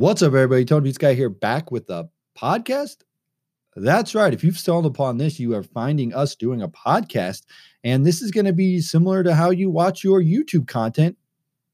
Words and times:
What's 0.00 0.22
up, 0.22 0.28
everybody? 0.28 0.64
Tony 0.64 0.88
Pizza 0.88 0.98
Guy 0.98 1.12
here, 1.12 1.28
back 1.28 1.70
with 1.70 1.90
a 1.90 2.08
podcast. 2.34 3.02
That's 3.76 4.14
right. 4.14 4.32
If 4.32 4.42
you've 4.42 4.56
stumbled 4.56 4.86
upon 4.86 5.18
this, 5.18 5.38
you 5.38 5.54
are 5.54 5.62
finding 5.62 6.14
us 6.14 6.34
doing 6.34 6.62
a 6.62 6.70
podcast. 6.70 7.42
And 7.84 8.06
this 8.06 8.22
is 8.22 8.30
going 8.30 8.46
to 8.46 8.54
be 8.54 8.80
similar 8.80 9.22
to 9.22 9.34
how 9.34 9.50
you 9.50 9.68
watch 9.68 10.02
your 10.02 10.22
YouTube 10.22 10.66
content. 10.66 11.18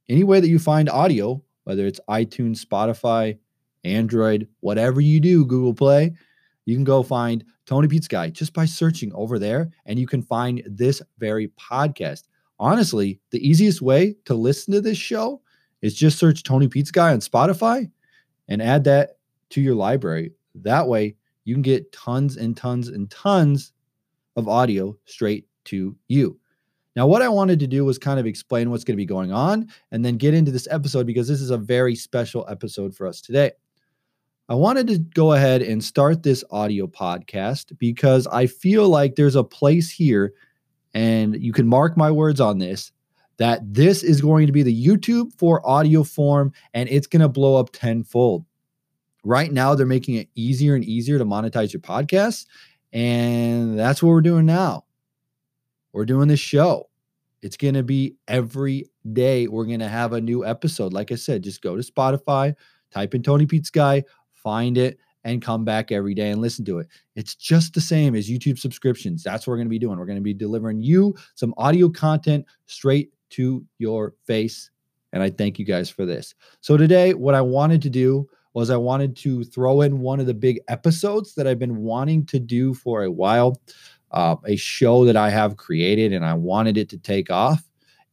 Any 0.08 0.24
way 0.24 0.40
that 0.40 0.48
you 0.48 0.58
find 0.58 0.88
audio, 0.88 1.40
whether 1.62 1.86
it's 1.86 2.00
iTunes, 2.10 2.66
Spotify, 2.66 3.38
Android, 3.84 4.48
whatever 4.58 5.00
you 5.00 5.20
do, 5.20 5.46
Google 5.46 5.74
Play, 5.74 6.12
you 6.64 6.74
can 6.74 6.82
go 6.82 7.04
find 7.04 7.44
Tony 7.64 7.86
Pizza 7.86 8.08
Guy 8.08 8.30
just 8.30 8.52
by 8.52 8.64
searching 8.64 9.12
over 9.14 9.38
there, 9.38 9.70
and 9.84 10.00
you 10.00 10.06
can 10.08 10.22
find 10.22 10.64
this 10.66 11.00
very 11.18 11.46
podcast. 11.50 12.24
Honestly, 12.58 13.20
the 13.30 13.48
easiest 13.48 13.80
way 13.82 14.16
to 14.24 14.34
listen 14.34 14.74
to 14.74 14.80
this 14.80 14.98
show 14.98 15.42
is 15.80 15.94
just 15.94 16.18
search 16.18 16.42
Tony 16.42 16.66
Pizza 16.66 16.90
Guy 16.90 17.12
on 17.12 17.20
Spotify 17.20 17.88
and 18.48 18.62
add 18.62 18.84
that 18.84 19.18
to 19.50 19.60
your 19.60 19.74
library. 19.74 20.32
That 20.54 20.88
way, 20.88 21.16
you 21.44 21.54
can 21.54 21.62
get 21.62 21.92
tons 21.92 22.36
and 22.36 22.56
tons 22.56 22.88
and 22.88 23.10
tons 23.10 23.72
of 24.36 24.48
audio 24.48 24.96
straight 25.04 25.46
to 25.66 25.96
you. 26.08 26.38
Now, 26.94 27.06
what 27.06 27.22
I 27.22 27.28
wanted 27.28 27.60
to 27.60 27.66
do 27.66 27.84
was 27.84 27.98
kind 27.98 28.18
of 28.18 28.26
explain 28.26 28.70
what's 28.70 28.84
going 28.84 28.94
to 28.94 29.00
be 29.00 29.04
going 29.04 29.30
on 29.30 29.68
and 29.92 30.04
then 30.04 30.16
get 30.16 30.32
into 30.32 30.50
this 30.50 30.66
episode 30.70 31.06
because 31.06 31.28
this 31.28 31.42
is 31.42 31.50
a 31.50 31.58
very 31.58 31.94
special 31.94 32.46
episode 32.48 32.94
for 32.94 33.06
us 33.06 33.20
today. 33.20 33.52
I 34.48 34.54
wanted 34.54 34.86
to 34.88 34.98
go 34.98 35.32
ahead 35.32 35.60
and 35.60 35.82
start 35.82 36.22
this 36.22 36.42
audio 36.50 36.86
podcast 36.86 37.76
because 37.78 38.26
I 38.28 38.46
feel 38.46 38.88
like 38.88 39.16
there's 39.16 39.34
a 39.34 39.44
place 39.44 39.90
here, 39.90 40.32
and 40.94 41.36
you 41.42 41.52
can 41.52 41.66
mark 41.66 41.96
my 41.96 42.10
words 42.10 42.40
on 42.40 42.58
this, 42.58 42.92
that 43.38 43.60
this 43.62 44.02
is 44.02 44.20
going 44.20 44.46
to 44.46 44.52
be 44.52 44.62
the 44.62 44.86
YouTube 44.86 45.32
for 45.38 45.66
audio 45.68 46.02
form 46.02 46.52
and 46.74 46.88
it's 46.88 47.06
going 47.06 47.20
to 47.20 47.28
blow 47.28 47.56
up 47.56 47.70
tenfold. 47.70 48.44
Right 49.24 49.52
now, 49.52 49.74
they're 49.74 49.86
making 49.86 50.14
it 50.14 50.28
easier 50.34 50.74
and 50.74 50.84
easier 50.84 51.18
to 51.18 51.24
monetize 51.24 51.72
your 51.72 51.80
podcast. 51.80 52.46
And 52.92 53.78
that's 53.78 54.02
what 54.02 54.10
we're 54.10 54.20
doing 54.20 54.46
now. 54.46 54.84
We're 55.92 56.06
doing 56.06 56.28
this 56.28 56.40
show. 56.40 56.88
It's 57.42 57.56
going 57.56 57.74
to 57.74 57.82
be 57.82 58.16
every 58.28 58.86
day. 59.12 59.48
We're 59.48 59.66
going 59.66 59.80
to 59.80 59.88
have 59.88 60.12
a 60.12 60.20
new 60.20 60.44
episode. 60.44 60.92
Like 60.92 61.12
I 61.12 61.16
said, 61.16 61.42
just 61.42 61.62
go 61.62 61.76
to 61.76 61.82
Spotify, 61.82 62.54
type 62.90 63.14
in 63.14 63.22
Tony 63.22 63.46
Pizza 63.46 63.72
Guy, 63.72 64.04
find 64.32 64.78
it, 64.78 64.98
and 65.24 65.42
come 65.42 65.64
back 65.64 65.90
every 65.90 66.14
day 66.14 66.30
and 66.30 66.40
listen 66.40 66.64
to 66.64 66.78
it. 66.78 66.86
It's 67.16 67.34
just 67.34 67.74
the 67.74 67.80
same 67.80 68.14
as 68.14 68.30
YouTube 68.30 68.60
subscriptions. 68.60 69.24
That's 69.24 69.44
what 69.44 69.52
we're 69.52 69.58
going 69.58 69.66
to 69.66 69.70
be 69.70 69.78
doing. 69.78 69.98
We're 69.98 70.06
going 70.06 70.18
to 70.18 70.22
be 70.22 70.34
delivering 70.34 70.80
you 70.80 71.16
some 71.34 71.52
audio 71.56 71.88
content 71.88 72.46
straight 72.66 73.10
to 73.30 73.64
your 73.78 74.14
face. 74.26 74.70
And 75.12 75.22
I 75.22 75.30
thank 75.30 75.58
you 75.58 75.64
guys 75.64 75.88
for 75.88 76.04
this. 76.04 76.34
So, 76.60 76.76
today, 76.76 77.14
what 77.14 77.34
I 77.34 77.40
wanted 77.40 77.82
to 77.82 77.90
do 77.90 78.28
was 78.54 78.70
I 78.70 78.76
wanted 78.76 79.16
to 79.16 79.44
throw 79.44 79.82
in 79.82 80.00
one 80.00 80.18
of 80.18 80.26
the 80.26 80.34
big 80.34 80.60
episodes 80.68 81.34
that 81.34 81.46
I've 81.46 81.58
been 81.58 81.76
wanting 81.76 82.24
to 82.26 82.38
do 82.38 82.72
for 82.72 83.02
a 83.02 83.10
while, 83.10 83.60
uh, 84.12 84.36
a 84.46 84.56
show 84.56 85.04
that 85.04 85.16
I 85.16 85.30
have 85.30 85.58
created, 85.58 86.12
and 86.12 86.24
I 86.24 86.34
wanted 86.34 86.78
it 86.78 86.88
to 86.90 86.98
take 86.98 87.30
off. 87.30 87.62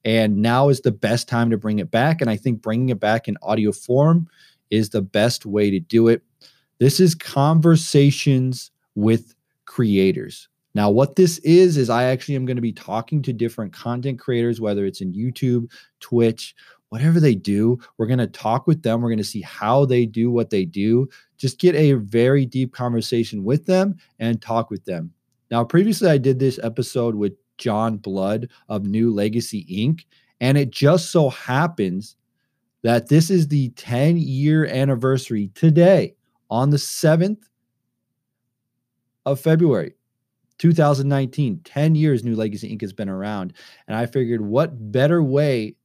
And 0.05 0.41
now 0.41 0.67
is 0.67 0.81
the 0.81 0.91
best 0.91 1.29
time 1.29 1.49
to 1.49 1.57
bring 1.57 1.79
it 1.79 1.89
back. 1.89 2.19
And 2.19 2.29
I 2.29 2.35
think 2.35 2.61
bringing 2.61 2.89
it 2.89 2.99
back 2.99 3.27
in 3.27 3.37
audio 3.41 3.71
form 3.71 4.27
is 4.69 4.89
the 4.89 5.01
best 5.01 5.45
way 5.45 5.69
to 5.71 5.79
do 5.79 6.09
it. 6.09 6.21
This 6.79 6.99
is 6.99 7.15
conversations 7.15 8.71
with 8.95 9.35
creators. 9.65 10.49
Now, 10.75 10.89
what 10.89 11.15
this 11.15 11.37
is, 11.39 11.77
is 11.77 11.89
I 11.89 12.05
actually 12.05 12.35
am 12.35 12.45
going 12.45 12.57
to 12.57 12.61
be 12.61 12.73
talking 12.73 13.21
to 13.23 13.33
different 13.33 13.73
content 13.73 14.19
creators, 14.19 14.59
whether 14.59 14.85
it's 14.85 15.01
in 15.01 15.13
YouTube, 15.13 15.71
Twitch, 15.99 16.55
whatever 16.89 17.19
they 17.19 17.35
do. 17.35 17.79
We're 17.97 18.07
going 18.07 18.19
to 18.19 18.27
talk 18.27 18.65
with 18.65 18.81
them. 18.83 19.01
We're 19.01 19.09
going 19.09 19.17
to 19.17 19.23
see 19.23 19.41
how 19.41 19.85
they 19.85 20.05
do 20.05 20.31
what 20.31 20.49
they 20.49 20.65
do. 20.65 21.07
Just 21.37 21.59
get 21.59 21.75
a 21.75 21.93
very 21.93 22.45
deep 22.45 22.73
conversation 22.73 23.43
with 23.43 23.65
them 23.65 23.95
and 24.19 24.41
talk 24.41 24.69
with 24.69 24.83
them. 24.85 25.11
Now, 25.51 25.63
previously, 25.63 26.09
I 26.09 26.17
did 26.17 26.39
this 26.39 26.59
episode 26.63 27.15
with 27.15 27.33
John 27.57 27.97
Blood 27.97 28.49
of 28.69 28.85
New 28.85 29.13
Legacy 29.13 29.65
Inc. 29.65 30.05
And 30.41 30.57
it 30.57 30.71
just 30.71 31.11
so 31.11 31.29
happens 31.29 32.15
that 32.81 33.07
this 33.07 33.29
is 33.29 33.47
the 33.47 33.69
10 33.69 34.17
year 34.17 34.65
anniversary 34.65 35.49
today 35.55 36.15
on 36.49 36.69
the 36.69 36.77
7th 36.77 37.43
of 39.25 39.39
February. 39.39 39.95
2019, 40.63 41.59
10 41.65 41.93
years 41.95 42.23
New 42.23 42.37
Legacy 42.37 42.73
Inc. 42.73 42.79
has 42.79 42.93
been 42.93 43.09
around. 43.09 43.51
And 43.85 43.97
I 43.97 44.05
figured 44.05 44.39
what 44.39 44.93
better 44.93 45.21
way 45.21 45.75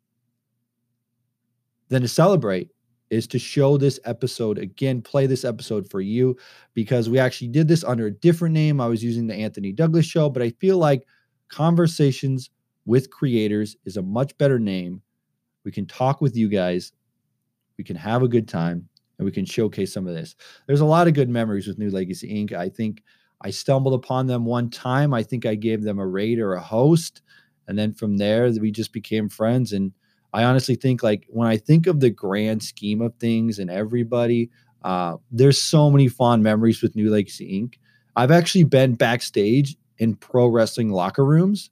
than 1.89 2.03
to 2.03 2.07
celebrate 2.07 2.71
is 3.11 3.27
to 3.27 3.41
show 3.41 3.77
this 3.77 3.99
episode 4.05 4.57
again, 4.57 5.03
play 5.03 5.27
this 5.27 5.45
episode 5.45 5.91
for 5.91 6.01
you 6.01 6.37
because 6.75 7.11
we 7.11 7.19
actually 7.19 7.49
did 7.49 7.67
this 7.67 7.83
under 7.83 8.07
a 8.07 8.13
different 8.13 8.53
name. 8.53 8.81
I 8.81 8.87
was 8.87 9.03
using 9.03 9.27
the 9.27 9.35
Anthony 9.35 9.73
Douglas 9.73 10.07
show, 10.07 10.31
but 10.31 10.43
I 10.43 10.51
feel 10.61 10.79
like 10.79 11.03
Conversations 11.49 12.51
with 12.87 13.11
Creators 13.11 13.77
is 13.85 13.97
a 13.97 14.03
much 14.03 14.39
better 14.39 14.61
name. 14.61 15.03
We 15.65 15.73
can 15.73 15.87
talk 15.87 16.21
with 16.21 16.37
you 16.37 16.49
guys, 16.49 16.93
we 17.79 17.83
can 17.83 17.97
have 17.97 18.23
a 18.23 18.29
good 18.29 18.47
time, 18.47 18.89
and 19.19 19.25
we 19.27 19.33
can 19.33 19.45
showcase 19.45 19.93
some 19.93 20.07
of 20.07 20.15
this. 20.15 20.37
There's 20.69 20.83
a 20.83 20.87
lot 20.87 21.09
of 21.09 21.15
good 21.15 21.29
memories 21.29 21.67
with 21.67 21.81
New 21.81 21.91
Legacy 21.91 22.33
Inc. 22.33 22.53
I 22.53 22.69
think 22.69 23.03
I 23.41 23.51
stumbled 23.51 23.95
upon 23.95 24.27
them 24.27 24.45
one 24.45 24.71
time. 24.71 25.15
I 25.15 25.23
think 25.23 25.47
I 25.47 25.55
gave 25.55 25.83
them 25.83 25.99
a 25.99 26.07
rate 26.07 26.41
or 26.41 26.55
a 26.55 26.61
host. 26.61 27.23
And 27.67 27.79
then 27.79 27.93
from 27.95 28.17
there, 28.17 28.51
we 28.61 28.71
just 28.71 28.93
became 28.93 29.29
friends. 29.29 29.73
And 29.73 29.93
I 30.33 30.45
honestly 30.45 30.75
think, 30.75 31.03
like, 31.03 31.27
when 31.29 31.49
I 31.49 31.57
think 31.57 31.87
of 31.87 32.01
the 32.01 32.11
grand 32.11 32.63
scheme 32.63 33.01
of 33.01 33.15
things 33.17 33.59
and 33.59 33.71
everybody, 33.71 34.51
uh, 34.83 35.17
there's 35.31 35.61
so 35.61 35.91
many 35.91 36.09
fond 36.09 36.43
memories 36.43 36.83
with 36.83 36.97
New 36.97 37.11
Legacy 37.11 37.61
Inc. 37.61 37.75
I've 38.17 38.31
actually 38.31 38.65
been 38.65 38.95
backstage 38.95 39.77
in 39.99 40.17
pro 40.17 40.49
wrestling 40.49 40.91
locker 40.91 41.25
rooms, 41.25 41.71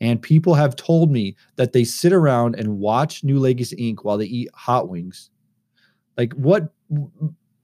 and 0.00 0.20
people 0.20 0.54
have 0.54 0.76
told 0.76 1.10
me 1.10 1.36
that 1.56 1.72
they 1.72 1.84
sit 1.84 2.12
around 2.12 2.54
and 2.56 2.78
watch 2.78 3.24
New 3.24 3.38
Legacy 3.38 3.76
Inc. 3.76 4.04
while 4.04 4.18
they 4.18 4.26
eat 4.26 4.48
hot 4.54 4.88
wings. 4.88 5.30
Like, 6.16 6.32
what, 6.34 6.72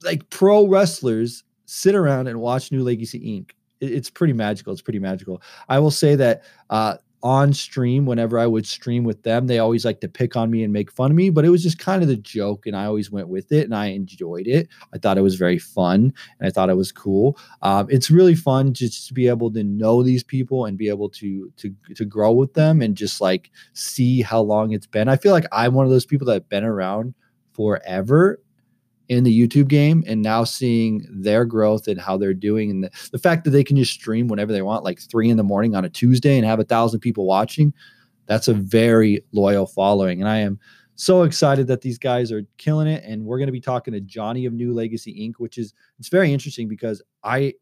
like, 0.03 0.29
pro 0.29 0.67
wrestlers 0.67 1.43
sit 1.73 1.95
around 1.95 2.27
and 2.27 2.39
watch 2.39 2.71
New 2.71 2.83
Legacy 2.83 3.19
Inc. 3.19 3.51
It's 3.81 4.09
pretty 4.09 4.33
magical. 4.33 4.71
It's 4.71 4.81
pretty 4.81 4.99
magical. 4.99 5.41
I 5.67 5.79
will 5.79 5.91
say 5.91 6.15
that 6.15 6.43
uh, 6.69 6.97
on 7.23 7.51
stream, 7.51 8.05
whenever 8.05 8.37
I 8.37 8.45
would 8.45 8.67
stream 8.67 9.03
with 9.03 9.23
them, 9.23 9.47
they 9.47 9.59
always 9.59 9.83
like 9.83 9.99
to 10.01 10.07
pick 10.07 10.35
on 10.35 10.51
me 10.51 10.63
and 10.63 10.71
make 10.71 10.91
fun 10.91 11.09
of 11.09 11.17
me, 11.17 11.29
but 11.31 11.45
it 11.45 11.49
was 11.49 11.63
just 11.63 11.79
kind 11.79 12.03
of 12.03 12.07
the 12.07 12.15
joke, 12.15 12.67
and 12.67 12.75
I 12.75 12.85
always 12.85 13.09
went 13.09 13.27
with 13.27 13.51
it, 13.51 13.63
and 13.65 13.75
I 13.75 13.87
enjoyed 13.87 14.45
it. 14.45 14.69
I 14.93 14.99
thought 14.99 15.17
it 15.17 15.21
was 15.21 15.35
very 15.35 15.57
fun, 15.57 16.13
and 16.39 16.47
I 16.47 16.51
thought 16.51 16.69
it 16.69 16.77
was 16.77 16.91
cool. 16.91 17.37
Um, 17.61 17.87
it's 17.89 18.11
really 18.11 18.35
fun 18.35 18.73
just 18.73 19.07
to 19.07 19.13
be 19.13 19.27
able 19.27 19.51
to 19.53 19.63
know 19.63 20.03
these 20.03 20.23
people 20.23 20.65
and 20.65 20.77
be 20.77 20.89
able 20.89 21.09
to 21.09 21.51
to 21.57 21.73
to 21.95 22.05
grow 22.05 22.31
with 22.33 22.53
them 22.53 22.81
and 22.81 22.95
just 22.95 23.19
like 23.19 23.49
see 23.73 24.21
how 24.21 24.41
long 24.41 24.73
it's 24.73 24.87
been. 24.87 25.09
I 25.09 25.15
feel 25.15 25.31
like 25.31 25.47
I'm 25.51 25.73
one 25.73 25.85
of 25.85 25.91
those 25.91 26.05
people 26.05 26.27
that 26.27 26.33
have 26.33 26.49
been 26.49 26.63
around 26.63 27.15
forever 27.53 28.42
in 29.13 29.23
the 29.23 29.47
YouTube 29.47 29.67
game 29.67 30.03
and 30.07 30.21
now 30.21 30.43
seeing 30.43 31.05
their 31.09 31.45
growth 31.45 31.87
and 31.87 31.99
how 31.99 32.17
they're 32.17 32.33
doing 32.33 32.71
and 32.71 32.83
the, 32.83 32.89
the 33.11 33.17
fact 33.17 33.43
that 33.43 33.51
they 33.51 33.63
can 33.63 33.77
just 33.77 33.93
stream 33.93 34.27
whenever 34.27 34.51
they 34.51 34.61
want, 34.61 34.83
like 34.83 34.99
three 34.99 35.29
in 35.29 35.37
the 35.37 35.43
morning 35.43 35.75
on 35.75 35.85
a 35.85 35.89
Tuesday 35.89 36.37
and 36.37 36.45
have 36.45 36.59
a 36.59 36.63
thousand 36.63 36.99
people 36.99 37.25
watching, 37.25 37.73
that's 38.25 38.47
a 38.47 38.53
very 38.53 39.23
loyal 39.31 39.67
following. 39.67 40.19
And 40.19 40.29
I 40.29 40.39
am 40.39 40.59
so 40.95 41.23
excited 41.23 41.67
that 41.67 41.81
these 41.81 41.97
guys 41.97 42.31
are 42.31 42.43
killing 42.57 42.87
it. 42.87 43.03
And 43.05 43.25
we're 43.25 43.37
going 43.37 43.47
to 43.47 43.53
be 43.53 43.61
talking 43.61 43.93
to 43.93 44.01
Johnny 44.01 44.45
of 44.45 44.53
New 44.53 44.73
Legacy 44.73 45.13
Inc., 45.27 45.35
which 45.37 45.57
is 45.57 45.73
it's 45.99 46.09
very 46.09 46.33
interesting 46.33 46.67
because 46.67 47.01
I 47.23 47.53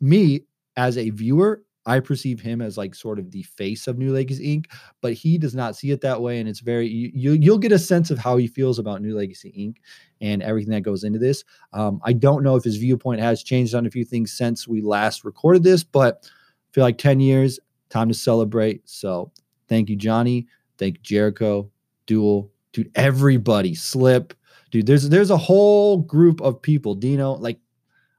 me 0.00 0.42
as 0.76 0.98
a 0.98 1.10
viewer, 1.10 1.62
I 1.86 2.00
perceive 2.00 2.40
him 2.40 2.60
as 2.60 2.76
like 2.76 2.94
sort 2.94 3.20
of 3.20 3.30
the 3.30 3.44
face 3.44 3.86
of 3.86 3.96
New 3.96 4.12
Legacy 4.12 4.56
Inc., 4.56 4.66
but 5.00 5.12
he 5.12 5.38
does 5.38 5.54
not 5.54 5.76
see 5.76 5.92
it 5.92 6.00
that 6.00 6.20
way. 6.20 6.40
And 6.40 6.48
it's 6.48 6.60
very, 6.60 6.88
you, 6.88 7.32
you'll 7.32 7.58
get 7.58 7.70
a 7.70 7.78
sense 7.78 8.10
of 8.10 8.18
how 8.18 8.36
he 8.36 8.48
feels 8.48 8.80
about 8.80 9.00
New 9.00 9.16
Legacy 9.16 9.54
Inc. 9.56 9.76
and 10.20 10.42
everything 10.42 10.72
that 10.72 10.80
goes 10.80 11.04
into 11.04 11.20
this. 11.20 11.44
Um, 11.72 12.00
I 12.04 12.12
don't 12.12 12.42
know 12.42 12.56
if 12.56 12.64
his 12.64 12.76
viewpoint 12.76 13.20
has 13.20 13.44
changed 13.44 13.74
on 13.74 13.86
a 13.86 13.90
few 13.90 14.04
things 14.04 14.32
since 14.32 14.66
we 14.66 14.82
last 14.82 15.24
recorded 15.24 15.62
this, 15.62 15.84
but 15.84 16.28
I 16.28 16.68
feel 16.72 16.84
like 16.84 16.98
10 16.98 17.20
years, 17.20 17.60
time 17.88 18.08
to 18.08 18.14
celebrate. 18.14 18.88
So 18.88 19.30
thank 19.68 19.88
you, 19.88 19.96
Johnny. 19.96 20.48
Thank 20.78 21.00
Jericho, 21.02 21.70
Duel, 22.06 22.50
dude, 22.72 22.90
everybody, 22.96 23.74
Slip. 23.74 24.34
Dude, 24.72 24.86
there's 24.86 25.08
there's 25.08 25.30
a 25.30 25.36
whole 25.36 25.98
group 25.98 26.40
of 26.40 26.60
people. 26.60 26.96
Dino, 26.96 27.32
like, 27.34 27.58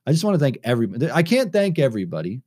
I 0.08 0.12
just 0.12 0.24
want 0.24 0.36
to 0.36 0.40
thank 0.40 0.58
everybody. 0.64 1.12
I 1.12 1.22
can't 1.22 1.52
thank 1.52 1.78
everybody 1.78 2.42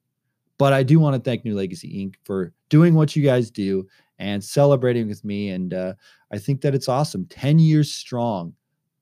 but 0.61 0.75
I 0.75 0.83
do 0.83 1.01
want 1.01 1.17
to 1.17 1.23
thank 1.23 1.43
New 1.43 1.55
Legacy 1.55 2.05
Inc. 2.05 2.17
for 2.23 2.53
doing 2.69 2.93
what 2.93 3.17
you 3.17 3.23
guys 3.23 3.51
do 3.51 3.89
and 4.19 4.45
celebrating 4.45 5.09
with 5.09 5.25
me. 5.25 5.49
And 5.49 5.73
uh, 5.73 5.95
I 6.31 6.37
think 6.37 6.61
that 6.61 6.75
it's 6.75 6.87
awesome. 6.87 7.25
10 7.31 7.59
years 7.59 7.91
strong. 7.91 8.53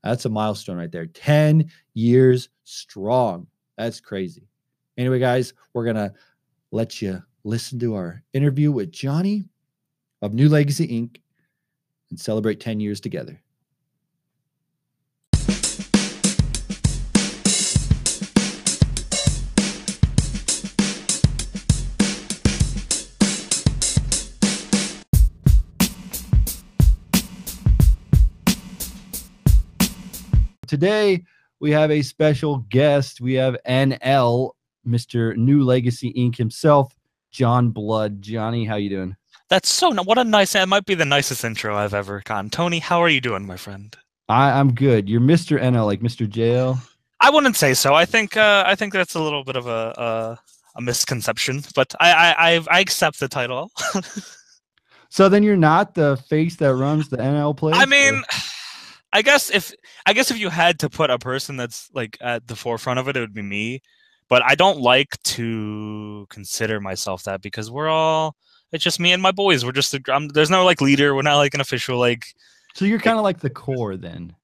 That's 0.05 0.25
a 0.25 0.28
milestone 0.28 0.76
right 0.76 0.93
there. 0.93 1.06
10 1.06 1.69
years 1.94 2.49
strong. 2.62 3.49
That's 3.76 3.99
crazy. 3.99 4.46
Anyway, 4.96 5.19
guys, 5.19 5.52
we're 5.75 5.82
going 5.82 5.96
to 5.96 6.14
let 6.70 7.02
you 7.02 7.20
listen 7.43 7.81
to 7.81 7.96
our 7.96 8.22
interview 8.32 8.70
with 8.70 8.93
Johnny 8.93 9.44
of 10.22 10.34
New 10.34 10.49
Legacy 10.49 10.87
Inc. 10.87 11.20
and 12.10 12.20
celebrate 12.20 12.60
10 12.60 12.78
years 12.78 13.00
together. 13.00 13.43
Today 30.69 31.25
we 31.61 31.70
have 31.73 31.91
a 31.91 32.03
special 32.03 32.59
guest. 32.69 33.20
We 33.20 33.35
have 33.35 33.56
NL, 33.69 34.53
Mr. 34.87 35.37
New 35.37 35.65
Legacy 35.65 36.12
Inc. 36.12 36.37
himself, 36.37 36.94
John 37.31 37.70
Blood. 37.70 38.23
Johnny, 38.23 38.65
how 38.65 38.76
you 38.76 38.91
doing? 38.91 39.17
That's 39.49 39.69
so. 39.69 39.91
What 40.03 40.19
a 40.19 40.25
nice. 40.25 40.53
That 40.53 40.69
might 40.69 40.85
be 40.85 40.94
the 40.94 41.05
nicest 41.05 41.44
intro 41.44 41.76
I've 41.76 41.94
ever 41.94 42.23
gotten. 42.25 42.50
Tony, 42.50 42.79
how 42.79 43.03
are 43.03 43.09
you 43.09 43.20
doing, 43.20 43.47
my 43.47 43.56
friend? 43.56 43.97
I, 44.29 44.50
I'm 44.50 44.75
good. 44.75 45.09
You're 45.09 45.23
Mr. 45.23 45.61
NL, 45.61 45.87
like 45.87 46.00
Mr. 46.00 46.29
JL. 46.29 46.79
I 47.20 47.31
wouldn't 47.31 47.56
say 47.56 47.75
so. 47.75 47.94
I 47.94 48.05
think. 48.05 48.37
Uh, 48.37 48.62
I 48.67 48.75
think 48.75 48.93
that's 48.93 49.15
a 49.15 49.23
little 49.23 49.44
bit 49.44 49.56
of 49.56 49.67
a 49.67 49.94
a, 49.97 50.38
a 50.76 50.82
misconception, 50.82 51.62
but 51.75 51.94
I 51.99 52.12
I 52.12 52.50
I, 52.50 52.65
I 52.70 52.81
accept 52.81 53.20
the 53.20 53.29
title. 53.29 53.70
So 55.11 55.29
then 55.29 55.43
you're 55.43 55.56
not 55.56 55.94
the 55.94 56.17
face 56.29 56.56
that 56.56 56.75
runs 56.75 57.09
the 57.09 57.17
NL 57.17 57.56
place. 57.56 57.76
I 57.76 57.87
mean, 57.87 58.23
I 59.12 59.22
guess 59.22 59.50
if 59.50 59.72
I 60.06 60.12
guess 60.12 60.31
if 60.31 60.38
you 60.38 60.50
had 60.50 60.78
to 60.81 60.90
put 60.90 61.10
a 61.10 61.19
person 61.19 61.56
that's 61.56 61.90
like 61.94 62.19
at 62.20 62.46
the 62.46 62.56
forefront 62.56 62.99
of 62.99 63.08
it, 63.08 63.16
it 63.16 63.20
would 63.20 63.34
be 63.34 63.43
me. 63.43 63.82
But 64.28 64.43
I 64.44 64.55
don't 64.55 64.81
like 64.81 65.20
to 65.25 66.26
consider 66.28 66.81
myself 66.81 67.22
that 67.25 67.40
because 67.40 67.70
we're 67.70 67.88
all 67.88 68.37
it's 68.72 68.84
just 68.84 69.00
me 69.00 69.12
and 69.12 69.22
my 69.22 69.32
boys. 69.32 69.64
We're 69.64 69.72
just 69.72 69.96
I'm, 70.08 70.28
there's 70.28 70.50
no 70.50 70.64
like 70.64 70.81
leader. 70.81 71.14
We're 71.14 71.22
not 71.22 71.37
like 71.37 71.55
an 71.55 71.60
official 71.60 71.99
like. 71.99 72.26
So 72.75 72.84
you're 72.84 73.00
kind 73.00 73.19
of 73.19 73.25
like 73.25 73.40
the 73.40 73.50
core 73.50 73.96
then. 73.96 74.34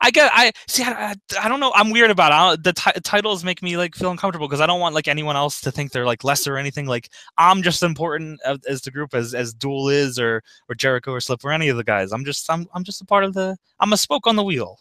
I 0.00 0.10
get. 0.10 0.30
I 0.34 0.52
see. 0.66 0.82
I, 0.82 1.14
I, 1.40 1.48
don't 1.48 1.60
know. 1.60 1.72
I'm 1.74 1.90
weird 1.90 2.10
about 2.10 2.54
it. 2.54 2.64
the 2.64 2.72
t- 2.72 3.00
titles 3.02 3.44
make 3.44 3.62
me 3.62 3.76
like 3.76 3.94
feel 3.94 4.10
uncomfortable 4.10 4.48
because 4.48 4.60
I 4.60 4.66
don't 4.66 4.80
want 4.80 4.94
like 4.94 5.08
anyone 5.08 5.36
else 5.36 5.60
to 5.62 5.70
think 5.70 5.92
they're 5.92 6.06
like 6.06 6.24
lesser 6.24 6.54
or 6.54 6.58
anything. 6.58 6.86
Like 6.86 7.10
I'm 7.38 7.62
just 7.62 7.82
important 7.82 8.40
as, 8.44 8.58
as 8.68 8.80
the 8.82 8.90
group 8.90 9.14
as 9.14 9.34
as 9.34 9.52
Duel 9.52 9.88
is 9.88 10.18
or 10.18 10.42
or 10.68 10.74
Jericho 10.74 11.12
or 11.12 11.20
Slip 11.20 11.44
or 11.44 11.52
any 11.52 11.68
of 11.68 11.76
the 11.76 11.84
guys. 11.84 12.12
I'm 12.12 12.24
just 12.24 12.50
I'm 12.50 12.66
I'm 12.74 12.84
just 12.84 13.02
a 13.02 13.04
part 13.04 13.24
of 13.24 13.34
the. 13.34 13.56
I'm 13.80 13.92
a 13.92 13.96
spoke 13.96 14.26
on 14.26 14.36
the 14.36 14.44
wheel. 14.44 14.78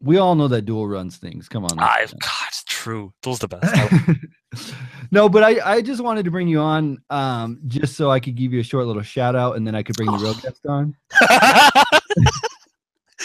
We 0.00 0.16
all 0.16 0.34
know 0.34 0.48
that 0.48 0.62
Duel 0.62 0.88
runs 0.88 1.16
things. 1.16 1.48
Come 1.48 1.64
on. 1.64 1.78
I 1.78 2.06
God, 2.06 2.48
it's 2.48 2.64
true. 2.64 3.12
Duel's 3.22 3.38
the 3.38 3.48
best. 3.48 4.74
no, 5.12 5.28
but 5.28 5.44
I 5.44 5.74
I 5.76 5.82
just 5.82 6.02
wanted 6.02 6.24
to 6.24 6.30
bring 6.30 6.48
you 6.48 6.58
on 6.58 6.98
um 7.10 7.60
just 7.68 7.96
so 7.96 8.10
I 8.10 8.18
could 8.18 8.34
give 8.34 8.52
you 8.52 8.60
a 8.60 8.64
short 8.64 8.86
little 8.86 9.02
shout 9.02 9.36
out 9.36 9.56
and 9.56 9.66
then 9.66 9.74
I 9.74 9.82
could 9.82 9.96
bring 9.96 10.10
the 10.10 10.18
real 10.18 10.34
guest 10.34 10.66
on. 10.66 10.96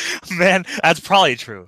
Man, 0.37 0.65
that's 0.83 0.99
probably 0.99 1.35
true. 1.35 1.67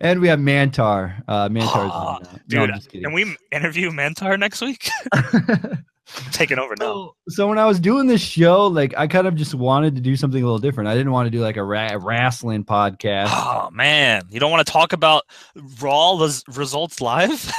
And 0.00 0.20
we 0.20 0.28
have 0.28 0.38
Mantar. 0.38 1.22
Uh, 1.26 1.48
Mantar's 1.48 1.90
oh, 1.92 2.18
dude. 2.48 2.70
No, 2.70 2.78
can 2.90 3.12
we 3.12 3.36
interview 3.50 3.90
Mantar 3.90 4.38
next 4.38 4.60
week? 4.60 4.90
Taking 6.32 6.58
over 6.58 6.74
now. 6.78 6.86
So, 6.86 7.14
so, 7.28 7.48
when 7.48 7.58
I 7.58 7.66
was 7.66 7.78
doing 7.78 8.06
this 8.06 8.20
show, 8.20 8.66
like 8.66 8.94
I 8.96 9.06
kind 9.06 9.26
of 9.26 9.34
just 9.36 9.54
wanted 9.54 9.94
to 9.94 10.00
do 10.00 10.16
something 10.16 10.42
a 10.42 10.44
little 10.44 10.58
different. 10.58 10.88
I 10.88 10.94
didn't 10.94 11.12
want 11.12 11.26
to 11.26 11.30
do 11.30 11.40
like 11.40 11.56
a, 11.56 11.62
ra- 11.62 11.98
wrestling 12.00 12.64
podcast. 12.64 13.28
Oh 13.30 13.70
man, 13.70 14.22
you 14.30 14.40
don't 14.40 14.50
want 14.50 14.66
to 14.66 14.72
talk 14.72 14.92
about 14.92 15.24
Raw 15.80 16.14
results 16.48 17.00
live? 17.00 17.52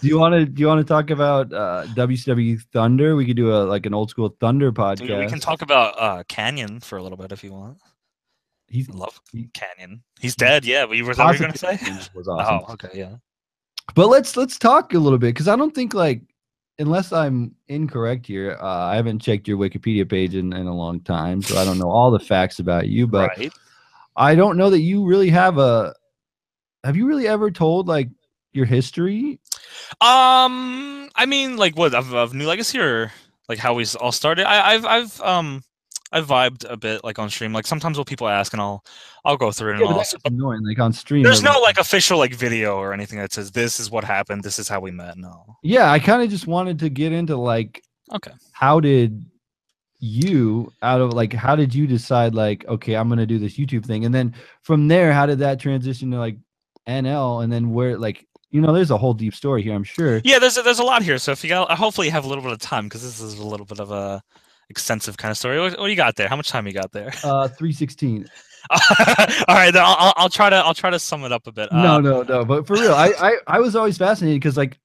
do 0.00 0.08
you 0.08 0.18
want 0.18 0.34
to? 0.34 0.46
Do 0.46 0.60
you 0.60 0.66
want 0.66 0.80
to 0.80 0.84
talk 0.84 1.10
about 1.10 1.52
uh, 1.52 1.84
WCW 1.94 2.60
Thunder? 2.72 3.14
We 3.14 3.24
could 3.24 3.36
do 3.36 3.52
a 3.52 3.62
like 3.64 3.86
an 3.86 3.94
old 3.94 4.10
school 4.10 4.34
Thunder 4.40 4.72
podcast. 4.72 5.06
Dude, 5.06 5.18
we 5.18 5.28
can 5.28 5.40
talk 5.40 5.62
about 5.62 5.94
uh, 5.98 6.24
Kanyon 6.24 6.82
for 6.82 6.98
a 6.98 7.02
little 7.02 7.18
bit 7.18 7.32
if 7.32 7.44
you 7.44 7.52
want. 7.52 7.78
He's 8.72 8.88
love 8.88 9.20
Kanyon. 9.52 10.00
He's 10.18 10.34
dead. 10.34 10.64
Yeah, 10.64 10.90
you 10.90 11.04
were, 11.04 11.12
you 11.12 11.38
going 11.38 11.52
to 11.52 11.58
say? 11.58 11.78
Was 12.14 12.26
awesome. 12.26 12.64
Oh, 12.66 12.72
okay, 12.72 12.88
yeah. 12.94 13.16
But 13.94 14.08
let's 14.08 14.34
let's 14.34 14.58
talk 14.58 14.94
a 14.94 14.98
little 14.98 15.18
bit 15.18 15.34
because 15.34 15.46
I 15.46 15.56
don't 15.56 15.74
think 15.74 15.92
like 15.92 16.22
unless 16.78 17.12
I'm 17.12 17.54
incorrect 17.68 18.26
here, 18.26 18.56
uh, 18.58 18.86
I 18.86 18.96
haven't 18.96 19.18
checked 19.18 19.46
your 19.46 19.58
Wikipedia 19.58 20.08
page 20.08 20.34
in, 20.34 20.54
in 20.54 20.66
a 20.66 20.74
long 20.74 21.00
time, 21.00 21.42
so 21.42 21.58
I 21.58 21.66
don't 21.66 21.78
know 21.78 21.90
all 21.90 22.10
the 22.10 22.18
facts 22.18 22.60
about 22.60 22.88
you. 22.88 23.06
But 23.06 23.28
right. 23.36 23.52
I 24.16 24.34
don't 24.34 24.56
know 24.56 24.70
that 24.70 24.80
you 24.80 25.04
really 25.04 25.28
have 25.28 25.58
a. 25.58 25.94
Have 26.82 26.96
you 26.96 27.06
really 27.06 27.28
ever 27.28 27.50
told 27.50 27.88
like 27.88 28.08
your 28.52 28.64
history? 28.64 29.38
Um, 30.00 31.10
I 31.14 31.26
mean, 31.26 31.58
like 31.58 31.76
what 31.76 31.92
of, 31.92 32.14
of 32.14 32.32
New 32.32 32.46
Legacy 32.46 32.78
or 32.78 33.12
like 33.50 33.58
how 33.58 33.74
we 33.74 33.84
all 34.00 34.12
started? 34.12 34.46
I, 34.46 34.72
I've 34.72 34.86
I've 34.86 35.20
um 35.20 35.62
I 36.12 36.20
vibed 36.20 36.64
a 36.68 36.76
bit 36.76 37.02
like 37.02 37.18
on 37.18 37.30
stream. 37.30 37.52
Like 37.52 37.66
sometimes 37.66 37.96
when 37.96 38.04
people 38.04 38.28
ask, 38.28 38.52
and 38.52 38.60
I'll 38.60 38.84
I'll 39.24 39.36
go 39.36 39.50
through 39.50 39.74
it. 39.74 39.80
And 39.80 39.90
yeah, 39.90 39.96
that's 39.96 40.14
annoying. 40.24 40.64
Like 40.64 40.78
on 40.78 40.92
stream, 40.92 41.22
there's 41.22 41.42
no 41.42 41.58
like 41.60 41.78
official 41.78 42.18
like 42.18 42.34
video 42.34 42.76
or 42.76 42.92
anything 42.92 43.18
that 43.18 43.32
says 43.32 43.50
this 43.50 43.80
is 43.80 43.90
what 43.90 44.04
happened. 44.04 44.42
This 44.42 44.58
is 44.58 44.68
how 44.68 44.80
we 44.80 44.90
met. 44.90 45.16
No. 45.16 45.56
Yeah, 45.62 45.90
I 45.90 45.98
kind 45.98 46.22
of 46.22 46.30
just 46.30 46.46
wanted 46.46 46.78
to 46.80 46.90
get 46.90 47.12
into 47.12 47.36
like, 47.36 47.82
okay, 48.14 48.32
how 48.52 48.78
did 48.80 49.24
you 49.98 50.72
out 50.82 51.00
of 51.00 51.12
like 51.12 51.32
how 51.32 51.54
did 51.54 51.72
you 51.72 51.86
decide 51.86 52.34
like 52.34 52.66
okay 52.66 52.96
I'm 52.96 53.08
gonna 53.08 53.26
do 53.26 53.38
this 53.38 53.56
YouTube 53.56 53.86
thing, 53.86 54.04
and 54.04 54.14
then 54.14 54.34
from 54.62 54.88
there 54.88 55.12
how 55.12 55.26
did 55.26 55.38
that 55.38 55.60
transition 55.60 56.10
to 56.10 56.18
like 56.18 56.36
NL, 56.86 57.42
and 57.42 57.52
then 57.52 57.72
where 57.72 57.98
like 57.98 58.26
you 58.52 58.60
know, 58.60 58.72
there's 58.72 58.90
a 58.90 58.98
whole 58.98 59.14
deep 59.14 59.34
story 59.34 59.62
here, 59.62 59.74
I'm 59.74 59.82
sure. 59.82 60.20
Yeah, 60.24 60.38
there's 60.38 60.58
a, 60.58 60.62
there's 60.62 60.78
a 60.78 60.84
lot 60.84 61.02
here. 61.02 61.16
So 61.16 61.32
if 61.32 61.42
you 61.42 61.48
got, 61.48 61.70
hopefully 61.70 62.06
you 62.06 62.10
have 62.12 62.26
a 62.26 62.28
little 62.28 62.44
bit 62.44 62.52
of 62.52 62.58
time 62.58 62.84
because 62.84 63.02
this 63.02 63.18
is 63.18 63.38
a 63.38 63.46
little 63.46 63.64
bit 63.64 63.80
of 63.80 63.90
a 63.90 64.22
extensive 64.72 65.18
kind 65.18 65.30
of 65.30 65.36
story. 65.36 65.60
What, 65.60 65.78
what 65.78 65.86
do 65.86 65.90
you 65.90 65.96
got 65.96 66.16
there? 66.16 66.28
How 66.28 66.36
much 66.36 66.48
time 66.48 66.66
you 66.66 66.72
got 66.72 66.90
there? 66.92 67.12
Uh, 67.22 67.46
three 67.46 67.72
sixteen. 67.72 68.26
All 68.70 69.56
right, 69.56 69.74
I'll, 69.76 70.14
I'll 70.16 70.28
try 70.28 70.48
to 70.48 70.56
I'll 70.56 70.74
try 70.74 70.90
to 70.90 70.98
sum 70.98 71.24
it 71.24 71.32
up 71.32 71.46
a 71.46 71.52
bit. 71.52 71.70
Uh, 71.70 71.82
no, 71.82 72.00
no, 72.00 72.22
no. 72.22 72.44
But 72.44 72.66
for 72.66 72.74
real, 72.74 72.94
I 72.94 73.12
I, 73.18 73.36
I 73.46 73.60
was 73.60 73.76
always 73.76 73.98
fascinated 73.98 74.40
because 74.40 74.56
like 74.56 74.78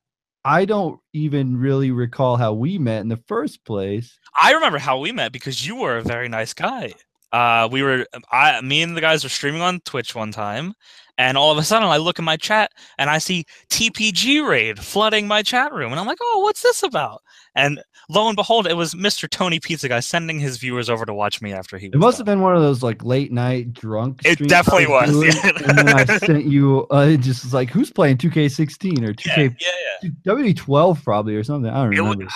I 0.44 0.66
don't 0.66 1.00
even 1.14 1.58
really 1.58 1.92
recall 1.92 2.38
how 2.38 2.54
we 2.54 2.78
met 2.78 3.02
in 3.02 3.08
the 3.08 3.22
first 3.28 3.64
place. 3.66 4.18
I 4.40 4.54
remember 4.54 4.78
how 4.78 5.00
we 5.00 5.12
met 5.12 5.32
because 5.32 5.66
you 5.66 5.78
were 5.78 5.98
a 5.98 6.04
very 6.04 6.30
nice 6.30 6.54
guy. 6.54 6.94
Uh, 7.32 7.68
we 7.72 7.82
were 7.84 8.06
I 8.32 8.62
me 8.62 8.82
and 8.82 8.96
the 8.96 9.02
guys 9.02 9.24
were 9.24 9.30
streaming 9.30 9.62
on 9.62 9.82
Twitch 9.82 10.16
one 10.16 10.32
time, 10.32 10.74
and 11.18 11.38
all 11.38 11.52
of 11.52 11.58
a 11.58 11.64
sudden 11.64 11.88
I 11.88 11.98
look 11.98 12.20
in 12.20 12.26
my 12.26 12.38
chat 12.38 12.72
and 12.98 13.10
I 13.10 13.18
see 13.18 13.46
TPG 13.70 14.48
raid 14.48 14.80
flooding 14.80 15.28
my 15.28 15.42
chat 15.44 15.74
room, 15.74 15.92
and 15.92 16.00
I'm 16.00 16.08
like, 16.08 16.20
oh, 16.22 16.40
what's 16.44 16.62
this 16.62 16.84
about? 16.84 17.22
And 17.56 17.82
lo 18.10 18.28
and 18.28 18.36
behold, 18.36 18.68
it 18.68 18.76
was 18.76 18.94
Mr. 18.94 19.30
Tony 19.30 19.60
Pizza 19.60 19.90
Guy 19.90 20.00
sending 20.00 20.40
his 20.40 20.58
viewers 20.58 20.90
over 20.90 21.06
to 21.06 21.14
watch 21.14 21.42
me 21.42 21.52
after 21.52 21.78
he. 21.78 21.88
It 21.88 21.96
must 21.96 22.18
have 22.18 22.26
been 22.26 22.42
one 22.42 22.56
of 22.56 22.62
those 22.62 22.84
like 22.84 23.04
late 23.04 23.32
night 23.32 23.74
drunk. 23.74 24.22
It 24.24 24.48
definitely 24.48 24.88
was. 24.88 25.08
Yeah. 25.18 25.52
and 25.68 25.78
then 25.78 25.90
I 25.90 26.06
sent 26.06 26.46
you. 26.46 26.88
Uh, 26.92 27.08
it 27.12 27.18
just 27.22 27.44
was 27.44 27.54
like, 27.54 27.70
who's 27.70 27.92
playing 27.92 28.18
2K16 28.18 29.04
or 29.04 29.14
2K? 29.14 29.56
Yeah, 29.60 29.70
yeah, 30.04 30.10
yeah. 30.26 30.34
WD12 30.34 31.04
probably 31.04 31.36
or 31.36 31.44
something. 31.44 31.70
I 31.70 31.84
don't 31.84 31.90
remember. 31.90 32.24
It, 32.24 32.30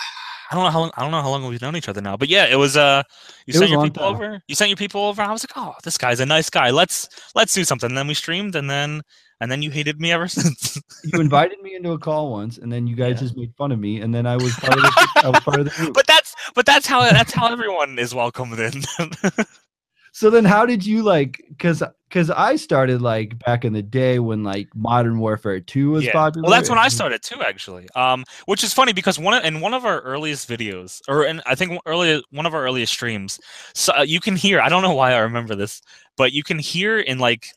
I 0.51 0.55
don't 0.55 0.65
know 0.65 0.69
how 0.69 0.79
long. 0.81 0.91
I 0.97 1.01
don't 1.01 1.11
know 1.11 1.21
how 1.21 1.29
long 1.29 1.47
we've 1.47 1.61
known 1.61 1.77
each 1.77 1.87
other 1.87 2.01
now, 2.01 2.17
but 2.17 2.27
yeah, 2.27 2.45
it 2.45 2.57
was. 2.57 2.75
Uh, 2.75 3.03
you 3.45 3.53
it 3.53 3.57
sent 3.57 3.71
your 3.71 3.83
people 3.83 4.03
time. 4.03 4.15
over. 4.15 4.43
You 4.47 4.55
sent 4.55 4.69
your 4.69 4.75
people 4.75 5.01
over. 5.01 5.21
I 5.21 5.31
was 5.31 5.43
like, 5.43 5.53
oh, 5.55 5.75
this 5.83 5.97
guy's 5.97 6.19
a 6.19 6.25
nice 6.25 6.49
guy. 6.49 6.71
Let's 6.71 7.07
let's 7.35 7.53
do 7.53 7.63
something. 7.63 7.89
And 7.89 7.97
then 7.97 8.05
we 8.05 8.13
streamed, 8.13 8.55
and 8.57 8.69
then 8.69 9.01
and 9.39 9.49
then 9.49 9.61
you 9.61 9.71
hated 9.71 10.01
me 10.01 10.11
ever 10.11 10.27
since. 10.27 10.77
you 11.05 11.21
invited 11.21 11.61
me 11.61 11.75
into 11.75 11.91
a 11.91 11.97
call 11.97 12.31
once, 12.31 12.57
and 12.57 12.69
then 12.69 12.85
you 12.85 12.97
guys 12.97 13.13
yeah. 13.15 13.19
just 13.21 13.37
made 13.37 13.53
fun 13.57 13.71
of 13.71 13.79
me, 13.79 14.01
and 14.01 14.13
then 14.13 14.27
I 14.27 14.35
was 14.35 14.53
part 14.55 14.75
of 14.75 14.83
the, 14.83 15.21
I 15.23 15.29
was 15.29 15.39
part 15.39 15.59
of 15.59 15.65
the 15.65 15.71
group. 15.71 15.93
But 15.93 16.07
that's 16.07 16.35
but 16.53 16.65
that's 16.65 16.85
how 16.85 16.99
that's 16.99 17.31
how 17.31 17.49
everyone 17.49 17.97
is 17.97 18.13
welcomed 18.13 18.59
in. 18.59 18.83
so 20.11 20.29
then, 20.29 20.43
how 20.43 20.65
did 20.65 20.85
you 20.85 21.01
like? 21.01 21.41
Because 21.47 21.81
because 22.11 22.29
I 22.29 22.57
started 22.57 23.01
like 23.01 23.39
back 23.39 23.63
in 23.63 23.71
the 23.71 23.81
day 23.81 24.19
when 24.19 24.43
like 24.43 24.67
Modern 24.75 25.17
Warfare 25.19 25.61
Two 25.61 25.91
was 25.91 26.03
yeah. 26.03 26.11
popular. 26.11 26.43
Well, 26.43 26.51
that's 26.51 26.69
when 26.69 26.77
I 26.77 26.89
started 26.89 27.23
too, 27.23 27.41
actually. 27.41 27.87
Um, 27.95 28.25
which 28.45 28.63
is 28.63 28.73
funny 28.73 28.91
because 28.91 29.17
one 29.17 29.43
in 29.45 29.61
one 29.61 29.73
of 29.73 29.85
our 29.85 30.01
earliest 30.01 30.49
videos, 30.49 31.01
or 31.07 31.23
in 31.23 31.41
I 31.45 31.55
think 31.55 31.79
early 31.85 32.21
one 32.31 32.45
of 32.45 32.53
our 32.53 32.63
earliest 32.63 32.91
streams, 32.91 33.39
so 33.73 33.93
uh, 33.97 34.01
you 34.01 34.19
can 34.19 34.35
hear. 34.35 34.59
I 34.59 34.67
don't 34.67 34.81
know 34.81 34.93
why 34.93 35.13
I 35.13 35.19
remember 35.19 35.55
this, 35.55 35.81
but 36.17 36.33
you 36.33 36.43
can 36.43 36.59
hear 36.59 36.99
in 36.99 37.17
like 37.19 37.47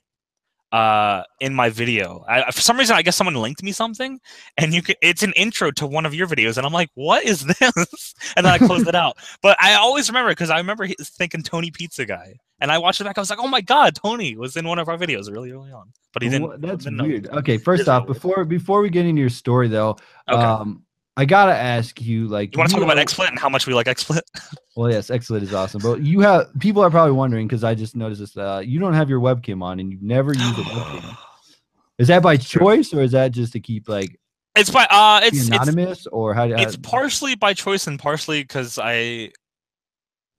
uh, 0.75 1.23
in 1.41 1.55
my 1.55 1.71
video. 1.71 2.25
I, 2.29 2.51
for 2.51 2.61
some 2.61 2.77
reason, 2.77 2.97
I 2.97 3.03
guess 3.03 3.17
someone 3.17 3.35
linked 3.35 3.63
me 3.63 3.73
something, 3.73 4.21
and 4.57 4.73
you 4.73 4.83
can. 4.83 4.95
It's 5.03 5.23
an 5.23 5.33
intro 5.35 5.71
to 5.73 5.87
one 5.87 6.07
of 6.07 6.15
your 6.15 6.27
videos, 6.27 6.57
and 6.57 6.67
I'm 6.67 6.73
like, 6.73 6.91
"What 6.95 7.25
is 7.25 7.45
this?" 7.61 8.15
and 8.37 8.47
then 8.47 8.53
I 8.53 8.59
closed 8.59 8.89
it 8.89 8.95
out. 8.95 9.17
But 9.43 9.57
I 9.61 9.75
always 9.75 10.09
remember 10.09 10.31
because 10.31 10.51
I 10.51 10.59
remember 10.59 10.87
thinking 10.89 11.43
Tony 11.43 11.71
Pizza 11.71 12.05
Guy, 12.07 12.35
and 12.65 12.73
I 12.73 12.79
watched 12.79 12.99
it 12.99 13.05
back. 13.05 13.19
I 13.19 13.21
was 13.21 13.29
like, 13.29 13.39
"Oh 13.39 13.47
my 13.47 13.61
god, 13.61 13.95
Tony 13.95 14.37
was 14.37 14.57
in 14.57 14.67
one 14.67 14.79
of 14.79 14.89
our 14.89 14.97
videos 14.97 15.31
really 15.31 15.53
early 15.53 15.71
on." 15.71 15.93
But 16.15 16.23
he 16.23 16.31
didn't. 16.31 16.49
Well, 16.49 16.59
that's 16.59 16.87
weird. 16.87 17.31
Know. 17.31 17.39
Okay, 17.41 17.59
first 17.59 17.89
off, 17.89 18.07
before 18.07 18.47
before 18.47 18.81
we 18.81 18.89
get 18.89 19.05
into 19.05 19.21
your 19.21 19.29
story 19.29 19.69
though, 19.69 19.99
okay. 20.27 20.43
um, 20.43 20.83
I 21.15 21.27
gotta 21.27 21.53
ask 21.53 22.01
you, 22.01 22.27
like, 22.27 22.55
you 22.55 22.59
want 22.59 22.71
to 22.71 22.77
talk 22.77 22.87
know, 22.87 22.91
about 22.91 23.07
XSplit 23.07 23.29
and 23.29 23.39
how 23.39 23.51
much 23.51 23.67
we 23.67 23.75
like 23.75 23.87
XSplit? 23.87 24.23
well, 24.77 24.91
yes, 24.91 25.11
XSplit 25.11 25.43
is 25.43 25.53
awesome, 25.53 25.83
but 25.83 26.01
you 26.01 26.21
have 26.21 26.49
people 26.59 26.83
are 26.83 26.91
probably 26.91 27.13
wondering 27.13 27.47
because 27.47 27.65
I 27.65 27.75
just 27.75 27.97
noticed 27.97 28.23
this. 28.23 28.35
Uh, 28.35 28.63
you 28.65 28.81
don't 28.81 28.95
have 28.95 29.11
your 29.11 29.21
webcam 29.21 29.63
on, 29.63 29.79
and 29.79 29.93
you've 29.93 30.03
never 30.03 30.33
used 30.33 30.59
a 30.59 30.63
webcam. 30.63 31.19
Is 31.99 32.09
that 32.09 32.23
by 32.23 32.39
choice, 32.39 32.95
or 32.95 33.03
is 33.03 33.13
that 33.13 33.33
just 33.33 33.53
to 33.53 33.61
keep 33.61 33.91
like? 33.91 34.19
It's 34.57 34.71
by 34.71 34.87
uh, 34.89 35.21
it's 35.23 35.49
anonymous, 35.49 35.99
it's, 35.99 36.07
or 36.07 36.33
how? 36.33 36.45
It's 36.45 36.77
partially 36.77 37.35
by 37.35 37.53
choice 37.53 37.87
and 37.87 37.99
partially 37.99 38.43
because 38.43 38.79
I 38.79 39.33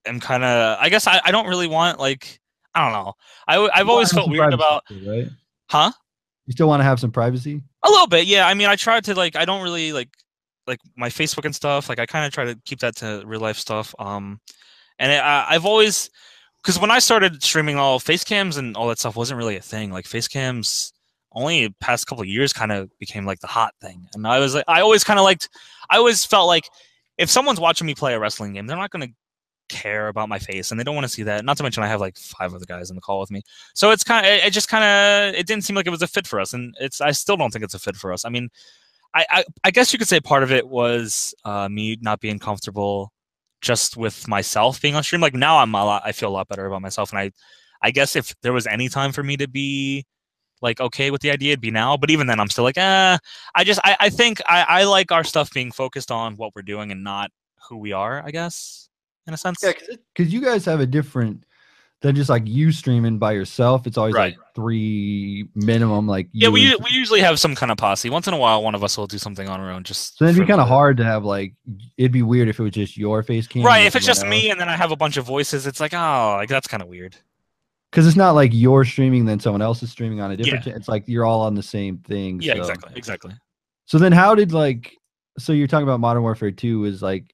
am 0.05 0.19
kind 0.19 0.43
of. 0.43 0.77
I 0.79 0.89
guess 0.89 1.07
I, 1.07 1.21
I 1.23 1.31
don't 1.31 1.47
really 1.47 1.67
want 1.67 1.99
like 1.99 2.39
I 2.73 2.83
don't 2.83 2.93
know. 2.93 3.13
I 3.47 3.69
I've 3.73 3.89
always 3.89 4.11
felt 4.11 4.29
weird 4.29 4.53
about. 4.53 4.83
Right? 5.05 5.27
Huh? 5.69 5.91
You 6.45 6.51
still 6.51 6.67
want 6.67 6.81
to 6.81 6.83
have 6.83 6.99
some 6.99 7.11
privacy? 7.11 7.61
A 7.83 7.89
little 7.89 8.07
bit, 8.07 8.27
yeah. 8.27 8.47
I 8.47 8.53
mean, 8.53 8.67
I 8.67 8.75
try 8.75 8.99
to 8.99 9.15
like. 9.15 9.35
I 9.35 9.45
don't 9.45 9.63
really 9.63 9.93
like 9.93 10.09
like 10.67 10.79
my 10.95 11.09
Facebook 11.09 11.45
and 11.45 11.55
stuff. 11.55 11.89
Like 11.89 11.99
I 11.99 12.05
kind 12.05 12.25
of 12.25 12.33
try 12.33 12.45
to 12.45 12.59
keep 12.65 12.79
that 12.79 12.95
to 12.97 13.23
real 13.25 13.39
life 13.39 13.57
stuff. 13.57 13.93
Um, 13.99 14.39
and 14.99 15.11
it, 15.11 15.23
I, 15.23 15.47
I've 15.49 15.65
always 15.65 16.09
because 16.61 16.79
when 16.79 16.91
I 16.91 16.99
started 16.99 17.43
streaming 17.43 17.77
all 17.77 17.99
face 17.99 18.23
cams 18.23 18.57
and 18.57 18.75
all 18.75 18.87
that 18.87 18.99
stuff 18.99 19.15
wasn't 19.15 19.37
really 19.37 19.55
a 19.55 19.61
thing. 19.61 19.91
Like 19.91 20.05
face 20.05 20.27
cams, 20.27 20.93
only 21.35 21.69
past 21.79 22.07
couple 22.07 22.23
of 22.23 22.27
years 22.27 22.53
kind 22.53 22.71
of 22.71 22.89
became 22.97 23.25
like 23.25 23.39
the 23.39 23.47
hot 23.47 23.73
thing. 23.81 24.07
And 24.15 24.25
I 24.25 24.39
was 24.39 24.55
like, 24.55 24.63
I 24.67 24.81
always 24.81 25.03
kind 25.03 25.19
of 25.19 25.23
liked, 25.23 25.49
I 25.89 25.97
always 25.97 26.25
felt 26.25 26.47
like 26.47 26.67
if 27.17 27.29
someone's 27.29 27.59
watching 27.59 27.85
me 27.85 27.93
play 27.93 28.13
a 28.13 28.19
wrestling 28.19 28.53
game, 28.53 28.65
they're 28.65 28.77
not 28.77 28.89
going 28.89 29.07
to 29.07 29.13
care 29.69 30.07
about 30.07 30.29
my 30.29 30.39
face 30.39 30.71
and 30.71 30.79
they 30.79 30.83
don't 30.83 30.95
want 30.95 31.05
to 31.05 31.13
see 31.13 31.23
that. 31.23 31.45
Not 31.45 31.57
to 31.57 31.63
mention 31.63 31.83
I 31.83 31.87
have 31.87 32.01
like 32.01 32.17
five 32.17 32.53
other 32.53 32.65
guys 32.65 32.89
in 32.89 32.95
the 32.95 33.01
call 33.01 33.19
with 33.19 33.31
me. 33.31 33.41
So 33.73 33.91
it's 33.91 34.03
kind 34.03 34.25
of, 34.25 34.31
it, 34.31 34.45
it 34.45 34.51
just 34.51 34.69
kind 34.69 34.83
of, 34.83 35.39
it 35.39 35.47
didn't 35.47 35.63
seem 35.63 35.75
like 35.75 35.87
it 35.87 35.91
was 35.91 36.01
a 36.01 36.07
fit 36.07 36.27
for 36.27 36.39
us. 36.39 36.53
And 36.53 36.75
it's, 36.79 37.01
I 37.01 37.11
still 37.11 37.37
don't 37.37 37.51
think 37.51 37.63
it's 37.63 37.73
a 37.73 37.79
fit 37.79 37.95
for 37.95 38.13
us. 38.13 38.25
I 38.25 38.29
mean, 38.29 38.49
I, 39.13 39.25
I, 39.29 39.43
I 39.63 39.71
guess 39.71 39.93
you 39.93 39.99
could 39.99 40.07
say 40.07 40.19
part 40.19 40.43
of 40.43 40.51
it 40.51 40.67
was 40.67 41.33
uh, 41.45 41.69
me 41.69 41.97
not 42.01 42.19
being 42.19 42.39
comfortable 42.39 43.11
just 43.61 43.97
with 43.97 44.27
myself 44.27 44.81
being 44.81 44.95
on 44.95 45.03
stream. 45.03 45.21
Like 45.21 45.33
now 45.33 45.57
I'm 45.57 45.73
a 45.73 45.83
lot, 45.83 46.03
I 46.05 46.11
feel 46.11 46.29
a 46.29 46.31
lot 46.31 46.47
better 46.47 46.65
about 46.65 46.81
myself. 46.81 47.11
And 47.11 47.19
I, 47.19 47.31
I 47.81 47.91
guess 47.91 48.15
if 48.15 48.35
there 48.41 48.53
was 48.53 48.67
any 48.67 48.89
time 48.89 49.11
for 49.11 49.23
me 49.23 49.37
to 49.37 49.47
be 49.47 50.05
like 50.61 50.79
okay 50.79 51.11
with 51.11 51.21
the 51.21 51.31
idea, 51.31 51.51
it'd 51.51 51.61
be 51.61 51.71
now. 51.71 51.97
But 51.97 52.09
even 52.09 52.27
then, 52.27 52.39
I'm 52.39 52.49
still 52.49 52.63
like, 52.63 52.77
eh. 52.77 53.17
I 53.55 53.63
just, 53.63 53.79
I, 53.83 53.97
I 53.99 54.09
think 54.09 54.41
I, 54.47 54.65
I 54.67 54.83
like 54.83 55.11
our 55.11 55.23
stuff 55.23 55.51
being 55.53 55.71
focused 55.71 56.11
on 56.11 56.35
what 56.35 56.53
we're 56.55 56.61
doing 56.61 56.91
and 56.91 57.03
not 57.03 57.31
who 57.69 57.77
we 57.77 57.91
are. 57.91 58.23
I 58.25 58.31
guess 58.31 58.89
in 59.27 59.33
a 59.33 59.37
sense. 59.37 59.59
Yeah, 59.63 59.73
because 60.15 60.31
you 60.33 60.41
guys 60.41 60.65
have 60.65 60.79
a 60.79 60.85
different 60.85 61.43
than 62.01 62.15
just 62.15 62.29
like 62.29 62.43
you 62.45 62.71
streaming 62.71 63.17
by 63.17 63.31
yourself. 63.31 63.87
It's 63.87 63.97
always 63.97 64.13
Right. 64.13 64.37
like 64.37 64.53
three 64.53 65.47
minimum. 65.55 66.07
Like 66.07 66.27
Yeah, 66.33 66.49
we 66.49 66.73
and- 66.73 66.83
we 66.83 66.91
usually 66.91 67.21
have 67.21 67.39
some 67.39 67.55
kind 67.55 67.71
of 67.71 67.77
posse. 67.77 68.09
Once 68.09 68.27
in 68.27 68.33
a 68.33 68.37
while, 68.37 68.61
one 68.61 68.75
of 68.75 68.83
us 68.83 68.97
will 68.97 69.07
do 69.07 69.17
something 69.17 69.47
on 69.49 69.59
our 69.59 69.71
own. 69.71 69.83
Just 69.83 70.17
So 70.17 70.25
it'd 70.25 70.39
be 70.39 70.45
kind 70.45 70.61
of 70.61 70.67
hard 70.67 70.97
to 70.97 71.03
have 71.03 71.23
like. 71.23 71.53
It'd 71.97 72.11
be 72.11 72.21
weird 72.21 72.47
if 72.49 72.59
it 72.59 72.63
was 72.63 72.73
just 72.73 72.97
your 72.97 73.23
face 73.23 73.47
cam. 73.47 73.63
right? 73.63 73.85
If 73.85 73.95
it's 73.95 74.05
just 74.05 74.25
me 74.27 74.51
and 74.51 74.59
then 74.59 74.69
I 74.69 74.75
have 74.75 74.91
a 74.91 74.95
bunch 74.95 75.17
of 75.17 75.25
voices, 75.25 75.65
it's 75.65 75.79
like 75.79 75.93
oh, 75.93 76.35
like 76.37 76.49
that's 76.49 76.67
kind 76.67 76.83
of 76.83 76.89
weird. 76.89 77.15
because 77.91 78.05
it's 78.05 78.17
not 78.17 78.35
like 78.35 78.51
you're 78.53 78.83
streaming, 78.85 79.23
then 79.25 79.39
someone 79.39 79.61
else 79.61 79.81
is 79.81 79.89
streaming 79.89 80.19
on 80.19 80.29
a 80.31 80.37
different. 80.37 80.65
cha- 80.65 80.71
It's 80.71 80.87
like 80.89 81.05
you're 81.07 81.25
all 81.25 81.41
on 81.41 81.55
the 81.55 81.63
same 81.63 81.97
thing. 81.99 82.41
Yeah, 82.41 82.55
so. 82.55 82.59
exactly, 82.59 82.91
exactly. 82.97 83.33
So 83.85 83.97
then, 83.97 84.11
how 84.11 84.35
did 84.35 84.51
like? 84.51 84.95
So 85.39 85.53
you're 85.53 85.67
talking 85.67 85.83
about 85.87 85.99
Modern 86.01 86.21
Warfare 86.23 86.51
Two 86.51 86.85
is 86.85 87.01
like 87.01 87.33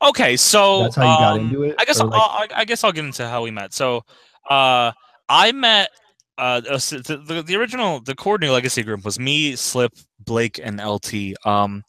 Okay, 0.00 0.36
so 0.36 0.84
that's 0.84 0.96
how 0.96 1.02
you 1.02 1.18
got 1.18 1.32
um, 1.32 1.40
into 1.40 1.62
it. 1.64 1.74
I 1.78 1.84
guess 1.84 2.00
I'll, 2.00 2.08
like- 2.08 2.52
I 2.52 2.60
I 2.60 2.64
guess 2.64 2.84
I'll 2.84 2.92
get 2.92 3.04
into 3.04 3.28
how 3.28 3.42
we 3.42 3.50
met. 3.50 3.72
So, 3.74 4.04
uh, 4.48 4.92
I 5.28 5.52
met 5.52 5.90
uh 6.38 6.60
the, 6.60 7.22
the 7.26 7.42
the 7.42 7.56
original 7.56 8.00
the 8.00 8.14
core 8.14 8.38
new 8.38 8.52
legacy 8.52 8.82
group 8.82 9.04
was 9.04 9.18
me, 9.18 9.54
Slip, 9.56 9.92
Blake, 10.20 10.58
and 10.62 10.80
LT. 10.80 11.34
Um, 11.46 11.82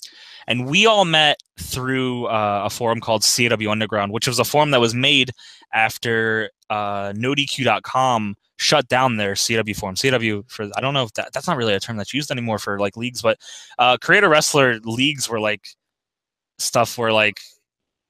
and 0.48 0.68
we 0.68 0.86
all 0.86 1.06
met 1.06 1.38
through 1.60 2.26
uh, 2.26 2.64
a 2.66 2.70
forum 2.70 3.00
called 3.00 3.24
CAW 3.24 3.72
Underground, 3.72 4.12
which 4.12 4.28
was 4.28 4.40
a 4.40 4.44
forum 4.44 4.72
that 4.72 4.82
was 4.82 4.94
made 4.94 5.32
after 5.74 6.50
uh, 6.70 7.14
NoDQ.com 7.14 8.36
shut 8.58 8.88
down 8.88 9.18
their 9.18 9.34
CW 9.34 9.76
forum. 9.76 9.96
CW 9.96 10.50
for 10.50 10.70
I 10.76 10.82
don't 10.82 10.94
know 10.94 11.04
if 11.04 11.14
that 11.14 11.32
that's 11.34 11.48
not 11.48 11.58
really 11.58 11.74
a 11.74 11.80
term 11.80 11.98
that's 11.98 12.14
used 12.14 12.32
anymore 12.32 12.60
for 12.60 12.80
like 12.80 12.98
leagues, 12.98 13.22
but 13.22 13.38
uh, 13.80 13.98
creator 13.98 14.30
wrestler 14.30 14.80
leagues 14.84 15.30
were 15.30 15.40
like 15.40 15.66
stuff 16.60 16.98
where 16.98 17.12
like 17.12 17.40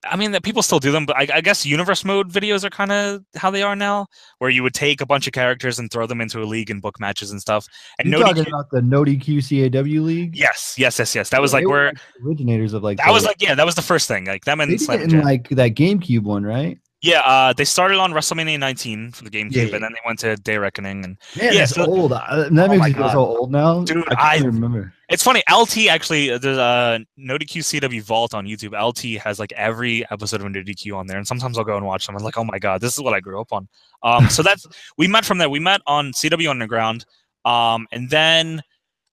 I 0.05 0.15
mean 0.15 0.31
that 0.31 0.43
people 0.43 0.61
still 0.61 0.79
do 0.79 0.91
them, 0.91 1.05
but 1.05 1.15
I, 1.15 1.27
I 1.35 1.41
guess 1.41 1.65
universe 1.65 2.03
mode 2.03 2.31
videos 2.31 2.63
are 2.63 2.69
kind 2.69 2.91
of 2.91 3.23
how 3.35 3.49
they 3.51 3.61
are 3.63 3.75
now, 3.75 4.07
where 4.39 4.49
you 4.49 4.63
would 4.63 4.73
take 4.73 5.01
a 5.01 5.05
bunch 5.05 5.27
of 5.27 5.33
characters 5.33 5.79
and 5.79 5.89
throw 5.91 6.05
them 6.07 6.21
into 6.21 6.41
a 6.41 6.45
league 6.45 6.69
and 6.69 6.81
book 6.81 6.99
matches 6.99 7.31
and 7.31 7.39
stuff. 7.41 7.65
And 7.99 8.07
you 8.07 8.11
no 8.11 8.23
talking 8.23 8.47
about 8.47 8.69
the 8.71 8.81
No 8.81 9.03
DQ 9.03 9.71
CAW 9.71 10.01
league? 10.01 10.35
yes, 10.35 10.75
yes, 10.77 10.99
yes, 10.99 11.15
yes. 11.15 11.29
That 11.29 11.41
was 11.41 11.51
Yeah, 11.51 11.57
like 11.57 11.61
they 11.63 11.67
were, 11.67 11.71
where 11.71 11.85
like, 11.87 11.97
originators 12.25 12.73
of 12.73 12.83
like 12.83 12.97
that 12.97 13.11
was 13.11 13.23
like 13.25 13.41
yeah, 13.41 13.55
that 13.55 13.65
was 13.65 13.75
the 13.75 13.81
first 13.81 14.07
thing. 14.07 14.25
Like 14.25 14.45
them 14.45 14.59
they 14.59 14.63
and 14.63 14.77
did 14.77 14.89
it 14.89 15.01
in 15.01 15.09
Jam. 15.09 15.23
like 15.23 15.49
that 15.49 15.75
GameCube 15.75 16.23
one, 16.23 16.43
right? 16.43 16.77
Yeah, 17.03 17.19
uh, 17.19 17.51
they 17.51 17.65
started 17.65 17.99
on 17.99 18.13
WrestleMania 18.13 18.57
19 18.57 19.11
for 19.11 19.25
the 19.25 19.29
GameCube, 19.29 19.51
Yeah, 19.51 19.63
yeah. 19.63 19.75
and 19.75 19.83
then 19.83 19.91
they 19.91 19.99
went 20.05 20.19
to 20.19 20.37
Day 20.37 20.57
Reckoning. 20.57 21.03
And 21.03 21.17
Man, 21.35 21.53
Yeah, 21.53 21.65
so- 21.65 21.85
old. 21.85 22.13
Uh, 22.13 22.47
that 22.49 22.69
makes 22.69 22.81
me 22.81 22.93
feel 22.93 23.09
so 23.09 23.19
old 23.19 23.51
now, 23.51 23.83
Dude, 23.83 24.05
I 24.13 24.37
I- 24.37 24.37
remember. 24.37 24.93
it's 25.09 25.21
funny. 25.21 25.43
LT 25.51 25.89
actually, 25.89 26.31
uh, 26.31 26.37
there's 26.37 26.57
a 26.57 27.05
NoDQ 27.19 27.61
CW 27.61 28.01
Vault 28.03 28.33
on 28.33 28.45
YouTube. 28.45 28.71
LT 28.73 29.17
has 29.21 29.37
like 29.37 29.51
every 29.51 30.09
episode 30.11 30.39
of 30.39 30.47
NoDQ 30.47 30.95
on 30.95 31.05
there, 31.07 31.17
and 31.17 31.27
sometimes 31.27 31.57
I'll 31.57 31.65
go 31.65 31.75
and 31.75 31.85
watch 31.85 32.07
them. 32.07 32.15
I'm 32.15 32.23
like, 32.23 32.37
oh 32.37 32.45
my 32.45 32.57
god, 32.57 32.79
this 32.79 32.93
is 32.93 33.01
what 33.03 33.13
I 33.13 33.19
grew 33.19 33.41
up 33.41 33.51
on. 33.51 33.67
Um, 34.01 34.29
so 34.29 34.41
that's 34.41 34.65
we 34.97 35.07
met 35.09 35.25
from 35.25 35.39
there. 35.39 35.49
We 35.49 35.59
met 35.59 35.81
on 35.85 36.13
CAW 36.13 36.49
Underground, 36.49 37.05
um, 37.43 37.85
and 37.91 38.09
then 38.09 38.61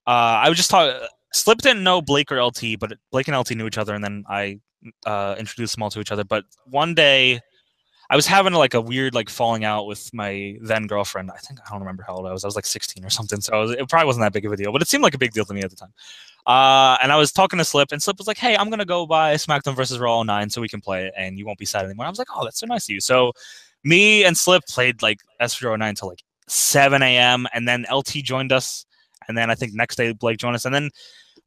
uh, 0.07 0.39
I 0.45 0.47
was 0.47 0.57
just 0.57 0.71
talking. 0.71 0.95
Slip 1.33 1.57
didn't 1.57 1.83
know 1.83 2.01
Blake 2.01 2.31
or 2.31 2.41
LT, 2.41 2.79
but 2.79 2.93
Blake 3.11 3.27
and 3.27 3.37
LT 3.37 3.51
knew 3.51 3.67
each 3.67 3.77
other, 3.77 3.93
and 3.95 4.01
then 4.03 4.23
I 4.29 4.59
uh, 5.05 5.35
introduced 5.37 5.75
them 5.75 5.83
all 5.83 5.89
to 5.89 5.99
each 5.99 6.11
other. 6.13 6.23
But 6.23 6.45
one 6.65 6.93
day, 6.93 7.41
I 8.11 8.15
was 8.17 8.27
having 8.27 8.51
like 8.51 8.73
a 8.73 8.81
weird 8.81 9.15
like 9.15 9.29
falling 9.29 9.63
out 9.63 9.87
with 9.87 10.13
my 10.13 10.57
then 10.59 10.85
girlfriend. 10.85 11.31
I 11.31 11.37
think 11.37 11.61
I 11.65 11.71
don't 11.71 11.79
remember 11.79 12.03
how 12.05 12.15
old 12.15 12.27
I 12.27 12.33
was. 12.33 12.43
I 12.43 12.47
was 12.47 12.57
like 12.57 12.65
16 12.65 13.05
or 13.05 13.09
something. 13.09 13.39
So 13.39 13.57
was, 13.61 13.71
it 13.71 13.87
probably 13.87 14.05
wasn't 14.05 14.25
that 14.25 14.33
big 14.33 14.45
of 14.45 14.51
a 14.51 14.57
deal, 14.57 14.73
but 14.73 14.81
it 14.81 14.89
seemed 14.89 15.01
like 15.01 15.13
a 15.13 15.17
big 15.17 15.31
deal 15.31 15.45
to 15.45 15.53
me 15.53 15.61
at 15.61 15.69
the 15.69 15.77
time. 15.77 15.93
Uh, 16.45 16.97
and 17.01 17.13
I 17.13 17.15
was 17.15 17.31
talking 17.31 17.57
to 17.59 17.63
Slip, 17.63 17.93
and 17.93 18.03
Slip 18.03 18.17
was 18.17 18.27
like, 18.27 18.37
"Hey, 18.37 18.57
I'm 18.57 18.69
gonna 18.69 18.83
go 18.83 19.05
buy 19.05 19.35
SmackDown 19.35 19.77
versus 19.77 19.97
Raw 19.97 20.19
09 20.23 20.49
so 20.49 20.59
we 20.59 20.67
can 20.67 20.81
play 20.81 21.05
it, 21.05 21.13
and 21.15 21.37
you 21.39 21.45
won't 21.45 21.57
be 21.57 21.65
sad 21.65 21.85
anymore." 21.85 22.05
I 22.05 22.09
was 22.09 22.19
like, 22.19 22.27
"Oh, 22.35 22.43
that's 22.43 22.59
so 22.59 22.65
nice 22.65 22.85
of 22.85 22.89
you." 22.89 22.99
So 22.99 23.31
me 23.85 24.25
and 24.25 24.37
Slip 24.37 24.65
played 24.67 25.01
like 25.01 25.19
S09 25.39 25.81
until 25.87 26.09
like 26.09 26.23
7 26.47 27.01
a.m. 27.01 27.47
and 27.53 27.65
then 27.65 27.85
LT 27.89 28.15
joined 28.23 28.51
us, 28.51 28.85
and 29.29 29.37
then 29.37 29.49
I 29.49 29.55
think 29.55 29.73
next 29.73 29.95
day 29.95 30.11
Blake 30.11 30.37
joined 30.37 30.55
us, 30.55 30.65
and 30.65 30.75
then 30.75 30.89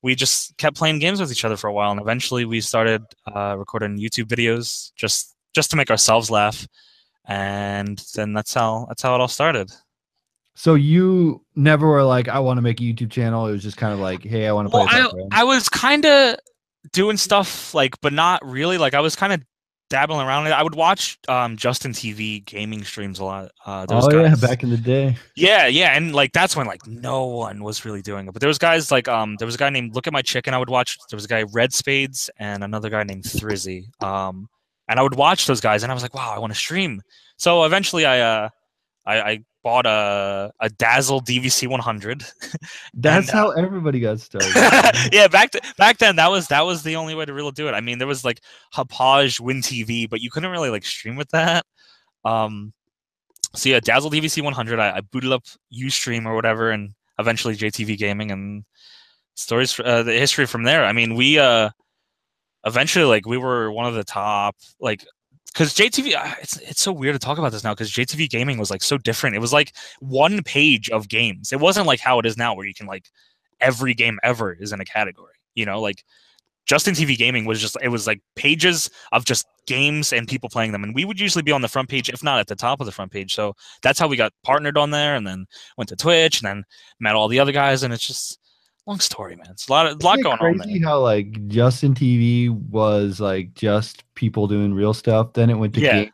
we 0.01 0.15
just 0.15 0.57
kept 0.57 0.77
playing 0.79 0.99
games 0.99 1.21
with 1.21 1.31
each 1.31 1.45
other 1.45 1.59
for 1.59 1.69
a 1.69 1.75
while, 1.75 1.91
and 1.91 2.01
eventually 2.01 2.47
we 2.47 2.63
started 2.63 3.03
uh, 3.35 3.55
recording 3.59 3.99
YouTube 3.99 4.29
videos 4.29 4.93
just 4.97 5.34
just 5.55 5.71
to 5.71 5.77
make 5.77 5.91
ourselves 5.91 6.31
laugh, 6.31 6.67
and 7.27 8.03
then 8.15 8.33
that's 8.33 8.55
how 8.55 8.87
that's 8.89 9.03
how 9.03 9.15
it 9.15 9.21
all 9.21 9.29
started. 9.29 9.71
So 10.57 10.75
you 10.75 11.45
never 11.57 11.89
were 11.89 12.05
like, 12.05 12.29
I 12.29 12.39
want 12.39 12.59
to 12.59 12.63
make 12.63 12.81
a 12.81 12.85
YouTube 12.85 13.11
channel. 13.11 13.47
It 13.47 13.53
was 13.53 13.63
just 13.63 13.77
kind 13.77 13.93
of 13.93 13.99
like, 13.99 14.23
hey, 14.23 14.47
I 14.47 14.53
want 14.53 14.67
to 14.67 14.71
play. 14.71 14.85
Well, 14.85 15.11
with 15.13 15.33
I. 15.33 15.41
I 15.41 15.45
was 15.45 15.69
kind 15.69 16.07
of 16.07 16.37
doing 16.93 17.17
stuff 17.17 17.75
like, 17.75 18.01
but 18.01 18.13
not 18.13 18.45
really. 18.45 18.79
Like 18.79 18.95
I 18.95 19.01
was 19.01 19.17
kind 19.17 19.33
of 19.33 19.43
dabbling 19.91 20.27
around. 20.27 20.47
I 20.47 20.63
would 20.63 20.75
watch 20.75 21.19
um, 21.29 21.57
Justin 21.57 21.93
TV 21.93 22.45
gaming 22.45 22.85
streams 22.85 23.19
a 23.19 23.25
lot. 23.25 23.51
Uh, 23.67 23.87
those 23.87 24.07
oh 24.11 24.23
yeah, 24.23 24.35
back 24.35 24.63
in 24.63 24.71
the 24.71 24.77
day. 24.77 25.17
Yeah, 25.37 25.67
yeah, 25.67 25.97
and 25.97 26.15
like 26.15 26.33
that's 26.33 26.57
when 26.57 26.67
like 26.67 26.87
no 26.87 27.25
one 27.25 27.63
was 27.63 27.85
really 27.85 28.03
doing 28.03 28.29
it. 28.29 28.33
But 28.33 28.41
there 28.41 28.49
was 28.49 28.59
guys 28.59 28.91
like 28.91 29.09
um 29.09 29.37
there 29.39 29.47
was 29.47 29.55
a 29.55 29.59
guy 29.59 29.71
named 29.71 29.95
Look 29.95 30.07
at 30.07 30.13
My 30.13 30.23
Chicken 30.23 30.55
I 30.55 30.59
would 30.59 30.71
watch. 30.71 30.99
There 31.11 31.17
was 31.17 31.25
a 31.25 31.29
guy 31.29 31.43
Red 31.45 31.73
Spades 31.73 32.31
and 32.39 32.63
another 32.65 32.91
guy 32.91 33.03
named 33.03 33.25
Thrizzy. 33.25 33.87
Um 34.03 34.49
and 34.89 34.99
I 34.99 35.03
would 35.03 35.15
watch 35.17 35.47
those 35.47 35.61
guys 35.61 35.83
and 35.83 35.91
I 35.91 35.95
was 35.95 36.03
like, 36.03 36.15
wow, 36.15 36.33
I 36.35 36.39
want 36.39 36.53
to 36.53 36.59
stream. 36.59 37.03
So 37.37 37.65
eventually 37.65 38.05
I 38.07 38.21
uh 38.21 38.49
I, 39.07 39.21
I 39.21 39.45
bought 39.63 39.87
a 39.87 40.53
a 40.61 40.69
Dazzle 40.71 41.21
DVC 41.21 41.67
100. 41.69 42.25
That's 42.95 43.29
And, 43.29 43.31
uh, 43.31 43.33
how 43.33 43.51
everybody 43.51 44.01
got 44.01 44.21
started. 44.21 44.53
yeah, 45.13 45.29
back 45.29 45.51
th- 45.53 45.65
back 45.77 45.99
then 45.99 46.17
that 46.17 46.31
was 46.31 46.49
that 46.49 46.63
was 46.67 46.83
the 46.83 46.97
only 46.97 47.15
way 47.15 47.25
to 47.25 47.33
really 47.35 47.53
do 47.53 47.69
it. 47.69 47.73
I 47.73 47.81
mean, 47.81 47.99
there 47.99 48.07
was 48.09 48.25
like 48.25 48.41
Hauppauge 48.75 49.41
Win 49.41 49.61
TV, 49.61 50.09
but 50.09 50.21
you 50.21 50.31
couldn't 50.31 50.51
really 50.51 50.71
like 50.71 50.85
stream 50.85 51.17
with 51.17 51.29
that. 51.31 51.65
Um, 52.25 52.73
so 53.55 53.69
yeah, 53.69 53.81
Dazzle 53.81 54.11
DVC 54.11 54.43
100. 54.43 54.79
I, 54.81 54.97
I 54.97 55.01
booted 55.01 55.33
up 55.33 55.45
UStream 55.73 56.27
or 56.27 56.35
whatever, 56.35 56.71
and 56.71 56.93
eventually 57.19 57.55
JTV 57.57 57.97
Gaming 57.99 58.31
and 58.31 58.65
stories. 59.35 59.73
fr- 59.73 59.83
Uh, 59.85 60.03
the 60.03 60.13
history 60.13 60.47
from 60.47 60.63
there. 60.65 60.85
I 60.85 60.93
mean, 60.93 61.15
we 61.15 61.39
uh 61.39 61.71
eventually 62.65 63.05
like 63.05 63.27
we 63.27 63.37
were 63.39 63.71
one 63.71 63.87
of 63.87 63.95
the 63.95 64.05
top 64.05 64.57
like 64.81 65.05
because 65.55 65.73
JTV, 65.73 66.17
uh, 66.17 66.35
it's 66.41 66.57
it's 66.59 66.83
so 66.83 66.93
weird 66.93 67.15
to 67.15 67.19
talk 67.21 67.39
about 67.39 67.53
this 67.53 67.63
now 67.63 67.73
because 67.73 67.91
JTV 67.91 68.29
Gaming 68.29 68.59
was 68.59 68.71
like 68.71 68.83
so 68.83 68.99
different. 68.99 69.37
It 69.37 69.41
was 69.41 69.53
like 69.53 69.73
one 70.01 70.43
page 70.43 70.91
of 70.91 71.09
games. 71.09 71.53
It 71.53 71.61
wasn't 71.61 71.87
like 71.87 72.01
how 72.01 72.19
it 72.19 72.27
is 72.27 72.37
now, 72.37 72.55
where 72.55 72.67
you 72.67 72.75
can 72.75 72.87
like 72.89 73.09
every 73.61 73.95
game 73.95 74.19
ever 74.25 74.53
is 74.53 74.73
in 74.73 74.81
a 74.81 74.85
category. 74.85 75.35
You 75.55 75.65
know, 75.65 75.81
like 75.81 76.03
Justin 76.67 76.95
TV 76.95 77.17
Gaming 77.17 77.45
was 77.45 77.61
just 77.61 77.77
it 77.83 77.89
was 77.89 78.07
like 78.07 78.21
pages 78.35 78.91
of 79.13 79.25
just 79.25 79.47
games 79.67 80.13
and 80.13 80.27
people 80.27 80.49
playing 80.49 80.73
them, 80.73 80.83
and 80.83 80.93
we 80.93 81.05
would 81.05 81.21
usually 81.21 81.43
be 81.43 81.53
on 81.53 81.63
the 81.63 81.69
front 81.69 81.89
page, 81.89 82.09
if 82.09 82.23
not 82.25 82.41
at 82.41 82.49
the 82.49 82.57
top 82.57 82.81
of 82.81 82.87
the 82.87 82.93
front 82.93 83.13
page. 83.13 83.33
So 83.33 83.55
that's 83.81 83.99
how 84.01 84.09
we 84.09 84.17
got 84.17 84.33
partnered 84.43 84.77
on 84.77 84.91
there, 84.91 85.15
and 85.15 85.25
then 85.25 85.47
went 85.79 85.89
to 85.91 85.97
Twitch, 85.97 86.41
and 86.41 86.49
then 86.49 86.65
met 86.99 87.15
all 87.15 87.29
the 87.29 87.39
other 87.39 87.53
guys, 87.53 87.85
and 87.85 87.95
it's 87.95 88.07
just 88.07 88.41
long 88.87 89.01
story, 89.01 89.37
man. 89.37 89.47
It's 89.51 89.69
a 89.69 89.73
lot, 89.73 89.87
of, 89.87 90.03
lot 90.03 90.19
Isn't 90.19 90.21
it 90.21 90.39
going 90.39 90.55
on 90.55 90.59
crazy 90.59 90.81
how 90.81 91.01
like 91.01 91.47
Justin 91.49 91.95
TV 91.95 92.51
was 92.51 93.21
like 93.21 93.55
just 93.55 94.05
people 94.15 94.47
doing 94.47 94.75
real 94.75 94.95
stuff. 94.95 95.33
Then 95.33 95.51
it 95.51 95.55
went 95.55 95.75
to 95.75 95.81
Yeah. 95.81 96.05
game. 96.05 96.11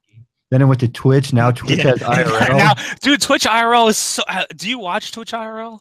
Then 0.50 0.62
it 0.62 0.64
went 0.66 0.80
to 0.80 0.88
Twitch. 0.88 1.32
Now 1.32 1.50
Twitch 1.50 1.78
Yeah. 1.78 1.90
has 1.90 2.00
IRL. 2.00 2.48
now, 2.58 2.74
dude, 3.02 3.20
Twitch 3.22 3.44
IRL 3.44 3.88
is 3.88 3.96
so. 3.96 4.22
uh, 4.28 4.44
Do 4.56 4.68
you 4.68 4.78
watch 4.78 5.12
Twitch 5.12 5.32
IRL? 5.32 5.80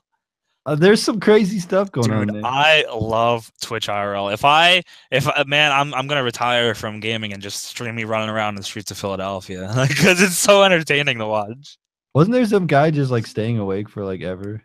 Uh, 0.65 0.75
there's 0.75 1.01
some 1.01 1.19
crazy 1.19 1.57
stuff 1.57 1.91
going 1.91 2.11
on 2.11 2.27
there. 2.27 2.41
I 2.45 2.85
love 2.93 3.51
Twitch 3.61 3.87
IRL. 3.87 4.31
If 4.31 4.45
I, 4.45 4.83
if 5.09 5.27
uh, 5.27 5.43
man, 5.47 5.71
I'm 5.71 5.93
I'm 5.95 6.05
gonna 6.07 6.23
retire 6.23 6.75
from 6.75 6.99
gaming 6.99 7.33
and 7.33 7.41
just 7.41 7.63
stream 7.63 7.95
me 7.95 8.03
running 8.03 8.29
around 8.29 8.49
in 8.49 8.55
the 8.57 8.63
streets 8.63 8.91
of 8.91 8.97
Philadelphia 8.97 9.73
because 9.87 10.21
it's 10.21 10.37
so 10.37 10.61
entertaining 10.63 11.17
to 11.19 11.25
watch. 11.25 11.77
Wasn't 12.13 12.33
there 12.33 12.45
some 12.45 12.67
guy 12.67 12.91
just 12.91 13.09
like 13.09 13.25
staying 13.25 13.57
awake 13.57 13.89
for 13.89 14.03
like 14.05 14.21
ever? 14.21 14.61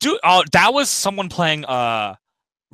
Dude, 0.00 0.18
oh, 0.24 0.42
that 0.52 0.72
was 0.74 0.88
someone 0.90 1.28
playing 1.28 1.64
uh 1.64 2.14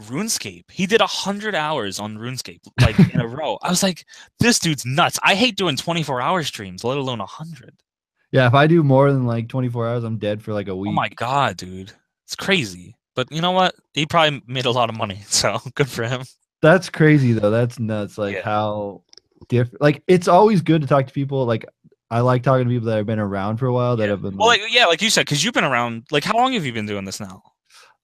RuneScape. 0.00 0.64
He 0.70 0.86
did 0.86 1.00
a 1.00 1.06
hundred 1.06 1.54
hours 1.54 1.98
on 2.00 2.16
RuneScape 2.16 2.60
like 2.80 2.98
in 3.12 3.20
a 3.20 3.26
row. 3.36 3.58
I 3.62 3.68
was 3.70 3.82
like, 3.82 4.04
this 4.38 4.58
dude's 4.58 4.86
nuts. 4.86 5.18
I 5.22 5.34
hate 5.34 5.56
doing 5.56 5.76
24 5.76 6.20
hour 6.22 6.42
streams, 6.42 6.84
let 6.84 6.96
alone 6.96 7.20
a 7.20 7.26
hundred. 7.26 7.74
Yeah, 8.32 8.46
if 8.46 8.54
I 8.54 8.66
do 8.66 8.82
more 8.82 9.12
than 9.12 9.26
like 9.26 9.48
24 9.48 9.88
hours, 9.88 10.04
I'm 10.04 10.16
dead 10.18 10.40
for 10.42 10.52
like 10.52 10.68
a 10.68 10.76
week. 10.76 10.90
Oh 10.90 10.92
my 10.92 11.08
god, 11.10 11.56
dude. 11.56 11.92
It's 12.26 12.36
crazy. 12.36 12.94
But 13.16 13.30
you 13.32 13.42
know 13.42 13.50
what? 13.50 13.74
He 13.92 14.06
probably 14.06 14.40
made 14.46 14.66
a 14.66 14.70
lot 14.70 14.88
of 14.88 14.96
money, 14.96 15.20
so 15.26 15.58
good 15.74 15.88
for 15.88 16.04
him. 16.04 16.22
That's 16.62 16.88
crazy 16.88 17.32
though. 17.32 17.50
That's 17.50 17.78
nuts. 17.78 18.16
Like 18.16 18.36
Yeah. 18.36 18.42
how 18.44 19.02
different. 19.48 19.82
Like 19.82 20.02
it's 20.06 20.28
always 20.28 20.62
good 20.62 20.80
to 20.82 20.86
talk 20.88 21.06
to 21.08 21.12
people. 21.12 21.44
Like 21.44 21.66
I 22.10 22.20
like 22.20 22.42
talking 22.42 22.66
to 22.66 22.70
people 22.70 22.86
that 22.88 22.96
have 22.96 23.06
been 23.06 23.18
around 23.20 23.58
for 23.58 23.66
a 23.66 23.72
while 23.72 23.96
that 23.96 24.04
Yeah. 24.04 24.10
have 24.10 24.22
been 24.22 24.36
Well, 24.36 24.48
like, 24.48 24.60
like, 24.62 24.74
yeah, 24.74 24.86
like 24.86 25.00
you 25.00 25.10
said, 25.10 25.22
because 25.26 25.44
you've 25.44 25.54
been 25.54 25.64
around. 25.64 26.06
Like, 26.10 26.24
how 26.24 26.36
long 26.36 26.54
have 26.54 26.66
you 26.66 26.72
been 26.72 26.86
doing 26.86 27.04
this 27.04 27.20
now? 27.20 27.42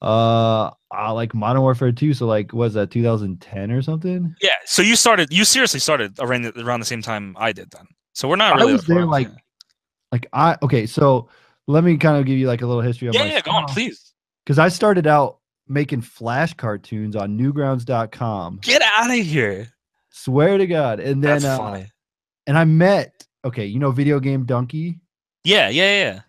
uh, 0.02 0.70
uh 0.94 1.14
like 1.14 1.34
Modern 1.34 1.62
Warfare 1.62 1.90
2. 1.90 2.12
So 2.14 2.26
like 2.26 2.52
was 2.52 2.74
that 2.74 2.90
2010 2.90 3.70
or 3.70 3.80
something? 3.82 4.34
Yeah. 4.42 4.50
So 4.66 4.82
you 4.82 4.94
started. 4.94 5.32
You 5.32 5.44
seriously 5.44 5.80
started 5.80 6.18
around 6.20 6.42
the, 6.42 6.60
around 6.64 6.80
the 6.80 6.86
same 6.86 7.02
time 7.02 7.34
I 7.38 7.52
did. 7.52 7.70
Then. 7.70 7.86
So 8.12 8.28
we're 8.28 8.36
not 8.36 8.56
really. 8.56 8.72
I 8.72 8.76
was 8.76 8.86
there 8.86 9.06
like 9.06 9.30
like 10.12 10.26
I 10.32 10.56
okay, 10.62 10.86
so 10.86 11.28
let 11.66 11.82
me 11.82 11.96
kind 11.96 12.18
of 12.18 12.26
give 12.26 12.38
you 12.38 12.46
like 12.46 12.62
a 12.62 12.66
little 12.66 12.82
history 12.82 13.08
of 13.08 13.14
Yeah, 13.14 13.24
yeah. 13.24 13.40
Go 13.40 13.52
on, 13.52 13.66
please. 13.66 14.12
Because 14.44 14.58
I 14.58 14.68
started 14.68 15.06
out 15.06 15.38
making 15.66 16.02
flash 16.02 16.54
cartoons 16.54 17.16
on 17.16 17.36
newgrounds.com. 17.38 18.60
Get 18.62 18.82
out 18.82 19.10
of 19.10 19.16
here. 19.16 19.72
Swear 20.10 20.58
to 20.58 20.66
God. 20.66 21.00
And 21.00 21.24
then 21.24 21.40
That's 21.42 21.44
uh, 21.44 21.58
funny. 21.58 21.86
and 22.46 22.56
I 22.56 22.64
met 22.64 23.25
okay, 23.46 23.64
you 23.66 23.78
know 23.78 23.90
video 23.90 24.20
game 24.20 24.44
dunkey? 24.46 24.98
Yeah, 25.44 25.68
yeah, 25.68 25.98
yeah. 26.02 26.20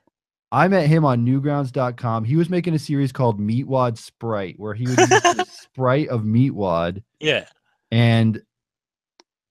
I 0.51 0.67
met 0.69 0.87
him 0.87 1.03
on 1.03 1.25
newgrounds.com. 1.25 2.23
He 2.23 2.37
was 2.37 2.49
making 2.49 2.73
a 2.73 2.79
series 2.79 3.11
called 3.11 3.39
Meatwad 3.39 3.97
Sprite, 3.97 4.55
where 4.57 4.73
he 4.73 4.87
would 4.87 4.97
use 4.97 5.09
the 5.09 5.45
sprite 5.49 6.07
of 6.07 6.21
Meatwad 6.21 7.03
Yeah. 7.19 7.45
and 7.91 8.41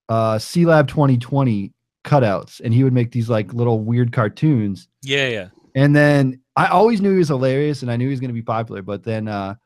uh 0.09 0.37
Sealab 0.37 0.89
2020 0.89 1.73
cutouts, 2.05 2.61
and 2.61 2.73
he 2.73 2.85
would 2.85 2.93
make 2.93 3.11
these 3.13 3.29
like 3.29 3.53
little 3.53 3.81
weird 3.81 4.13
cartoons. 4.13 4.89
Yeah, 5.03 5.29
yeah. 5.29 5.49
And 5.75 5.95
then 5.95 6.41
I 6.57 6.69
always 6.69 7.01
knew 7.03 7.13
he 7.13 7.19
was 7.19 7.29
hilarious 7.29 7.83
and 7.83 7.91
I 7.91 7.97
knew 7.97 8.07
he 8.07 8.11
was 8.13 8.21
gonna 8.21 8.33
be 8.33 8.43
popular, 8.43 8.81
but 8.83 9.03
then 9.03 9.29
uh 9.29 9.57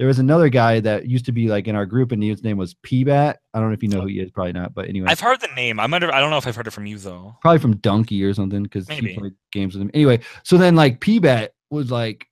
there 0.00 0.06
was 0.06 0.18
another 0.18 0.48
guy 0.48 0.80
that 0.80 1.06
used 1.06 1.26
to 1.26 1.32
be 1.32 1.48
like 1.48 1.68
in 1.68 1.76
our 1.76 1.84
group, 1.84 2.10
and 2.10 2.22
his 2.22 2.42
name 2.42 2.56
was 2.56 2.72
P-Bat. 2.72 3.38
I 3.52 3.60
don't 3.60 3.68
know 3.68 3.74
if 3.74 3.82
you 3.82 3.90
know 3.90 3.98
oh. 3.98 4.00
who 4.00 4.06
he 4.06 4.20
is, 4.20 4.30
probably 4.30 4.54
not, 4.54 4.72
but 4.72 4.88
anyway. 4.88 5.08
I've 5.10 5.20
heard 5.20 5.42
the 5.42 5.48
name. 5.48 5.78
I 5.78 5.86
might 5.86 6.00
have. 6.00 6.10
I 6.10 6.20
don't 6.20 6.30
know 6.30 6.38
if 6.38 6.46
I've 6.46 6.56
heard 6.56 6.66
it 6.66 6.70
from 6.70 6.86
you 6.86 6.96
though. 6.96 7.36
probably 7.42 7.58
from 7.58 7.74
Dunkey 7.74 8.26
or 8.26 8.32
something 8.32 8.62
because 8.62 8.88
he 8.88 8.94
Maybe. 8.94 9.18
played 9.18 9.34
games 9.52 9.74
with 9.74 9.82
him. 9.82 9.90
Anyway, 9.92 10.20
so 10.42 10.56
then 10.56 10.74
like 10.74 11.00
PBAT 11.00 11.50
was 11.68 11.90
like 11.90 12.26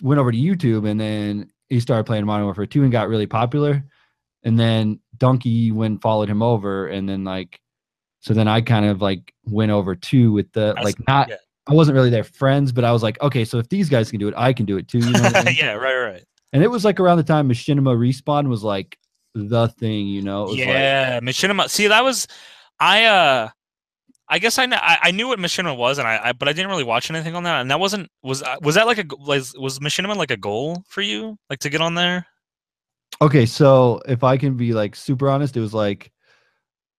went 0.00 0.20
over 0.20 0.32
to 0.32 0.38
YouTube 0.38 0.88
and 0.88 0.98
then 0.98 1.52
he 1.68 1.80
started 1.80 2.04
playing 2.04 2.24
Modern 2.24 2.46
Warfare 2.46 2.64
2 2.64 2.82
and 2.82 2.90
got 2.90 3.10
really 3.10 3.26
popular. 3.26 3.84
And 4.42 4.58
then 4.58 4.98
Dunkey 5.18 5.70
went 5.70 6.00
followed 6.00 6.30
him 6.30 6.42
over 6.42 6.86
and 6.86 7.06
then 7.06 7.24
like 7.24 7.60
so 8.20 8.32
then 8.32 8.48
I 8.48 8.62
kind 8.62 8.86
of 8.86 9.02
like 9.02 9.34
went 9.44 9.70
over 9.70 9.94
too 9.94 10.32
with 10.32 10.50
the 10.52 10.68
That's- 10.68 10.84
like 10.86 10.96
not 11.06 11.28
yeah. 11.28 11.36
I 11.66 11.74
wasn't 11.74 11.94
really 11.94 12.10
their 12.10 12.24
friends, 12.24 12.72
but 12.72 12.84
I 12.84 12.90
was 12.90 13.02
like, 13.02 13.20
okay, 13.20 13.44
so 13.44 13.58
if 13.58 13.68
these 13.68 13.90
guys 13.90 14.10
can 14.10 14.18
do 14.18 14.28
it, 14.28 14.34
I 14.34 14.54
can 14.54 14.64
do 14.64 14.78
it 14.78 14.88
too. 14.88 14.98
You 14.98 15.12
know 15.12 15.20
what 15.20 15.36
I 15.36 15.44
mean? 15.44 15.56
yeah, 15.58 15.74
right, 15.74 15.94
right. 15.94 16.24
And 16.52 16.62
it 16.62 16.68
was 16.68 16.84
like 16.84 17.00
around 17.00 17.16
the 17.16 17.22
time 17.24 17.48
Machinima 17.48 17.96
Respawn 17.96 18.48
was 18.48 18.62
like 18.62 18.98
the 19.34 19.68
thing, 19.68 20.06
you 20.06 20.22
know? 20.22 20.44
It 20.44 20.50
was 20.50 20.58
like, 20.58 20.68
Yeah, 20.68 21.20
Machinima. 21.20 21.68
See, 21.70 21.86
that 21.88 22.04
was 22.04 22.28
I. 22.78 23.04
uh 23.04 23.48
I 24.28 24.38
guess 24.38 24.56
I, 24.56 24.66
kn- 24.66 24.80
I 24.80 24.98
I 25.02 25.10
knew 25.10 25.28
what 25.28 25.38
Machinima 25.38 25.76
was, 25.76 25.98
and 25.98 26.08
I, 26.08 26.28
I 26.28 26.32
but 26.32 26.48
I 26.48 26.54
didn't 26.54 26.70
really 26.70 26.84
watch 26.84 27.10
anything 27.10 27.34
on 27.34 27.42
that. 27.42 27.60
And 27.60 27.70
that 27.70 27.78
wasn't 27.78 28.08
was 28.22 28.42
uh, 28.42 28.56
was 28.62 28.76
that 28.76 28.86
like 28.86 28.96
a 28.96 29.04
was 29.18 29.54
was 29.58 29.78
Machinima 29.78 30.16
like 30.16 30.30
a 30.30 30.38
goal 30.38 30.82
for 30.88 31.02
you, 31.02 31.36
like 31.50 31.58
to 31.58 31.68
get 31.68 31.82
on 31.82 31.94
there? 31.96 32.26
Okay, 33.20 33.44
so 33.44 34.00
if 34.08 34.24
I 34.24 34.38
can 34.38 34.56
be 34.56 34.72
like 34.72 34.96
super 34.96 35.28
honest, 35.28 35.54
it 35.56 35.60
was 35.60 35.74
like, 35.74 36.12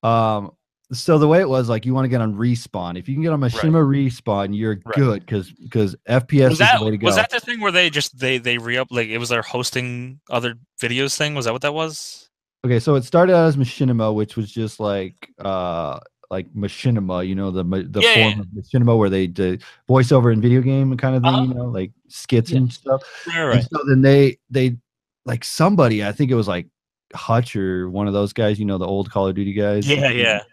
um, 0.03 0.51
so 0.93 1.17
the 1.17 1.27
way 1.27 1.39
it 1.39 1.49
was 1.49 1.69
like 1.69 1.85
you 1.85 1.93
want 1.93 2.05
to 2.05 2.09
get 2.09 2.21
on 2.21 2.35
respawn. 2.35 2.97
If 2.97 3.07
you 3.09 3.15
can 3.15 3.23
get 3.23 3.33
on 3.33 3.41
Machinima 3.41 3.83
respawn, 3.83 4.57
you're 4.57 4.75
Right. 4.85 4.95
good 4.95 5.19
because 5.25 5.51
because 5.51 5.95
FPS 6.07 6.49
Was 6.49 6.51
is 6.53 6.57
that 6.59 6.79
the 6.79 6.85
way 6.85 6.91
to 6.91 6.97
go. 6.97 7.05
was 7.07 7.15
that 7.15 7.29
the 7.29 7.39
thing 7.39 7.59
where 7.61 7.71
they 7.71 7.89
just 7.89 8.17
they 8.17 8.37
they 8.37 8.57
re 8.57 8.77
up 8.77 8.87
like 8.91 9.07
it 9.07 9.17
was 9.17 9.29
their 9.29 9.41
hosting 9.41 10.19
other 10.29 10.55
videos 10.81 11.17
thing? 11.17 11.35
Was 11.35 11.45
that 11.45 11.53
what 11.53 11.61
that 11.63 11.73
was? 11.73 12.29
okay, 12.65 12.79
so 12.79 12.95
it 12.95 13.03
started 13.03 13.35
out 13.35 13.47
as 13.47 13.57
Machinima, 13.57 14.13
which 14.15 14.35
was 14.37 14.51
just 14.51 14.79
like 14.79 15.29
uh 15.39 15.99
like 16.31 16.51
Machinima, 16.53 17.27
you 17.27 17.35
know, 17.35 17.51
the 17.51 17.63
the 17.63 18.01
Yeah, 18.01 18.13
form 18.13 18.39
of 18.41 18.47
Machinima 18.47 18.97
where 18.97 19.09
they 19.09 19.27
do 19.27 19.57
voiceover 19.87 20.31
and 20.33 20.41
video 20.41 20.61
game 20.61 20.95
kind 20.97 21.15
of 21.15 21.23
thing, 21.23 21.33
Uh-huh. 21.33 21.43
you 21.47 21.53
know, 21.53 21.65
like 21.65 21.91
skits 22.07 22.51
Yeah. 22.51 22.57
and 22.59 22.73
stuff. 22.73 23.03
Right, 23.27 23.55
And 23.55 23.63
so 23.71 23.79
then 23.87 24.01
they 24.01 24.37
they 24.49 24.77
like 25.25 25.43
somebody, 25.43 26.03
I 26.03 26.11
think 26.11 26.31
it 26.31 26.35
was 26.35 26.47
like 26.47 26.67
Hutch 27.13 27.55
or 27.55 27.89
one 27.89 28.07
of 28.07 28.13
those 28.13 28.33
guys, 28.33 28.59
you 28.59 28.65
know, 28.65 28.77
the 28.79 28.87
old 28.87 29.11
Call 29.11 29.27
of 29.27 29.35
Duty 29.35 29.53
guys. 29.53 29.87
Yeah, 29.87 30.09
yeah. 30.09 30.43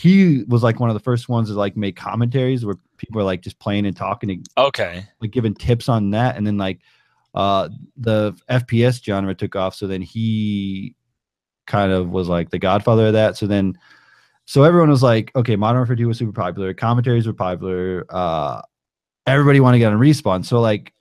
He 0.00 0.44
was 0.48 0.62
like 0.62 0.80
one 0.80 0.88
of 0.88 0.94
the 0.94 1.00
first 1.00 1.28
ones 1.28 1.48
to 1.48 1.54
like 1.54 1.76
make 1.76 1.94
commentaries 1.94 2.64
where 2.64 2.76
people 2.96 3.20
are 3.20 3.24
like 3.24 3.42
just 3.42 3.58
playing 3.58 3.84
and 3.84 3.94
talking 3.94 4.30
and 4.30 4.46
Okay. 4.56 5.04
like 5.20 5.30
giving 5.30 5.54
tips 5.54 5.90
on 5.90 6.10
that. 6.10 6.36
And 6.36 6.46
then 6.46 6.56
like 6.56 6.80
uh 7.34 7.68
the 7.98 8.32
FPS 8.48 9.04
genre 9.04 9.34
took 9.34 9.54
off. 9.56 9.74
So 9.74 9.86
then 9.86 10.00
he 10.00 10.94
kind 11.66 11.92
of 11.92 12.08
was 12.08 12.28
like 12.28 12.48
the 12.50 12.58
godfather 12.58 13.08
of 13.08 13.12
that. 13.12 13.36
So 13.36 13.46
then 13.46 13.76
so 14.46 14.62
everyone 14.64 14.88
was 14.88 15.02
like, 15.02 15.30
okay, 15.36 15.54
Modern 15.54 15.80
Warfare 15.80 15.96
2 15.96 16.08
was 16.08 16.18
super 16.18 16.32
popular, 16.32 16.72
commentaries 16.72 17.26
were 17.26 17.32
popular, 17.34 18.06
uh 18.08 18.62
everybody 19.26 19.60
wanted 19.60 19.76
to 19.76 19.80
get 19.80 19.92
on 19.92 19.98
respawn. 20.00 20.44
So 20.46 20.60
like 20.60 20.94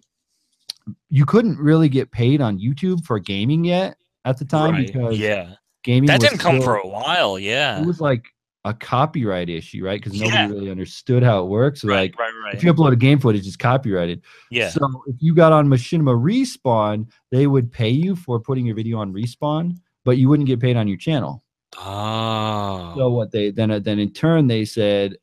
you 1.10 1.26
couldn't 1.26 1.58
really 1.58 1.88
get 1.90 2.12
paid 2.12 2.42
on 2.42 2.60
YouTube 2.60 3.06
for 3.06 3.18
gaming 3.18 3.64
yet 3.64 3.96
at 4.26 4.38
the 4.38 4.46
time 4.46 4.74
Right. 4.74 4.88
because 4.88 5.18
Yeah. 5.18 5.54
gaming 5.84 6.08
That 6.08 6.20
didn't 6.20 6.40
come 6.40 6.56
still- 6.60 6.66
for 6.66 6.76
a 6.76 6.88
while. 6.88 7.40
Yeah. 7.40 7.80
it 7.82 7.86
was 7.88 8.02
like 8.02 8.26
a 8.66 8.74
copyright 8.74 9.50
issue, 9.50 9.84
right? 9.86 10.02
Because 10.04 10.20
nobody 10.20 10.36
Yeah. 10.38 10.48
really 10.50 10.70
understood 10.72 11.24
how 11.24 11.44
it 11.44 11.48
works. 11.48 11.84
Right, 11.84 12.12
like 12.12 12.20
right, 12.20 12.34
right. 12.44 12.54
if 12.54 12.64
you 12.64 12.74
upload 12.74 12.92
a 12.92 12.98
game 12.98 13.18
footage, 13.20 13.48
it's 13.48 13.56
copyrighted. 13.56 14.22
yeah. 14.52 14.70
So 14.70 15.04
if 15.08 15.16
you 15.20 15.34
got 15.34 15.52
on 15.54 15.68
Machinima 15.68 16.14
Respawn, 16.20 17.08
they 17.32 17.48
would 17.48 17.72
pay 17.72 17.90
you 17.90 18.16
for 18.16 18.40
putting 18.40 18.66
your 18.66 18.76
video 18.76 18.98
on 19.00 19.14
Respawn, 19.14 19.78
but 20.04 20.18
you 20.18 20.28
wouldn't 20.28 20.48
get 20.48 20.60
paid 20.60 20.76
on 20.78 20.88
your 20.88 20.98
channel. 20.98 21.44
Oh. 21.78 22.94
So 22.98 23.10
what 23.10 23.32
they 23.32 23.52
then 23.52 23.70
then 23.84 24.00
in 24.00 24.12
turn 24.12 24.48
they 24.48 24.66
said, 24.66 25.16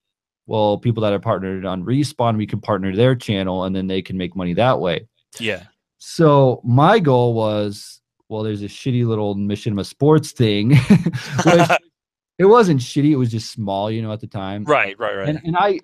well, 0.46 0.78
people 0.78 1.02
that 1.02 1.12
are 1.12 1.18
partnered 1.18 1.64
on 1.66 1.84
Respawn, 1.84 2.36
we 2.36 2.46
can 2.46 2.60
partner 2.60 2.94
their 2.94 3.14
channel, 3.16 3.64
and 3.64 3.74
then 3.74 3.86
they 3.86 4.00
can 4.00 4.16
make 4.16 4.36
money 4.36 4.54
that 4.54 4.78
way. 4.80 5.08
yeah. 5.40 5.64
So 5.98 6.60
my 6.62 7.00
goal 7.00 7.34
was, 7.34 8.00
well, 8.28 8.42
there's 8.44 8.62
a 8.62 8.66
shitty 8.68 9.04
little 9.06 9.34
Machinima 9.34 9.84
Sports 9.84 10.30
thing, 10.32 10.70
which 11.44 11.68
it 12.38 12.44
wasn't 12.44 12.80
shitty. 12.80 13.10
It 13.10 13.16
was 13.16 13.30
just 13.30 13.50
small, 13.50 13.90
you 13.90 14.02
know, 14.02 14.12
at 14.12 14.20
the 14.20 14.26
time. 14.26 14.64
Right, 14.64 14.98
right, 14.98 15.16
right. 15.16 15.28
And, 15.28 15.40
and 15.44 15.56
I, 15.56 15.80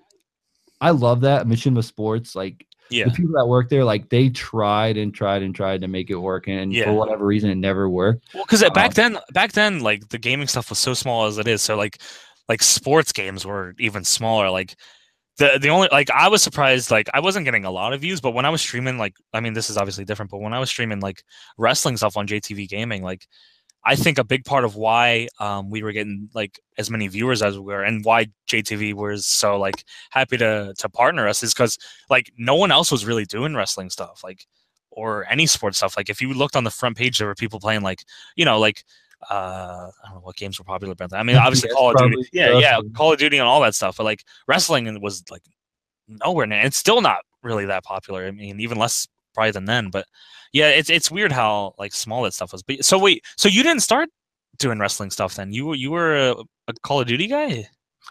I 0.79 0.91
love 0.91 1.21
that 1.21 1.47
Machinima 1.47 1.83
Sports. 1.83 2.35
Like 2.35 2.65
yeah. 2.89 3.05
the 3.05 3.11
people 3.11 3.33
that 3.35 3.45
work 3.47 3.69
there, 3.69 3.83
like 3.83 4.09
they 4.09 4.29
tried 4.29 4.97
and 4.97 5.13
tried 5.13 5.41
and 5.41 5.55
tried 5.55 5.81
to 5.81 5.87
make 5.87 6.09
it 6.09 6.15
work, 6.15 6.47
and 6.47 6.73
Yeah. 6.73 6.85
for 6.85 6.93
whatever 6.93 7.25
reason, 7.25 7.49
it 7.49 7.55
never 7.55 7.89
worked. 7.89 8.27
Well, 8.33 8.43
because 8.45 8.61
back 8.73 8.89
Um, 8.89 8.93
then, 8.95 9.17
back 9.33 9.53
then, 9.53 9.79
like 9.79 10.09
the 10.09 10.17
gaming 10.19 10.47
stuff 10.47 10.69
was 10.69 10.79
so 10.79 10.93
small 10.93 11.25
as 11.25 11.37
it 11.37 11.47
is. 11.47 11.61
So 11.61 11.75
like, 11.75 12.01
like 12.49 12.61
sports 12.61 13.11
games 13.11 13.45
were 13.45 13.73
even 13.79 14.03
smaller. 14.03 14.49
Like 14.49 14.75
the 15.37 15.57
the 15.59 15.69
only 15.69 15.87
like 15.91 16.11
I 16.11 16.27
was 16.27 16.43
surprised. 16.43 16.91
Like 16.91 17.09
I 17.13 17.19
wasn't 17.19 17.45
getting 17.45 17.65
a 17.65 17.71
lot 17.71 17.93
of 17.93 18.01
views, 18.01 18.21
but 18.21 18.31
when 18.31 18.45
I 18.45 18.49
was 18.49 18.61
streaming, 18.61 18.97
like 18.97 19.15
I 19.33 19.39
mean, 19.39 19.53
this 19.53 19.69
is 19.69 19.77
obviously 19.77 20.05
different. 20.05 20.29
But 20.29 20.41
when 20.41 20.53
I 20.53 20.59
was 20.59 20.69
streaming 20.69 20.99
like 20.99 21.23
wrestling 21.57 21.97
stuff 21.97 22.17
on 22.17 22.27
JTV 22.27 22.67
Gaming, 22.69 23.01
like 23.01 23.25
I 23.85 23.95
think 23.95 24.17
a 24.17 24.23
big 24.23 24.45
part 24.45 24.63
of 24.63 24.75
why 24.75 25.27
um, 25.39 25.69
we 25.69 25.83
were 25.83 25.91
getting 25.91 26.29
like 26.33 26.59
as 26.77 26.89
many 26.89 27.07
viewers 27.07 27.41
as 27.41 27.57
we 27.57 27.65
were, 27.65 27.83
and 27.83 28.03
why 28.05 28.27
JTV 28.47 28.93
was 28.93 29.25
so 29.25 29.57
like 29.57 29.83
happy 30.09 30.37
to 30.37 30.73
to 30.77 30.89
partner 30.89 31.27
us, 31.27 31.43
is 31.43 31.53
because 31.53 31.77
like 32.09 32.31
no 32.37 32.55
one 32.55 32.71
else 32.71 32.91
was 32.91 33.05
really 33.05 33.25
doing 33.25 33.55
wrestling 33.55 33.89
stuff, 33.89 34.21
like 34.23 34.45
or 34.89 35.25
any 35.29 35.45
sports 35.45 35.77
stuff. 35.77 35.97
Like 35.97 36.09
if 36.09 36.21
you 36.21 36.33
looked 36.33 36.55
on 36.55 36.63
the 36.63 36.71
front 36.71 36.95
page, 36.97 37.17
there 37.17 37.27
were 37.27 37.35
people 37.35 37.59
playing 37.59 37.81
like 37.81 38.03
you 38.35 38.45
know 38.45 38.59
like 38.59 38.83
uh 39.29 39.89
I 40.03 40.07
don't 40.07 40.15
know 40.15 40.21
what 40.21 40.35
games 40.35 40.59
were 40.59 40.65
popular 40.65 40.95
back 40.95 41.09
then. 41.09 41.19
I 41.19 41.23
mean, 41.23 41.35
obviously 41.35 41.69
Call 41.73 41.91
of 41.91 41.97
Duty, 41.97 42.29
yeah, 42.31 42.57
yeah, 42.59 42.77
and- 42.77 42.95
Call 42.95 43.13
of 43.13 43.19
Duty 43.19 43.37
and 43.37 43.47
all 43.47 43.61
that 43.61 43.75
stuff. 43.75 43.97
But 43.97 44.03
like 44.05 44.23
wrestling 44.47 45.01
was 45.01 45.23
like 45.29 45.43
nowhere 46.07 46.45
near. 46.47 46.61
It's 46.61 46.77
still 46.77 47.01
not 47.01 47.19
really 47.41 47.65
that 47.65 47.83
popular. 47.83 48.25
I 48.27 48.31
mean, 48.31 48.59
even 48.61 48.77
less 48.77 49.07
probably 49.33 49.51
than 49.51 49.65
then. 49.65 49.89
But 49.89 50.05
yeah, 50.53 50.69
it's 50.69 50.89
it's 50.89 51.11
weird 51.11 51.31
how 51.31 51.75
like 51.77 51.93
small 51.93 52.23
that 52.23 52.33
stuff 52.33 52.51
was. 52.53 52.63
But 52.63 52.85
so 52.85 52.97
wait, 52.97 53.25
so 53.35 53.49
you 53.49 53.63
didn't 53.63 53.81
start 53.81 54.09
doing 54.59 54.79
wrestling 54.79 55.09
stuff 55.09 55.35
then? 55.35 55.51
You 55.51 55.65
were 55.65 55.75
you 55.75 55.91
were 55.91 56.15
a, 56.15 56.35
a 56.67 56.73
Call 56.83 57.01
of 57.01 57.07
Duty 57.07 57.27
guy? 57.27 57.67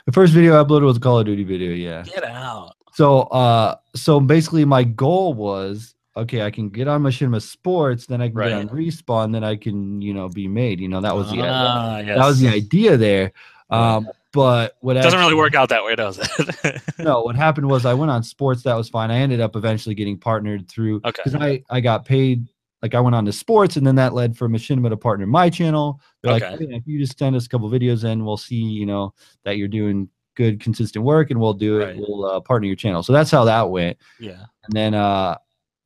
The 0.07 0.13
first 0.13 0.33
video 0.33 0.61
I 0.61 0.65
uploaded 0.65 0.85
was 0.85 0.97
a 0.97 1.01
Call 1.01 1.21
of 1.21 1.27
Duty 1.27 1.45
video. 1.45 1.73
Yeah. 1.73 2.03
Get 2.03 2.25
out! 2.25 2.75
So, 2.95 3.23
uh, 3.23 3.77
so 3.95 4.21
basically, 4.21 4.65
my 4.65 4.85
goal 4.85 5.33
was 5.35 5.95
okay. 6.17 6.43
I 6.43 6.51
can 6.51 6.69
get 6.69 6.89
on 6.89 7.03
Machinima 7.03 7.41
Sports, 7.41 8.07
then 8.07 8.21
I 8.21 8.29
can 8.29 8.37
Right. 8.37 8.49
get 8.51 8.59
on 8.59 8.69
Respawn, 8.69 9.33
then 9.33 9.45
I 9.45 9.57
can, 9.57 10.03
you 10.03 10.13
know, 10.13 10.29
be 10.29 10.49
made. 10.49 10.81
You 10.81 10.89
know, 10.89 11.01
that 11.01 11.15
was 11.15 11.31
the 11.31 11.41
Ah, 11.43 12.03
that 12.03 12.27
was 12.27 12.39
the 12.41 12.49
idea 12.49 12.97
there. 12.97 13.33
Um, 13.71 14.09
but 14.33 14.77
what 14.81 14.95
Doesn't 14.95 15.19
really 15.19 15.35
work 15.35 15.55
out 15.55 15.69
that 15.69 15.85
way, 15.85 15.95
does 15.95 16.19
it? 16.19 16.83
no, 16.99 17.23
what 17.23 17.37
happened 17.37 17.69
was 17.69 17.85
I 17.87 17.95
went 17.95 18.11
on 18.11 18.23
sports. 18.23 18.63
That 18.63 18.75
was 18.75 18.89
fine. 18.89 19.11
I 19.11 19.19
ended 19.19 19.41
up 19.41 19.57
eventually 19.57 19.95
getting 19.95 20.19
partnered 20.19 20.69
through 20.69 20.97
Okay. 21.05 21.23
because 21.25 21.35
I 21.41 21.63
I 21.71 21.81
got 21.81 22.05
paid. 22.05 22.47
Like 22.83 22.97
I 22.97 23.01
went 23.01 23.15
on 23.15 23.25
to 23.27 23.33
sports, 23.33 23.77
and 23.77 23.87
then 23.87 23.95
that 23.95 24.13
led 24.13 24.37
for 24.37 24.49
Machinima 24.49 24.89
to 24.91 24.97
partner 24.97 25.25
my 25.27 25.49
channel. 25.51 26.01
They're 26.23 26.33
like, 26.33 26.43
"Hey, 26.43 26.67
if 26.71 26.83
you 26.85 26.99
just 26.99 27.17
send 27.17 27.37
us 27.37 27.47
a 27.47 27.49
couple 27.49 27.71
videos, 27.71 28.03
in, 28.03 28.25
we'll 28.25 28.37
see, 28.37 28.57
you 28.57 28.87
know, 28.87 29.15
that 29.45 29.57
you're 29.57 29.69
doing 29.69 30.09
good, 30.35 30.59
consistent 30.61 31.05
work, 31.05 31.31
and 31.31 31.39
we'll 31.41 31.55
do 31.55 31.81
it. 31.81 31.85
Right. 31.85 31.97
We'll 31.97 32.25
uh, 32.25 32.41
partner 32.41 32.67
your 32.67 32.75
channel. 32.75 33.03
So 33.05 33.13
that's 33.13 33.31
how 33.31 33.45
that 33.45 33.71
went. 33.71 33.99
yeah. 34.19 34.47
And 34.65 34.73
then 34.73 34.95
uh, 34.95 35.37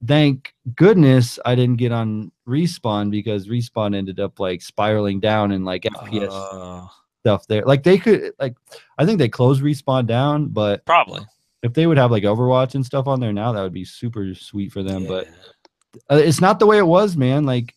thank 0.07 0.55
goodness 0.75 1.39
I 1.45 1.55
didn't 1.55 1.77
get 1.77 1.93
on 1.93 2.33
respawn 2.49 3.11
because 3.11 3.47
respawn 3.49 3.95
ended 3.95 4.19
up 4.21 4.39
like 4.41 4.63
spiraling 4.63 5.21
down 5.21 5.53
and 5.53 5.65
like 5.67 5.83
FPS 5.83 6.29
Uh, 6.31 6.87
stuff 7.27 7.47
there. 7.49 7.63
Like 7.63 7.83
they 7.83 7.99
could 7.99 8.33
like 8.39 8.55
I 8.99 9.05
think 9.05 9.19
they 9.19 9.29
closed 9.29 9.63
respawn 9.63 10.07
down, 10.07 10.49
but 10.49 10.85
probably. 10.87 11.23
if 11.63 11.75
they 11.75 11.87
would 11.87 11.99
have 11.99 12.11
like 12.13 12.23
Overwatch 12.23 12.75
and 12.77 12.87
stuff 12.87 13.07
on 13.09 13.19
there 13.21 13.33
now, 13.33 13.53
that 13.53 13.63
would 13.63 13.73
be 13.73 13.85
super 13.85 14.33
sweet 14.35 14.71
for 14.73 14.83
them. 14.85 15.07
But 15.07 15.27
Yeah. 15.27 16.01
uh, 16.17 16.17
it's 16.23 16.41
not 16.41 16.59
the 16.61 16.67
way 16.67 16.79
it 16.79 16.87
was, 16.87 17.17
man. 17.17 17.45
Like 17.45 17.75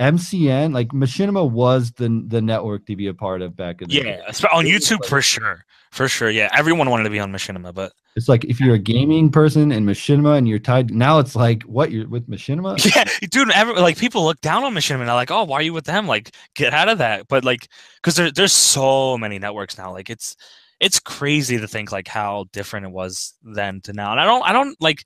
MCN, 0.00 0.72
like 0.72 0.88
Machinima 0.88 1.48
was 1.48 1.92
the 1.92 2.24
the 2.26 2.40
network 2.40 2.86
to 2.86 2.96
be 2.96 3.08
a 3.08 3.14
part 3.14 3.42
of 3.42 3.54
back 3.54 3.82
in 3.82 3.88
the 3.88 3.94
Yeah, 3.94 4.28
espe- 4.30 4.52
on 4.54 4.64
YouTube 4.64 5.00
like- 5.00 5.08
for 5.08 5.20
sure, 5.22 5.64
for 5.92 6.08
sure. 6.08 6.30
Yeah, 6.30 6.48
everyone 6.56 6.88
wanted 6.88 7.04
to 7.04 7.10
be 7.10 7.20
on 7.20 7.30
Machinima, 7.30 7.74
but 7.74 7.92
It's 8.14 8.28
like 8.28 8.44
if 8.44 8.60
you're 8.60 8.74
a 8.74 8.78
gaming 8.78 9.30
person 9.30 9.72
and 9.72 9.88
Machinima 9.88 10.36
and 10.36 10.46
you're 10.46 10.58
tied 10.58 10.92
now 10.92 11.18
it's 11.18 11.34
like 11.34 11.62
what 11.62 11.90
you're 11.90 12.08
with 12.08 12.28
Machinima? 12.28 12.76
yeah, 12.94 13.04
dude, 13.30 13.50
every, 13.52 13.74
like 13.80 13.96
people 13.96 14.24
look 14.24 14.40
down 14.42 14.64
on 14.64 14.74
Machinima 14.74 15.00
and 15.00 15.08
they're 15.08 15.14
like, 15.14 15.30
"Oh, 15.30 15.44
why 15.44 15.56
are 15.56 15.62
you 15.62 15.72
with 15.72 15.84
them? 15.84 16.06
Like, 16.06 16.34
get 16.54 16.74
out 16.74 16.88
of 16.90 16.98
that." 16.98 17.26
But 17.28 17.44
like, 17.44 17.68
because 17.96 18.16
there, 18.16 18.30
there's 18.30 18.52
so 18.52 19.16
many 19.16 19.38
networks 19.38 19.78
now. 19.78 19.92
Like, 19.92 20.10
it's 20.10 20.36
it's 20.80 21.00
crazy 21.00 21.58
to 21.58 21.68
think 21.68 21.92
like 21.92 22.08
how 22.08 22.46
different 22.52 22.86
it 22.86 22.92
was 22.92 23.34
then 23.42 23.80
to 23.82 23.92
now. 23.92 24.12
And 24.12 24.20
I 24.20 24.24
don't, 24.24 24.42
I 24.42 24.52
don't 24.52 24.76
like, 24.80 25.04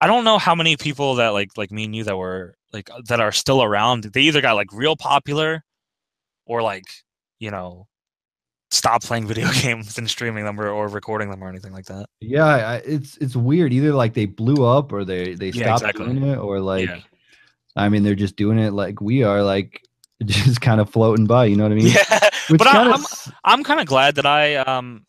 I 0.00 0.06
don't 0.06 0.24
know 0.24 0.38
how 0.38 0.54
many 0.54 0.76
people 0.76 1.16
that 1.16 1.28
like 1.28 1.50
like 1.56 1.70
me 1.70 1.84
and 1.84 1.94
you 1.94 2.04
that 2.04 2.16
were 2.16 2.56
like 2.72 2.90
that 3.06 3.20
are 3.20 3.32
still 3.32 3.62
around. 3.62 4.04
They 4.04 4.22
either 4.22 4.40
got 4.40 4.54
like 4.54 4.72
real 4.72 4.96
popular, 4.96 5.62
or 6.46 6.62
like 6.62 6.84
you 7.38 7.50
know, 7.50 7.86
stop 8.72 9.02
playing 9.02 9.26
video 9.28 9.48
games 9.62 9.98
and 9.98 10.08
streaming 10.10 10.44
them 10.44 10.60
or, 10.60 10.68
or 10.68 10.88
recording 10.88 11.30
them 11.30 11.44
or 11.44 11.48
anything 11.48 11.72
like 11.72 11.86
that. 11.86 12.06
Yeah, 12.20 12.44
I, 12.46 12.76
it's 12.76 13.16
it's 13.18 13.36
weird. 13.36 13.72
Either 13.72 13.92
like 13.92 14.14
they 14.14 14.26
blew 14.26 14.64
up 14.64 14.92
or 14.92 15.04
they 15.04 15.34
they 15.34 15.52
Yeah, 15.52 15.68
stopped 15.68 15.74
exactly. 15.74 16.06
doing 16.06 16.22
it, 16.22 16.36
or 16.38 16.60
like 16.60 16.88
Yeah. 16.88 17.00
I 17.76 17.88
mean 17.88 18.02
they're 18.02 18.14
just 18.14 18.36
doing 18.36 18.58
it 18.58 18.72
like 18.72 19.00
we 19.00 19.24
are, 19.24 19.42
like 19.42 19.82
just 20.24 20.60
kind 20.60 20.80
of 20.80 20.90
floating 20.90 21.26
by. 21.26 21.46
You 21.46 21.56
know 21.56 21.64
what 21.64 21.72
I 21.72 21.76
mean? 21.76 21.92
Yeah, 21.94 22.30
Which 22.48 22.60
but 22.60 22.66
I, 22.68 22.76
I'm 22.94 23.04
I'm 23.44 23.64
kind 23.64 23.80
of 23.80 23.86
glad 23.86 24.16
that 24.16 24.26
I 24.26 24.56
um 24.56 25.04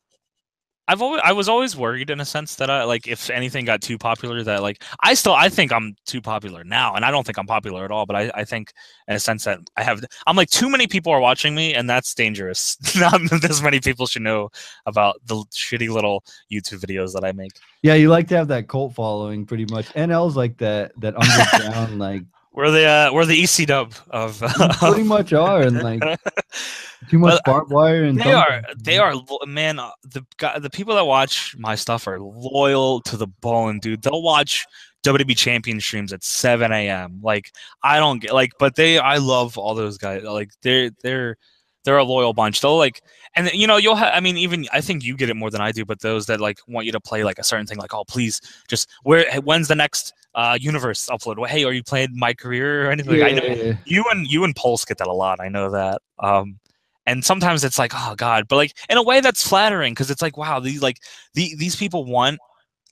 I've 0.88 1.02
always 1.02 1.22
I 1.24 1.32
was 1.32 1.48
always 1.48 1.76
worried 1.78 2.10
in 2.10 2.20
a 2.20 2.26
sense 2.26 2.56
that 2.56 2.70
I 2.70 2.84
like 2.84 3.08
if 3.08 3.30
anything 3.30 3.66
got 3.66 3.82
too 3.82 3.98
popular 3.98 4.44
that 4.44 4.62
like 4.62 4.84
I 5.02 5.14
still 5.14 5.34
I 5.34 5.50
think 5.50 5.72
I'm 5.72 5.96
too 6.06 6.22
popular 6.22 6.64
now 6.64 6.96
and 6.96 7.06
I 7.06 7.12
don't 7.12 7.26
think 7.26 7.38
I'm 7.38 7.48
popular 7.48 7.86
at 7.86 7.92
all 7.92 8.06
but 8.06 8.16
I, 8.16 8.32
I 8.36 8.44
think 8.44 8.74
in 9.08 9.16
a 9.16 9.20
sense 9.20 9.46
that 9.46 9.60
I 9.78 9.84
have 9.84 10.04
I'm 10.28 10.36
like 10.36 10.50
too 10.50 10.70
many 10.70 10.88
people 10.88 11.12
are 11.12 11.22
watching 11.22 11.56
me 11.56 11.74
and 11.74 11.90
that's 11.90 12.14
dangerous 12.14 12.78
not 13.00 13.22
this 13.42 13.62
many 13.62 13.80
people 13.80 14.08
should 14.08 14.24
know 14.24 14.50
about 14.86 15.22
the 15.26 15.36
shitty 15.52 15.90
little 15.90 16.24
YouTube 16.52 16.80
videos 16.80 17.14
that 17.14 17.24
I 17.24 17.32
make 17.32 17.54
yeah, 17.84 17.96
you 17.96 18.10
like 18.10 18.30
to 18.30 18.38
have 18.38 18.48
that 18.48 18.70
cult 18.70 18.96
following, 18.96 19.46
pretty 19.46 19.66
much. 19.66 19.88
NL's 19.94 20.38
like 20.38 20.58
that 20.60 20.94
that 21.02 21.16
underground, 21.18 22.00
like 22.00 22.24
we're 22.54 22.72
the 22.72 22.86
uh, 22.86 23.12
we're 23.12 23.26
the 23.26 23.44
EC 23.44 23.68
dub 23.68 23.94
of 24.10 24.42
you 24.60 24.68
pretty 24.74 25.04
much 25.04 25.34
are, 25.34 25.62
and 25.62 25.82
like 25.82 26.02
too 27.10 27.20
much 27.20 27.34
Well, 27.34 27.42
barbed 27.46 27.72
wire 27.72 28.04
and 28.04 28.20
they 28.20 28.32
are 28.34 28.62
they 28.78 28.98
are 29.00 29.16
man 29.46 29.80
uh, 29.80 29.92
the 30.04 30.26
guy, 30.38 30.60
the 30.60 30.70
people 30.70 30.96
that 30.96 31.06
watch 31.06 31.56
my 31.58 31.76
stuff 31.76 32.08
are 32.08 32.20
loyal 32.20 33.02
to 33.02 33.18
the 33.18 33.28
bone 33.28 33.80
dude 33.80 34.04
they'll 34.04 34.22
watch 34.22 34.66
WWE 35.04 35.36
champion 35.36 35.80
streams 35.82 36.14
at 36.14 36.24
7 36.24 36.72
a.m. 36.72 37.20
Like 37.22 37.54
I 37.84 38.00
don't 38.00 38.22
get 38.22 38.34
like, 38.34 38.54
but 38.58 38.76
they 38.76 38.98
I 38.98 39.18
love 39.18 39.58
all 39.58 39.76
those 39.76 39.98
guys. 39.98 40.24
Like 40.24 40.52
they're 40.62 40.92
they're 41.02 41.38
they're 41.84 41.98
a 41.98 42.04
loyal 42.04 42.34
bunch. 42.34 42.62
They'll 42.62 42.78
like, 42.78 43.02
and 43.36 43.50
you 43.54 43.68
know 43.68 43.78
you'll 43.78 43.96
have. 43.96 44.14
I 44.14 44.20
mean, 44.20 44.38
even 44.38 44.68
I 44.72 44.82
think 44.82 45.04
you 45.04 45.16
get 45.18 45.30
it 45.30 45.36
more 45.36 45.50
than 45.50 45.62
I 45.62 45.72
do. 45.72 45.86
But 45.86 46.02
those 46.02 46.26
that 46.28 46.40
like 46.40 46.60
want 46.68 46.86
you 46.86 46.92
to 46.92 47.00
play 47.00 47.24
like 47.24 47.40
a 47.40 47.44
certain 47.44 47.66
thing, 47.66 47.78
like 47.78 47.94
oh 47.94 48.04
please 48.06 48.40
just 48.68 48.90
where 49.04 49.26
when's 49.42 49.68
the 49.68 49.76
next 49.76 50.14
uh 50.36 50.58
universe 50.60 51.08
upload? 51.08 51.38
Well, 51.38 51.50
hey, 51.50 51.64
are 51.64 51.74
you 51.74 51.84
playing 51.84 52.10
my 52.14 52.34
career 52.34 52.88
or 52.88 52.92
anything? 52.92 53.22
I 53.22 53.32
know 53.32 53.44
Yeah. 53.44 53.74
you 53.86 54.06
and 54.12 54.28
you 54.28 54.44
and 54.44 54.56
Pulse 54.56 54.86
get 54.86 54.98
that 55.00 55.08
a 55.08 55.14
lot. 55.14 55.40
I 55.40 55.50
know 55.50 55.70
that. 55.72 56.02
Um, 56.20 56.60
and 57.06 57.24
sometimes 57.26 57.64
it's 57.64 57.78
like, 57.78 57.92
oh 57.94 58.16
god, 58.16 58.48
but 58.48 58.56
like 58.56 58.74
in 58.90 58.98
a 58.98 59.04
way 59.04 59.20
that's 59.20 59.46
flattering 59.48 59.94
because 59.94 60.10
it's 60.10 60.22
like, 60.22 60.38
wow, 60.38 60.60
these 60.60 60.82
like 60.82 61.00
the, 61.34 61.54
these 61.58 61.76
people 61.76 62.06
want 62.06 62.40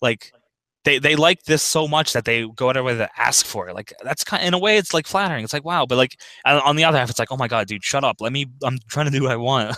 like 0.01 0.34
they 0.83 0.99
they 0.99 1.15
like 1.15 1.43
this 1.43 1.63
so 1.63 1.87
much 1.87 2.13
that 2.13 2.25
they 2.25 2.47
go 2.55 2.67
out 2.67 2.71
of 2.71 2.73
their 2.75 2.83
way 2.83 2.97
to 2.97 3.09
ask 3.19 3.45
for 3.45 3.69
it. 3.69 3.75
Like 3.75 3.93
that's 4.03 4.23
kind 4.23 4.41
of, 4.41 4.47
in 4.47 4.53
a 4.53 4.59
way 4.59 4.77
it's 4.77 4.93
like 4.93 5.07
flattering. 5.07 5.43
It's 5.43 5.53
like 5.53 5.65
wow, 5.65 5.85
but 5.85 5.97
like 5.97 6.19
on 6.45 6.75
the 6.75 6.83
other 6.83 6.97
half, 6.97 7.09
it's 7.09 7.19
like, 7.19 7.31
oh 7.31 7.37
my 7.37 7.47
god, 7.47 7.67
dude, 7.67 7.83
shut 7.83 8.03
up. 8.03 8.21
Let 8.21 8.33
me. 8.33 8.47
I'm 8.63 8.79
trying 8.89 9.05
to 9.05 9.11
do 9.11 9.23
what 9.23 9.31
I 9.31 9.37
want. 9.37 9.77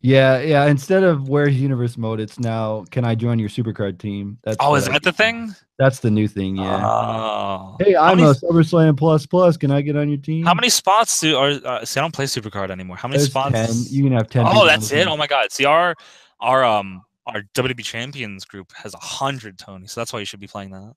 Yeah, 0.00 0.40
yeah. 0.40 0.66
Instead 0.66 1.02
of 1.02 1.28
where's 1.28 1.58
universe 1.58 1.96
mode, 1.96 2.20
it's 2.20 2.38
now 2.38 2.84
can 2.90 3.04
I 3.04 3.14
join 3.14 3.38
your 3.38 3.48
supercard 3.48 3.98
team? 3.98 4.38
That's 4.44 4.58
oh, 4.60 4.74
is 4.74 4.86
I 4.86 4.92
that 4.92 5.02
the 5.02 5.12
thing? 5.12 5.54
That's 5.78 6.00
the 6.00 6.10
new 6.10 6.28
thing. 6.28 6.56
Yeah. 6.56 6.86
Oh. 6.86 7.76
hey, 7.80 7.96
I'm 7.96 8.18
many- 8.18 8.28
a 8.28 8.34
SummerSlam 8.34 8.96
plus 8.96 9.26
plus. 9.26 9.56
Can 9.56 9.70
I 9.70 9.80
get 9.80 9.96
on 9.96 10.08
your 10.08 10.18
team? 10.18 10.44
How 10.44 10.54
many 10.54 10.68
spots 10.68 11.18
do 11.20 11.36
are? 11.36 11.52
Uh, 11.64 11.84
see, 11.84 11.98
I 11.98 12.02
don't 12.02 12.14
play 12.14 12.26
Supercard 12.26 12.70
anymore. 12.70 12.96
How 12.96 13.08
many 13.08 13.18
There's 13.18 13.30
spots? 13.30 13.52
ten. 13.54 13.70
You 13.88 14.04
can 14.04 14.12
have 14.12 14.28
ten. 14.28 14.44
Oh, 14.46 14.66
that's 14.66 14.92
it. 14.92 15.08
Oh 15.08 15.16
my 15.16 15.26
god. 15.26 15.50
See, 15.50 15.64
our 15.64 15.94
our 16.38 16.64
um 16.64 17.02
our 17.26 17.42
WWE 17.54 17.84
champions 17.84 18.44
group 18.44 18.72
has 18.72 18.94
a 18.94 18.98
hundred 18.98 19.58
Tony, 19.58 19.86
so 19.86 20.00
that's 20.00 20.12
why 20.12 20.20
you 20.20 20.24
should 20.26 20.40
be 20.40 20.46
playing 20.46 20.70
that. 20.70 20.94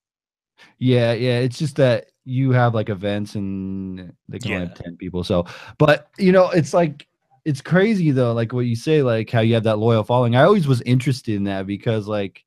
Yeah, 0.80 1.14
yeah. 1.14 1.40
It's 1.40 1.58
just 1.58 1.76
that 1.78 2.08
you 2.26 2.52
have 2.52 2.74
like 2.74 2.90
events 2.90 3.36
and 3.36 4.14
they 4.28 4.40
can 4.40 4.54
only 4.54 4.68
have 4.68 4.76
10 4.76 4.98
people. 4.98 5.24
So, 5.24 5.46
but 5.78 6.10
you 6.18 6.32
know, 6.32 6.50
it's 6.50 6.74
like, 6.74 7.08
it's 7.46 7.62
crazy 7.62 8.12
though, 8.12 8.34
like 8.34 8.52
what 8.52 8.66
you 8.66 8.76
say, 8.76 9.02
like 9.04 9.30
how 9.30 9.40
you 9.40 9.54
have 9.54 9.64
that 9.64 9.78
loyal 9.78 10.04
following. 10.04 10.36
I 10.36 10.44
always 10.44 10.68
was 10.68 10.82
interested 10.82 11.36
in 11.36 11.46
that 11.46 11.66
because, 11.66 12.08
like, 12.08 12.44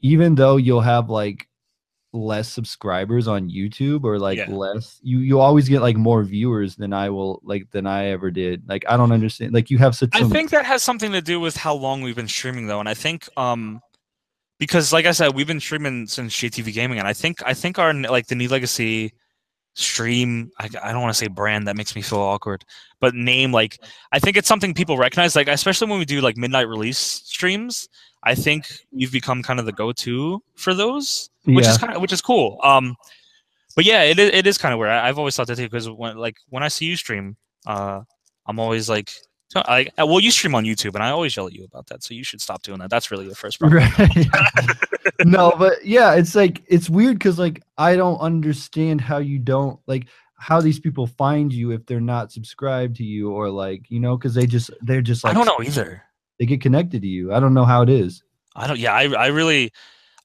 even 0.00 0.34
though 0.34 0.56
you'll 0.56 0.80
have 0.80 1.10
like 1.10 1.48
less 2.12 2.48
subscribers 2.48 3.26
on 3.26 3.48
YouTube 3.48 4.04
or 4.04 4.18
like 4.18 4.36
Yeah. 4.38 4.50
less, 4.50 5.00
you 5.02 5.20
you 5.20 5.40
always 5.40 5.68
get 5.68 5.80
like 5.80 5.96
more 5.96 6.22
viewers 6.22 6.76
than 6.76 6.92
I 6.92 7.08
will 7.10 7.40
like 7.42 7.70
than 7.70 7.86
I 7.86 8.06
ever 8.08 8.30
did. 8.30 8.68
Like, 8.68 8.84
I 8.88 8.96
don't 8.96 9.12
understand. 9.12 9.54
Like, 9.54 9.70
you 9.70 9.78
have 9.78 9.94
such. 9.96 10.10
I 10.12 10.20
some- 10.20 10.30
think 10.30 10.50
that 10.50 10.64
has 10.66 10.82
something 10.82 11.12
to 11.12 11.22
do 11.22 11.40
with 11.40 11.56
how 11.56 11.74
long 11.74 12.02
we've 12.02 12.16
been 12.16 12.28
streaming 12.28 12.66
though, 12.66 12.80
and 12.80 12.88
I 12.88 12.94
think 12.94 13.28
um 13.36 13.80
because 14.58 14.92
like 14.92 15.06
I 15.06 15.12
said, 15.12 15.34
we've 15.34 15.46
been 15.46 15.58
streaming 15.60 16.06
since 16.06 16.34
JTV 16.36 16.72
Gaming, 16.72 16.98
and 16.98 17.08
I 17.08 17.12
think 17.14 17.42
I 17.46 17.54
think 17.54 17.78
our 17.78 17.92
like 17.94 18.26
the 18.28 18.34
New 18.34 18.48
Legacy 18.48 19.12
stream 19.74 20.50
I, 20.58 20.68
I 20.82 20.92
don't 20.92 21.00
want 21.00 21.14
to 21.14 21.18
say 21.18 21.28
brand 21.28 21.66
that 21.66 21.76
makes 21.76 21.96
me 21.96 22.02
feel 22.02 22.18
awkward 22.18 22.64
but 23.00 23.14
name 23.14 23.52
like 23.52 23.78
i 24.12 24.18
think 24.18 24.36
it's 24.36 24.48
something 24.48 24.74
people 24.74 24.98
recognize 24.98 25.34
like 25.34 25.48
especially 25.48 25.88
when 25.88 25.98
we 25.98 26.04
do 26.04 26.20
like 26.20 26.36
midnight 26.36 26.68
release 26.68 26.98
streams 26.98 27.88
i 28.22 28.34
think 28.34 28.66
we've 28.92 29.10
become 29.10 29.42
kind 29.42 29.58
of 29.58 29.64
the 29.64 29.72
go-to 29.72 30.42
for 30.56 30.74
those 30.74 31.30
which 31.44 31.64
yeah. 31.64 31.72
is 31.72 31.78
kind 31.78 31.92
of 31.92 32.00
which 32.00 32.12
is 32.12 32.20
cool. 32.20 32.58
Um, 32.62 32.96
but 33.74 33.84
yeah, 33.84 34.02
it 34.02 34.18
is 34.18 34.30
it 34.32 34.46
is 34.46 34.58
kind 34.58 34.72
of 34.72 34.78
weird. 34.78 34.92
I, 34.92 35.08
I've 35.08 35.18
always 35.18 35.34
thought 35.34 35.46
that 35.48 35.56
too 35.56 35.64
because 35.64 35.88
when 35.90 36.16
like 36.16 36.36
when 36.50 36.62
I 36.62 36.68
see 36.68 36.86
you 36.86 36.96
stream, 36.96 37.36
uh, 37.66 38.02
I'm 38.46 38.58
always 38.58 38.88
like, 38.88 39.12
so- 39.52 39.62
I 39.66 39.88
uh, 39.98 40.06
well, 40.06 40.20
you 40.20 40.30
stream 40.30 40.54
on 40.54 40.64
YouTube, 40.64 40.94
and 40.94 41.02
I 41.02 41.10
always 41.10 41.36
yell 41.36 41.46
at 41.46 41.52
you 41.52 41.64
about 41.64 41.86
that. 41.88 42.02
So 42.02 42.14
you 42.14 42.24
should 42.24 42.40
stop 42.40 42.62
doing 42.62 42.78
that. 42.78 42.90
That's 42.90 43.10
really 43.10 43.28
the 43.28 43.34
first 43.34 43.58
problem. 43.58 43.82
Right. 43.98 44.26
no, 45.24 45.52
but 45.58 45.84
yeah, 45.84 46.14
it's 46.14 46.34
like 46.34 46.62
it's 46.66 46.88
weird 46.88 47.18
because 47.18 47.38
like 47.38 47.62
I 47.78 47.96
don't 47.96 48.18
understand 48.18 49.00
how 49.00 49.18
you 49.18 49.38
don't 49.38 49.78
like 49.86 50.06
how 50.36 50.60
these 50.60 50.80
people 50.80 51.06
find 51.06 51.52
you 51.52 51.70
if 51.70 51.86
they're 51.86 52.00
not 52.00 52.32
subscribed 52.32 52.96
to 52.96 53.04
you 53.04 53.30
or 53.30 53.50
like 53.50 53.90
you 53.90 54.00
know 54.00 54.16
because 54.16 54.34
they 54.34 54.46
just 54.46 54.70
they're 54.80 55.02
just 55.02 55.22
like 55.22 55.32
I 55.32 55.34
don't 55.34 55.46
know 55.46 55.64
either. 55.64 56.02
they 56.38 56.46
get 56.46 56.60
connected 56.60 57.02
to 57.02 57.08
you. 57.08 57.32
I 57.32 57.40
don't 57.40 57.54
know 57.54 57.64
how 57.64 57.82
it 57.82 57.88
is. 57.88 58.22
I 58.56 58.66
don't. 58.66 58.78
Yeah, 58.78 58.94
I 58.94 59.04
I 59.12 59.26
really 59.28 59.72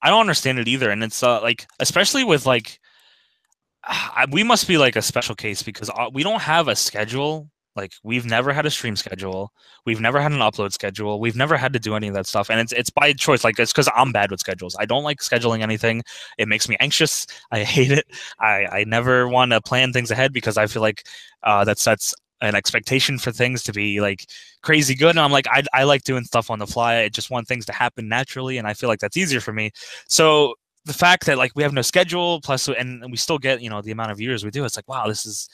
I 0.02 0.10
don't 0.10 0.20
understand 0.20 0.58
it 0.58 0.68
either. 0.68 0.90
And 0.90 1.02
it's 1.02 1.22
uh, 1.22 1.40
like 1.42 1.66
especially 1.80 2.24
with 2.24 2.46
like 2.46 2.80
I, 3.84 4.26
we 4.30 4.42
must 4.42 4.66
be 4.68 4.78
like 4.78 4.96
a 4.96 5.02
special 5.02 5.34
case 5.34 5.62
because 5.62 5.90
uh, 5.90 6.10
we 6.12 6.22
don't 6.22 6.42
have 6.42 6.68
a 6.68 6.76
schedule. 6.76 7.50
Like 7.78 7.92
we've 8.02 8.26
never 8.26 8.52
had 8.52 8.66
a 8.66 8.70
stream 8.70 8.96
schedule. 8.96 9.52
We've 9.86 10.00
never 10.00 10.20
had 10.20 10.32
an 10.32 10.40
upload 10.40 10.72
schedule. 10.72 11.20
We've 11.20 11.36
never 11.36 11.56
had 11.56 11.72
to 11.74 11.78
do 11.78 11.94
any 11.94 12.08
of 12.08 12.14
that 12.14 12.26
stuff. 12.26 12.50
And 12.50 12.60
it's 12.60 12.72
it's 12.72 12.90
by 12.90 13.12
choice. 13.12 13.44
Like 13.44 13.58
it's 13.58 13.72
because 13.72 13.88
I'm 13.94 14.10
bad 14.12 14.32
with 14.32 14.40
schedules. 14.40 14.76
I 14.78 14.84
don't 14.84 15.04
like 15.04 15.20
scheduling 15.20 15.62
anything. 15.62 16.02
It 16.38 16.48
makes 16.48 16.68
me 16.68 16.76
anxious. 16.80 17.26
I 17.52 17.60
hate 17.62 17.92
it. 17.92 18.06
I 18.40 18.66
I 18.78 18.84
never 18.84 19.28
want 19.28 19.52
to 19.52 19.60
plan 19.60 19.92
things 19.92 20.10
ahead 20.10 20.32
because 20.32 20.58
I 20.58 20.66
feel 20.66 20.82
like 20.82 21.06
uh, 21.44 21.64
that 21.64 21.78
sets 21.78 22.14
an 22.40 22.54
expectation 22.54 23.18
for 23.18 23.32
things 23.32 23.62
to 23.64 23.72
be 23.72 24.00
like 24.00 24.26
crazy 24.62 24.94
good 24.94 25.10
and 25.10 25.18
i'm 25.18 25.32
like 25.32 25.48
I, 25.48 25.64
I 25.74 25.82
like 25.82 26.04
doing 26.04 26.22
stuff 26.22 26.50
on 26.52 26.60
the 26.60 26.68
fly 26.68 27.00
i 27.00 27.08
just 27.08 27.30
want 27.32 27.48
things 27.48 27.66
to 27.66 27.72
happen 27.72 28.08
naturally 28.08 28.58
and 28.58 28.66
i 28.68 28.74
feel 28.74 28.88
like 28.88 29.00
that's 29.00 29.16
easier 29.16 29.40
for 29.40 29.52
me 29.52 29.72
so 30.06 30.54
the 30.84 30.92
fact 30.92 31.26
that 31.26 31.36
like 31.36 31.52
we 31.56 31.64
have 31.64 31.72
no 31.72 31.82
schedule 31.82 32.40
plus 32.40 32.68
and 32.68 33.04
we 33.10 33.16
still 33.16 33.38
get 33.38 33.60
you 33.60 33.70
know 33.70 33.82
the 33.82 33.90
amount 33.90 34.12
of 34.12 34.18
viewers 34.18 34.44
we 34.44 34.52
do 34.52 34.64
it's 34.64 34.76
like 34.76 34.88
wow 34.88 35.08
this 35.08 35.26
is 35.26 35.48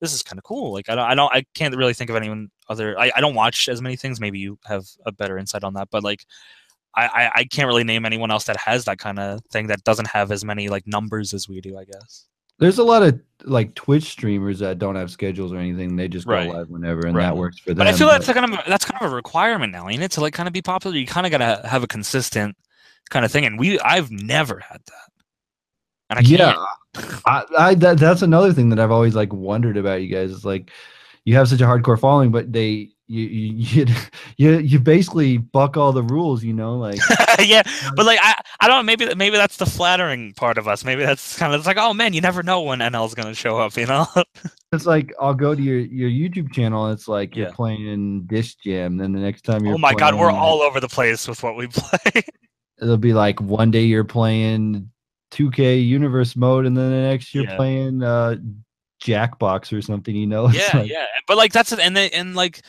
this 0.00 0.12
is 0.12 0.22
kind 0.22 0.38
of 0.38 0.44
cool 0.44 0.72
like 0.72 0.88
i 0.88 0.94
don't 0.94 1.08
i 1.08 1.14
don't 1.14 1.32
i 1.34 1.44
can't 1.54 1.76
really 1.76 1.94
think 1.94 2.10
of 2.10 2.16
anyone 2.16 2.48
other 2.68 2.98
I, 2.98 3.12
I 3.16 3.20
don't 3.20 3.34
watch 3.34 3.68
as 3.68 3.80
many 3.80 3.96
things 3.96 4.20
maybe 4.20 4.38
you 4.38 4.58
have 4.64 4.84
a 5.04 5.12
better 5.12 5.38
insight 5.38 5.64
on 5.64 5.74
that 5.74 5.88
but 5.90 6.02
like 6.04 6.24
I, 6.94 7.06
I 7.06 7.30
i 7.36 7.44
can't 7.44 7.66
really 7.68 7.84
name 7.84 8.04
anyone 8.04 8.30
else 8.30 8.44
that 8.44 8.56
has 8.58 8.84
that 8.86 8.98
kind 8.98 9.18
of 9.18 9.40
thing 9.50 9.66
that 9.68 9.84
doesn't 9.84 10.08
have 10.08 10.30
as 10.32 10.44
many 10.44 10.68
like 10.68 10.86
numbers 10.86 11.34
as 11.34 11.48
we 11.48 11.60
do 11.60 11.78
i 11.78 11.84
guess 11.84 12.26
There's 12.58 12.78
a 12.78 12.84
lot 12.84 13.02
of 13.02 13.20
like 13.44 13.74
Twitch 13.74 14.04
streamers 14.04 14.58
that 14.60 14.78
don't 14.78 14.96
have 14.96 15.10
schedules 15.10 15.52
or 15.52 15.58
anything. 15.58 15.94
They 15.94 16.08
just 16.08 16.26
go 16.26 16.32
Right. 16.32 16.48
live 16.48 16.70
whenever, 16.70 17.06
and 17.06 17.14
Right. 17.14 17.24
that 17.24 17.36
works 17.36 17.58
for 17.58 17.74
them. 17.74 17.84
But 17.84 17.86
I 17.86 17.92
feel 17.92 18.08
that's 18.08 18.26
kind 18.26 18.50
of 18.50 18.58
that's 18.66 18.86
kind 18.86 19.02
of 19.04 19.12
a 19.12 19.14
requirement 19.14 19.72
now, 19.72 19.90
ain't 19.90 20.02
it? 20.02 20.10
To 20.12 20.22
like 20.22 20.32
kind 20.32 20.46
of 20.48 20.54
be 20.54 20.62
popular, 20.62 20.96
you 20.96 21.06
kind 21.06 21.26
of 21.26 21.30
gotta 21.30 21.60
have 21.68 21.82
a 21.84 21.86
consistent 21.86 22.56
kind 23.10 23.26
of 23.26 23.30
thing. 23.30 23.44
And 23.44 23.58
we, 23.58 23.78
I've 23.80 24.10
never 24.10 24.58
had 24.58 24.80
that. 24.86 25.08
And 26.10 26.18
I 26.18 26.22
can't. 26.22 26.38
Yeah, 26.38 26.64
I, 27.26 27.44
I 27.58 27.74
that, 27.74 27.98
that's 27.98 28.22
another 28.22 28.52
thing 28.52 28.70
that 28.70 28.78
I've 28.78 28.90
always 28.90 29.14
like 29.14 29.32
wondered 29.32 29.76
about 29.76 30.02
you 30.02 30.08
guys 30.08 30.30
is 30.30 30.44
like 30.44 30.70
you 31.24 31.34
have 31.34 31.48
such 31.48 31.60
a 31.60 31.64
hardcore 31.64 31.98
following, 31.98 32.30
but 32.30 32.52
they 32.52 32.90
you 33.08 33.24
you 33.24 33.86
you 34.36 34.58
you 34.58 34.80
basically 34.80 35.38
buck 35.38 35.76
all 35.76 35.92
the 35.92 36.02
rules, 36.02 36.42
you 36.42 36.52
know, 36.52 36.76
like 36.76 36.98
yeah, 37.44 37.62
but 37.94 38.06
like 38.06 38.18
I, 38.22 38.40
I 38.60 38.68
don't 38.68 38.78
know, 38.78 38.82
maybe 38.82 39.14
maybe 39.14 39.36
that's 39.36 39.56
the 39.56 39.66
flattering 39.66 40.32
part 40.34 40.58
of 40.58 40.68
us. 40.68 40.84
Maybe 40.84 41.04
that's 41.04 41.38
kind 41.38 41.52
of 41.52 41.58
it's 41.58 41.66
like, 41.66 41.78
oh 41.78 41.94
man, 41.94 42.12
you 42.12 42.20
never 42.20 42.42
know 42.42 42.62
when 42.62 42.80
NL's 42.80 43.14
gonna 43.14 43.34
show 43.34 43.58
up, 43.58 43.76
you 43.76 43.86
know? 43.86 44.06
it's 44.72 44.86
like 44.86 45.12
I'll 45.20 45.34
go 45.34 45.54
to 45.54 45.62
your 45.62 45.78
your 45.78 46.10
YouTube 46.10 46.52
channel 46.52 46.86
and 46.86 46.94
it's 46.94 47.08
like 47.08 47.36
you're 47.36 47.52
playing 47.52 48.22
Def 48.26 48.58
Jam, 48.60 48.96
then 48.96 49.12
the 49.12 49.20
next 49.20 49.42
time 49.42 49.64
you're 49.64 49.74
oh 49.74 49.78
my 49.78 49.94
god, 49.94 50.14
we're 50.14 50.30
all 50.30 50.62
over 50.62 50.80
the 50.80 50.88
place 50.88 51.28
with 51.28 51.42
what 51.42 51.56
we 51.56 51.66
play. 51.68 52.22
it'll 52.80 52.96
be 52.96 53.14
like 53.14 53.40
one 53.40 53.70
day 53.70 53.82
you're 53.82 54.04
playing 54.04 54.90
2K 55.32 55.84
universe 55.86 56.36
mode 56.36 56.66
and 56.66 56.76
then 56.76 56.90
the 56.90 57.00
next 57.08 57.34
you're 57.34 57.44
Yeah. 57.44 57.56
playing 57.56 58.02
uh 58.02 58.36
Jackbox 59.02 59.76
or 59.76 59.82
something, 59.82 60.14
you 60.16 60.26
know? 60.26 60.46
It's 60.48 60.56
yeah, 60.56 60.78
like- 60.80 60.90
yeah. 60.90 61.06
But 61.26 61.36
like 61.36 61.52
that's 61.52 61.72
it, 61.72 61.80
and 61.80 61.96
they 61.96 62.10
and 62.10 62.34
like 62.34 62.62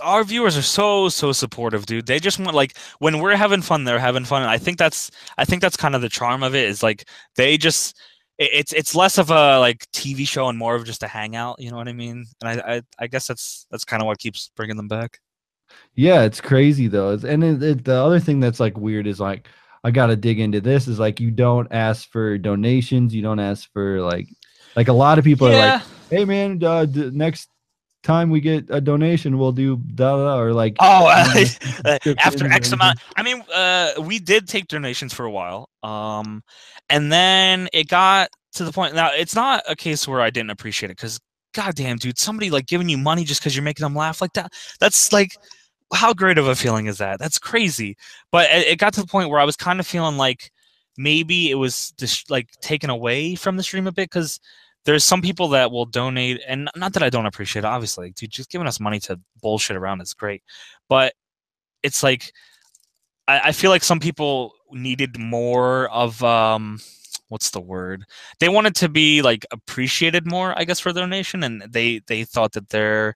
our 0.00 0.24
viewers 0.24 0.56
are 0.56 0.62
so 0.62 1.08
so 1.08 1.32
supportive, 1.32 1.86
dude. 1.86 2.06
They 2.06 2.18
just 2.20 2.38
want 2.38 2.54
like 2.54 2.76
when 2.98 3.20
we're 3.20 3.36
having 3.36 3.62
fun, 3.62 3.84
they're 3.84 3.98
having 3.98 4.24
fun. 4.24 4.42
And 4.42 4.50
I 4.50 4.58
think 4.58 4.78
that's 4.78 5.10
I 5.36 5.44
think 5.44 5.62
that's 5.62 5.76
kind 5.76 5.94
of 5.94 6.02
the 6.02 6.08
charm 6.08 6.42
of 6.42 6.54
it. 6.54 6.68
Is 6.68 6.82
like 6.82 7.08
they 7.36 7.56
just 7.56 7.96
it- 8.38 8.50
it's 8.52 8.72
it's 8.72 8.94
less 8.94 9.18
of 9.18 9.30
a 9.30 9.58
like 9.58 9.86
TV 9.92 10.26
show 10.26 10.48
and 10.48 10.58
more 10.58 10.74
of 10.74 10.84
just 10.84 11.02
a 11.02 11.08
hangout. 11.08 11.60
You 11.60 11.70
know 11.70 11.76
what 11.76 11.88
I 11.88 11.92
mean? 11.92 12.26
And 12.42 12.60
I 12.60 12.76
I, 12.76 12.82
I 12.98 13.06
guess 13.06 13.26
that's 13.26 13.66
that's 13.70 13.84
kind 13.84 14.02
of 14.02 14.06
what 14.06 14.18
keeps 14.18 14.50
bringing 14.56 14.76
them 14.76 14.88
back. 14.88 15.18
Yeah, 15.94 16.22
it's 16.22 16.40
crazy 16.40 16.86
though. 16.88 17.12
And 17.12 17.42
it, 17.44 17.62
it, 17.62 17.84
the 17.84 17.94
other 17.96 18.20
thing 18.20 18.40
that's 18.40 18.60
like 18.60 18.76
weird 18.76 19.06
is 19.06 19.20
like 19.20 19.48
I 19.84 19.90
got 19.90 20.06
to 20.06 20.16
dig 20.16 20.40
into 20.40 20.60
this 20.60 20.88
is 20.88 20.98
like 20.98 21.20
you 21.20 21.30
don't 21.30 21.68
ask 21.70 22.10
for 22.10 22.38
donations, 22.38 23.14
you 23.14 23.22
don't 23.22 23.40
ask 23.40 23.70
for 23.72 24.00
like 24.00 24.28
like 24.76 24.88
a 24.88 24.92
lot 24.92 25.18
of 25.18 25.24
people 25.24 25.48
are 25.48 25.56
like, 25.56 25.82
"Hey 26.10 26.24
man, 26.24 26.62
uh, 26.62 26.84
d- 26.84 27.10
next 27.12 27.48
time 28.02 28.30
we 28.30 28.40
get 28.40 28.66
a 28.70 28.80
donation, 28.80 29.38
we'll 29.38 29.52
do 29.52 29.76
da 29.76 30.16
da," 30.16 30.24
da," 30.24 30.40
or 30.40 30.52
like 30.52 30.76
Oh, 30.80 31.06
uh, 31.84 31.98
after 32.18 32.46
X 32.46 32.72
amount. 32.72 32.98
I 33.16 33.22
mean, 33.22 33.42
uh, 33.54 33.92
we 34.00 34.18
did 34.18 34.48
take 34.48 34.68
donations 34.68 35.12
for 35.12 35.24
a 35.24 35.30
while, 35.30 35.68
um, 35.82 36.42
and 36.88 37.12
then 37.12 37.68
it 37.72 37.88
got 37.88 38.30
to 38.54 38.64
the 38.64 38.72
point. 38.72 38.94
Now, 38.94 39.10
it's 39.12 39.34
not 39.34 39.62
a 39.68 39.76
case 39.76 40.06
where 40.06 40.20
I 40.20 40.30
didn't 40.30 40.50
appreciate 40.50 40.90
it 40.90 40.96
because, 40.96 41.18
goddamn, 41.54 41.96
dude, 41.98 42.18
somebody 42.18 42.50
like 42.50 42.66
giving 42.66 42.88
you 42.88 42.98
money 42.98 43.24
just 43.24 43.40
because 43.40 43.54
you're 43.56 43.64
making 43.64 43.84
them 43.84 43.94
laugh 43.94 44.20
like 44.20 44.32
that. 44.34 44.52
That's 44.80 45.12
like, 45.12 45.36
how 45.92 46.12
great 46.12 46.38
of 46.38 46.46
a 46.46 46.54
feeling 46.54 46.86
is 46.86 46.98
that? 46.98 47.18
That's 47.18 47.38
crazy. 47.38 47.96
But 48.30 48.50
it, 48.50 48.66
it 48.68 48.78
got 48.78 48.92
to 48.94 49.00
the 49.00 49.06
point 49.06 49.30
where 49.30 49.40
I 49.40 49.44
was 49.44 49.56
kind 49.56 49.80
of 49.80 49.86
feeling 49.86 50.16
like 50.16 50.50
maybe 50.98 51.50
it 51.50 51.54
was 51.54 51.92
just 51.98 52.30
like 52.30 52.50
taken 52.60 52.90
away 52.90 53.36
from 53.36 53.56
the 53.56 53.62
stream 53.62 53.86
a 53.86 53.92
bit 53.92 54.10
because 54.10 54.40
there's 54.84 55.04
some 55.04 55.22
people 55.22 55.48
that 55.48 55.70
will 55.70 55.86
donate 55.86 56.40
and 56.46 56.68
not 56.76 56.92
that 56.92 57.02
i 57.02 57.08
don't 57.08 57.26
appreciate 57.26 57.60
it 57.60 57.66
obviously 57.66 58.10
dude 58.10 58.30
just 58.30 58.50
giving 58.50 58.66
us 58.66 58.80
money 58.80 58.98
to 58.98 59.18
bullshit 59.40 59.76
around 59.76 60.00
is 60.00 60.12
great 60.12 60.42
but 60.88 61.14
it's 61.82 62.02
like 62.02 62.32
I, 63.28 63.40
I 63.44 63.52
feel 63.52 63.70
like 63.70 63.84
some 63.84 64.00
people 64.00 64.54
needed 64.72 65.18
more 65.18 65.88
of 65.90 66.22
um 66.24 66.80
what's 67.28 67.50
the 67.50 67.60
word 67.60 68.04
they 68.40 68.48
wanted 68.48 68.74
to 68.76 68.88
be 68.88 69.22
like 69.22 69.46
appreciated 69.52 70.26
more 70.26 70.58
i 70.58 70.64
guess 70.64 70.80
for 70.80 70.92
their 70.92 71.04
donation 71.04 71.44
and 71.44 71.62
they 71.68 72.00
they 72.06 72.24
thought 72.24 72.52
that 72.52 72.70
their 72.70 73.14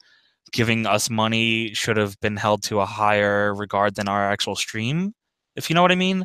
giving 0.53 0.87
us 0.87 1.11
money 1.11 1.73
should 1.75 1.97
have 1.97 2.19
been 2.21 2.37
held 2.37 2.63
to 2.65 2.81
a 2.81 2.87
higher 2.87 3.55
regard 3.55 3.95
than 3.95 4.09
our 4.09 4.31
actual 4.31 4.55
stream 4.55 5.15
if 5.57 5.69
you 5.69 5.75
know 5.75 5.83
what 5.83 5.93
i 5.93 5.97
mean. 5.97 6.25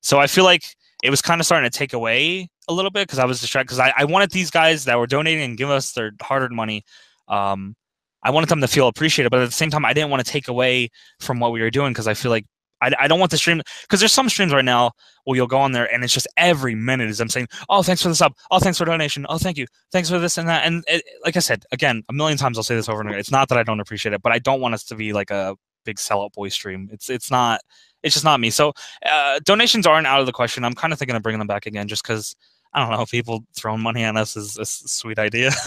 So 0.00 0.18
i 0.18 0.26
feel 0.26 0.44
like 0.44 0.62
it 1.02 1.10
was 1.10 1.22
kind 1.22 1.40
of 1.40 1.46
starting 1.46 1.68
to 1.68 1.78
take 1.78 1.92
away 1.92 2.48
a 2.68 2.72
little 2.72 2.90
bit 2.90 3.06
because 3.06 3.18
i 3.18 3.24
was 3.24 3.40
distracted 3.40 3.66
because 3.66 3.78
I, 3.78 3.92
I 3.96 4.04
wanted 4.04 4.30
these 4.30 4.50
guys 4.50 4.84
that 4.84 4.98
were 4.98 5.06
donating 5.06 5.44
and 5.44 5.56
giving 5.56 5.72
us 5.72 5.92
their 5.92 6.12
hard-earned 6.20 6.54
money 6.54 6.84
um 7.28 7.74
i 8.22 8.30
wanted 8.30 8.48
them 8.48 8.60
to 8.60 8.68
feel 8.68 8.88
appreciated 8.88 9.30
but 9.30 9.40
at 9.40 9.46
the 9.46 9.52
same 9.52 9.70
time 9.70 9.84
i 9.84 9.92
didn't 9.92 10.10
want 10.10 10.24
to 10.24 10.30
take 10.30 10.48
away 10.48 10.88
from 11.20 11.38
what 11.38 11.52
we 11.52 11.60
were 11.60 11.70
doing 11.70 11.92
because 11.92 12.08
i 12.08 12.14
feel 12.14 12.30
like 12.30 12.46
I, 12.80 12.92
I 13.00 13.08
don't 13.08 13.18
want 13.18 13.30
the 13.30 13.38
stream 13.38 13.62
because 13.82 14.00
there's 14.00 14.12
some 14.12 14.28
streams 14.28 14.52
right 14.52 14.64
now 14.64 14.92
where 15.24 15.36
you'll 15.36 15.46
go 15.46 15.58
on 15.58 15.72
there 15.72 15.92
and 15.92 16.04
it's 16.04 16.12
just 16.12 16.28
every 16.36 16.74
minute 16.74 17.08
is 17.08 17.18
them 17.18 17.28
saying, 17.28 17.48
"Oh, 17.68 17.82
thanks 17.82 18.02
for 18.02 18.08
the 18.08 18.14
sub. 18.14 18.34
Oh, 18.50 18.58
thanks 18.58 18.78
for 18.78 18.84
donation. 18.84 19.26
Oh, 19.28 19.38
thank 19.38 19.56
you. 19.56 19.66
Thanks 19.92 20.10
for 20.10 20.18
this 20.18 20.38
and 20.38 20.48
that." 20.48 20.66
And 20.66 20.84
it, 20.86 21.04
like 21.24 21.36
I 21.36 21.40
said, 21.40 21.64
again, 21.72 22.02
a 22.08 22.12
million 22.12 22.38
times 22.38 22.58
I'll 22.58 22.64
say 22.64 22.76
this 22.76 22.88
over 22.88 23.00
and 23.00 23.08
over. 23.08 23.18
It's 23.18 23.30
not 23.30 23.48
that 23.48 23.58
I 23.58 23.62
don't 23.62 23.80
appreciate 23.80 24.12
it, 24.12 24.22
but 24.22 24.32
I 24.32 24.38
don't 24.38 24.60
want 24.60 24.74
us 24.74 24.84
to 24.84 24.94
be 24.94 25.12
like 25.12 25.30
a 25.30 25.56
big 25.84 25.96
sellout 25.96 26.32
boy 26.32 26.48
stream. 26.48 26.88
It's 26.92 27.08
it's 27.08 27.30
not. 27.30 27.60
It's 28.02 28.14
just 28.14 28.24
not 28.24 28.38
me. 28.38 28.50
So 28.50 28.72
uh, 29.04 29.40
donations 29.44 29.86
aren't 29.86 30.06
out 30.06 30.20
of 30.20 30.26
the 30.26 30.32
question. 30.32 30.64
I'm 30.64 30.74
kind 30.74 30.92
of 30.92 30.98
thinking 30.98 31.16
of 31.16 31.22
bringing 31.22 31.38
them 31.38 31.48
back 31.48 31.66
again, 31.66 31.88
just 31.88 32.02
because 32.02 32.36
I 32.72 32.80
don't 32.80 32.90
know. 32.90 33.06
People 33.06 33.44
throwing 33.56 33.80
money 33.80 34.04
on 34.04 34.16
us 34.16 34.36
is 34.36 34.58
a 34.58 34.66
sweet 34.66 35.18
idea, 35.18 35.50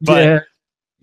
but 0.00 0.24
yeah. 0.24 0.40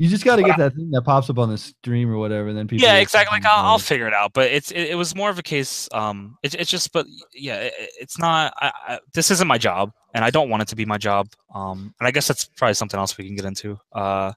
You 0.03 0.09
just 0.09 0.25
got 0.25 0.35
to 0.35 0.43
get 0.43 0.57
that 0.57 0.75
thing 0.75 0.91
that 0.91 1.03
pops 1.03 1.29
up 1.29 1.39
on 1.39 1.49
the 1.49 1.57
stream 1.57 2.11
or 2.11 2.17
whatever, 2.17 2.49
and 2.49 2.57
then 2.57 2.67
people. 2.67 2.85
yeah 2.85 2.97
exactly 2.97 3.37
like 3.37 3.45
I'll, 3.45 3.65
I'll 3.65 3.79
figure 3.79 4.05
it 4.05 4.13
out 4.13 4.33
but 4.33 4.51
it's 4.51 4.69
it, 4.71 4.89
it 4.89 4.95
was 4.95 5.15
more 5.15 5.29
of 5.29 5.39
a 5.39 5.43
case 5.43 5.87
um 5.93 6.37
it, 6.43 6.53
it's 6.55 6.69
just 6.69 6.91
but 6.91 7.05
yeah 7.33 7.59
it, 7.61 7.73
it- 7.79 7.89
it's 8.01 8.19
not 8.19 8.53
I, 8.61 8.71
I, 8.87 8.99
this 9.13 9.31
isn't 9.31 9.47
my 9.47 9.57
job 9.57 9.93
and 10.13 10.25
i 10.25 10.29
don't 10.29 10.49
want 10.49 10.61
it 10.61 10.67
to 10.69 10.75
be 10.75 10.83
my 10.83 10.97
job 10.97 11.27
um 11.55 11.93
and 12.01 12.07
i 12.07 12.11
guess 12.11 12.27
that's 12.27 12.43
probably 12.57 12.73
something 12.73 12.99
else 12.99 13.17
we 13.17 13.25
can 13.25 13.35
get 13.37 13.45
into 13.45 13.77
uh 13.93 14.33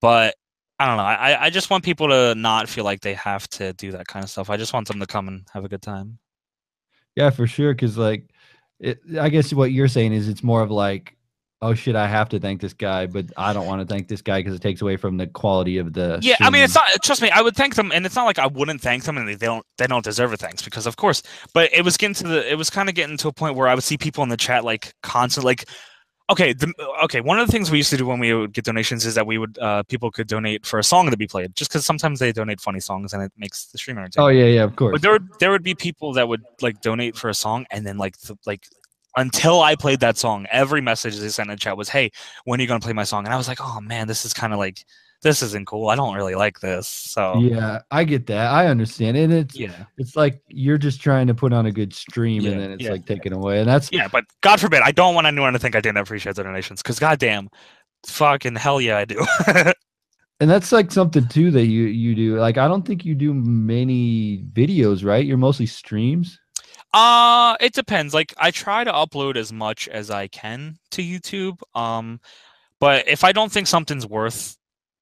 but 0.00 0.34
i 0.80 0.86
don't 0.86 0.96
know 0.96 1.04
i 1.04 1.44
i 1.44 1.50
just 1.50 1.70
want 1.70 1.84
people 1.84 2.08
to 2.08 2.34
not 2.34 2.68
feel 2.68 2.82
like 2.84 3.00
they 3.00 3.14
have 3.14 3.46
to 3.50 3.72
do 3.74 3.92
that 3.92 4.08
kind 4.08 4.24
of 4.24 4.30
stuff 4.30 4.50
i 4.50 4.56
just 4.56 4.72
want 4.72 4.88
them 4.88 4.98
to 4.98 5.06
come 5.06 5.28
and 5.28 5.46
have 5.52 5.64
a 5.64 5.68
good 5.68 5.82
time 5.82 6.18
Yeah, 7.14 7.30
for 7.30 7.46
sure. 7.46 7.72
Because 7.74 7.96
like, 7.98 8.30
it, 8.80 9.00
I 9.20 9.28
guess 9.28 9.52
what 9.52 9.72
you're 9.72 9.88
saying 9.88 10.12
is 10.12 10.28
it's 10.28 10.42
more 10.44 10.62
of 10.62 10.70
like, 10.70 11.16
oh 11.60 11.74
shit, 11.74 11.96
I 11.96 12.06
have 12.06 12.28
to 12.30 12.38
thank 12.38 12.60
this 12.60 12.72
guy, 12.72 13.06
but 13.06 13.26
I 13.36 13.52
don't 13.52 13.66
want 13.66 13.80
to 13.80 13.86
thank 13.86 14.08
this 14.08 14.22
guy 14.22 14.40
because 14.40 14.54
it 14.54 14.62
takes 14.62 14.80
away 14.80 14.96
from 14.96 15.16
the 15.16 15.26
quality 15.26 15.78
of 15.78 15.92
the. 15.92 16.18
Yeah, 16.22 16.36
I 16.40 16.50
mean, 16.50 16.62
it's 16.62 16.74
not. 16.74 16.86
Trust 17.02 17.22
me, 17.22 17.30
I 17.30 17.42
would 17.42 17.56
thank 17.56 17.74
them, 17.74 17.90
and 17.92 18.06
it's 18.06 18.14
not 18.14 18.24
like 18.24 18.38
I 18.38 18.46
wouldn't 18.46 18.80
thank 18.80 19.04
them, 19.04 19.16
and 19.18 19.28
they, 19.28 19.34
don't. 19.34 19.64
They 19.76 19.86
don't 19.86 20.04
deserve 20.04 20.32
a 20.32 20.36
thanks 20.36 20.62
because, 20.62 20.86
of 20.86 20.96
course. 20.96 21.22
But 21.54 21.72
it 21.72 21.82
was 21.84 21.96
getting 21.96 22.14
to 22.14 22.28
the. 22.28 22.50
It 22.50 22.56
was 22.56 22.70
kind 22.70 22.88
of 22.88 22.94
getting 22.94 23.16
to 23.18 23.28
a 23.28 23.32
point 23.32 23.56
where 23.56 23.68
I 23.68 23.74
would 23.74 23.84
see 23.84 23.98
people 23.98 24.22
in 24.22 24.28
the 24.28 24.36
chat 24.36 24.64
like 24.64 24.92
constant, 25.02 25.44
like, 25.44 25.68
okay, 26.30 26.52
the, 26.52 26.72
okay. 27.04 27.20
One 27.20 27.38
of 27.38 27.46
the 27.46 27.52
things 27.52 27.70
we 27.70 27.78
used 27.78 27.90
to 27.90 27.96
do 27.96 28.06
when 28.06 28.20
we 28.20 28.32
would 28.32 28.52
get 28.52 28.64
donations 28.64 29.04
is 29.04 29.14
that 29.16 29.26
we 29.26 29.38
would 29.38 29.58
uh, 29.58 29.82
people 29.84 30.10
could 30.10 30.28
donate 30.28 30.64
for 30.64 30.78
a 30.78 30.84
song 30.84 31.10
to 31.10 31.16
be 31.16 31.26
played, 31.26 31.56
just 31.56 31.70
because 31.70 31.84
sometimes 31.84 32.20
they 32.20 32.32
donate 32.32 32.60
funny 32.60 32.80
songs 32.80 33.12
and 33.12 33.22
it 33.22 33.32
makes 33.36 33.66
the 33.66 33.78
streamer. 33.78 34.08
Oh 34.16 34.28
yeah, 34.28 34.46
yeah, 34.46 34.64
of 34.64 34.76
course. 34.76 34.92
But 34.92 35.02
there 35.02 35.12
would 35.12 35.28
there 35.40 35.50
would 35.50 35.64
be 35.64 35.74
people 35.74 36.12
that 36.14 36.28
would 36.28 36.44
like 36.60 36.80
donate 36.80 37.16
for 37.16 37.28
a 37.28 37.34
song 37.34 37.66
and 37.70 37.84
then 37.84 37.98
like 37.98 38.18
the, 38.18 38.38
like 38.46 38.68
until 39.18 39.60
I 39.62 39.74
played 39.76 40.00
that 40.00 40.16
song, 40.16 40.46
every 40.50 40.80
message 40.80 41.18
they 41.18 41.28
sent 41.28 41.50
in 41.50 41.56
the 41.56 41.60
chat 41.60 41.76
was, 41.76 41.88
"Hey, 41.88 42.10
when 42.44 42.60
are 42.60 42.62
you 42.62 42.68
gonna 42.68 42.80
play 42.80 42.92
my 42.92 43.04
song?" 43.04 43.24
And 43.24 43.34
I 43.34 43.36
was 43.36 43.48
like, 43.48 43.58
"Oh 43.60 43.80
man, 43.80 44.06
this 44.06 44.24
is 44.24 44.32
kind 44.32 44.52
of 44.52 44.58
like 44.58 44.84
this 45.22 45.42
isn't 45.42 45.66
cool. 45.66 45.88
I 45.88 45.96
don't 45.96 46.14
really 46.14 46.36
like 46.36 46.60
this." 46.60 46.86
So 46.88 47.38
Yeah, 47.40 47.80
I 47.90 48.04
get 48.04 48.26
that. 48.28 48.50
I 48.50 48.68
understand, 48.68 49.16
and 49.16 49.32
it's 49.32 49.58
yeah, 49.58 49.84
it's 49.98 50.16
like 50.16 50.40
you're 50.48 50.78
just 50.78 51.00
trying 51.00 51.26
to 51.26 51.34
put 51.34 51.52
on 51.52 51.66
a 51.66 51.72
good 51.72 51.92
stream, 51.92 52.44
Yeah, 52.44 52.52
and 52.52 52.60
then 52.60 52.70
it's 52.70 52.84
yeah, 52.84 52.90
like 52.92 53.06
taken 53.06 53.32
away, 53.32 53.60
and 53.60 53.68
that's 53.68 53.92
yeah. 53.92 54.08
But 54.08 54.24
God 54.40 54.60
forbid, 54.60 54.82
I 54.82 54.92
don't 54.92 55.14
want 55.14 55.26
anyone 55.26 55.52
to 55.52 55.58
think 55.58 55.76
I 55.76 55.80
didn't 55.80 55.98
appreciate 55.98 56.36
the 56.36 56.44
donations 56.44 56.82
because 56.82 56.98
goddamn, 56.98 57.48
fucking 58.06 58.56
hell 58.56 58.80
yeah, 58.80 58.98
I 58.98 59.04
do. 59.04 59.26
and 60.40 60.48
that's 60.48 60.72
like 60.72 60.92
something 60.92 61.26
too 61.26 61.50
that 61.50 61.66
you 61.66 61.84
you 61.84 62.14
do. 62.14 62.38
Like 62.38 62.58
I 62.58 62.68
don't 62.68 62.86
think 62.86 63.04
you 63.04 63.14
do 63.14 63.34
many 63.34 64.44
videos, 64.52 65.04
right? 65.04 65.24
You're 65.24 65.36
mostly 65.36 65.66
streams. 65.66 66.38
Uh, 66.92 67.56
it 67.60 67.74
depends. 67.74 68.14
Like 68.14 68.34
I 68.38 68.50
try 68.50 68.84
to 68.84 68.92
upload 68.92 69.36
as 69.36 69.52
much 69.52 69.88
as 69.88 70.10
I 70.10 70.28
can 70.28 70.78
to 70.92 71.02
YouTube. 71.02 71.60
Um, 71.74 72.20
but 72.80 73.08
if 73.08 73.24
I 73.24 73.32
don't 73.32 73.52
think 73.52 73.66
something's 73.66 74.06
worth 74.06 74.56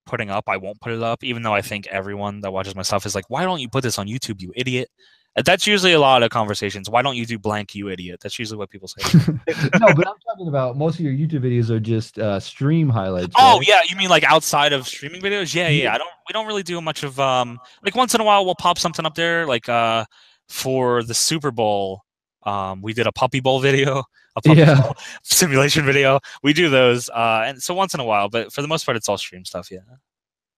putting 0.06 0.30
up, 0.30 0.44
I 0.48 0.56
won't 0.56 0.80
put 0.80 0.92
it 0.92 1.02
up. 1.02 1.22
Even 1.22 1.42
though 1.42 1.54
I 1.54 1.62
think 1.62 1.86
everyone 1.88 2.40
that 2.40 2.52
watches 2.52 2.74
my 2.74 2.82
stuff 2.82 3.06
is 3.06 3.14
like, 3.14 3.28
"Why 3.28 3.44
don't 3.44 3.60
you 3.60 3.68
put 3.68 3.82
this 3.82 3.98
on 3.98 4.08
YouTube, 4.08 4.40
you 4.40 4.52
idiot?" 4.56 4.88
Uh, 5.36 5.42
That's 5.44 5.66
usually 5.66 5.92
a 5.92 6.00
lot 6.00 6.22
of 6.22 6.30
conversations. 6.30 6.88
Why 6.88 7.02
don't 7.02 7.16
you 7.16 7.26
do 7.26 7.38
blank, 7.38 7.74
you 7.74 7.88
idiot? 7.88 8.20
That's 8.22 8.38
usually 8.38 8.58
what 8.58 8.70
people 8.70 8.88
say. 8.88 9.18
no, 9.28 9.86
but 9.94 10.08
I'm 10.08 10.14
talking 10.26 10.48
about 10.48 10.76
most 10.76 10.98
of 10.98 11.04
your 11.04 11.12
YouTube 11.12 11.42
videos 11.42 11.70
are 11.70 11.80
just 11.80 12.18
uh, 12.18 12.40
stream 12.40 12.88
highlights. 12.88 13.34
oh 13.38 13.58
right? 13.58 13.68
yeah, 13.68 13.80
you 13.88 13.96
mean 13.96 14.08
like 14.08 14.24
outside 14.24 14.72
of 14.72 14.88
streaming 14.88 15.20
videos? 15.20 15.54
Yeah, 15.54 15.68
yeah. 15.68 15.94
I 15.94 15.98
don't. 15.98 16.10
We 16.28 16.32
don't 16.32 16.46
really 16.46 16.62
do 16.62 16.80
much 16.80 17.02
of 17.04 17.20
um. 17.20 17.60
Like 17.84 17.94
once 17.94 18.14
in 18.14 18.20
a 18.20 18.24
while, 18.24 18.44
we'll 18.44 18.56
pop 18.56 18.78
something 18.78 19.04
up 19.04 19.14
there. 19.14 19.46
Like 19.46 19.68
uh, 19.68 20.04
for 20.48 21.02
the 21.02 21.14
Super 21.14 21.50
Bowl, 21.50 22.02
um, 22.44 22.82
we 22.82 22.92
did 22.92 23.06
a 23.06 23.12
puppy 23.12 23.40
bowl 23.40 23.60
video, 23.60 24.04
a 24.36 24.40
puppy 24.42 24.60
Yeah. 24.60 24.80
bowl 24.80 24.96
simulation 25.22 25.84
video. 25.84 26.20
We 26.42 26.52
do 26.52 26.68
those, 26.68 27.08
uh, 27.10 27.42
and 27.46 27.62
so 27.62 27.74
once 27.74 27.94
in 27.94 28.00
a 28.00 28.04
while, 28.04 28.28
but 28.28 28.52
for 28.52 28.62
the 28.62 28.68
most 28.68 28.84
part, 28.84 28.96
it's 28.96 29.08
all 29.08 29.18
stream 29.18 29.44
stuff. 29.44 29.70
Yeah. 29.70 29.80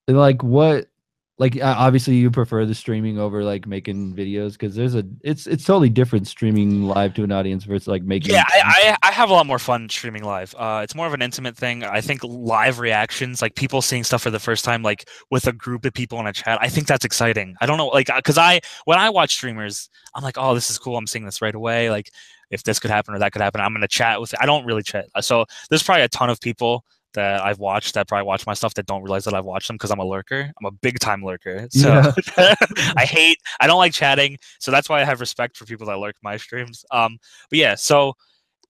Like 0.07 0.42
what 0.42 0.88
like 1.38 1.57
uh, 1.57 1.74
obviously 1.79 2.16
you 2.16 2.31
prefer 2.31 2.64
the 2.66 2.74
streaming 2.74 3.18
over 3.18 3.44
like 3.44 3.66
making 3.66 4.14
videos 4.14 4.53
because 4.53 4.74
there's 4.74 4.96
a 4.96 5.05
it's 5.22 5.46
it's 5.46 5.64
totally 5.64 5.88
different 5.88 6.27
streaming 6.27 6.83
live 6.83 7.14
to 7.14 7.22
an 7.22 7.31
audience 7.31 7.62
versus 7.62 7.87
like 7.87 8.03
making 8.03 8.35
Yeah, 8.35 8.44
I, 8.48 8.96
I 9.03 9.09
I 9.09 9.12
have 9.12 9.31
a 9.31 9.33
lot 9.33 9.46
more 9.46 9.61
fun 9.61 9.88
streaming 9.88 10.24
live. 10.24 10.53
Uh, 10.59 10.81
it's 10.83 10.96
more 10.96 11.07
of 11.07 11.14
an 11.14 11.22
intimate 11.22 11.57
thing. 11.57 11.85
I 11.85 12.01
think 12.01 12.24
live 12.24 12.81
reactions, 12.81 13.40
like 13.40 13.55
people 13.55 13.83
seeing 13.83 14.03
stuff 14.03 14.22
for 14.22 14.31
the 14.31 14.40
first 14.40 14.64
time, 14.64 14.83
like 14.83 15.09
with 15.31 15.46
a 15.46 15.53
group 15.53 15.85
of 15.85 15.94
people 15.94 16.18
in 16.18 16.27
a 16.27 16.33
chat. 16.33 16.59
I 16.61 16.68
think 16.68 16.88
that's 16.88 17.05
exciting. 17.05 17.55
I 17.61 17.66
don't 17.66 17.79
know, 17.79 17.87
like, 17.87 18.09
because 18.14 18.38
I 18.38 18.61
when 18.85 18.98
I 18.98 19.09
watch 19.09 19.35
streamers, 19.35 19.88
I'm 20.16 20.24
like, 20.24 20.38
oh, 20.38 20.55
this 20.55 20.70
is 20.70 20.79
cool. 20.79 20.96
I'm 20.96 21.07
seeing 21.07 21.24
this 21.24 21.40
right 21.40 21.55
away. 21.55 21.88
Like, 21.88 22.11
if 22.51 22.64
this 22.64 22.81
could 22.81 22.90
happen 22.90 23.14
or 23.14 23.18
that 23.20 23.33
could 23.33 23.42
happen. 23.42 23.61
I'm 23.61 23.72
gonna 23.72 23.87
chat 23.87 24.20
with. 24.20 24.35
I 24.40 24.46
don't 24.46 24.66
really 24.66 24.83
chat. 24.83 25.07
So 25.20 25.44
there's 25.70 25.85
probably 25.85 26.03
a 26.03 26.09
ton 26.09 26.31
of 26.31 26.40
people 26.40 26.85
that 27.18 27.44
I've 27.44 27.59
watched 27.59 27.94
that 27.94 28.09
probably 28.09 28.26
watch 28.26 28.46
my 28.46 28.54
stuff 28.54 28.74
that 28.74 28.87
don't 28.87 29.02
realize 29.02 29.24
that 29.24 29.35
I've 29.35 29.44
watched 29.44 29.66
them 29.68 29.76
because 29.76 29.90
I'm 29.90 29.98
a 29.98 30.04
lurker. 30.04 30.50
I'm 30.59 30.66
a 30.66 30.70
big 30.70 30.98
time 31.00 31.22
lurker. 31.22 31.68
So 31.72 31.88
Yeah. 31.88 32.54
I 32.96 33.04
hate. 33.04 33.38
I 33.61 33.66
don't 33.66 33.78
like 33.78 33.92
chatting. 33.92 34.38
So 34.61 34.70
that's 34.70 34.88
why 34.88 35.00
I 35.00 35.04
have 35.04 35.20
respect 35.20 35.57
for 35.57 35.64
people 35.66 35.87
that 35.88 35.98
lurk 35.98 36.16
my 36.22 36.37
streams. 36.37 36.85
Um, 36.90 37.18
but 37.50 37.59
yeah, 37.59 37.74
so 37.74 38.14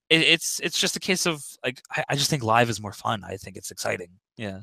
it, 0.09 0.21
it's 0.21 0.59
it's 0.61 0.79
just 0.79 0.95
a 0.95 0.99
case 0.99 1.25
of 1.25 1.43
like 1.63 1.81
I, 1.95 2.03
I 2.09 2.15
just 2.15 2.29
think 2.29 2.43
live 2.43 2.69
is 2.69 2.81
more 2.81 2.93
fun. 2.93 3.23
I 3.23 3.37
think 3.37 3.55
it's 3.57 3.71
exciting. 3.71 4.09
Yeah. 4.37 4.59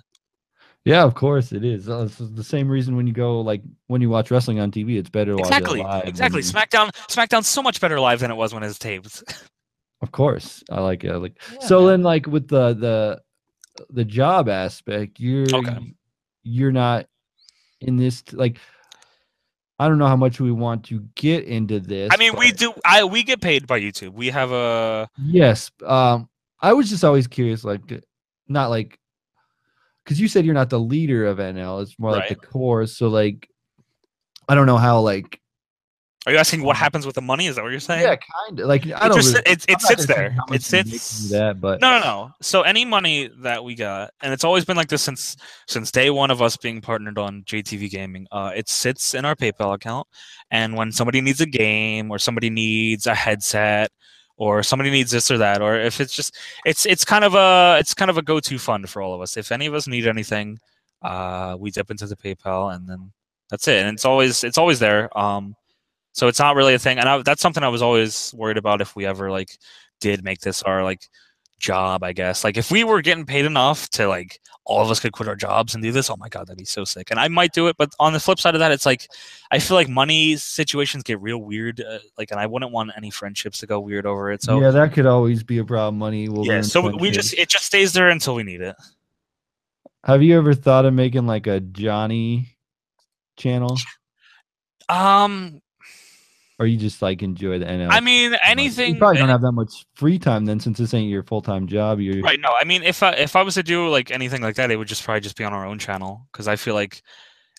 Yeah, 0.84 1.02
of 1.02 1.14
course 1.14 1.50
it 1.52 1.64
is. 1.64 1.88
Uh, 1.88 2.02
It's 2.06 2.16
the 2.18 2.44
same 2.44 2.68
reason 2.68 2.94
when 2.96 3.06
you 3.08 3.12
go 3.12 3.40
like 3.40 3.62
when 3.88 4.00
you 4.00 4.08
watch 4.10 4.30
wrestling 4.30 4.60
on 4.60 4.70
TV, 4.70 4.98
it's 4.98 5.10
better 5.10 5.34
Exactly. 5.38 5.82
live. 5.82 6.04
Exactly. 6.06 6.42
you- 6.42 6.46
SmackDown. 6.52 6.90
SmackDown's 7.08 7.48
so 7.48 7.62
much 7.62 7.80
better 7.80 7.98
live 7.98 8.20
than 8.20 8.30
it 8.30 8.36
was 8.36 8.54
when 8.54 8.62
it 8.62 8.66
was 8.68 8.78
taped. 8.78 9.22
Of 10.02 10.12
course, 10.12 10.62
I 10.70 10.80
like 10.80 11.04
it. 11.04 11.10
I 11.10 11.16
like 11.16 11.40
Yeah, 11.52 11.66
so 11.66 11.86
then 11.86 12.02
like 12.02 12.26
with 12.26 12.48
the 12.48 12.74
the 12.74 13.20
the 13.90 14.04
job 14.04 14.48
aspect, 14.48 15.20
you're 15.20 15.54
Okay. 15.56 15.94
you're 16.42 16.72
not 16.72 17.06
in 17.80 17.96
this 17.96 18.22
like 18.32 18.58
I 19.78 19.88
don't 19.88 19.98
know 19.98 20.06
how 20.06 20.16
much 20.16 20.40
we 20.40 20.52
want 20.52 20.84
to 20.86 21.00
get 21.16 21.44
into 21.44 21.80
this. 21.80 22.10
I 22.12 22.16
mean, 22.16 22.34
we 22.38 22.50
do. 22.52 22.72
I 22.84 23.04
we 23.04 23.22
get 23.22 23.40
paid 23.40 23.66
by 23.66 23.80
YouTube. 23.80 24.12
We 24.14 24.30
have 24.30 24.52
a 24.52 25.08
Yes. 25.18 25.70
Um 25.84 26.28
I 26.60 26.72
was 26.72 26.88
just 26.88 27.04
always 27.04 27.26
curious 27.26 27.64
like 27.64 27.82
not 28.48 28.70
like 28.70 28.98
cuz 30.06 30.20
you 30.20 30.28
said 30.28 30.44
you're 30.44 30.54
not 30.54 30.70
the 30.70 30.80
leader 30.80 31.26
of 31.26 31.38
NL, 31.38 31.82
it's 31.82 31.98
more 31.98 32.12
like 32.12 32.28
the 32.28 32.36
core, 32.36 32.86
so 32.86 33.08
like 33.08 33.48
I 34.48 34.54
don't 34.54 34.66
know 34.66 34.78
how 34.78 35.00
like 35.00 35.40
Are 36.26 36.32
you 36.32 36.38
asking 36.38 36.62
what 36.62 36.76
happens 36.76 37.06
with 37.06 37.14
the 37.14 37.22
money? 37.22 37.46
Is 37.46 37.54
that 37.54 37.62
what 37.62 37.70
you're 37.70 37.78
saying? 37.78 38.02
yeah, 38.02 38.16
kind 38.16 38.58
of 38.58 38.66
like 38.66 38.84
I 38.84 39.06
It 39.06 39.08
don't 39.08 39.14
just 39.14 39.34
really, 39.34 39.42
it, 39.46 39.64
it 39.68 39.80
sits 39.80 40.06
there. 40.06 40.26
It 40.26 40.32
you 40.32 40.42
make 40.50 40.62
from 40.62 40.88
sits. 40.90 41.30
that, 41.30 41.60
but 41.60 41.80
No, 41.80 41.98
no, 41.98 42.00
no. 42.04 42.30
So 42.42 42.62
any 42.62 42.84
money 42.84 43.30
that 43.42 43.62
we 43.62 43.76
got, 43.76 44.10
and 44.20 44.32
it's 44.32 44.42
always 44.42 44.64
been 44.64 44.76
like 44.76 44.88
this 44.88 45.02
since 45.02 45.36
since 45.68 45.92
day 45.92 46.10
one 46.10 46.32
of 46.32 46.42
us 46.42 46.56
being 46.56 46.80
partnered 46.80 47.16
on 47.16 47.44
JTV 47.44 47.88
Gaming. 47.90 48.26
Uh, 48.32 48.50
it 48.56 48.68
sits 48.68 49.14
in 49.14 49.24
our 49.24 49.36
PayPal 49.36 49.72
account, 49.74 50.08
and 50.50 50.74
when 50.76 50.90
somebody 50.90 51.20
needs 51.20 51.40
a 51.40 51.46
game 51.46 52.10
or 52.10 52.18
somebody 52.18 52.50
needs 52.50 53.06
a 53.06 53.14
headset 53.14 53.92
or 54.36 54.64
somebody 54.64 54.90
needs 54.90 55.12
this 55.12 55.30
or 55.30 55.38
that, 55.38 55.62
or 55.62 55.76
if 55.76 56.00
it's 56.00 56.12
just 56.14 56.36
it's 56.64 56.86
it's 56.86 57.04
kind 57.04 57.24
of 57.24 57.36
a 57.36 57.76
it's 57.78 57.94
kind 57.94 58.10
of 58.10 58.18
a 58.18 58.22
go 58.22 58.40
to 58.40 58.58
fund 58.58 58.90
for 58.90 59.00
all 59.00 59.14
of 59.14 59.20
us. 59.20 59.36
If 59.36 59.52
any 59.52 59.66
of 59.66 59.74
us 59.74 59.86
need 59.86 60.08
anything, 60.08 60.58
uh, 61.02 61.56
we 61.58 61.70
dip 61.70 61.88
into 61.90 62.06
the 62.08 62.16
PayPal, 62.16 62.74
and 62.74 62.88
then 62.88 63.12
that's 63.48 63.68
it. 63.68 63.84
And 63.84 63.94
it's 63.94 64.04
always 64.04 64.42
it's 64.42 64.58
always 64.58 64.80
there. 64.80 65.16
Um, 65.16 65.54
so 66.16 66.28
it's 66.28 66.38
not 66.38 66.56
really 66.56 66.72
a 66.72 66.78
thing, 66.78 66.98
and 66.98 67.06
I, 67.06 67.20
that's 67.20 67.42
something 67.42 67.62
I 67.62 67.68
was 67.68 67.82
always 67.82 68.32
worried 68.34 68.56
about 68.56 68.80
if 68.80 68.96
we 68.96 69.04
ever 69.04 69.30
like 69.30 69.58
did 70.00 70.24
make 70.24 70.40
this 70.40 70.62
our 70.62 70.82
like 70.82 71.02
job, 71.58 72.02
I 72.02 72.14
guess. 72.14 72.42
Like 72.42 72.56
if 72.56 72.70
we 72.70 72.84
were 72.84 73.02
getting 73.02 73.26
paid 73.26 73.44
enough 73.44 73.90
to 73.90 74.08
like 74.08 74.40
all 74.64 74.82
of 74.82 74.90
us 74.90 74.98
could 74.98 75.12
quit 75.12 75.28
our 75.28 75.36
jobs 75.36 75.74
and 75.74 75.82
do 75.84 75.92
this, 75.92 76.08
oh 76.08 76.16
my 76.16 76.30
god, 76.30 76.46
that'd 76.46 76.56
be 76.56 76.64
so 76.64 76.86
sick. 76.86 77.10
And 77.10 77.20
I 77.20 77.28
might 77.28 77.52
do 77.52 77.68
it, 77.68 77.76
but 77.76 77.90
on 78.00 78.14
the 78.14 78.18
flip 78.18 78.40
side 78.40 78.54
of 78.54 78.60
that, 78.60 78.72
it's 78.72 78.86
like 78.86 79.06
I 79.50 79.58
feel 79.58 79.76
like 79.76 79.90
money 79.90 80.36
situations 80.36 81.02
get 81.02 81.20
real 81.20 81.36
weird. 81.36 81.82
Uh, 81.82 81.98
like, 82.16 82.30
and 82.30 82.40
I 82.40 82.46
wouldn't 82.46 82.72
want 82.72 82.92
any 82.96 83.10
friendships 83.10 83.58
to 83.58 83.66
go 83.66 83.78
weird 83.78 84.06
over 84.06 84.32
it. 84.32 84.42
So 84.42 84.58
yeah, 84.58 84.70
that 84.70 84.94
could 84.94 85.04
always 85.04 85.42
be 85.42 85.58
a 85.58 85.66
problem. 85.66 85.98
Money 85.98 86.30
will 86.30 86.46
yeah, 86.46 86.62
so 86.62 86.96
we 86.96 87.10
just 87.10 87.34
it 87.34 87.50
just 87.50 87.66
stays 87.66 87.92
there 87.92 88.08
until 88.08 88.34
we 88.34 88.42
need 88.42 88.62
it. 88.62 88.74
Have 90.04 90.22
you 90.22 90.38
ever 90.38 90.54
thought 90.54 90.86
of 90.86 90.94
making 90.94 91.26
like 91.26 91.46
a 91.46 91.60
Johnny 91.60 92.56
channel, 93.36 93.76
Um, 94.88 95.60
or 96.58 96.66
you 96.66 96.78
just 96.78 97.02
like 97.02 97.22
enjoy 97.22 97.58
the 97.58 97.66
NL? 97.66 97.88
I 97.90 98.00
mean, 98.00 98.34
anything. 98.42 98.94
You 98.94 98.98
probably 98.98 99.18
don't 99.18 99.28
have 99.28 99.42
that 99.42 99.52
much 99.52 99.84
free 99.94 100.18
time 100.18 100.44
then, 100.46 100.58
since 100.58 100.78
this 100.78 100.94
ain't 100.94 101.10
your 101.10 101.22
full 101.22 101.42
time 101.42 101.66
job. 101.66 102.00
You're 102.00 102.22
Right. 102.22 102.40
No, 102.40 102.54
I 102.58 102.64
mean, 102.64 102.82
if 102.82 103.02
I 103.02 103.12
if 103.12 103.36
I 103.36 103.42
was 103.42 103.54
to 103.54 103.62
do 103.62 103.88
like 103.88 104.10
anything 104.10 104.42
like 104.42 104.56
that, 104.56 104.70
it 104.70 104.76
would 104.76 104.88
just 104.88 105.04
probably 105.04 105.20
just 105.20 105.36
be 105.36 105.44
on 105.44 105.52
our 105.52 105.66
own 105.66 105.78
channel 105.78 106.26
because 106.32 106.48
I 106.48 106.56
feel 106.56 106.74
like 106.74 107.02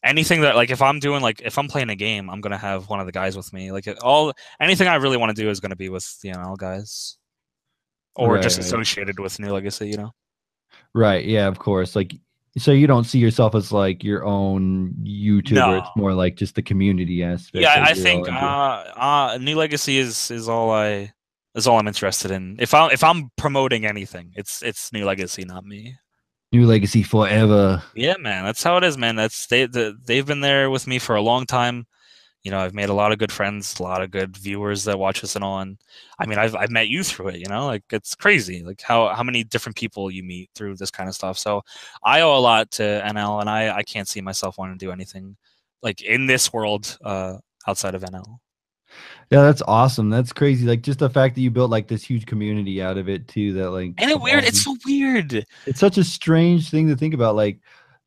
anything 0.03 0.41
that 0.41 0.55
like 0.55 0.71
if 0.71 0.81
I'm 0.81 0.99
doing 0.99 1.21
like 1.21 1.41
if 1.43 1.57
I'm 1.57 1.67
playing 1.67 1.89
a 1.89 1.95
game, 1.95 2.29
I'm 2.29 2.41
gonna 2.41 2.57
have 2.57 2.89
one 2.89 2.99
of 2.99 3.05
the 3.05 3.11
guys 3.11 3.37
with 3.37 3.51
me. 3.53 3.71
Like 3.71 3.87
all 4.01 4.33
anything 4.59 4.87
I 4.87 4.95
really 4.95 5.17
want 5.17 5.35
to 5.35 5.41
do 5.41 5.49
is 5.49 5.59
gonna 5.59 5.75
be 5.75 5.89
with 5.89 6.19
the 6.21 6.29
NL 6.29 6.57
guys, 6.57 7.17
or 8.15 8.39
just 8.39 8.57
Right. 8.57 8.65
associated 8.65 9.19
with 9.19 9.39
New 9.39 9.51
Legacy. 9.51 9.89
You 9.89 9.97
know. 9.97 10.11
right. 10.93 11.23
Yeah, 11.23 11.47
of 11.47 11.59
course. 11.59 11.95
Like, 11.95 12.15
so 12.57 12.71
you 12.71 12.87
don't 12.87 13.05
see 13.05 13.19
yourself 13.19 13.55
as 13.55 13.71
like 13.71 14.03
your 14.03 14.25
own 14.25 14.93
YouTuber. 15.03 15.51
No. 15.51 15.77
It's 15.77 15.89
more 15.95 16.13
like 16.13 16.35
just 16.35 16.55
the 16.55 16.61
community 16.61 17.23
aspect. 17.23 17.61
Yeah, 17.61 17.83
I 17.85 17.93
think 17.93 18.27
uh, 18.29 18.83
uh, 18.95 19.37
New 19.39 19.55
Legacy 19.55 19.97
is 19.97 20.31
is 20.31 20.49
all 20.49 20.71
I 20.71 21.13
is 21.55 21.67
all 21.67 21.79
I'm 21.79 21.87
interested 21.87 22.31
in. 22.31 22.57
If 22.59 22.73
I 22.73 22.87
if 22.87 23.03
I'm 23.03 23.31
promoting 23.37 23.85
anything, 23.85 24.33
it's 24.35 24.61
it's 24.61 24.91
New 24.91 25.05
Legacy, 25.05 25.45
not 25.45 25.65
me. 25.65 25.95
New 26.51 26.65
Legacy 26.65 27.03
forever. 27.03 27.83
Yeah, 27.93 28.15
man, 28.19 28.45
that's 28.45 28.63
how 28.63 28.77
it 28.77 28.83
is, 28.83 28.97
man. 28.97 29.15
That's 29.15 29.47
they 29.47 29.65
the, 29.65 29.97
they've 30.05 30.25
been 30.25 30.41
there 30.41 30.69
with 30.69 30.87
me 30.87 30.99
for 30.99 31.15
a 31.15 31.21
long 31.21 31.45
time. 31.45 31.85
You 32.47 32.51
know, 32.51 32.59
I've 32.59 32.73
made 32.73 32.87
a 32.87 32.93
lot 32.93 33.11
of 33.11 33.17
good 33.17 33.29
friends, 33.29 33.77
a 33.77 33.83
lot 33.83 34.01
of 34.01 34.09
good 34.09 34.37
viewers 34.37 34.85
that 34.85 34.97
watch 34.97 35.21
us 35.21 35.35
and 35.35 35.43
on. 35.43 35.77
I 36.17 36.25
mean, 36.25 36.39
I've 36.39 36.55
I've 36.55 36.71
met 36.71 36.87
you 36.87 37.03
through 37.03 37.27
it. 37.27 37.39
You 37.39 37.47
know, 37.49 37.65
like 37.65 37.83
it's 37.91 38.15
crazy, 38.15 38.63
like 38.63 38.79
how 38.81 39.09
how 39.09 39.21
many 39.21 39.43
different 39.43 39.75
people 39.75 40.09
you 40.09 40.23
meet 40.23 40.49
through 40.55 40.77
this 40.77 40.89
kind 40.89 41.09
of 41.09 41.15
stuff. 41.15 41.37
So 41.37 41.61
I 42.05 42.21
owe 42.21 42.37
a 42.37 42.39
lot 42.39 42.71
to 42.71 42.83
NL, 42.83 43.41
and 43.41 43.49
I 43.49 43.75
I 43.75 43.83
can't 43.83 44.07
see 44.07 44.21
myself 44.21 44.57
wanting 44.57 44.79
to 44.79 44.85
do 44.85 44.93
anything 44.93 45.35
like 45.83 46.01
in 46.01 46.25
this 46.25 46.53
world 46.53 46.97
uh, 47.03 47.35
outside 47.67 47.95
of 47.95 48.03
NL. 48.03 48.37
Yeah, 49.29 49.41
that's 49.41 49.61
awesome. 49.67 50.09
That's 50.09 50.31
crazy. 50.31 50.65
Like 50.65 50.83
just 50.83 50.99
the 50.99 51.09
fact 51.09 51.35
that 51.35 51.41
you 51.41 51.51
built 51.51 51.69
like 51.69 51.89
this 51.89 52.01
huge 52.01 52.25
community 52.27 52.81
out 52.81 52.97
of 52.97 53.09
it 53.09 53.27
too. 53.27 53.51
That 53.55 53.71
like 53.71 53.93
Ain't 53.99 54.11
it 54.11 54.21
weird? 54.21 54.45
It's 54.45 54.63
so 54.63 54.77
weird. 54.85 55.45
it's 55.65 55.81
such 55.81 55.97
a 55.97 56.03
strange 56.05 56.69
thing 56.69 56.87
to 56.87 56.95
think 56.95 57.13
about. 57.13 57.35
Like 57.35 57.59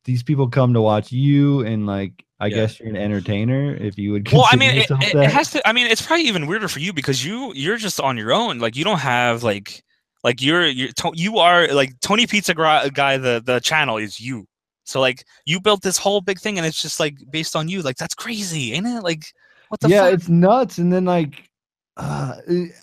these 0.03 0.23
people 0.23 0.49
come 0.49 0.73
to 0.73 0.81
watch 0.81 1.11
you, 1.11 1.63
and 1.63 1.85
like 1.85 2.25
I 2.41 2.47
Yeah. 2.47 2.55
guess 2.55 2.79
you're 2.79 2.89
an 2.89 2.97
entertainer 2.97 3.75
if 3.75 3.99
you 3.99 4.13
would. 4.13 4.31
Well, 4.31 4.47
I 4.51 4.55
mean, 4.55 4.71
it, 4.71 4.89
it, 4.89 5.13
it 5.13 5.29
has 5.31 5.51
to. 5.51 5.65
I 5.67 5.73
mean, 5.73 5.85
it's 5.85 6.01
probably 6.01 6.25
even 6.25 6.47
weirder 6.47 6.67
for 6.67 6.79
you 6.79 6.91
because 6.91 7.23
you 7.23 7.53
you're 7.53 7.77
just 7.77 8.01
on 8.01 8.17
your 8.17 8.33
own. 8.33 8.57
Like 8.57 8.75
you 8.75 8.83
don't 8.83 8.99
have 8.99 9.43
like 9.43 9.83
like 10.23 10.41
you're 10.41 10.65
you're 10.67 10.89
you 11.13 11.37
are 11.37 11.67
like 11.67 11.99
Tony 12.01 12.25
Pizza 12.25 12.55
Gra- 12.55 12.89
guy. 12.91 13.17
The 13.17 13.43
the 13.45 13.59
channel 13.59 13.97
is 13.97 14.19
you. 14.19 14.47
So 14.85 14.99
like 14.99 15.23
you 15.45 15.61
built 15.61 15.83
this 15.83 15.99
whole 15.99 16.19
big 16.19 16.39
thing, 16.39 16.57
and 16.57 16.65
it's 16.65 16.81
just 16.81 16.99
like 16.99 17.15
based 17.29 17.55
on 17.55 17.69
you. 17.69 17.83
Like 17.83 17.97
that's 17.97 18.15
crazy, 18.15 18.73
ain't 18.73 18.87
it? 18.87 19.03
Like 19.03 19.23
what 19.69 19.79
the 19.79 19.89
yeah, 19.89 20.05
fuck? 20.05 20.13
it's 20.15 20.27
nuts. 20.27 20.79
And 20.79 20.91
then 20.91 21.05
like, 21.05 21.47
uh, 21.95 22.37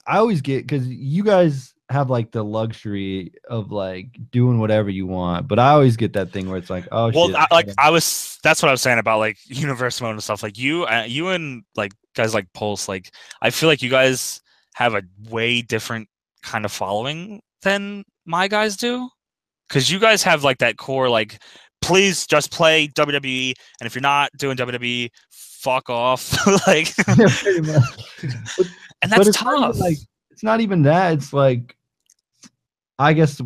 I 0.06 0.18
always 0.18 0.40
get 0.40 0.68
because 0.68 0.86
you 0.86 1.24
guys 1.24 1.74
have 1.90 2.10
like 2.10 2.30
the 2.32 2.44
luxury 2.44 3.32
of 3.48 3.72
like 3.72 4.08
doing 4.30 4.58
whatever 4.58 4.90
you 4.90 5.06
want, 5.06 5.48
but 5.48 5.58
I 5.58 5.70
always 5.70 5.96
get 5.96 6.12
that 6.12 6.32
thing 6.32 6.48
where 6.48 6.58
it's 6.58 6.70
like, 6.70 6.86
oh 6.92 7.10
well, 7.14 7.28
shit, 7.28 7.36
I, 7.36 7.46
like 7.50 7.68
I 7.78 7.90
was. 7.90 8.38
That's 8.42 8.62
what 8.62 8.68
I 8.68 8.72
was 8.72 8.82
saying 8.82 8.98
about 8.98 9.18
like 9.18 9.38
universe 9.46 10.00
mode 10.00 10.12
and 10.12 10.22
stuff. 10.22 10.42
Like 10.42 10.58
you, 10.58 10.84
uh, 10.84 11.04
you 11.06 11.28
and 11.28 11.62
like 11.76 11.92
guys 12.14 12.34
like 12.34 12.52
Pulse. 12.52 12.88
Like 12.88 13.10
I 13.40 13.50
feel 13.50 13.68
like 13.68 13.82
you 13.82 13.90
guys 13.90 14.40
have 14.74 14.94
a 14.94 15.02
way 15.28 15.62
different 15.62 16.08
kind 16.42 16.64
of 16.64 16.72
following 16.72 17.40
than 17.62 18.04
my 18.26 18.48
guys 18.48 18.76
do, 18.76 19.08
because 19.68 19.90
you 19.90 19.98
guys 19.98 20.22
have 20.22 20.44
like 20.44 20.58
that 20.58 20.76
core 20.76 21.08
like, 21.08 21.38
please 21.80 22.26
just 22.26 22.50
play 22.50 22.88
WWE, 22.88 23.54
and 23.80 23.86
if 23.86 23.94
you're 23.94 24.02
not 24.02 24.30
doing 24.36 24.56
WWE, 24.56 25.10
fuck 25.30 25.88
off. 25.88 26.46
like, 26.66 26.92
Yeah, 27.08 27.80
and 29.02 29.10
that's 29.10 29.28
it's 29.28 29.42
not 29.42 29.54
even, 29.54 29.62
tough. 29.62 29.78
like 29.78 29.98
it's 30.30 30.42
not 30.42 30.60
even 30.60 30.82
that. 30.82 31.14
It's 31.14 31.32
like, 31.32 31.76
I 32.98 33.12
guess, 33.12 33.40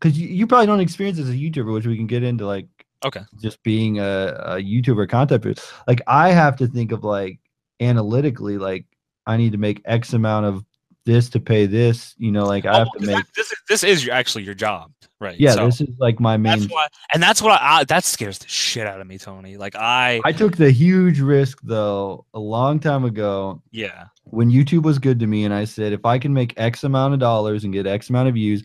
because 0.00 0.18
you, 0.18 0.28
you 0.28 0.46
probably 0.46 0.66
don't 0.66 0.80
experience 0.80 1.18
as 1.18 1.28
a 1.28 1.32
YouTuber, 1.34 1.72
which 1.72 1.86
we 1.86 1.96
can 1.96 2.06
get 2.06 2.22
into, 2.22 2.46
like, 2.46 2.66
Okay. 3.04 3.20
just 3.40 3.62
being 3.62 4.00
a, 4.00 4.34
a 4.44 4.54
YouTuber 4.56 5.08
content. 5.08 5.60
Like, 5.86 6.02
I 6.08 6.32
have 6.32 6.56
to 6.56 6.66
think 6.66 6.90
of 6.90 7.04
like 7.04 7.38
analytically, 7.80 8.58
like 8.58 8.86
I 9.26 9.36
need 9.36 9.52
to 9.52 9.58
make 9.58 9.82
X 9.84 10.14
amount 10.14 10.46
of 10.46 10.64
this 11.04 11.28
to 11.30 11.40
pay 11.40 11.66
this. 11.66 12.14
You 12.18 12.30
know, 12.32 12.44
like 12.44 12.66
I 12.66 12.70
Oh, 12.70 12.78
have 12.80 12.92
to 12.98 13.06
make. 13.06 13.24
this 13.34 13.50
is 13.52 13.58
this 13.68 13.84
is 13.84 14.04
your, 14.04 14.14
actually 14.14 14.44
your 14.44 14.54
job, 14.54 14.92
right? 15.20 15.38
Yeah, 15.38 15.52
So 15.52 15.66
this 15.66 15.80
is 15.80 15.88
like 15.98 16.20
my 16.20 16.36
main. 16.36 16.58
that's 16.60 16.70
why, 16.72 16.86
and 17.14 17.22
that's 17.22 17.40
what 17.40 17.52
I, 17.60 17.78
I 17.80 17.84
that 17.84 18.04
scares 18.04 18.38
the 18.38 18.48
shit 18.48 18.86
out 18.86 19.00
of 19.00 19.06
me, 19.06 19.18
Tony. 19.18 19.56
Like 19.56 19.74
I, 19.76 20.20
I 20.24 20.32
took 20.32 20.56
the 20.56 20.70
huge 20.70 21.20
risk 21.20 21.60
though 21.62 22.26
a 22.34 22.38
long 22.38 22.78
time 22.80 23.04
ago 23.04 23.62
yeah. 23.70 24.06
when 24.24 24.50
YouTube 24.50 24.82
was 24.82 24.98
good 24.98 25.18
to 25.20 25.26
me, 25.26 25.44
and 25.44 25.54
I 25.54 25.64
said 25.64 25.92
if 25.92 26.04
I 26.04 26.18
can 26.18 26.34
make 26.34 26.52
X 26.58 26.84
amount 26.84 27.14
of 27.14 27.20
dollars 27.20 27.64
and 27.64 27.72
get 27.72 27.86
X 27.86 28.10
amount 28.10 28.28
of 28.28 28.34
views, 28.34 28.62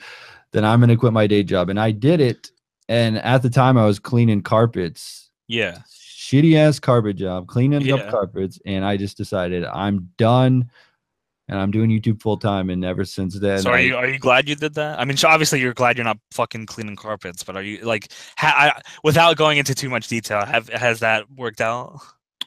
then 0.52 0.66
I'm 0.66 0.80
gonna 0.80 0.98
quit 0.98 1.14
my 1.14 1.28
day 1.28 1.44
job, 1.44 1.70
and 1.70 1.80
I 1.80 1.92
did 1.92 2.20
it. 2.20 2.50
And 2.90 3.18
at 3.20 3.42
the 3.42 3.50
time, 3.50 3.78
I 3.78 3.86
was 3.86 3.98
cleaning 3.98 4.42
carpets, 4.42 5.30
Yeah. 5.48 5.78
shitty 5.90 6.58
ass 6.58 6.80
carpet 6.80 7.16
job, 7.16 7.48
cleaning 7.48 7.80
Yeah. 7.82 7.96
up 7.96 8.10
carpets, 8.12 8.60
and 8.66 8.84
I 8.84 8.98
just 8.98 9.16
decided 9.16 9.64
I'm 9.64 10.10
done, 10.18 10.70
and 11.50 11.60
I'm 11.60 11.72
doing 11.72 11.90
YouTube 11.90 12.22
full 12.22 12.38
time. 12.38 12.70
And 12.70 12.84
ever 12.86 13.06
since 13.06 13.40
then, 13.40 13.60
so 13.60 13.70
are 13.72 13.76
I- 13.76 13.80
you 13.80 13.96
are 13.96 14.08
you 14.08 14.20
glad 14.20 14.48
you 14.50 14.56
did 14.56 14.74
that? 14.76 15.00
I 15.00 15.06
mean, 15.06 15.18
so 15.18 15.28
obviously 15.28 15.60
you're 15.60 15.74
glad 15.74 15.98
you're 15.98 16.06
not 16.06 16.18
fucking 16.32 16.66
cleaning 16.68 16.96
carpets, 16.96 17.44
but 17.44 17.56
are 17.56 17.64
you 17.64 17.80
like 17.84 18.12
ha- 18.38 18.74
I, 18.76 18.82
without 19.04 19.38
going 19.38 19.58
into 19.58 19.74
too 19.76 19.90
much 19.90 20.08
detail, 20.08 20.46
have 20.46 20.70
has 20.70 21.00
that 21.00 21.30
worked 21.32 21.62
out? 21.62 22.00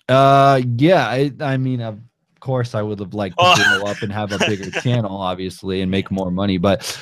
Uh, 0.09 0.61
yeah. 0.77 1.07
I, 1.09 1.33
I 1.41 1.57
mean, 1.57 1.83
I've 1.83 1.99
course 2.41 2.77
I 2.77 2.83
would 2.83 3.01
have 3.01 3.13
liked 3.13 3.37
to 3.39 3.43
Oh. 3.45 3.87
up 3.89 4.03
and 4.03 4.13
have 4.13 4.31
a 4.31 4.39
bigger 4.39 4.71
channel, 4.81 5.17
obviously, 5.17 5.81
and 5.81 5.91
make 5.91 6.13
more 6.13 6.31
money. 6.31 6.59
But 6.59 6.97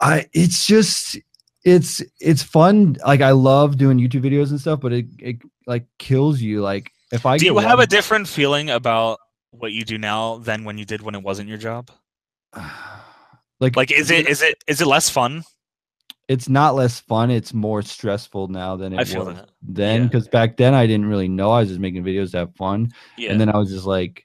I, 0.00 0.26
it's 0.32 0.66
just, 0.66 1.16
it's 1.62 2.02
it's 2.20 2.42
fun. 2.42 2.96
Like 3.06 3.20
I 3.20 3.30
love 3.30 3.76
doing 3.78 3.98
YouTube 3.98 4.24
videos 4.24 4.50
and 4.50 4.60
stuff, 4.60 4.80
but 4.80 4.92
it 4.92 5.06
it 5.18 5.36
like 5.66 5.84
kills 5.98 6.40
you. 6.40 6.62
Like 6.62 6.90
if 7.12 7.26
I 7.26 7.38
Do 7.38 7.44
you 7.44 7.58
have 7.58 7.78
a 7.78 7.86
different 7.86 8.26
feeling 8.26 8.70
about 8.70 9.18
what 9.50 9.72
you 9.72 9.84
do 9.84 9.98
now 9.98 10.38
than 10.38 10.64
when 10.64 10.78
you 10.78 10.84
did 10.84 11.02
when 11.02 11.14
it 11.14 11.22
wasn't 11.22 11.48
your 11.48 11.58
job? 11.58 11.90
like 13.60 13.76
Like, 13.76 13.90
is 13.92 14.10
it 14.10 14.28
is 14.28 14.42
it 14.42 14.62
is 14.66 14.80
it 14.80 14.86
less 14.86 15.08
fun? 15.10 15.44
it's 16.28 16.48
not 16.48 16.76
less 16.76 17.00
fun 17.00 17.28
it's 17.28 17.52
more 17.52 17.82
stressful 17.82 18.46
now 18.46 18.76
than 18.76 18.92
it 18.92 18.96
I 18.96 19.18
was 19.18 19.34
that. 19.34 19.48
then 19.62 20.02
Yeah. 20.02 20.06
because 20.06 20.28
back 20.28 20.56
then 20.56 20.74
i 20.74 20.86
didn't 20.86 21.06
really 21.06 21.26
know 21.26 21.50
i 21.50 21.58
was 21.60 21.68
just 21.70 21.80
making 21.80 22.04
videos 22.04 22.30
to 22.32 22.38
have 22.38 22.54
fun 22.54 22.92
Yeah. 23.16 23.32
and 23.32 23.40
then 23.40 23.48
i 23.48 23.56
was 23.56 23.68
just 23.70 23.84
like 23.84 24.24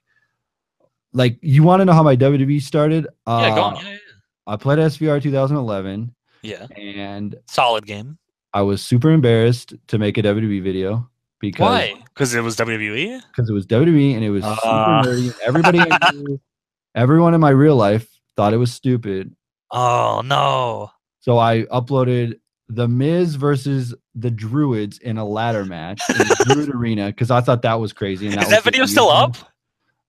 like 1.12 1.36
you 1.42 1.64
want 1.64 1.80
to 1.80 1.84
know 1.84 1.92
how 1.92 2.04
my 2.04 2.14
wwe 2.14 2.62
started 2.62 3.08
uh, 3.26 3.40
yeah, 3.48 3.54
go 3.56 3.60
on. 3.62 3.76
Yeah, 3.84 3.90
yeah, 3.90 3.98
i 4.46 4.54
played 4.56 4.78
svr 4.78 5.20
2011 5.20 6.14
yeah. 6.42 6.66
and 6.76 7.34
Solid 7.48 7.86
game. 7.86 8.18
i 8.54 8.62
was 8.62 8.82
super 8.82 9.10
embarrassed 9.10 9.74
to 9.88 9.98
make 9.98 10.16
a 10.16 10.22
wwe 10.22 10.62
video 10.62 11.10
because 11.40 11.60
Why? 11.64 11.94
Because 12.14 12.34
it 12.34 12.40
was? 12.42 12.56
WWE. 12.56 13.20
because 13.28 13.48
it 13.50 13.52
was 13.52 13.66
wwe 13.66 14.14
and 14.14 14.24
it 14.24 14.30
was 14.30 14.42
Ah. 14.44 15.02
super 15.02 15.14
nerdy 15.16 15.34
everybody 15.44 15.80
I 15.80 16.10
knew, 16.12 16.40
everyone 16.94 17.34
in 17.34 17.40
my 17.40 17.50
real 17.50 17.76
life 17.76 18.08
thought 18.36 18.52
it 18.54 18.58
was 18.58 18.72
stupid 18.72 19.34
Oh 19.72 20.22
no. 20.24 20.90
So 21.20 21.38
I 21.38 21.64
uploaded 21.64 22.38
the 22.68 22.86
Miz 22.86 23.34
versus 23.34 23.94
the 24.14 24.30
Druids 24.30 24.98
in 24.98 25.18
a 25.18 25.24
ladder 25.24 25.64
match 25.64 26.00
in 26.08 26.18
the 26.18 26.44
Druid 26.54 26.74
Arena 26.74 27.06
because 27.06 27.30
I 27.32 27.40
thought 27.40 27.62
that 27.62 27.74
was 27.80 27.92
crazy. 27.92 28.26
And 28.26 28.36
Is 28.36 28.40
was 28.42 28.48
that 28.50 28.62
the 28.64 28.70
video 28.70 28.86
still 28.86 29.08
up? 29.08 29.36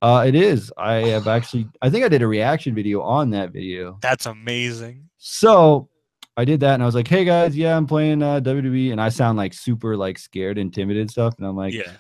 Uh, 0.04 0.24
it 0.28 0.36
is. 0.36 0.72
I 0.78 0.94
have 1.08 1.28
actually. 1.28 1.68
I 1.82 1.90
think 1.90 2.06
I 2.06 2.08
did 2.08 2.22
a 2.22 2.28
reaction 2.28 2.76
video 2.76 3.02
on 3.02 3.32
that 3.32 3.52
video. 3.52 3.98
That's 4.02 4.28
amazing. 4.28 5.10
So 5.18 5.90
I 6.38 6.46
did 6.46 6.60
that, 6.60 6.76
and 6.76 6.84
I 6.84 6.86
was 6.86 6.96
like, 6.96 7.08
"Hey 7.08 7.26
guys, 7.26 7.58
yeah, 7.58 7.76
I'm 7.76 7.88
playing 7.88 8.22
uh, 8.22 8.40
WWE," 8.40 8.92
and 8.92 9.02
I 9.02 9.10
sound 9.10 9.38
like 9.38 9.54
super 9.54 9.98
like 9.98 10.20
scared 10.20 10.58
and 10.58 10.74
timid 10.74 10.98
and 10.98 11.10
stuff. 11.10 11.34
And 11.38 11.48
I'm 11.48 11.58
like, 11.58 11.74
yeah. 11.74 11.94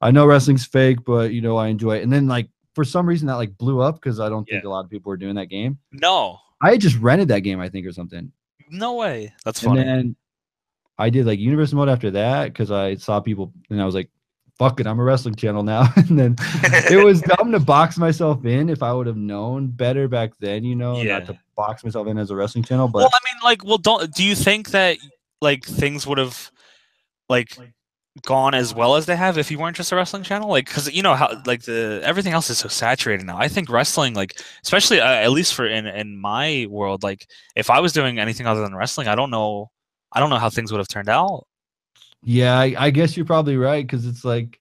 "I 0.00 0.10
know 0.10 0.26
wrestling's 0.26 0.66
fake, 0.66 0.98
but 1.06 1.32
you 1.32 1.40
know 1.40 1.56
I 1.56 1.68
enjoy 1.68 1.96
it." 1.96 2.02
And 2.02 2.12
then 2.12 2.28
like 2.28 2.50
for 2.78 2.84
some 2.84 3.08
reason 3.08 3.26
that 3.26 3.34
like 3.34 3.58
blew 3.58 3.80
up 3.80 3.96
because 3.96 4.20
I 4.20 4.28
don't 4.28 4.44
think 4.48 4.62
a 4.62 4.68
lot 4.68 4.84
of 4.84 4.90
people 4.90 5.10
were 5.10 5.16
doing 5.16 5.34
that 5.34 5.46
game. 5.46 5.78
No. 5.90 6.38
I 6.60 6.70
had 6.70 6.80
just 6.80 6.96
rented 6.98 7.26
that 7.26 7.40
game, 7.40 7.58
I 7.58 7.68
think, 7.68 7.84
or 7.86 7.92
something. 7.92 8.30
No 8.70 8.94
way. 8.94 9.32
That's 9.44 9.60
funny. 9.60 9.80
And 9.80 9.88
then 9.88 10.16
I 10.96 11.10
did 11.10 11.26
like 11.26 11.40
universe 11.40 11.72
mode 11.72 11.88
after 11.88 12.12
that 12.12 12.52
because 12.52 12.70
I 12.70 12.94
saw 12.94 13.18
people 13.18 13.52
and 13.68 13.82
I 13.82 13.84
was 13.84 13.96
like, 13.96 14.10
fuck 14.58 14.80
it, 14.80 14.86
I'm 14.86 14.98
a 14.98 15.02
wrestling 15.04 15.34
channel 15.36 15.62
now. 15.62 15.88
and 15.96 16.18
then 16.18 16.36
it 16.90 17.04
was 17.04 17.20
dumb 17.22 17.52
to 17.52 17.60
box 17.60 17.96
myself 17.96 18.44
in 18.44 18.68
if 18.68 18.82
I 18.82 18.92
would 18.92 19.06
have 19.06 19.16
known 19.16 19.68
better 19.68 20.08
back 20.08 20.32
then, 20.40 20.64
you 20.64 20.74
know, 20.76 21.00
Yeah. 21.00 21.18
not 21.18 21.26
to 21.26 21.38
box 21.56 21.84
myself 21.84 22.06
in 22.08 22.18
as 22.18 22.30
a 22.30 22.36
wrestling 22.36 22.64
channel. 22.64 22.88
But 22.88 22.98
well, 23.00 23.10
I 23.12 23.18
mean, 23.24 23.40
like, 23.44 23.64
well, 23.64 23.78
don't 23.78 24.12
do 24.14 24.24
you 24.24 24.34
think 24.34 24.70
that 24.70 24.98
like 25.40 25.64
things 25.64 26.06
would 26.06 26.18
have 26.18 26.50
like 27.28 27.56
gone 28.26 28.52
as 28.54 28.74
well 28.74 28.96
as 28.96 29.06
they 29.06 29.14
have 29.14 29.38
if 29.38 29.48
you 29.50 29.58
weren't 29.58 29.76
just 29.76 29.92
a 29.92 29.96
wrestling 29.96 30.22
channel? 30.24 30.48
Like, 30.48 30.66
because 30.66 30.92
you 30.92 31.02
know 31.02 31.14
how 31.14 31.40
like 31.46 31.62
the 31.62 32.00
everything 32.02 32.32
else 32.32 32.50
is 32.50 32.58
so 32.58 32.68
saturated 32.68 33.24
now. 33.26 33.38
I 33.38 33.48
think 33.48 33.70
wrestling, 33.70 34.14
like, 34.14 34.40
especially 34.64 35.00
uh, 35.00 35.06
at 35.06 35.30
least 35.30 35.54
for 35.54 35.66
in 35.66 35.86
in 35.86 36.16
my 36.16 36.66
world, 36.68 37.02
like, 37.02 37.28
if 37.54 37.70
I 37.70 37.80
was 37.80 37.92
doing 37.92 38.18
anything 38.18 38.46
other 38.46 38.62
than 38.62 38.74
wrestling, 38.74 39.06
I 39.08 39.14
don't 39.14 39.30
know, 39.30 39.70
I 40.12 40.20
don't 40.20 40.30
know 40.30 40.38
how 40.38 40.50
things 40.50 40.72
would 40.72 40.78
have 40.78 40.88
turned 40.88 41.08
out. 41.08 41.46
Yeah, 42.22 42.58
I, 42.58 42.74
I 42.78 42.90
guess 42.90 43.16
you're 43.16 43.26
probably 43.26 43.56
right 43.56 43.86
because 43.86 44.06
it's 44.06 44.24
like 44.24 44.60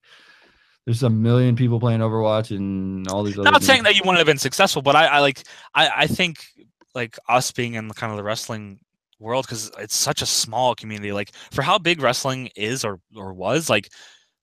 there's 0.86 1.03
a 1.03 1.10
million 1.10 1.55
people 1.55 1.80
playing 1.80 1.99
Overwatch 1.99 2.55
and 2.55 3.08
all 3.10 3.24
these 3.24 3.38
other 3.38 3.51
Not 3.51 3.64
saying 3.64 3.80
games. 3.80 3.86
that 3.86 3.95
you 3.95 4.01
wouldn't 4.05 4.20
have 4.20 4.28
been 4.28 4.38
successful, 4.38 4.82
but 4.82 4.95
I, 4.95 5.05
I 5.08 5.20
like, 5.20 5.43
I, 5.76 5.89
I 5.97 6.08
think 6.08 6.45
like 6.95 7.18
us 7.28 7.51
being 7.51 7.74
in 7.74 7.89
kind 7.91 8.12
of 8.12 8.18
the 8.18 8.24
wrestling 8.24 8.80
world 9.20 9.45
because 9.45 9.70
it's 9.80 9.95
such 9.95 10.22
a 10.22 10.26
small 10.26 10.76
community. 10.76 11.12
Like 11.12 11.32
for 11.51 11.62
how 11.62 11.78
big 11.78 12.01
wrestling 12.01 12.49
is 12.55 12.86
or 12.86 12.99
or 13.16 13.34
was, 13.34 13.70
like 13.70 13.89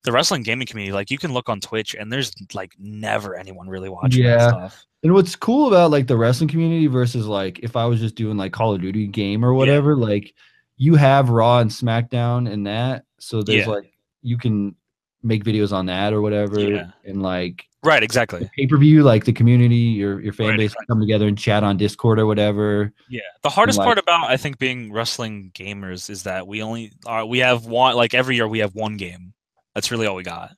the 0.03 0.11
wrestling 0.11 0.43
gaming 0.43 0.67
community, 0.67 0.93
like 0.93 1.09
you 1.09 1.17
can 1.17 1.33
look 1.33 1.49
on 1.49 1.59
Twitch 1.59 1.95
and 1.95 2.13
there's 2.13 2.31
like 2.53 2.73
never 2.77 3.35
anyone 3.35 3.67
really 3.67 3.89
watching 3.89 4.23
Yeah. 4.23 4.37
that 4.37 4.49
stuff. 4.49 4.85
And 5.01 5.13
what's 5.13 5.35
cool 5.35 5.67
about 5.67 5.89
like 5.91 6.05
the 6.07 6.17
wrestling 6.17 6.47
community 6.49 6.85
versus 6.87 7.25
like 7.25 7.59
if 7.63 7.75
I 7.75 7.85
was 7.85 7.99
just 7.99 8.15
doing 8.15 8.37
like 8.37 8.53
Call 8.53 8.73
of 8.75 8.81
Duty 8.81 9.07
game 9.07 9.43
or 9.43 9.53
whatever, 9.53 9.95
like 9.95 10.33
you 10.77 10.95
have 10.95 11.29
Raw 11.29 11.59
and 11.59 11.69
SmackDown 11.71 12.51
and 12.51 12.67
that. 12.67 13.05
So 13.19 13.41
there's 13.41 13.65
Yeah. 13.65 13.73
like 13.73 13.91
you 14.21 14.37
can 14.37 14.75
make 15.23 15.43
videos 15.43 15.71
on 15.73 15.85
that 15.87 16.13
or 16.13 16.21
whatever. 16.21 16.59
Yeah. 16.59 16.91
And 17.05 17.21
like 17.21 17.65
Right, 17.83 18.01
exactly. 18.01 18.49
pay 18.57 18.65
per 18.67 18.77
view, 18.77 19.03
like 19.03 19.25
the 19.25 19.33
community, 19.33 19.75
your 19.75 20.19
your 20.21 20.33
fan 20.33 20.49
Right, 20.49 20.57
base 20.57 20.75
come 20.87 20.99
together 20.99 21.27
and 21.27 21.37
chat 21.37 21.63
on 21.63 21.77
Discord 21.77 22.19
or 22.19 22.25
whatever. 22.25 22.91
Yeah. 23.09 23.21
The 23.43 23.49
hardest 23.49 23.77
like- 23.77 23.85
part 23.85 23.97
about 23.99 24.29
I 24.29 24.37
think 24.37 24.57
being 24.57 24.91
wrestling 24.91 25.51
gamers 25.53 26.09
is 26.09 26.23
that 26.23 26.47
we 26.47 26.61
only 26.61 26.91
are 27.05 27.25
we 27.25 27.39
have 27.39 27.65
one 27.65 27.95
like 27.95 28.13
every 28.13 28.35
year 28.35 28.47
we 28.47 28.59
have 28.59 28.73
one 28.75 28.97
game. 28.97 29.33
That's 29.75 29.91
really 29.91 30.07
all 30.07 30.15
we 30.15 30.23
got. 30.23 30.51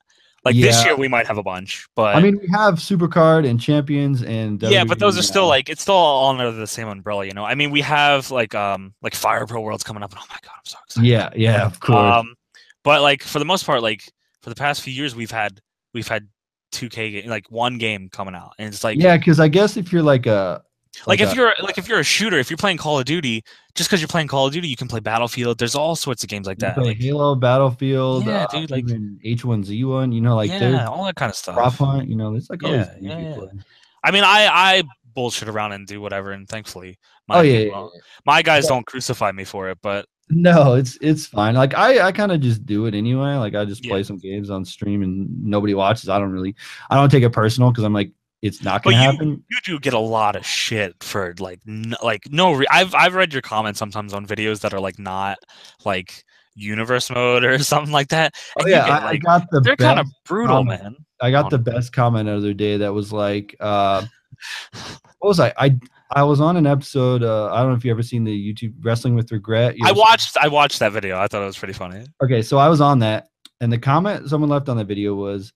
Like 0.45 0.55
this 0.55 0.85
year 0.85 0.95
we 0.95 1.07
might 1.07 1.27
have 1.27 1.37
a 1.37 1.43
bunch, 1.43 1.87
but 1.95 2.15
I 2.15 2.21
mean, 2.21 2.39
we 2.39 2.47
have 2.53 2.75
Supercard 2.75 3.47
and 3.47 3.59
Champions 3.59 4.23
and 4.23 4.61
yeah, 4.61 4.85
but 4.85 4.99
those 4.99 5.17
are 5.17 5.23
still 5.23 5.43
now. 5.43 5.49
like 5.49 5.69
it's 5.69 5.81
still 5.81 5.95
all 5.95 6.29
under 6.29 6.51
the 6.51 6.67
same 6.67 6.87
umbrella, 6.87 7.25
you 7.25 7.33
know. 7.33 7.43
I 7.43 7.55
mean, 7.55 7.71
we 7.71 7.81
have 7.81 8.31
like 8.31 8.55
um 8.55 8.93
like 9.01 9.13
Fire 9.13 9.45
Pro 9.45 9.61
Worlds 9.61 9.83
coming 9.83 10.03
up, 10.03 10.11
and 10.11 10.19
oh 10.21 10.25
my 10.29 10.37
god, 10.41 10.53
I'm 10.55 10.65
so 10.65 10.77
excited. 10.85 11.07
yeah, 11.07 11.29
yeah, 11.35 11.65
of 11.65 11.79
course. 11.79 12.15
Um, 12.15 12.35
but 12.83 13.01
like 13.01 13.23
for 13.23 13.39
the 13.39 13.45
most 13.45 13.65
part, 13.65 13.81
like 13.81 14.03
for 14.41 14.49
the 14.49 14.55
past 14.55 14.81
few 14.81 14.93
years, 14.93 15.15
we've 15.15 15.31
had 15.31 15.59
we've 15.93 16.07
had 16.07 16.27
2K 16.71 17.27
like 17.27 17.51
one 17.51 17.77
game 17.77 18.07
coming 18.09 18.35
out, 18.35 18.53
and 18.57 18.73
it's 18.73 18.83
like 18.83 18.97
yeah, 18.97 19.17
because 19.17 19.39
I 19.39 19.49
guess 19.49 19.75
if 19.75 19.91
you're 19.91 20.03
like 20.03 20.25
a 20.27 20.63
like 21.05 21.21
if 21.21 21.31
a- 21.33 21.35
you're 21.35 21.53
like 21.61 21.77
if 21.77 21.87
you're 21.87 21.99
a 21.99 22.03
shooter, 22.03 22.37
if 22.39 22.49
you're 22.49 22.57
playing 22.57 22.77
Call 22.77 22.97
of 22.99 23.05
Duty, 23.05 23.43
just 23.75 23.89
because 23.89 24.01
you're 24.01 24.07
playing 24.07 24.27
Call 24.27 24.47
of 24.47 24.53
Duty, 24.53 24.67
you 24.67 24.75
can 24.75 24.87
play 24.87 24.99
Battlefield. 24.99 25.59
There's 25.59 25.75
all 25.75 25.95
sorts 25.95 26.23
of 26.23 26.29
games 26.29 26.47
like 26.47 26.57
that. 26.59 26.77
Like, 26.77 26.97
Halo, 26.97 27.35
Battlefield, 27.35 28.25
Yeah, 28.25 28.45
uh, 28.45 28.47
dude, 28.47 28.71
like- 28.71 28.85
H1Z1, 28.85 30.13
you 30.13 30.21
know, 30.21 30.35
like 30.35 30.49
yeah, 30.49 30.87
all 30.87 31.05
that 31.05 31.15
kind 31.15 31.29
of 31.29 31.35
stuff. 31.35 31.55
prop 31.55 31.73
hunt, 31.73 32.09
you 32.09 32.15
know, 32.15 32.31
there's 32.31 32.49
like 32.49 32.63
all 32.63 32.71
Yeah, 32.71 32.91
yeah, 32.99 33.19
yeah. 33.19 33.45
I 34.03 34.11
mean, 34.11 34.23
I 34.23 34.47
I 34.51 34.83
bullshit 35.13 35.49
around 35.49 35.71
and 35.73 35.85
do 35.87 35.99
whatever, 36.01 36.31
and 36.31 36.47
thankfully, 36.47 36.97
my 37.27 37.39
Oh 37.39 37.41
yeah, 37.41 37.59
yeah, 37.59 37.71
well, 37.71 37.91
yeah. 37.93 38.01
my 38.25 38.41
guys 38.41 38.67
don't 38.67 38.85
crucify 38.85 39.31
me 39.31 39.43
for 39.43 39.69
it, 39.69 39.77
but 39.81 40.05
No, 40.29 40.73
it's 40.75 40.97
it's 41.01 41.25
fine. 41.25 41.55
Like 41.55 41.73
I 41.73 42.07
I 42.07 42.11
kind 42.11 42.31
of 42.31 42.39
just 42.41 42.65
do 42.65 42.85
it 42.85 42.93
anyway. 42.93 43.35
Like 43.35 43.55
I 43.55 43.65
just 43.65 43.83
play 43.83 44.03
some 44.03 44.17
games 44.17 44.49
on 44.49 44.63
stream 44.65 45.01
and 45.01 45.43
nobody 45.43 45.73
watches. 45.73 46.09
I 46.09 46.19
don't 46.19 46.31
really 46.31 46.55
I 46.89 46.95
don't 46.95 47.09
take 47.09 47.23
it 47.23 47.31
personal 47.31 47.71
because 47.71 47.83
I'm 47.83 47.93
like 47.93 48.11
it's 48.41 48.63
not 48.63 48.83
gonna 48.83 48.95
you- 48.97 49.01
happen. 49.01 49.43
you 49.49 49.57
do 49.65 49.79
get 49.79 49.93
a 49.93 49.99
lot 49.99 50.35
of 50.35 50.45
shit 50.45 50.95
for 51.03 51.33
like 51.39 51.59
n- 51.67 51.95
like 52.03 52.23
no 52.31 52.53
re- 52.53 52.67
I've 52.69 52.93
I've 52.93 53.15
read 53.15 53.33
your 53.33 53.41
comments 53.41 53.79
sometimes 53.79 54.13
on 54.13 54.25
videos 54.27 54.61
that 54.61 54.73
are 54.73 54.79
like 54.79 54.99
not 54.99 55.37
like 55.85 56.23
universe 56.55 57.09
mode 57.09 57.43
or 57.43 57.59
something 57.63 57.91
like 57.91 58.09
that. 58.09 58.33
Oh 58.57 58.61
and 58.61 58.69
you 58.69 58.75
yeah, 58.75 58.87
get, 58.87 59.03
I, 59.03 59.09
I 59.09 59.17
got 59.17 59.47
the 59.51 59.61
they're 59.61 59.75
kind 59.75 59.99
of 59.99 60.07
brutal, 60.25 60.57
comment. 60.57 60.83
man. 60.83 60.95
I 61.19 61.31
got 61.31 61.49
the 61.49 61.57
best 61.57 61.93
comment 61.93 62.27
the 62.27 62.35
other 62.37 62.53
day 62.53 62.77
that 62.77 62.93
was 62.93 63.11
like 63.11 63.55
uh 63.59 64.05
what 65.19 65.27
was 65.29 65.39
I? 65.39 65.53
I 65.57 65.77
I 66.15 66.23
was 66.23 66.39
on 66.39 66.55
an 66.55 66.65
episode. 66.65 67.21
Uh, 67.23 67.51
I 67.51 67.59
don't 67.59 67.71
know 67.71 67.75
if 67.75 67.83
you 67.83 67.91
ever 67.91 68.03
seen 68.03 68.23
the 68.23 68.53
YouTube 68.53 68.73
Wrestling 68.81 69.13
with 69.15 69.29
Regret. 69.31 69.75
You 69.77 69.85
I 69.87 69.91
watched 69.91 70.37
I 70.37 70.47
watched 70.47 70.79
that 70.79 70.93
video. 70.93 71.17
I 71.19 71.27
thought 71.27 71.41
it 71.41 71.45
was 71.47 71.57
pretty 71.57 71.73
funny. 71.73 72.05
Okay, 72.23 72.41
so 72.41 72.57
I 72.57 72.69
was 72.69 72.79
on 72.79 72.99
that, 72.99 73.27
and 73.59 73.73
the 73.73 73.77
comment 73.77 74.29
someone 74.29 74.49
left 74.49 74.69
on 74.69 74.77
the 74.77 74.85
video 74.85 75.15
was, 75.15 75.51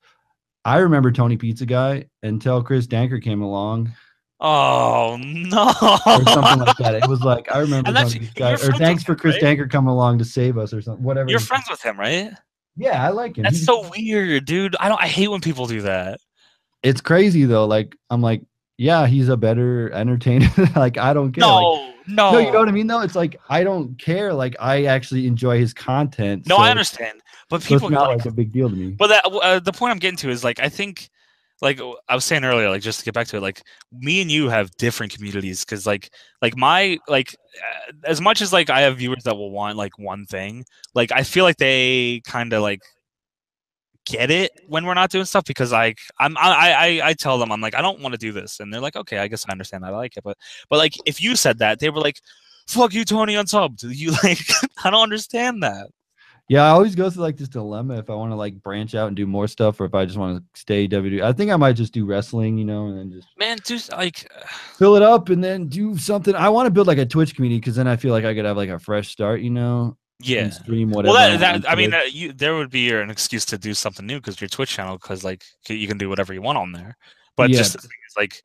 "I 0.65 0.77
remember 0.79 1.11
Tony 1.11 1.37
Pizza 1.37 1.65
Guy 1.65 2.05
until 2.23 2.61
Chris 2.63 2.87
Danker 2.87 3.21
came 3.21 3.41
along, 3.41 3.91
Oh 4.39 5.17
no! 5.21 5.67
or 6.05 6.23
something 6.31 6.59
like 6.65 6.77
that." 6.77 6.95
It 6.95 7.07
was 7.07 7.21
like, 7.21 7.51
"I 7.53 7.59
remember 7.59 7.91
Tony 7.93 8.19
Pizza 8.19 8.33
Guy," 8.33 8.51
or 8.53 8.57
"Thanks 8.73 9.03
for 9.03 9.13
him, 9.13 9.19
Chris 9.19 9.41
right? 9.41 9.57
Danker 9.57 9.69
coming 9.69 9.89
along 9.89 10.17
to 10.19 10.25
save 10.25 10.57
us," 10.57 10.73
or 10.73 10.81
something. 10.81 11.03
Whatever. 11.03 11.29
You're 11.29 11.39
friends 11.39 11.65
with 11.69 11.81
him, 11.81 11.99
right? 11.99 12.31
Yeah, 12.77 13.05
I 13.05 13.09
like 13.09 13.37
him. 13.37 13.43
That's 13.43 13.57
He's- 13.57 13.65
so 13.65 13.87
weird, 13.89 14.45
dude. 14.45 14.75
I 14.79 14.87
don't. 14.89 15.01
I 15.01 15.07
hate 15.07 15.27
when 15.27 15.41
people 15.41 15.67
do 15.67 15.81
that. 15.81 16.19
It's 16.83 17.01
crazy 17.01 17.45
though. 17.45 17.65
Like 17.65 17.95
I'm 18.09 18.21
like, 18.21 18.41
yeah, 18.77 19.05
he's 19.05 19.29
a 19.29 19.37
better 19.37 19.91
entertainer. 19.91 20.49
like 20.75 20.97
I 20.97 21.13
don't 21.13 21.31
care. 21.33 21.45
Like, 21.45 21.61
No, 21.61 21.93
no, 22.07 22.31
No, 22.31 22.37
you 22.39 22.51
know 22.51 22.59
what 22.59 22.67
I 22.69 22.71
mean. 22.71 22.87
though. 22.87 23.01
it's 23.01 23.13
like 23.15 23.39
I 23.49 23.63
don't 23.63 23.99
care. 23.99 24.33
Like 24.33 24.55
I 24.59 24.85
actually 24.85 25.27
enjoy 25.27 25.59
his 25.59 25.73
content. 25.75 26.47
No, 26.47 26.55
so, 26.55 26.61
I 26.63 26.71
understand, 26.71 27.20
but 27.51 27.61
So 27.61 27.67
people 27.67 27.89
it's 27.89 27.93
not 27.93 28.07
like, 28.07 28.17
like 28.19 28.27
a 28.27 28.31
big 28.31 28.53
deal 28.53 28.69
to 28.69 28.75
me. 28.75 28.91
But 28.91 29.07
that 29.07 29.25
uh, 29.25 29.59
the 29.59 29.73
point 29.73 29.91
I'm 29.91 29.99
getting 29.99 30.17
to 30.19 30.29
is 30.29 30.41
like 30.41 30.61
I 30.61 30.69
think, 30.69 31.09
like 31.61 31.81
I 32.07 32.15
was 32.15 32.23
saying 32.23 32.45
earlier, 32.45 32.69
like 32.69 32.81
just 32.81 32.99
to 32.99 33.05
get 33.05 33.13
back 33.13 33.27
to 33.27 33.37
it, 33.37 33.41
like 33.41 33.61
me 33.91 34.21
and 34.21 34.31
you 34.31 34.47
have 34.47 34.71
different 34.77 35.13
communities 35.13 35.65
because 35.65 35.85
like 35.85 36.11
like 36.41 36.55
my 36.55 36.97
like 37.09 37.35
uh, 37.57 37.91
as 38.05 38.21
much 38.21 38.41
as 38.41 38.53
like 38.53 38.69
I 38.69 38.81
have 38.81 38.99
viewers 38.99 39.23
that 39.23 39.35
will 39.35 39.51
want 39.51 39.77
like 39.77 39.99
one 39.99 40.25
thing, 40.25 40.63
like 40.95 41.11
I 41.11 41.23
feel 41.23 41.43
like 41.43 41.57
they 41.57 42.21
kind 42.25 42.53
of 42.53 42.61
like 42.61 42.81
get 44.05 44.31
it 44.31 44.51
when 44.67 44.85
we're 44.85 44.93
not 44.93 45.11
doing 45.11 45.25
stuff 45.25 45.43
because 45.43 45.73
like 45.73 45.99
I'm 46.19 46.37
I 46.37 47.01
I 47.03 47.09
I 47.09 47.13
tell 47.13 47.37
them 47.37 47.51
I'm 47.51 47.59
like 47.59 47.75
I 47.75 47.81
don't 47.81 47.99
want 47.99 48.13
to 48.13 48.17
do 48.17 48.31
this. 48.31 48.61
And 48.61 48.73
they're 48.73 48.79
like 48.79 48.95
okay 48.95 49.17
I 49.17 49.27
guess 49.27 49.45
I 49.45 49.51
understand 49.51 49.83
that 49.83 49.93
I 49.93 49.97
like 49.97 50.15
it. 50.15 50.23
But 50.23 50.37
but 50.69 50.77
like 50.77 50.93
if 51.05 51.21
you 51.21 51.35
said 51.35 51.59
that 51.59 51.79
they 51.79 51.89
were 51.89 51.99
like 51.99 52.21
fuck 52.67 52.93
you 52.93 53.03
Tony 53.03 53.35
unsubbed. 53.35 53.83
You 53.83 54.11
like 54.23 54.39
I 54.85 54.89
don't 54.89 55.03
understand 55.03 55.63
that 55.63 55.89
Yeah, 56.51 56.63
I 56.63 56.71
always 56.71 56.95
go 56.95 57.09
through 57.09 57.23
like 57.23 57.37
this 57.37 57.47
dilemma 57.47 57.97
if 57.97 58.09
I 58.09 58.13
want 58.13 58.33
to 58.33 58.35
like 58.35 58.61
branch 58.61 58.93
out 58.93 59.07
and 59.07 59.15
do 59.15 59.25
more 59.25 59.47
stuff 59.47 59.79
or 59.79 59.85
if 59.85 59.95
I 59.95 60.03
just 60.03 60.17
want 60.17 60.37
to 60.37 60.59
stay 60.59 60.85
WWE. 60.85 61.23
I 61.23 61.31
think 61.31 61.49
I 61.49 61.55
might 61.55 61.77
just 61.77 61.93
do 61.93 62.03
wrestling, 62.03 62.57
you 62.57 62.65
know, 62.65 62.87
and 62.87 62.97
then 62.97 63.09
just 63.09 63.29
Man, 63.39 63.57
just 63.63 63.89
like 63.93 64.29
fill 64.75 64.97
it 64.97 65.01
up 65.01 65.29
and 65.29 65.41
then 65.41 65.69
do 65.69 65.97
something. 65.97 66.35
I 66.35 66.49
want 66.49 66.67
to 66.67 66.69
build 66.69 66.87
like 66.87 66.97
a 66.97 67.05
Twitch 67.05 67.37
community 67.37 67.61
because 67.61 67.77
then 67.77 67.87
I 67.87 67.95
feel 67.95 68.11
like 68.11 68.25
I 68.25 68.33
could 68.33 68.43
have 68.43 68.57
like 68.57 68.67
a 68.67 68.79
fresh 68.79 69.07
start, 69.07 69.39
you 69.39 69.49
know, 69.49 69.95
yeah. 70.19 70.49
stream 70.49 70.91
whatever. 70.91 71.13
Well, 71.13 71.33
I 71.35 71.37
that, 71.37 71.61
that 71.61 71.71
I 71.71 71.75
mean, 71.75 71.91
to. 71.91 71.99
uh, 71.99 72.03
you 72.03 72.33
there 72.33 72.57
would 72.57 72.69
be 72.69 72.91
an 72.91 73.09
excuse 73.09 73.45
to 73.45 73.57
do 73.57 73.73
something 73.73 74.05
new 74.05 74.17
because 74.17 74.41
your 74.41 74.49
Twitch 74.49 74.71
channel, 74.71 74.97
because 74.97 75.23
like 75.23 75.45
you 75.69 75.87
can 75.87 75.97
do 75.97 76.09
whatever 76.09 76.33
you 76.33 76.41
want 76.41 76.57
on 76.57 76.73
there. 76.73 76.97
But 77.37 77.49
Yeah. 77.51 77.59
just 77.59 77.71
the 77.71 77.79
thing 77.79 77.89
is, 78.09 78.17
like, 78.17 78.41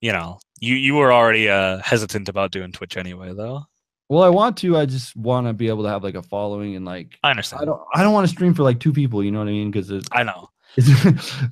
you 0.00 0.10
know, 0.10 0.40
you 0.58 0.74
you 0.74 0.96
were 0.96 1.12
already 1.12 1.48
uh 1.48 1.78
hesitant 1.78 2.28
about 2.28 2.50
doing 2.50 2.72
Twitch 2.72 2.96
anyway, 2.96 3.32
though. 3.32 3.66
Well, 4.08 4.22
I 4.22 4.28
want 4.28 4.56
to. 4.58 4.76
I 4.76 4.86
just 4.86 5.16
want 5.16 5.46
to 5.46 5.52
be 5.52 5.68
able 5.68 5.82
to 5.84 5.88
have 5.88 6.02
like 6.02 6.14
a 6.14 6.22
following 6.22 6.76
and 6.76 6.84
like 6.84 7.18
I 7.22 7.30
understand. 7.30 7.62
I 7.62 7.64
don't. 7.64 7.80
I 7.94 8.02
don't 8.02 8.12
want 8.12 8.26
to 8.28 8.32
stream 8.32 8.54
for 8.54 8.62
like 8.62 8.80
two 8.80 8.92
people. 8.92 9.22
You 9.24 9.30
know 9.32 9.40
what 9.40 9.48
I 9.48 9.52
mean? 9.52 9.70
Because 9.70 9.90
I 10.12 10.22
know. 10.22 10.50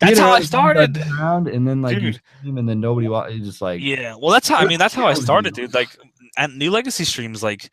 That's 0.00 0.18
how 0.18 0.32
I 0.32 0.40
started. 0.40 0.98
Around 0.98 1.48
and 1.48 1.66
then 1.66 1.80
like 1.80 1.94
you 1.94 2.12
Dude. 2.12 2.20
stream 2.40 2.58
and 2.58 2.68
then 2.68 2.80
nobody. 2.80 3.08
wa- 3.08 3.30
just 3.30 3.62
like 3.62 3.80
Yeah. 3.80 4.16
Well, 4.20 4.30
that's 4.30 4.48
how. 4.48 4.56
I 4.56 4.66
mean, 4.66 4.78
that's 4.78 4.92
how 4.94 5.06
I 5.06 5.14
started, 5.14 5.54
dude. 5.54 5.72
Like, 5.72 5.88
at 6.36 6.50
New 6.52 6.70
Legacy 6.70 7.04
streams, 7.04 7.42
like. 7.42 7.70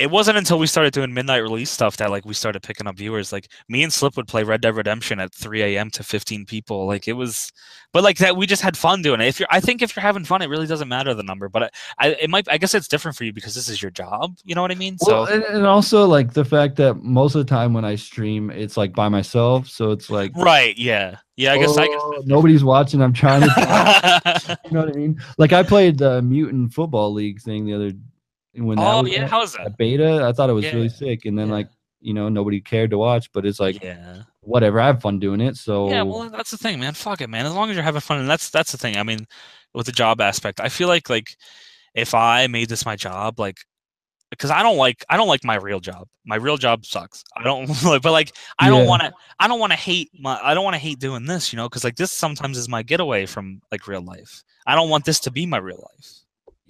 It 0.00 0.10
wasn't 0.10 0.38
until 0.38 0.58
we 0.58 0.66
started 0.66 0.94
doing 0.94 1.12
midnight 1.12 1.42
release 1.42 1.70
stuff 1.70 1.98
that 1.98 2.10
like 2.10 2.24
we 2.24 2.32
started 2.32 2.62
picking 2.62 2.86
up 2.86 2.96
viewers. 2.96 3.34
Like 3.34 3.48
me 3.68 3.82
and 3.82 3.92
Slip 3.92 4.16
would 4.16 4.26
play 4.26 4.42
Red 4.44 4.62
Dead 4.62 4.74
Redemption 4.74 5.20
at 5.20 5.34
3 5.34 5.62
a.m. 5.62 5.90
to 5.90 6.02
15 6.02 6.46
people. 6.46 6.86
Like 6.86 7.06
it 7.06 7.12
was, 7.12 7.52
but 7.92 8.02
like 8.02 8.16
that 8.16 8.34
we 8.34 8.46
just 8.46 8.62
had 8.62 8.78
fun 8.78 9.02
doing 9.02 9.20
it. 9.20 9.26
If 9.26 9.38
you're, 9.38 9.48
I 9.50 9.60
think 9.60 9.82
if 9.82 9.94
you're 9.94 10.00
having 10.00 10.24
fun, 10.24 10.40
it 10.40 10.46
really 10.46 10.66
doesn't 10.66 10.88
matter 10.88 11.12
the 11.12 11.22
number. 11.22 11.50
But 11.50 11.64
I, 11.64 11.70
I 11.98 12.08
it 12.12 12.30
might. 12.30 12.48
I 12.50 12.56
guess 12.56 12.74
it's 12.74 12.88
different 12.88 13.14
for 13.14 13.24
you 13.24 13.34
because 13.34 13.54
this 13.54 13.68
is 13.68 13.82
your 13.82 13.90
job. 13.90 14.36
You 14.42 14.54
know 14.54 14.62
what 14.62 14.70
I 14.70 14.74
mean? 14.74 14.96
Well, 15.02 15.26
so 15.26 15.34
and, 15.34 15.44
and 15.44 15.66
also 15.66 16.06
like 16.06 16.32
the 16.32 16.46
fact 16.46 16.76
that 16.76 17.02
most 17.02 17.34
of 17.34 17.46
the 17.46 17.50
time 17.50 17.74
when 17.74 17.84
I 17.84 17.96
stream, 17.96 18.50
it's 18.50 18.78
like 18.78 18.94
by 18.94 19.10
myself, 19.10 19.68
so 19.68 19.90
it's 19.90 20.08
like 20.08 20.32
right, 20.34 20.78
yeah, 20.78 21.16
yeah. 21.36 21.52
I 21.52 21.58
guess 21.58 21.76
I 21.76 21.88
oh, 21.90 22.22
nobody's 22.24 22.64
watching. 22.64 23.02
I'm 23.02 23.12
trying 23.12 23.42
to. 23.42 24.58
you 24.64 24.70
know 24.70 24.80
what 24.80 24.88
I 24.88 24.98
mean? 24.98 25.20
Like 25.36 25.52
I 25.52 25.62
played 25.62 25.98
the 25.98 26.22
mutant 26.22 26.72
football 26.72 27.12
league 27.12 27.42
thing 27.42 27.66
the 27.66 27.74
other 27.74 27.92
when 28.54 28.76
that 28.78 28.94
oh 28.94 29.02
was 29.02 29.12
yeah, 29.12 29.24
at- 29.24 29.30
how's 29.30 29.52
that? 29.54 29.76
beta. 29.78 30.24
I 30.24 30.32
thought 30.32 30.50
it 30.50 30.54
was 30.54 30.64
Yeah. 30.64 30.74
really 30.74 30.88
sick, 30.88 31.24
and 31.24 31.38
then 31.38 31.48
Yeah. 31.48 31.54
like 31.54 31.68
you 32.00 32.14
know 32.14 32.28
nobody 32.28 32.60
cared 32.60 32.90
to 32.90 32.98
watch, 32.98 33.30
but 33.32 33.44
it's 33.46 33.60
like 33.60 33.82
yeah. 33.82 34.22
whatever. 34.40 34.80
I 34.80 34.86
have 34.86 35.00
fun 35.02 35.18
doing 35.18 35.40
it. 35.40 35.56
So 35.56 35.88
Yeah, 35.90 36.02
well, 36.02 36.30
that's 36.30 36.50
the 36.50 36.56
thing, 36.56 36.80
man. 36.80 36.94
Fuck 36.94 37.20
it, 37.20 37.28
man. 37.28 37.46
As 37.46 37.52
long 37.54 37.68
as 37.70 37.76
you're 37.76 37.84
having 37.84 38.00
fun, 38.00 38.18
and 38.20 38.28
that's 38.28 38.50
that's 38.50 38.72
the 38.72 38.78
thing. 38.78 38.96
I 38.96 39.02
mean, 39.02 39.26
with 39.74 39.86
the 39.86 39.92
job 39.92 40.20
aspect, 40.20 40.60
I 40.60 40.68
feel 40.68 40.88
like 40.88 41.10
like 41.10 41.28
if 41.94 42.14
I 42.14 42.46
made 42.46 42.68
this 42.68 42.86
my 42.86 42.96
job, 42.96 43.38
like 43.38 43.58
because 44.30 44.50
I 44.50 44.62
don't 44.62 44.76
like 44.78 45.04
I 45.10 45.16
don't 45.16 45.28
like 45.28 45.44
my 45.44 45.56
real 45.56 45.80
job. 45.80 46.06
My 46.24 46.36
real 46.36 46.56
job 46.56 46.86
sucks. 46.86 47.22
I 47.36 47.42
don't 47.42 47.68
like, 47.84 48.00
but 48.02 48.12
like 48.12 48.32
I 48.58 48.68
don't 48.70 48.86
want 48.86 49.02
to 49.02 49.12
I 49.38 49.46
don't 49.48 49.60
want 49.60 49.72
to 49.72 49.78
hate 49.78 50.08
my 50.18 50.38
I 50.42 50.54
don't 50.54 50.64
want 50.64 50.74
to 50.74 50.78
hate 50.78 51.00
doing 51.00 51.26
this, 51.26 51.52
you 51.52 51.56
know, 51.56 51.68
because 51.68 51.84
like 51.84 51.96
this 51.96 52.12
sometimes 52.12 52.56
is 52.56 52.68
my 52.68 52.82
getaway 52.82 53.26
from 53.26 53.60
like 53.70 53.86
real 53.88 54.02
life. 54.02 54.42
I 54.66 54.74
don't 54.74 54.88
want 54.88 55.04
this 55.04 55.20
to 55.20 55.30
be 55.30 55.46
my 55.46 55.58
real 55.58 55.84
life. 55.96 56.12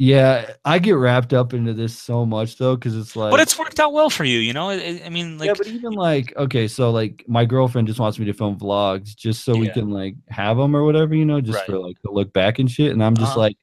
Yeah, 0.02 0.52
I 0.64 0.78
get 0.78 0.92
wrapped 0.92 1.34
up 1.34 1.52
into 1.52 1.74
this 1.74 1.94
so 1.94 2.24
much 2.24 2.56
though, 2.56 2.74
because 2.74 2.96
it's 2.96 3.14
like 3.16 3.30
But 3.30 3.40
it's 3.40 3.58
worked 3.58 3.78
out 3.78 3.92
well 3.92 4.08
for 4.08 4.24
you, 4.24 4.38
you 4.38 4.54
know. 4.54 4.70
It- 4.70 4.78
it- 4.80 5.02
I 5.04 5.10
mean, 5.10 5.36
like 5.36 5.48
yeah, 5.48 5.52
but 5.58 5.66
even 5.66 5.92
like 5.92 6.34
okay, 6.38 6.66
so 6.68 6.90
like 6.90 7.22
my 7.28 7.44
girlfriend 7.44 7.86
just 7.86 8.00
wants 8.00 8.18
me 8.18 8.24
to 8.24 8.32
film 8.32 8.58
vlogs 8.58 9.14
just 9.14 9.44
so 9.44 9.54
we 9.54 9.68
can 9.68 9.90
like 9.90 10.14
have 10.30 10.56
them 10.56 10.74
or 10.74 10.84
whatever, 10.84 11.14
you 11.14 11.26
know, 11.26 11.42
just 11.42 11.58
Right. 11.58 11.66
for 11.66 11.78
like 11.78 12.00
to 12.00 12.10
look 12.10 12.32
back 12.32 12.58
and 12.58 12.70
shit. 12.70 12.92
And 12.92 13.04
I'm 13.04 13.14
just 13.14 13.32
Uh-huh. 13.32 13.40
like, 13.40 13.56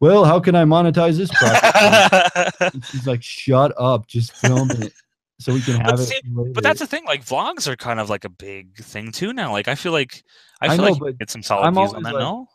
well, 0.00 0.24
how 0.24 0.40
can 0.40 0.54
I 0.54 0.64
monetize 0.64 1.18
this 1.18 1.30
project? 1.34 2.84
She's 2.90 3.06
like, 3.06 3.22
shut 3.22 3.74
up, 3.76 4.06
just 4.06 4.32
film 4.32 4.70
it 4.70 4.94
so 5.38 5.52
we 5.52 5.60
can 5.60 5.76
But 5.76 5.90
have 5.90 6.00
it. 6.00 6.04
see- 6.04 6.20
later." 6.32 6.52
But 6.54 6.62
that's 6.64 6.80
the 6.80 6.86
thing, 6.86 7.04
like 7.04 7.26
vlogs 7.26 7.68
are 7.68 7.76
kind 7.76 8.00
of 8.00 8.08
like 8.08 8.24
a 8.24 8.30
big 8.30 8.78
thing 8.78 9.12
too 9.12 9.34
now. 9.34 9.52
Like 9.52 9.68
I 9.68 9.74
feel 9.74 9.92
like 9.92 10.24
I 10.62 10.66
I 10.72 10.76
feel 10.78 10.86
know, 10.86 10.92
like 10.92 11.18
get 11.18 11.28
some 11.28 11.42
solid 11.42 11.66
I'm 11.66 11.74
views 11.74 11.92
on 11.92 12.04
that. 12.04 12.14
like- 12.14 12.20
no, 12.22 12.46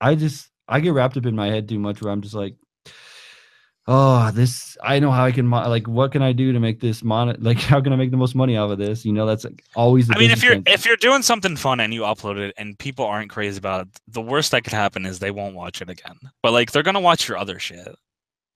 I 0.00 0.16
just 0.16 0.50
I 0.66 0.80
get 0.80 0.92
wrapped 0.92 1.16
up 1.16 1.26
in 1.26 1.36
my 1.36 1.48
head 1.48 1.68
too 1.68 1.78
much 1.78 2.00
where 2.02 2.10
I'm 2.10 2.20
just 2.22 2.34
like, 2.34 2.56
oh, 3.86 4.30
this 4.30 4.76
I 4.82 4.98
know 4.98 5.10
how 5.10 5.24
I 5.24 5.32
can 5.32 5.46
mo- 5.46 5.68
like 5.68 5.86
what 5.86 6.12
can 6.12 6.22
I 6.22 6.32
do 6.32 6.52
to 6.52 6.60
make 6.60 6.80
this 6.80 7.02
mon 7.02 7.36
like 7.40 7.58
how 7.58 7.80
can 7.80 7.92
I 7.92 7.96
make 7.96 8.10
the 8.10 8.16
most 8.16 8.34
money 8.34 8.56
out 8.56 8.70
of 8.70 8.78
this? 8.78 9.04
You 9.04 9.12
know, 9.12 9.26
that's 9.26 9.44
like 9.44 9.64
always. 9.74 10.08
The 10.08 10.14
I 10.14 10.18
mean, 10.18 10.30
if 10.30 10.42
you're 10.42 10.54
end. 10.54 10.68
if 10.68 10.86
you're 10.86 10.96
doing 10.96 11.22
something 11.22 11.56
fun 11.56 11.80
and 11.80 11.92
you 11.92 12.02
upload 12.02 12.38
it 12.38 12.54
and 12.56 12.78
people 12.78 13.04
aren't 13.04 13.30
crazy 13.30 13.58
about 13.58 13.86
it, 13.86 13.88
the 14.08 14.22
worst 14.22 14.50
that 14.52 14.64
could 14.64 14.72
happen 14.72 15.06
is 15.06 15.18
they 15.18 15.30
won't 15.30 15.54
watch 15.54 15.82
it 15.82 15.90
again. 15.90 16.18
But 16.42 16.52
like 16.52 16.72
they're 16.72 16.82
gonna 16.82 17.00
watch 17.00 17.28
your 17.28 17.38
other 17.38 17.58
shit. 17.58 17.94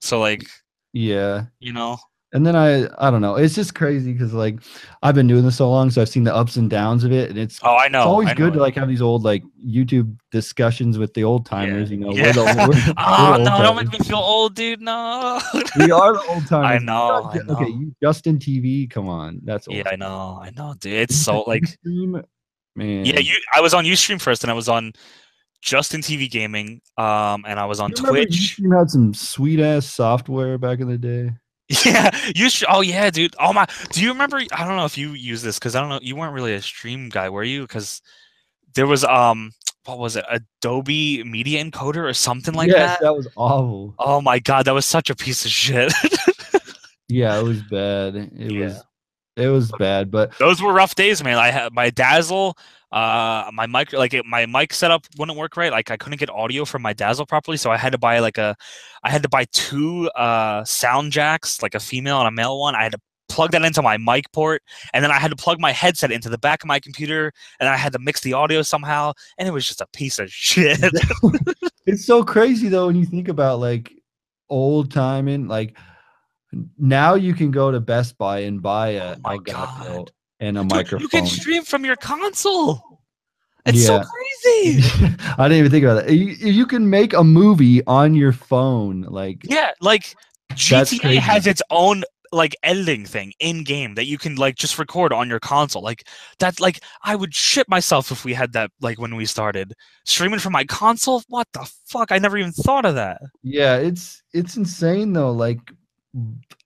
So 0.00 0.20
like 0.20 0.48
yeah, 0.92 1.46
you 1.60 1.72
know, 1.72 1.98
and 2.32 2.44
then 2.46 2.54
I 2.54 2.86
I 2.98 3.10
don't 3.10 3.20
know, 3.22 3.36
it's 3.36 3.54
just 3.54 3.74
crazy 3.74 4.12
because 4.12 4.32
like 4.34 4.60
I've 5.02 5.14
been 5.14 5.26
doing 5.26 5.44
this 5.44 5.56
so 5.56 5.70
long, 5.70 5.90
so 5.90 6.02
I've 6.02 6.08
seen 6.08 6.24
the 6.24 6.34
ups 6.34 6.56
and 6.56 6.68
downs 6.68 7.04
of 7.04 7.12
it, 7.12 7.30
and 7.30 7.38
it's. 7.38 7.58
oh 7.62 7.76
I 7.76 7.88
know. 7.88 8.00
it's 8.00 8.06
always 8.06 8.28
I 8.28 8.34
good 8.34 8.52
to 8.54 8.58
like 8.60 8.74
have 8.74 8.88
these 8.88 9.00
old 9.02 9.22
like 9.24 9.42
YouTube 9.64 10.14
discussions 10.30 10.98
with 10.98 11.14
the 11.14 11.24
old 11.24 11.46
timers. 11.46 11.90
You 11.90 11.98
know, 11.98 12.12
Yeah. 12.12 12.26
we're 12.26 12.32
the, 12.34 12.44
we're, 12.44 12.68
we're 12.68 12.94
oh 12.98 13.32
the 13.38 13.44
no! 13.44 13.62
Don't 13.62 13.76
make 13.76 13.92
me 13.92 13.98
feel 14.00 14.18
old, 14.18 14.54
dude. 14.54 14.80
No. 14.82 15.40
we 15.78 15.90
are 15.90 16.12
the 16.14 16.24
old 16.28 16.46
timers. 16.46 16.82
know, 16.82 17.30
I 17.32 17.38
Okay, 17.38 17.44
know. 17.44 17.60
you 17.66 17.94
Justin 18.02 18.38
TV, 18.38 18.90
come 18.90 19.08
on, 19.08 19.40
that's 19.44 19.66
old. 19.68 19.76
yeah, 19.78 19.88
I 19.90 19.96
know. 19.96 20.38
I 20.42 20.50
know, 20.56 20.74
dude. 20.78 20.92
It's 20.94 21.16
so 21.16 21.42
like 21.42 21.64
man. 21.84 23.04
yeah. 23.04 23.18
You. 23.20 23.36
I 23.54 23.60
was 23.60 23.72
on 23.74 23.84
UStream 23.84 24.20
first, 24.20 24.44
and 24.44 24.50
I 24.50 24.54
was 24.54 24.68
on 24.68 24.92
Justin 25.62 26.00
TV 26.02 26.30
Gaming. 26.30 26.80
Um, 26.96 27.44
and 27.46 27.58
I 27.58 27.64
was 27.64 27.80
on 27.80 27.90
You 27.90 27.96
Twitch. 27.96 28.58
You 28.58 28.70
had 28.72 28.90
some 28.90 29.14
sweet 29.14 29.60
ass 29.60 29.86
software 29.86 30.58
back 30.58 30.80
in 30.80 30.88
the 30.88 30.98
day. 30.98 31.30
Yeah, 31.84 32.10
you 32.34 32.48
should. 32.48 32.68
Oh 32.70 32.80
yeah, 32.80 33.10
dude. 33.10 33.34
Oh 33.38 33.52
my. 33.52 33.66
Do 33.92 34.02
you 34.02 34.08
remember? 34.10 34.40
I 34.52 34.66
don't 34.66 34.76
know 34.76 34.86
if 34.86 34.96
you 34.96 35.10
use 35.12 35.42
this 35.42 35.58
because 35.58 35.76
I 35.76 35.80
don't 35.80 35.90
know. 35.90 35.98
You 36.02 36.16
weren't 36.16 36.32
really 36.32 36.54
a 36.54 36.62
stream 36.62 37.08
guy, 37.10 37.28
were 37.28 37.44
you? 37.44 37.62
Because 37.62 38.00
there 38.74 38.86
was 38.86 39.04
um, 39.04 39.52
what 39.84 39.98
was 39.98 40.16
it? 40.16 40.24
Adobe 40.30 41.22
Media 41.24 41.62
Encoder 41.62 42.08
or 42.08 42.14
something 42.14 42.54
like 42.54 42.68
yes, 42.68 42.98
that. 42.98 43.04
that 43.04 43.14
was 43.14 43.28
awful. 43.36 43.94
Oh 43.98 44.20
my 44.22 44.38
god, 44.38 44.64
that 44.64 44.72
was 44.72 44.86
such 44.86 45.10
a 45.10 45.14
piece 45.14 45.44
of 45.44 45.50
shit. 45.50 45.92
Yeah, 47.10 47.38
it 47.38 47.42
was 47.42 47.62
bad. 47.62 48.16
It 48.16 48.32
Yeah. 48.52 48.64
was 48.66 48.82
it 49.36 49.48
was 49.48 49.72
bad, 49.78 50.10
but 50.10 50.36
Those 50.38 50.60
were 50.60 50.72
rough 50.74 50.94
days, 50.94 51.22
man. 51.24 51.38
I 51.38 51.50
had 51.50 51.72
my 51.72 51.88
Dazzle. 51.90 52.58
Uh, 52.90 53.50
my 53.52 53.66
mic, 53.66 53.92
like 53.92 54.14
it, 54.14 54.24
my 54.24 54.46
mic 54.46 54.72
setup 54.72 55.06
wouldn't 55.18 55.36
work 55.36 55.56
right. 55.56 55.70
Like 55.72 55.90
I 55.90 55.96
couldn't 55.96 56.18
get 56.18 56.30
audio 56.30 56.64
from 56.64 56.82
my 56.82 56.92
Dazzle 56.92 57.26
properly, 57.26 57.56
so 57.56 57.70
I 57.70 57.76
had 57.76 57.92
to 57.92 57.98
buy 57.98 58.18
like 58.20 58.38
a, 58.38 58.56
I 59.02 59.10
had 59.10 59.22
to 59.22 59.28
buy 59.28 59.44
two 59.52 60.08
uh 60.10 60.64
sound 60.64 61.12
jacks, 61.12 61.62
like 61.62 61.74
a 61.74 61.80
female 61.80 62.18
and 62.18 62.28
a 62.28 62.30
male 62.30 62.58
one. 62.58 62.74
I 62.74 62.82
had 62.82 62.92
to 62.92 63.00
plug 63.28 63.52
that 63.52 63.62
into 63.62 63.82
my 63.82 63.98
mic 63.98 64.32
port, 64.32 64.62
and 64.94 65.04
then 65.04 65.10
I 65.10 65.18
had 65.18 65.30
to 65.30 65.36
plug 65.36 65.60
my 65.60 65.72
headset 65.72 66.10
into 66.10 66.28
the 66.28 66.38
back 66.38 66.62
of 66.62 66.66
my 66.66 66.80
computer, 66.80 67.32
and 67.60 67.68
I 67.68 67.76
had 67.76 67.92
to 67.92 67.98
mix 67.98 68.20
the 68.20 68.32
audio 68.32 68.62
somehow, 68.62 69.12
and 69.36 69.46
it 69.46 69.52
was 69.52 69.66
just 69.66 69.80
a 69.80 69.86
piece 69.92 70.18
of 70.18 70.30
shit. 70.30 70.80
it's 71.86 72.06
so 72.06 72.24
crazy 72.24 72.68
though 72.68 72.86
when 72.86 72.96
you 72.96 73.04
think 73.04 73.28
about 73.28 73.60
like 73.60 73.92
old 74.48 74.90
timing. 74.90 75.46
Like 75.46 75.76
now 76.78 77.14
you 77.14 77.34
can 77.34 77.50
go 77.50 77.70
to 77.70 77.80
Best 77.80 78.16
Buy 78.18 78.40
and 78.40 78.62
buy 78.62 78.90
a 78.90 79.14
Oh 79.14 79.16
my 79.22 79.36
Elgato 79.36 79.52
God. 79.86 80.12
And 80.40 80.58
a 80.58 80.62
Dude, 80.62 80.70
microphone. 80.72 81.00
you 81.00 81.08
can 81.08 81.26
stream 81.26 81.64
from 81.64 81.84
your 81.84 81.96
console. 81.96 83.00
It's 83.66 83.84
so 83.84 84.02
crazy. 84.02 84.82
I 85.38 85.48
didn't 85.48 85.58
even 85.58 85.70
think 85.70 85.84
about 85.84 86.06
that. 86.06 86.14
You, 86.14 86.26
you 86.28 86.66
can 86.66 86.88
make 86.88 87.12
a 87.12 87.22
movie 87.22 87.84
on 87.86 88.14
your 88.14 88.32
phone. 88.32 89.02
Like 89.02 89.42
Yeah, 89.44 89.72
like 89.80 90.14
GTA 90.52 91.18
has 91.18 91.46
its 91.46 91.60
own 91.70 92.04
like 92.32 92.54
editing 92.62 93.04
thing 93.06 93.32
in 93.40 93.64
game 93.64 93.94
that 93.94 94.04
you 94.06 94.18
can 94.18 94.36
like 94.36 94.54
just 94.54 94.78
record 94.78 95.12
on 95.12 95.28
your 95.28 95.40
console. 95.40 95.82
Like 95.82 96.06
that 96.38 96.60
like 96.60 96.80
I 97.02 97.14
would 97.16 97.34
shit 97.34 97.68
myself 97.68 98.10
if 98.10 98.24
we 98.24 98.32
had 98.32 98.52
that 98.54 98.70
like 98.80 98.98
when 98.98 99.16
we 99.16 99.26
started. 99.26 99.74
Streaming 100.04 100.38
from 100.38 100.52
my 100.52 100.64
console? 100.64 101.22
What 101.28 101.48
the 101.52 101.70
fuck? 101.86 102.10
I 102.12 102.18
never 102.18 102.38
even 102.38 102.52
thought 102.52 102.86
of 102.86 102.94
that. 102.94 103.20
Yeah, 103.42 103.76
it's 103.76 104.22
it's 104.32 104.56
insane 104.56 105.12
though. 105.12 105.32
Like 105.32 105.58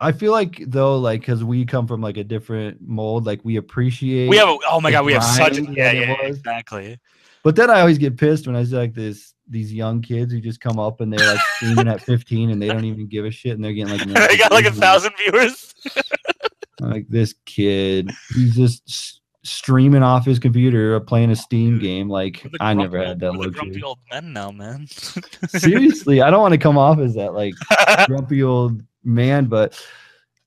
I 0.01 0.13
feel 0.13 0.33
like 0.33 0.63
though, 0.67 0.99
like 0.99 1.21
because 1.21 1.45
we 1.45 1.65
come 1.65 1.87
from 1.87 2.01
like 2.01 2.17
a 2.17 2.25
different 2.25 2.81
mold, 2.81 3.27
like 3.27 3.45
we 3.45 3.57
appreciate. 3.57 4.29
We 4.29 4.37
have 4.37 4.49
a, 4.49 4.59
oh 4.71 4.81
my 4.81 4.91
god, 4.91 5.05
we 5.05 5.13
have 5.13 5.25
such 5.25 5.59
yeah, 5.59 5.93
yeah, 5.93 6.17
exactly. 6.23 6.99
But 7.43 7.57
then 7.57 7.71
I 7.71 7.81
always 7.81 7.99
get 7.99 8.17
pissed 8.17 8.47
when 8.47 8.55
I 8.55 8.65
see 8.65 8.77
like 8.77 8.95
this 8.95 9.35
these 9.49 9.73
young 9.73 10.01
kids 10.01 10.33
who 10.33 10.41
just 10.41 10.61
come 10.61 10.79
up 10.79 11.01
and 11.01 11.13
they're 11.13 11.27
like 11.27 11.41
streaming 11.57 11.89
at 11.89 12.01
15 12.01 12.51
and 12.51 12.63
they 12.63 12.69
don't 12.69 12.85
even 12.85 13.09
give 13.09 13.25
a 13.25 13.31
shit 13.31 13.53
and 13.53 13.65
they're 13.65 13.73
getting 13.73 13.93
like 13.93 14.31
I 14.31 14.37
got 14.37 14.53
like 14.53 14.65
a 14.65 14.73
thousand 14.73 15.13
viewers. 15.19 15.75
like 16.81 17.09
this 17.09 17.35
kid 17.45 18.11
he's 18.35 18.55
just 18.55 19.21
streaming 19.45 20.03
off 20.03 20.25
his 20.25 20.39
computer 20.39 20.97
uh, 20.97 21.01
playing 21.01 21.31
a 21.31 21.37
Steam 21.37 21.79
game. 21.79 22.09
Like 22.09 22.45
I 22.61 22.75
grumpy 22.75 22.83
never 22.83 23.05
had 23.05 23.21
that 23.21 23.33
the 23.33 23.51
grumpy 23.51 23.83
old 23.83 23.99
men 24.11 24.33
now, 24.33 24.51
man. 24.51 24.87
Seriously, 25.49 26.23
I 26.23 26.31
don't 26.31 26.41
want 26.41 26.53
to 26.53 26.59
come 26.59 26.79
off 26.79 26.99
as 26.99 27.15
that 27.15 27.35
like 27.35 27.55
grumpy 28.07 28.43
old 28.43 28.83
man, 29.05 29.47
but 29.47 29.81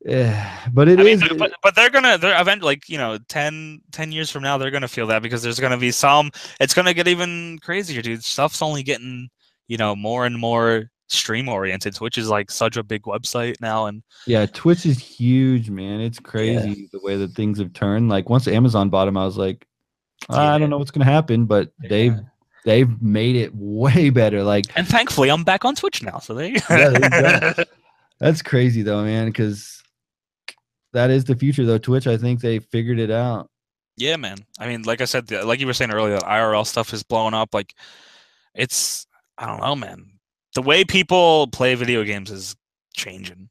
eh, 0.05 0.67
but 0.71 0.87
it 0.87 0.99
I 0.99 1.03
is. 1.03 1.21
mean, 1.21 1.37
but, 1.37 1.51
but 1.63 1.75
they're 1.75 1.89
gonna 1.89 2.17
they're 2.17 2.39
eventually 2.39 2.71
like 2.73 2.89
you 2.89 2.97
know 2.97 3.17
10, 3.29 3.81
10 3.91 4.11
years 4.11 4.29
from 4.29 4.43
now 4.43 4.57
they're 4.57 4.71
gonna 4.71 4.87
feel 4.87 5.07
that 5.07 5.21
because 5.21 5.41
there's 5.43 5.59
gonna 5.59 5.77
be 5.77 5.91
some 5.91 6.31
it's 6.59 6.73
gonna 6.73 6.93
get 6.93 7.07
even 7.07 7.59
crazier 7.59 8.01
dude 8.01 8.23
stuff's 8.23 8.61
only 8.61 8.83
getting 8.83 9.29
you 9.67 9.77
know 9.77 9.95
more 9.95 10.25
and 10.25 10.37
more 10.37 10.91
stream 11.07 11.47
oriented. 11.49 11.93
Twitch 11.95 12.17
is 12.17 12.29
like 12.29 12.49
such 12.49 12.77
a 12.77 12.83
big 12.83 13.03
website 13.03 13.55
now, 13.61 13.85
and 13.85 14.01
Yeah, 14.25 14.45
Twitch 14.47 14.85
is 14.85 14.97
huge, 14.99 15.69
man. 15.69 16.01
It's 16.01 16.19
crazy 16.19 16.89
the 16.91 16.99
way 17.03 17.15
that 17.17 17.33
things 17.33 17.59
have 17.59 17.73
turned. 17.73 18.09
Like 18.09 18.29
once 18.29 18.47
Amazon 18.47 18.89
bought 18.89 19.05
them, 19.05 19.17
I 19.17 19.25
was 19.25 19.37
like, 19.37 19.67
I 20.29 20.53
Yeah. 20.53 20.57
don't 20.57 20.69
know 20.71 20.77
what's 20.79 20.91
gonna 20.91 21.05
happen, 21.05 21.45
but 21.45 21.71
they've 21.79 22.17
they've 22.63 23.01
made 23.01 23.35
it 23.35 23.51
way 23.53 24.09
better. 24.09 24.43
Like 24.43 24.65
and 24.75 24.87
thankfully 24.87 25.29
I'm 25.29 25.43
back 25.43 25.63
on 25.65 25.75
Twitch 25.75 26.01
now. 26.01 26.19
So 26.19 26.33
they. 26.33 26.53
Yeah, 26.69 26.89
there 26.89 27.01
you 27.03 27.09
go. 27.09 27.63
that's 28.19 28.41
crazy 28.41 28.81
though, 28.81 29.03
man, 29.03 29.27
because 29.27 29.81
that 30.93 31.09
is 31.09 31.25
the 31.25 31.35
future 31.35 31.65
though. 31.65 31.77
Twitch, 31.77 32.07
I 32.07 32.17
think 32.17 32.41
they 32.41 32.59
figured 32.59 32.99
it 32.99 33.11
out. 33.11 33.49
Yeah, 33.97 34.17
man. 34.17 34.37
I 34.59 34.67
mean, 34.67 34.83
like 34.83 35.01
I 35.01 35.05
said, 35.05 35.31
like 35.31 35.59
you 35.59 35.67
were 35.67 35.73
saying 35.73 35.91
earlier, 35.91 36.15
that 36.15 36.23
IRL 36.23 36.65
stuff 36.65 36.93
is 36.93 37.03
blowing 37.03 37.33
up. 37.33 37.53
Like, 37.53 37.73
it's 38.53 39.07
I 39.37 39.45
don't 39.45 39.61
know, 39.61 39.75
man. 39.75 40.05
The 40.53 40.61
way 40.61 40.83
people 40.85 41.47
play 41.47 41.75
video 41.75 42.03
games 42.03 42.31
is 42.31 42.55
changing, 42.93 43.49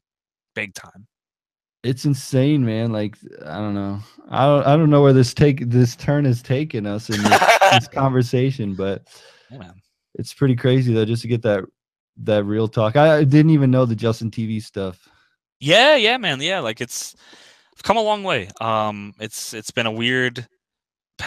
big 0.55 0.73
time. 0.73 1.07
It's 1.83 2.05
insane, 2.05 2.65
man. 2.65 2.91
Like 2.91 3.15
I 3.45 3.57
don't 3.57 3.75
know. 3.75 3.99
I 4.29 4.45
don't 4.45 4.65
I 4.65 4.75
don't 4.75 4.89
know 4.89 5.01
where 5.03 5.13
this 5.13 5.33
take 5.35 5.69
this 5.69 5.95
turn 5.95 6.25
has 6.25 6.41
taken 6.41 6.87
us 6.87 7.09
in 7.11 7.21
this, 7.21 7.41
this 7.71 7.87
conversation, 7.93 8.73
but 8.73 9.07
Yeah, 9.51 9.59
man. 9.59 9.73
it's 10.15 10.33
pretty 10.33 10.55
crazy 10.55 10.93
though, 10.93 11.05
just 11.05 11.21
to 11.21 11.27
get 11.27 11.43
that 11.43 11.63
that 12.17 12.43
real 12.45 12.67
talk. 12.67 12.95
I, 12.95 13.23
didn't 13.23 13.51
even 13.51 13.71
know 13.71 13.85
the 13.85 13.95
Justin 13.95 14.31
TV 14.31 14.61
stuff. 14.61 15.07
Yeah, 15.59 15.95
yeah, 15.95 16.17
man. 16.17 16.41
Yeah, 16.41 16.59
like 16.59 16.81
it's 16.81 17.15
I've 17.75 17.83
come 17.83 17.97
a 17.97 18.01
long 18.01 18.23
way. 18.23 18.49
Um, 18.61 19.13
it's 19.19 19.53
it's 19.53 19.71
been 19.71 19.85
a 19.85 19.91
weird. 19.91 20.47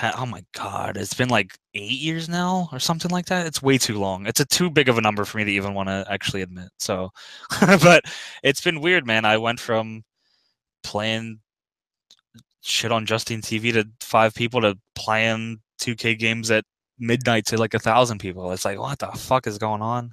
Oh 0.02 0.26
my 0.26 0.44
god, 0.54 0.98
it's 0.98 1.14
been 1.14 1.30
like 1.30 1.56
eight 1.74 1.98
years 1.98 2.28
now 2.28 2.68
or 2.72 2.78
something 2.78 3.10
like 3.10 3.26
that. 3.26 3.46
It's 3.46 3.62
way 3.62 3.78
too 3.78 3.98
long. 3.98 4.26
It's 4.26 4.40
a 4.40 4.44
too 4.44 4.70
big 4.70 4.88
of 4.88 4.98
a 4.98 5.00
number 5.00 5.24
for 5.24 5.38
me 5.38 5.44
to 5.44 5.50
even 5.50 5.72
want 5.72 5.88
to 5.88 6.06
actually 6.10 6.42
admit. 6.42 6.68
So, 6.78 7.10
but 7.60 8.04
it's 8.42 8.60
been 8.60 8.80
weird, 8.80 9.06
man. 9.06 9.24
I 9.24 9.38
went 9.38 9.60
from 9.60 10.04
playing 10.82 11.40
shit 12.60 12.92
on 12.92 13.06
Justin 13.06 13.40
TV 13.40 13.72
to 13.72 13.88
five 14.00 14.34
people 14.34 14.60
to 14.60 14.78
playing 14.94 15.60
2K 15.80 16.18
games 16.18 16.50
at 16.50 16.64
midnight 16.98 17.46
to 17.46 17.56
like 17.56 17.74
a 17.74 17.78
thousand 17.78 18.18
people. 18.18 18.52
It's 18.52 18.64
like, 18.64 18.78
what 18.78 18.98
the 18.98 19.08
fuck 19.08 19.46
is 19.46 19.58
going 19.58 19.82
on? 19.82 20.12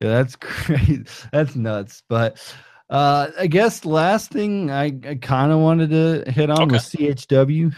Yeah, 0.00 0.08
that's 0.22 0.36
great. 0.40 1.08
That's 1.32 1.56
nuts. 1.56 2.02
But 2.08 2.42
uh 2.90 3.28
I 3.38 3.46
guess 3.48 3.84
last 3.84 4.30
thing 4.30 4.70
I, 4.70 4.84
I 5.04 5.16
kind 5.20 5.50
of 5.50 5.58
wanted 5.58 5.90
to 5.90 6.30
hit 6.30 6.50
on 6.50 6.62
Okay. 6.62 6.72
was 6.74 6.84
CHW. 6.90 7.74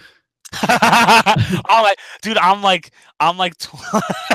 I'm 0.52 1.82
like, 1.82 1.98
dude, 2.22 2.38
I'm 2.38 2.62
like, 2.62 2.90
I'm 3.20 3.36
like, 3.36 3.56
tw- 3.58 3.74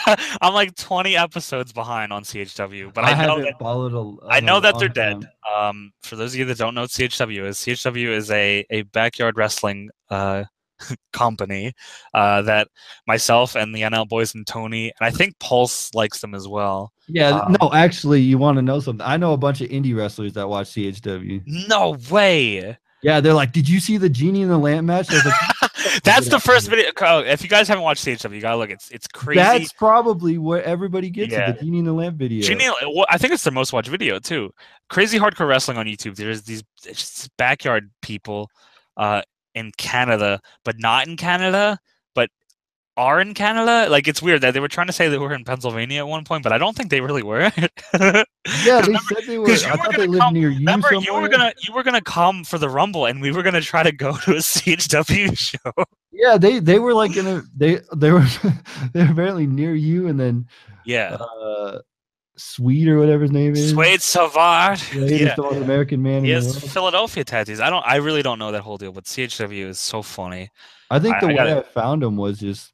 I'm 0.42 0.54
like 0.54 0.76
20 0.76 1.18
episodes 1.18 1.74
behind 1.74 2.14
on 2.14 2.24
CHW, 2.24 2.94
but 2.94 3.04
I, 3.04 3.12
know 3.14 3.16
haven't 3.38 3.44
that 3.46 3.60
followed 3.60 3.94
a, 3.94 4.28
I 4.30 4.40
know 4.40 4.60
that 4.60 4.78
they're 4.78 4.90
long 4.90 5.22
dead. 5.22 5.30
Um, 5.58 5.92
for 6.04 6.16
those 6.16 6.34
of 6.34 6.40
you 6.40 6.46
that 6.46 6.58
don't 6.60 6.76
know 6.76 6.82
what 6.82 6.92
CHW 6.92 7.46
is, 7.48 7.58
CHW 7.58 8.10
is 8.10 8.30
a 8.32 8.64
a 8.70 8.84
backyard 8.84 9.38
wrestling 9.38 9.90
uh 10.10 10.44
company 11.14 11.74
uh 12.14 12.42
that 12.44 12.68
myself 13.08 13.56
and 13.56 13.74
the 13.74 13.82
NL 13.82 14.08
boys 14.08 14.36
and 14.36 14.46
Tony 14.46 14.92
and 15.00 15.08
I 15.08 15.12
think 15.12 15.38
Pulse 15.40 15.94
likes 15.96 16.20
them 16.22 16.36
as 16.36 16.48
well. 16.48 16.93
Yeah, 17.08 17.30
um, 17.30 17.56
no, 17.62 17.72
actually, 17.74 18.22
you 18.22 18.38
want 18.38 18.58
to 18.58 18.62
know 18.62 18.80
something? 18.80 19.06
I 19.06 19.18
know 19.18 19.34
a 19.34 19.38
bunch 19.38 19.62
of 19.62 19.70
indie 19.70 19.96
wrestlers 19.96 20.34
that 20.34 20.48
watch 20.48 20.68
CHW. 20.72 21.44
No 21.68 21.98
way. 22.10 22.78
Yeah, 23.02 23.20
they're 23.20 23.34
like, 23.34 23.52
"Did 23.52 23.68
you 23.68 23.82
see 23.82 23.98
the 23.98 24.08
Genie 24.08 24.42
in 24.44 24.48
the 24.48 24.58
Lamp 24.58 24.88
match?" 24.88 25.12
Like, 25.12 25.24
That's 26.06 26.30
the 26.30 26.40
first 26.40 26.70
video. 26.70 26.92
oh, 27.02 27.20
If 27.20 27.44
you 27.44 27.50
guys 27.50 27.68
haven't 27.68 27.84
watched 27.84 28.06
CHW, 28.06 28.34
you 28.34 28.40
gotta 28.42 28.56
look. 28.56 28.70
It's 28.70 28.90
it's 28.92 29.08
crazy. 29.08 29.40
That's 29.42 29.74
probably 29.74 30.38
where 30.38 30.64
everybody 30.64 31.10
gets 31.10 31.34
Yeah. 31.34 31.50
it. 31.50 31.60
The 31.60 31.66
Genie 31.66 31.80
in 31.80 31.86
the 31.86 31.92
Lamp 31.94 32.16
video. 32.18 32.42
Genie, 32.42 32.70
well, 32.96 33.06
I 33.10 33.18
think 33.18 33.34
it's 33.34 33.44
their 33.44 33.52
most 33.52 33.74
watched 33.74 33.90
video 33.90 34.20
too. 34.20 34.54
Crazy 34.90 35.20
hardcore 35.20 35.48
wrestling 35.50 35.78
on 35.78 35.86
YouTube. 35.86 36.16
There's 36.16 36.44
these 36.44 36.64
backyard 37.38 37.92
people 38.02 38.50
uh, 38.96 39.22
in 39.56 39.72
Canada, 39.78 40.40
but 40.64 40.80
not 40.80 41.06
in 41.08 41.18
Canada, 41.18 41.78
are 42.98 43.20
in 43.20 43.34
Canada. 43.34 43.88
Like 43.90 44.08
it's 44.08 44.22
weird 44.22 44.42
that 44.42 44.54
they 44.54 44.60
were 44.60 44.68
trying 44.68 44.88
to 44.88 44.94
say 44.94 45.10
they 45.10 45.18
were 45.18 45.34
in 45.34 45.44
Pennsylvania 45.44 46.00
at 46.00 46.08
one 46.08 46.24
point, 46.26 46.44
but 46.44 46.54
I 46.54 46.58
don't 46.58 46.76
think 46.76 46.90
they 46.90 47.02
really 47.02 47.24
were. 47.24 47.52
yeah, 47.94 48.24
they 48.64 48.82
remember- 48.82 49.00
said 49.16 49.24
they 49.28 49.38
were. 49.38 49.50
I 49.52 49.58
thought 49.58 49.96
they 49.98 50.08
lived 50.08 50.22
come- 50.22 50.34
near 50.34 50.50
you 50.50 50.60
Remember, 50.60 50.90
somewhere. 50.90 51.06
you 51.06 51.14
were 51.22 51.30
gonna 51.30 51.54
you 51.68 51.74
were 51.74 51.84
gonna 51.84 52.02
come 52.02 52.44
for 52.44 52.58
the 52.58 52.70
Rumble, 52.70 53.06
and 53.06 53.22
we 53.22 53.32
were 53.32 53.44
gonna 53.44 53.62
try 53.62 53.84
to 53.84 53.92
go 53.92 54.16
to 54.18 54.32
a 54.32 54.36
CHW 54.40 55.38
show. 55.38 55.84
Yeah, 56.12 56.38
they 56.38 56.60
they 56.60 56.80
were 56.80 56.94
like 56.94 57.16
in 57.18 57.26
a 57.28 57.42
they 57.56 57.80
they 57.96 58.12
were 58.12 58.26
they 58.94 59.04
were 59.04 59.12
apparently 59.12 59.48
near 59.48 59.74
you, 59.76 60.08
and 60.08 60.20
then 60.20 60.48
Yeah, 60.86 61.16
uh, 61.16 61.80
Sweet 62.36 62.88
or 62.90 62.98
whatever 63.00 63.22
his 63.24 63.32
name 63.32 63.54
is. 63.54 63.70
Suede 63.72 64.02
Savard. 64.02 64.82
Yeah, 64.94 65.02
he's 65.08 65.22
Yeah. 65.22 65.36
the 65.36 65.44
most 65.44 65.58
American 65.58 66.02
man 66.02 66.24
He 66.26 66.32
has. 66.32 66.58
Philadelphia 66.74 67.24
tattoos. 67.24 67.60
I 67.60 67.70
don't. 67.70 67.86
I 67.86 67.98
really 67.98 68.24
don't 68.24 68.40
know 68.40 68.52
that 68.52 68.62
whole 68.62 68.78
deal, 68.78 68.92
but 68.92 69.04
CHW 69.06 69.68
is 69.68 69.78
so 69.80 70.02
funny. 70.02 70.50
I 70.90 71.00
think 71.00 71.16
I- 71.16 71.20
the 71.20 71.26
I 71.26 71.30
way 71.30 71.36
gotta- 71.36 71.58
I 71.60 71.62
found 71.64 72.02
him 72.04 72.18
was 72.18 72.40
just 72.40 72.73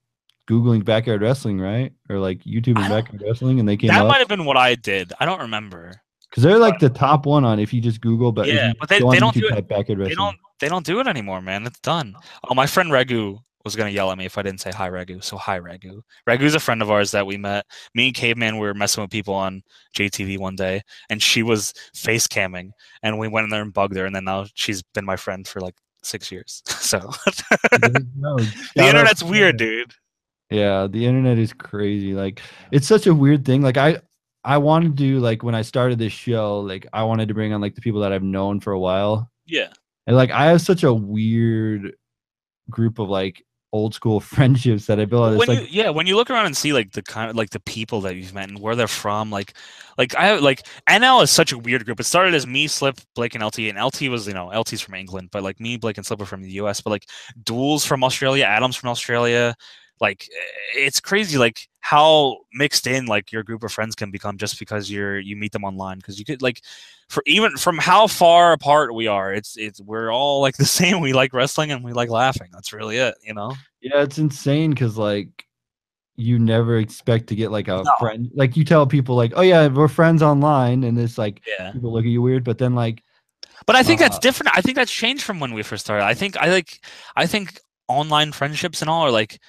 googling 0.50 0.84
backyard 0.84 1.22
wrestling, 1.22 1.60
right? 1.60 1.92
Or 2.10 2.18
like 2.20 2.40
YouTube 2.44 2.78
and 2.80 2.90
backyard 2.90 3.22
wrestling, 3.26 3.60
and 3.60 3.68
they 3.70 3.78
came 3.78 3.90
That 3.90 4.02
up 4.02 4.08
might 4.08 4.20
have 4.20 4.28
been 4.28 4.46
what 4.46 4.58
I 4.58 4.76
did. 4.76 5.14
I 5.20 5.26
don't 5.26 5.42
remember. 5.42 5.94
because 6.30 6.44
they're 6.44 6.58
like 6.60 6.80
the 6.80 6.90
top 6.90 7.26
one 7.26 7.44
on 7.46 7.60
if 7.60 7.74
you 7.74 7.82
just 7.82 8.02
Google. 8.02 8.32
But 8.32 8.48
Yeah, 8.48 8.74
but 8.80 8.90
they- 8.90 9.00
they 9.00 9.20
don't 9.20 9.36
YouTube, 9.36 9.50
do 9.50 9.56
it- 9.56 9.68
backyard 9.68 9.88
They 10.00 10.04
wrestling. 10.04 10.16
don't. 10.18 10.38
They 10.60 10.68
don't 10.68 10.86
do 10.86 11.00
it 11.00 11.08
anymore, 11.08 11.42
man. 11.42 11.66
It's 11.66 11.80
done. 11.80 12.16
Oh, 12.50 12.54
my 12.54 12.66
friend 12.68 12.90
Regu 12.92 13.38
was 13.66 13.76
gonna 13.76 13.90
yell 13.90 14.12
at 14.12 14.18
me 14.18 14.26
if 14.26 14.38
I 14.38 14.42
didn't 14.42 14.60
say 14.62 14.72
hi, 14.72 14.90
Regu. 14.90 15.24
So 15.24 15.38
hi, 15.38 15.60
Regu. 15.60 16.02
Regu's 16.28 16.54
a 16.56 16.60
friend 16.60 16.82
of 16.82 16.90
ours 16.92 17.12
that 17.12 17.26
we 17.26 17.38
met. 17.38 17.66
Me 17.96 18.08
and 18.08 18.14
Caveman 18.16 18.58
were 18.58 18.74
messing 18.74 19.02
with 19.02 19.10
people 19.12 19.34
on 19.34 19.62
JTV 19.98 20.38
one 20.38 20.56
day, 20.56 20.82
and 21.10 21.22
she 21.24 21.44
was 21.44 21.74
face 21.94 22.28
camming, 22.28 22.72
and 23.04 23.18
we 23.20 23.28
went 23.28 23.46
in 23.46 23.50
there 23.50 23.62
and 23.62 23.74
bugged 23.74 23.96
her, 23.96 24.06
and 24.06 24.16
then 24.16 24.26
now 24.26 24.46
she's 24.54 24.82
been 24.94 25.06
my 25.06 25.16
friend 25.16 25.48
for 25.48 25.62
like 25.62 25.76
six 26.04 26.32
years. 26.32 26.62
So 26.68 27.00
There 27.72 27.92
you 27.94 28.00
go. 28.22 28.38
the 28.76 28.88
internet's 28.88 29.24
weird, 29.24 29.58
dude. 29.58 29.94
Yeah, 30.50 30.88
the 30.88 31.06
internet 31.06 31.38
is 31.38 31.54
crazy. 31.54 32.14
Like 32.14 32.42
it's 32.72 32.88
such 32.88 33.08
a 33.08 33.14
weird 33.14 33.46
thing. 33.46 33.62
Like 33.62 33.78
I 33.78 34.02
I 34.44 34.58
wanted 34.58 34.98
to 34.98 35.20
like 35.20 35.44
when 35.44 35.56
I 35.56 35.62
started 35.62 36.00
this 36.00 36.14
show, 36.14 36.60
like 36.62 36.88
I 36.94 37.04
wanted 37.04 37.28
to 37.28 37.34
bring 37.34 37.54
on 37.54 37.62
like 37.62 37.76
the 37.76 37.82
people 37.82 38.02
that 38.02 38.12
I've 38.12 38.24
known 38.24 38.60
for 38.60 38.74
a 38.74 38.80
while. 38.80 39.30
Yeah. 39.46 39.70
And 40.08 40.16
like 40.16 40.32
I 40.32 40.46
have 40.48 40.62
such 40.62 40.84
a 40.84 40.94
weird 40.94 41.94
group 42.70 43.00
of 43.00 43.10
like 43.10 43.46
old 43.72 43.94
school 43.94 44.20
friendships 44.20 44.88
that 44.88 45.00
I 45.00 45.06
built. 45.06 45.38
when 45.38 45.48
like 45.48 45.60
you, 45.60 45.84
yeah, 45.84 45.90
when 45.90 46.08
you 46.08 46.16
look 46.16 46.30
around 46.30 46.48
and 46.48 46.58
see 46.58 46.74
like 46.74 46.92
the 46.94 47.04
kind 47.04 47.30
of 47.30 47.36
like 47.36 47.52
the 47.52 47.60
people 47.60 48.02
that 48.02 48.16
you've 48.16 48.34
met 48.34 48.50
and 48.50 48.60
where 48.60 48.76
they're 48.76 48.88
from, 48.88 49.30
like 49.30 49.54
like 49.98 50.16
I 50.16 50.28
have 50.28 50.42
like 50.42 50.66
NL 50.90 51.22
is 51.24 51.32
such 51.32 51.52
a 51.52 51.58
weird 51.58 51.86
group. 51.86 52.00
It 52.00 52.06
started 52.06 52.34
as 52.34 52.48
me, 52.48 52.68
Slip, 52.68 53.00
Blake, 53.16 53.36
and 53.36 53.44
LT, 53.44 53.60
and 53.60 53.78
LT 53.78 54.04
was 54.10 54.28
you 54.28 54.34
know 54.34 54.50
LT's 54.50 54.82
from 54.82 54.96
England, 54.96 55.30
but 55.32 55.44
like 55.44 55.60
me, 55.60 55.78
Blake, 55.78 55.98
and 55.98 56.06
Slip 56.06 56.22
are 56.22 56.26
from 56.26 56.42
the 56.42 56.52
US. 56.54 56.82
But 56.82 56.92
like 56.92 57.06
Duels 57.44 57.86
from 57.86 58.04
Australia, 58.04 58.46
Adams 58.46 58.76
from 58.76 58.90
Australia, 58.90 59.56
like 60.02 60.28
eh, 60.32 60.80
it's 60.86 61.00
crazy 61.00 61.38
like 61.38 61.68
how 61.82 62.38
mixed 62.54 62.88
in 62.88 63.06
like 63.06 63.32
your 63.32 63.44
group 63.44 63.64
of 63.64 63.72
friends 63.72 63.96
can 63.96 64.12
become 64.12 64.38
just 64.38 64.60
because 64.60 64.90
you're 64.92 65.20
you 65.20 65.36
meet 65.36 65.52
them 65.52 65.64
online 65.64 65.98
because 65.98 66.20
you 66.20 66.26
could 66.26 66.42
like 66.42 66.62
for 67.10 67.24
even 67.26 67.56
from 67.58 67.78
how 67.78 68.08
far 68.08 68.52
apart 68.54 68.94
we 68.94 69.08
are 69.08 69.34
it's 69.34 69.58
it's 69.58 69.82
we're 69.82 70.12
all 70.12 70.42
like 70.42 70.58
the 70.58 70.66
same 70.66 71.00
we 71.02 71.14
like 71.14 71.34
wrestling 71.34 71.72
and 71.72 71.84
we 71.84 71.94
like 71.94 72.10
laughing 72.10 72.50
that's 72.52 72.74
really 72.74 72.98
it 72.98 73.16
you 73.24 73.34
know 73.34 73.60
yeah, 73.82 74.02
it's 74.02 74.18
insane 74.18 74.72
because 74.72 74.98
like 74.98 75.46
you 76.16 76.38
never 76.40 76.78
expect 76.78 77.28
to 77.28 77.36
get 77.36 77.52
like 77.52 77.68
a 77.68 77.86
No. 77.86 77.92
friend. 78.00 78.30
Like 78.34 78.58
you 78.58 78.66
tell 78.66 78.86
people 78.86 79.16
like, 79.16 79.34
oh 79.36 79.42
yeah, 79.42 79.68
we're 79.68 79.88
friends 79.88 80.22
online, 80.22 80.84
and 80.84 81.00
it's 81.00 81.18
like 81.18 81.42
yeah 81.48 81.72
people 81.74 81.94
look 81.94 82.04
at 82.06 82.10
you 82.12 82.22
weird. 82.22 82.44
But 82.44 82.58
then 82.58 82.76
like 82.76 83.04
But 83.66 83.76
I 83.76 83.84
think 83.84 84.00
that's 84.00 84.16
Uh, 84.16 84.20
different. 84.20 84.58
I 84.58 84.62
think 84.62 84.76
that's 84.76 84.92
changed 84.92 85.24
from 85.24 85.40
when 85.40 85.54
we 85.54 85.64
first 85.64 85.86
started. 85.86 86.06
I 86.06 86.14
think 86.14 86.38
I 86.38 86.50
like 86.50 86.80
I 87.16 87.26
think 87.28 87.60
online 87.88 88.32
friendships 88.32 88.82
and 88.82 88.90
all 88.90 89.04
are 89.04 89.12
like 89.12 89.40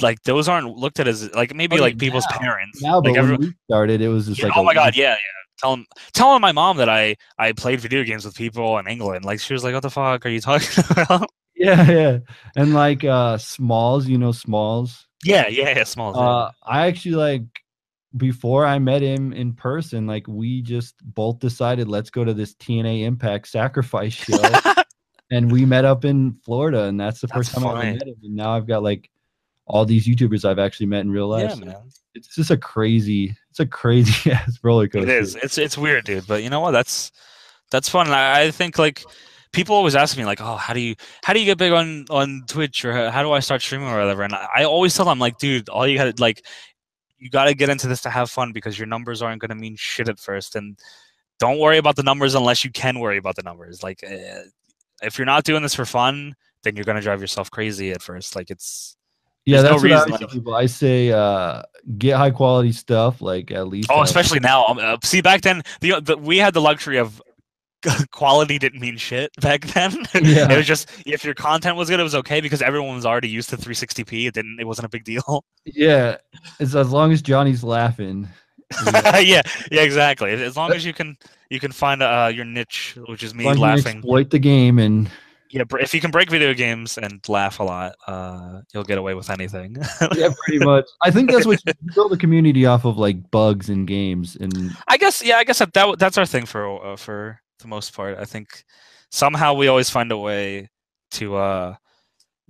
like 0.00 0.22
those 0.24 0.48
aren't 0.48 0.76
looked 0.76 0.98
at 1.00 1.06
as 1.08 1.32
like 1.34 1.54
maybe 1.54 1.78
Oh, 1.78 1.82
like 1.82 1.98
people's 1.98 2.26
now- 2.30 2.38
parents. 2.38 2.82
now, 2.82 3.00
but 3.00 3.10
like 3.10 3.18
every- 3.18 3.36
when 3.36 3.48
we 3.48 3.54
started, 3.68 4.00
it 4.00 4.08
was 4.08 4.26
just 4.26 4.38
yeah, 4.40 4.46
like 4.46 4.56
oh 4.56 4.64
my 4.64 4.74
god, 4.74 4.96
yeah, 4.96 5.10
yeah. 5.10 5.16
Telling 5.58 5.84
telling 6.12 6.40
my 6.40 6.50
mom 6.52 6.78
that 6.78 6.88
I 6.88 7.16
I 7.38 7.52
played 7.52 7.78
video 7.80 8.02
games 8.02 8.24
with 8.24 8.34
people 8.34 8.78
in 8.78 8.86
England. 8.88 9.24
Like 9.24 9.38
she 9.38 9.52
was 9.52 9.62
like, 9.62 9.74
"What 9.74 9.82
the 9.82 9.90
fuck 9.90 10.24
are 10.26 10.28
you 10.28 10.40
talking 10.40 10.82
about?" 10.90 11.28
yeah, 11.54 11.88
yeah, 11.90 12.18
and 12.56 12.74
like 12.74 13.04
uh 13.04 13.38
Smalls, 13.38 14.08
you 14.08 14.18
know 14.18 14.32
Smalls. 14.32 15.06
yeah, 15.24 15.46
yeah, 15.48 15.76
yeah. 15.76 15.84
Small. 15.84 16.18
Uh, 16.18 16.50
I 16.64 16.86
actually 16.88 17.14
like 17.14 17.42
before 18.16 18.66
I 18.66 18.78
met 18.80 19.02
him 19.02 19.32
in 19.32 19.52
person, 19.54 20.06
like 20.06 20.26
we 20.26 20.62
just 20.62 20.94
both 21.02 21.38
decided 21.38 21.86
let's 21.86 22.10
go 22.10 22.24
to 22.24 22.34
this 22.34 22.54
TNA 22.54 23.04
Impact 23.04 23.46
Sacrifice 23.46 24.14
show, 24.14 24.42
and 25.30 25.52
we 25.52 25.64
met 25.64 25.84
up 25.84 26.04
in 26.04 26.38
Florida, 26.44 26.84
and 26.84 26.98
that's 27.00 27.20
the 27.20 27.26
That's 27.28 27.50
first 27.50 27.54
time 27.54 27.66
I 27.66 27.92
met 27.92 28.02
him. 28.06 28.16
And 28.24 28.34
now 28.34 28.56
I've 28.56 28.66
got 28.66 28.82
like 28.82 29.08
all 29.72 29.86
these 29.86 30.06
YouTubers 30.06 30.44
I've 30.44 30.58
actually 30.58 30.86
met 30.86 31.00
in 31.00 31.10
real 31.10 31.28
life. 31.28 31.50
yeah, 31.50 31.64
man. 31.64 31.76
It's 32.14 32.34
just 32.34 32.50
a 32.50 32.58
crazy, 32.58 33.34
it's 33.50 33.60
a 33.60 33.66
crazy 33.66 34.30
ass 34.32 34.58
roller 34.62 34.86
coaster. 34.86 35.08
It 35.08 35.22
is. 35.22 35.34
It's 35.36 35.56
it's 35.56 35.78
weird, 35.78 36.04
dude. 36.04 36.26
But 36.26 36.42
you 36.42 36.50
know 36.50 36.60
what? 36.60 36.72
That's 36.72 37.10
that's 37.70 37.88
fun. 37.88 38.08
I, 38.08 38.42
I 38.42 38.50
think 38.50 38.78
like 38.78 39.02
people 39.52 39.74
always 39.74 39.96
ask 39.96 40.16
me 40.16 40.26
like, 40.26 40.42
oh, 40.42 40.56
how 40.56 40.74
do 40.74 40.80
you 40.80 40.94
how 41.24 41.32
do 41.32 41.40
you 41.40 41.46
get 41.46 41.56
big 41.56 41.72
on 41.72 42.04
on 42.10 42.44
Twitch 42.46 42.84
or 42.84 43.10
how, 43.10 43.22
do 43.22 43.32
I 43.32 43.40
start 43.40 43.62
streaming 43.62 43.88
or 43.88 43.98
whatever? 43.98 44.22
And 44.22 44.34
I, 44.34 44.46
I 44.58 44.64
always 44.64 44.94
tell 44.94 45.06
them 45.06 45.18
like, 45.18 45.38
dude, 45.38 45.70
all 45.70 45.88
you 45.88 45.96
got 45.96 46.14
to 46.14 46.22
like. 46.22 46.44
you 47.18 47.30
got 47.30 47.46
to 47.46 47.54
get 47.54 47.70
into 47.70 47.88
this 47.88 48.02
to 48.02 48.10
have 48.10 48.30
fun 48.30 48.52
because 48.52 48.78
your 48.78 48.88
numbers 48.88 49.22
aren't 49.22 49.40
going 49.40 49.48
to 49.48 49.54
mean 49.54 49.76
shit 49.76 50.08
at 50.08 50.18
first 50.18 50.54
and 50.54 50.78
don't 51.38 51.58
worry 51.58 51.78
about 51.78 51.96
the 51.96 52.02
numbers 52.02 52.34
unless 52.34 52.62
you 52.62 52.70
can 52.70 52.98
worry 52.98 53.16
about 53.16 53.36
the 53.36 53.42
numbers 53.42 53.82
like 53.82 54.02
uh, 54.04 54.42
if 55.02 55.18
you're 55.18 55.24
not 55.26 55.44
doing 55.44 55.62
this 55.62 55.74
for 55.74 55.84
fun 55.84 56.34
then 56.62 56.74
you're 56.74 56.84
going 56.84 56.96
to 56.96 57.02
drive 57.02 57.20
yourself 57.20 57.48
crazy 57.50 57.92
at 57.92 58.02
first 58.02 58.34
like 58.34 58.50
it's 58.50 58.96
yeah 59.46 59.62
there's 59.62 59.70
no 59.70 59.78
that's 59.78 59.82
what 59.82 59.92
I, 59.92 59.94
reason, 59.94 60.08
tell 60.08 60.18
like- 60.26 60.30
people. 60.30 60.54
I 60.54 60.66
say 60.66 61.10
uh 61.12 61.62
get 61.98 62.16
high 62.16 62.30
quality 62.30 62.72
stuff 62.72 63.20
like 63.20 63.50
at 63.50 63.68
least 63.68 63.88
oh 63.90 63.96
have- 63.98 64.04
especially 64.04 64.40
now 64.40 64.64
um, 64.66 64.78
uh, 64.78 64.96
see 65.02 65.20
back 65.20 65.40
then 65.42 65.62
the, 65.80 66.00
the 66.00 66.16
we 66.16 66.38
had 66.38 66.54
the 66.54 66.60
luxury 66.60 66.98
of 66.98 67.20
quality 68.12 68.58
didn't 68.60 68.80
mean 68.80 68.96
shit 68.96 69.30
back 69.40 69.62
then 69.68 69.90
Yeah. 70.14 70.50
it 70.52 70.56
was 70.56 70.66
just 70.66 70.88
if 71.04 71.24
your 71.24 71.34
content 71.34 71.76
was 71.76 71.90
good 71.90 71.98
it 71.98 72.04
was 72.04 72.14
okay 72.14 72.40
because 72.40 72.62
everyone 72.62 72.94
was 72.94 73.04
already 73.04 73.28
used 73.28 73.50
to 73.50 73.56
360p 73.56 74.28
it 74.28 74.34
didn't 74.34 74.58
it 74.60 74.66
wasn't 74.68 74.86
a 74.86 74.88
big 74.88 75.02
deal 75.04 75.44
yeah 75.64 76.18
it's 76.60 76.76
as 76.76 76.90
long 76.90 77.10
as 77.12 77.20
johnny's 77.22 77.64
laughing 77.64 78.28
yeah, 78.86 79.42
yeah, 79.70 79.82
exactly. 79.82 80.32
As 80.32 80.56
long 80.56 80.72
as 80.72 80.82
you 80.82 80.94
can, 80.94 81.18
you 81.50 81.60
can 81.60 81.72
find 81.72 82.02
uh, 82.02 82.30
your 82.34 82.46
niche, 82.46 82.96
which 83.06 83.22
is 83.22 83.34
me 83.34 83.46
as 83.46 83.58
laughing. 83.58 83.98
exploit 83.98 84.30
the 84.30 84.38
game 84.38 84.78
and 84.78 85.10
Yeah, 85.52 85.64
if 85.80 85.94
you 85.94 86.00
can 86.00 86.10
break 86.10 86.30
video 86.30 86.54
games 86.54 86.98
and 86.98 87.20
laugh 87.28 87.60
a 87.60 87.62
lot, 87.62 87.94
uh, 88.06 88.62
you'll 88.72 88.84
get 88.84 88.98
away 88.98 89.14
with 89.14 89.30
anything. 89.30 89.76
yeah 90.14 90.30
pretty 90.44 90.64
much 90.64 90.84
i 91.02 91.10
think 91.10 91.30
that's 91.30 91.46
what 91.46 91.60
you 91.66 91.72
build 91.94 92.12
a 92.12 92.16
community 92.16 92.66
off 92.66 92.84
of 92.84 92.98
like 92.98 93.30
bugs 93.30 93.68
in 93.68 93.84
games 93.84 94.36
and 94.36 94.72
I 94.88 94.96
guess, 94.96 95.22
yeah, 95.22 95.36
I 95.36 95.44
guess 95.44 95.58
that, 95.58 95.72
that 95.72 95.98
that's 95.98 96.18
our 96.18 96.26
thing 96.26 96.46
for 96.46 96.84
uh, 96.84 96.96
for 96.96 97.40
the 97.60 97.68
most 97.68 97.94
part. 97.94 98.18
I 98.18 98.24
think 98.24 98.64
somehow 99.10 99.54
we 99.54 99.68
always 99.68 99.90
find 99.90 100.12
a 100.12 100.18
way 100.18 100.68
to 101.12 101.36
uh, 101.36 101.74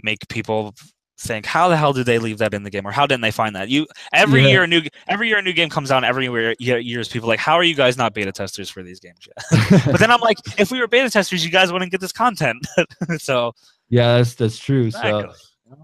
make 0.03 0.27
people 0.29 0.75
think, 1.19 1.47
how 1.47 1.69
the 1.69 1.77
hell 1.77 1.93
did 1.93 2.07
they 2.07 2.19
leave 2.19 2.39
that 2.39 2.55
in 2.55 2.63
the 2.63 2.71
game, 2.71 2.87
or 2.87 2.91
how 2.91 3.07
didn't 3.07 3.23
they 3.23 3.31
find 3.31 3.55
that? 3.57 3.69
You 3.69 3.87
every 4.13 4.43
Yeah. 4.43 4.49
year 4.49 4.63
a 4.65 4.67
new 4.67 4.83
every 5.09 5.29
year 5.29 5.39
a 5.39 5.43
new 5.43 5.53
game 5.53 5.69
comes 5.69 5.91
out. 5.91 6.05
Every 6.05 6.25
year, 6.25 6.55
year 6.59 6.79
years 6.79 7.09
people 7.09 7.29
like, 7.29 7.39
how 7.41 7.55
are 7.55 7.63
you 7.65 7.75
guys 7.75 7.97
not 7.97 8.15
beta 8.15 8.33
testers 8.33 8.69
for 8.71 8.83
these 8.83 9.01
games 9.01 9.27
yet? 9.27 9.83
but 9.87 10.01
then 10.01 10.11
I'm 10.11 10.21
like, 10.21 10.39
if 10.59 10.71
we 10.71 10.81
were 10.81 10.89
beta 10.89 11.11
testers, 11.11 11.45
you 11.45 11.51
guys 11.51 11.73
wouldn't 11.73 11.91
get 11.91 12.01
this 12.01 12.13
content. 12.13 12.67
so 13.19 13.55
yeah 13.93 14.17
that's 14.17 14.35
that's 14.35 14.59
true 14.59 14.91
so 14.91 15.31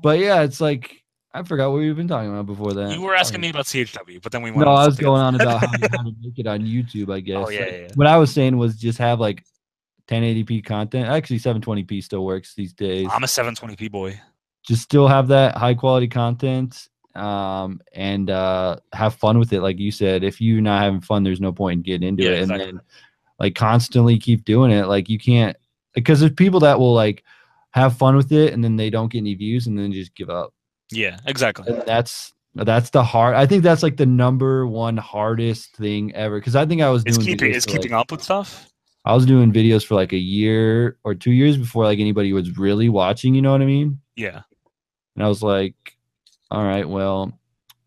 but 0.02 0.18
yeah 0.18 0.40
it's 0.40 0.62
like 0.62 1.04
i 1.34 1.42
forgot 1.42 1.70
what 1.70 1.76
we've 1.78 1.94
been 1.94 2.08
talking 2.08 2.30
about 2.30 2.46
before 2.46 2.72
that 2.72 2.90
you 2.90 3.02
were 3.02 3.14
asking 3.14 3.38
oh, 3.40 3.42
me 3.42 3.50
about 3.50 3.66
CHW, 3.66 4.22
but 4.22 4.32
then 4.32 4.40
we 4.40 4.50
went. 4.50 4.66
no 4.66 4.72
i 4.72 4.86
was 4.86 4.96
going 4.96 5.20
on 5.20 5.34
about 5.34 5.60
how, 5.60 5.68
how 5.68 6.02
to 6.04 6.14
make 6.22 6.38
it 6.38 6.46
on 6.46 6.60
youtube 6.60 7.12
i 7.12 7.18
oh, 7.18 7.20
guess 7.20 7.36
Oh 7.46 7.50
yeah, 7.50 7.60
Like, 7.60 7.70
yeah, 7.70 7.76
yeah. 7.76 7.88
what 7.96 8.06
i 8.06 8.16
was 8.16 8.32
saying 8.32 8.56
was 8.56 8.76
just 8.76 8.98
have 8.98 9.20
like 9.20 9.44
1080p 10.08 10.64
content 10.64 11.06
actually 11.06 11.38
720p 11.38 12.02
still 12.02 12.24
works 12.24 12.54
these 12.54 12.72
days 12.72 13.08
I'm 13.12 13.24
a 13.24 13.26
720p 13.26 13.90
boy. 13.90 14.18
Just 14.68 14.82
still 14.82 15.08
have 15.08 15.28
that 15.28 15.56
high 15.56 15.74
quality 15.74 16.06
content 16.06 16.88
um 17.14 17.80
and 17.94 18.30
uh 18.30 18.76
have 18.92 19.14
fun 19.14 19.38
with 19.38 19.52
it 19.52 19.60
like 19.62 19.78
you 19.78 19.90
said 19.90 20.22
if 20.22 20.40
you're 20.40 20.60
not 20.60 20.82
having 20.82 21.00
fun 21.00 21.24
there's 21.24 21.40
no 21.40 21.50
point 21.52 21.78
in 21.78 21.82
getting 21.82 22.06
into 22.06 22.22
Yeah, 22.22 22.30
it 22.30 22.42
exactly. 22.42 22.68
and 22.68 22.78
then 22.78 22.84
like 23.40 23.54
constantly 23.54 24.18
keep 24.18 24.44
doing 24.44 24.70
it 24.70 24.86
like 24.86 25.08
you 25.08 25.18
can't 25.18 25.56
because 25.94 26.20
there's 26.20 26.32
people 26.32 26.60
that 26.60 26.78
will 26.78 26.94
like 26.94 27.24
have 27.70 27.96
fun 27.96 28.14
with 28.14 28.30
it 28.30 28.52
and 28.52 28.62
then 28.62 28.76
they 28.76 28.90
don't 28.90 29.10
get 29.10 29.18
any 29.18 29.34
views 29.34 29.66
and 29.66 29.76
then 29.78 29.90
just 29.90 30.14
give 30.14 30.28
up 30.30 30.52
Yeah, 30.92 31.18
exactly. 31.26 31.72
and 31.72 31.82
that's 31.86 32.32
that's 32.54 32.90
the 32.90 33.02
hard 33.02 33.34
i 33.36 33.46
think 33.46 33.62
that's 33.62 33.82
like 33.82 33.96
the 33.96 34.06
number 34.06 34.66
one 34.66 34.96
hardest 34.96 35.76
thing 35.76 36.14
ever 36.14 36.38
because 36.38 36.56
i 36.56 36.66
think 36.66 36.82
i 36.82 36.90
was 36.90 37.02
It's 37.06 37.16
doing 37.16 37.28
keeping 37.28 37.50
videos 37.52 37.56
it's 37.56 37.66
keeping 37.66 37.92
like, 37.92 38.00
up 38.00 38.10
with 38.12 38.22
stuff. 38.22 38.68
i 39.04 39.14
was 39.14 39.26
doing 39.26 39.52
videos 39.52 39.84
for 39.84 39.94
like 39.94 40.12
a 40.12 40.18
year 40.18 40.98
or 41.04 41.14
two 41.14 41.32
years 41.32 41.56
before 41.56 41.84
like 41.84 41.98
anybody 42.00 42.32
was 42.32 42.56
really 42.58 42.88
watching 42.88 43.34
you 43.34 43.42
know 43.42 43.52
what 43.52 43.62
i 43.62 43.66
mean 43.66 44.00
Yeah. 44.16 44.42
And 45.18 45.24
I 45.24 45.28
was 45.28 45.42
like, 45.42 45.74
all 46.48 46.62
right, 46.62 46.88
well, 46.88 47.32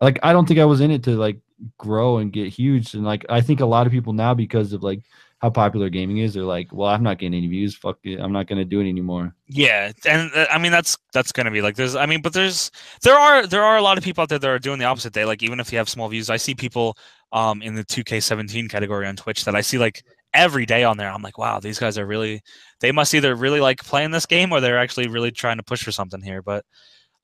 like 0.02 0.20
I 0.22 0.34
don't 0.34 0.46
think 0.46 0.60
I 0.60 0.66
was 0.66 0.82
in 0.82 0.92
it 0.92 1.04
to 1.04 1.12
like 1.12 1.40
grow 1.78 2.18
and 2.18 2.34
get 2.34 2.50
huge. 2.50 2.94
And 2.94 3.06
like 3.06 3.26
I 3.30 3.40
think 3.40 3.62
a 3.62 3.66
lot 3.66 3.88
of 3.88 3.94
people 3.94 4.12
now, 4.12 4.34
because 4.34 4.74
of 4.74 4.84
like 4.84 5.04
how 5.38 5.50
popular 5.50 5.88
gaming 5.88 6.18
is, 6.18 6.34
they're 6.34 6.44
like, 6.44 6.74
well, 6.74 6.90
I'm 6.90 7.04
not 7.04 7.20
getting 7.20 7.36
any 7.36 7.48
views. 7.48 7.74
Fuck 7.74 8.00
it, 8.04 8.20
I'm 8.20 8.34
not 8.34 8.48
gonna 8.48 8.66
do 8.66 8.82
it 8.82 8.90
anymore. 8.90 9.34
Yeah, 9.48 9.94
and 10.06 10.30
uh, 10.36 10.48
I 10.52 10.58
mean 10.58 10.74
that's 10.74 10.98
that's 11.14 11.32
gonna 11.32 11.52
be 11.52 11.62
like 11.62 11.78
there's 11.78 11.96
I 11.96 12.06
mean 12.06 12.22
but 12.22 12.34
there's 12.34 12.70
there 13.02 13.16
are 13.16 13.48
there 13.48 13.64
are 13.64 13.78
a 13.78 13.82
lot 13.82 13.98
of 13.98 14.04
people 14.04 14.24
out 14.24 14.28
there 14.28 14.40
that 14.40 14.50
are 14.50 14.60
doing 14.60 14.80
the 14.80 14.86
opposite 14.86 15.14
day 15.14 15.24
like 15.24 15.42
even 15.42 15.62
if 15.62 15.72
you 15.72 15.78
have 15.78 15.88
small 15.88 16.10
views 16.10 16.30
I 16.30 16.36
see 16.36 16.54
people 16.54 16.98
um 17.32 17.62
in 17.62 17.76
the 17.76 17.86
2K17 17.86 18.70
category 18.70 19.08
on 19.08 19.16
Twitch 19.16 19.46
that 19.46 19.56
I 19.56 19.62
see 19.62 19.78
like 19.78 20.04
every 20.34 20.66
day 20.66 20.84
on 20.84 20.98
there 20.98 21.10
I'm 21.10 21.22
like 21.22 21.38
wow 21.38 21.62
these 21.62 21.80
guys 21.80 21.98
are 21.98 22.06
really 22.06 22.42
they 22.82 22.92
must 22.92 23.14
either 23.14 23.36
really 23.36 23.62
like 23.62 23.78
playing 23.86 24.12
this 24.12 24.26
game 24.26 24.52
or 24.52 24.60
they're 24.60 24.78
actually 24.80 25.08
really 25.08 25.32
trying 25.32 25.58
to 25.58 25.64
push 25.64 25.82
for 25.82 25.94
something 25.94 26.22
here 26.22 26.42
but 26.42 26.66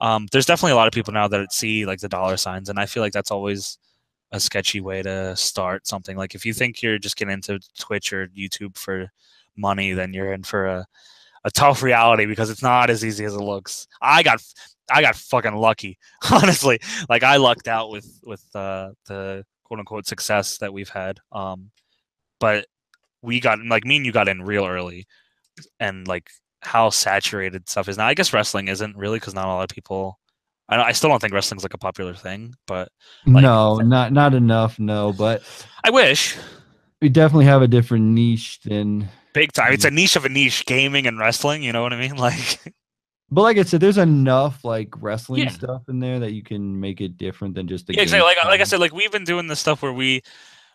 um 0.01 0.27
there's 0.31 0.45
definitely 0.45 0.71
a 0.71 0.75
lot 0.75 0.87
of 0.87 0.93
people 0.93 1.13
now 1.13 1.27
that 1.27 1.51
see 1.53 1.85
like 1.85 1.99
the 1.99 2.09
dollar 2.09 2.37
signs 2.37 2.69
and 2.69 2.79
I 2.79 2.85
feel 2.85 3.03
like 3.03 3.13
that's 3.13 3.31
always 3.31 3.77
a 4.31 4.39
sketchy 4.39 4.81
way 4.81 5.01
to 5.01 5.35
start 5.35 5.87
something 5.87 6.17
like 6.17 6.35
if 6.35 6.45
you 6.45 6.53
think 6.53 6.81
you're 6.81 6.99
just 6.99 7.15
getting 7.17 7.33
into 7.33 7.59
Twitch 7.79 8.11
or 8.11 8.27
YouTube 8.27 8.77
for 8.77 9.11
money 9.55 9.93
then 9.93 10.13
you're 10.13 10.33
in 10.33 10.43
for 10.43 10.67
a 10.67 10.87
a 11.47 11.51
tough 11.51 11.81
reality 11.81 12.25
because 12.25 12.49
it's 12.49 12.61
not 12.61 12.89
as 12.89 13.05
easy 13.05 13.23
as 13.23 13.33
it 13.33 13.39
looks. 13.39 13.87
I 14.01 14.21
got 14.21 14.43
I 14.91 15.01
got 15.01 15.15
fucking 15.15 15.55
lucky, 15.55 15.97
honestly. 16.31 16.79
Like 17.09 17.23
I 17.23 17.37
lucked 17.37 17.69
out 17.69 17.89
with 17.89 18.19
with 18.23 18.43
uh, 18.53 18.91
the 19.07 19.45
quote 19.63 19.79
unquote 19.79 20.05
success 20.05 20.57
that 20.57 20.73
we've 20.73 20.89
had. 20.89 21.19
Um, 21.31 21.71
but 22.39 22.67
we 23.21 23.39
got 23.39 23.59
like 23.59 23.85
me 23.85 23.95
and 23.95 24.05
you 24.05 24.11
got 24.11 24.27
in 24.27 24.41
real 24.41 24.65
early, 24.65 25.07
and 25.79 26.05
like 26.05 26.29
how 26.61 26.89
saturated 26.89 27.69
stuff 27.69 27.87
is 27.87 27.97
now. 27.97 28.07
I 28.07 28.13
guess 28.13 28.33
wrestling 28.33 28.67
isn't 28.67 28.97
really 28.97 29.19
because 29.19 29.33
not 29.33 29.45
a 29.45 29.53
lot 29.53 29.63
of 29.69 29.73
people. 29.75 30.19
I, 30.69 30.81
I 30.81 30.91
still 30.91 31.09
don't 31.09 31.19
think 31.19 31.33
wrestling's 31.33 31.63
like 31.63 31.73
a 31.73 31.77
popular 31.77 32.13
thing, 32.13 32.53
but 32.65 32.89
Like- 33.25 33.43
no, 33.43 33.77
not 33.77 34.11
not 34.11 34.33
enough. 34.33 34.79
No, 34.79 35.13
but 35.13 35.43
I 35.83 35.89
wish 35.91 36.35
we 37.01 37.09
definitely 37.09 37.45
have 37.45 37.61
a 37.61 37.67
different 37.67 38.05
niche 38.05 38.59
than. 38.63 39.07
big 39.33 39.51
time. 39.53 39.71
It's 39.73 39.85
a 39.85 39.91
niche 39.91 40.15
of 40.15 40.25
a 40.25 40.29
niche, 40.29 40.65
gaming 40.65 41.05
and 41.07 41.19
wrestling. 41.19 41.61
You 41.63 41.71
know 41.71 41.81
what 41.83 41.93
I 41.93 41.99
mean? 41.99 42.15
Like 42.17 42.59
But 43.29 43.41
like 43.41 43.57
I 43.57 43.63
said, 43.63 43.81
there's 43.81 43.97
enough 43.97 44.63
like 44.63 44.89
wrestling 45.01 45.43
Yeah. 45.43 45.49
stuff 45.49 45.83
in 45.89 45.99
there 45.99 46.19
that 46.19 46.31
you 46.31 46.41
can 46.43 46.79
make 46.79 47.01
it 47.01 47.17
different 47.17 47.55
than 47.55 47.67
just 47.67 47.85
the. 47.87 47.93
Yeah, 47.93 48.01
exactly. 48.03 48.25
Like, 48.25 48.43
like 48.45 48.61
I 48.61 48.63
said, 48.63 48.79
like 48.79 48.93
we've 48.93 49.11
been 49.11 49.25
doing 49.25 49.47
this 49.47 49.59
stuff 49.59 49.81
where 49.81 49.91
we, 49.93 50.21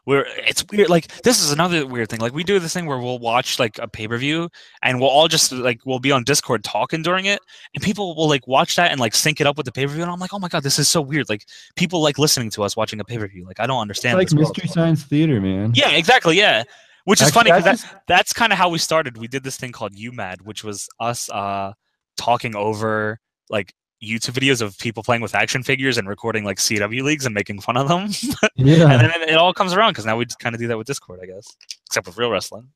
where 0.05 0.27
it's 0.47 0.65
weird. 0.71 0.91
Like 0.91 1.07
this 1.23 1.43
is 1.43 1.53
another 1.53 1.87
weird 1.87 2.09
thing. 2.09 2.21
Like 2.21 2.33
we 2.35 2.43
do 2.45 2.59
this 2.59 2.73
thing 2.75 2.87
where 2.87 2.99
we'll 2.99 3.19
watch 3.19 3.59
like 3.59 3.79
a 3.79 3.87
pay 3.87 4.09
per 4.09 4.19
view, 4.19 4.49
and 4.83 5.01
we'll 5.01 5.09
all 5.11 5.29
just 5.29 5.53
like 5.53 5.81
we'll 5.87 5.99
be 6.01 6.11
on 6.13 6.25
Discord 6.25 6.65
talking 6.65 7.03
during 7.03 7.25
it, 7.27 7.41
and 7.75 7.83
people 7.83 8.15
will 8.17 8.29
like 8.29 8.47
watch 8.49 8.77
that 8.77 8.91
and 8.91 9.01
like 9.01 9.15
sync 9.15 9.41
it 9.41 9.47
up 9.47 9.57
with 9.57 9.67
the 9.67 9.73
pay 9.73 9.87
per 9.87 9.93
view, 9.93 10.03
and 10.03 10.11
I'm 10.11 10.19
like, 10.19 10.35
oh 10.35 10.39
my 10.39 10.49
god, 10.49 10.63
this 10.63 10.79
is 10.79 10.89
so 10.89 11.01
weird. 11.01 11.29
Like 11.29 11.45
people 11.77 12.03
like 12.03 12.19
listening 12.19 12.51
to 12.51 12.63
us 12.65 12.77
watching 12.77 13.01
a 13.01 13.05
pay 13.05 13.19
per 13.19 13.29
view. 13.29 13.45
Like 13.47 13.61
I 13.61 13.67
don't 13.67 13.77
It's 13.77 13.83
understand. 13.83 14.19
like 14.19 14.29
this 14.29 14.35
world. 14.35 14.49
Mystery 14.57 14.69
Science 14.69 15.05
Theater, 15.05 15.41
man. 15.41 15.73
Yeah, 15.75 15.91
exactly. 15.91 16.37
Yeah, 16.37 16.65
which 17.05 17.21
is 17.21 17.29
Actually, 17.29 17.51
funny 17.51 17.63
because 17.63 17.81
just- 17.81 17.93
that, 17.93 18.03
that's 18.09 18.33
kind 18.33 18.53
of 18.53 18.59
how 18.59 18.69
we 18.69 18.79
started. 18.79 19.17
We 19.19 19.29
did 19.29 19.45
this 19.45 19.57
thing 19.57 19.73
called 19.73 19.95
UMAD, 19.95 20.43
which 20.43 20.65
was 20.65 20.89
us 21.01 21.31
uh 21.31 21.73
talking 22.17 22.55
over 22.57 23.21
like 23.51 23.73
YouTube 24.03 24.35
videos 24.35 24.61
of 24.61 24.77
people 24.79 25.03
playing 25.03 25.23
with 25.23 25.35
action 25.35 25.63
figures 25.63 25.97
and 25.97 26.09
recording 26.09 26.45
like 26.45 26.59
CAW 26.59 26.89
leagues 26.89 27.25
and 27.25 27.35
making 27.35 27.61
fun 27.61 27.77
of 27.77 27.89
them. 27.89 28.09
yeah. 28.57 28.91
and 28.91 29.01
then 29.01 29.23
it, 29.29 29.35
all 29.37 29.55
comes 29.55 29.73
around 29.73 29.93
because 29.93 30.05
now 30.07 30.17
we 30.17 30.25
just 30.25 30.41
kind 30.41 30.55
of 30.55 30.61
do 30.61 30.67
that 30.69 30.77
with 30.79 30.87
Discord, 30.87 31.21
I 31.23 31.27
guess, 31.27 31.57
except 31.87 32.07
with 32.07 32.19
real 32.19 32.31
wrestling. 32.31 32.69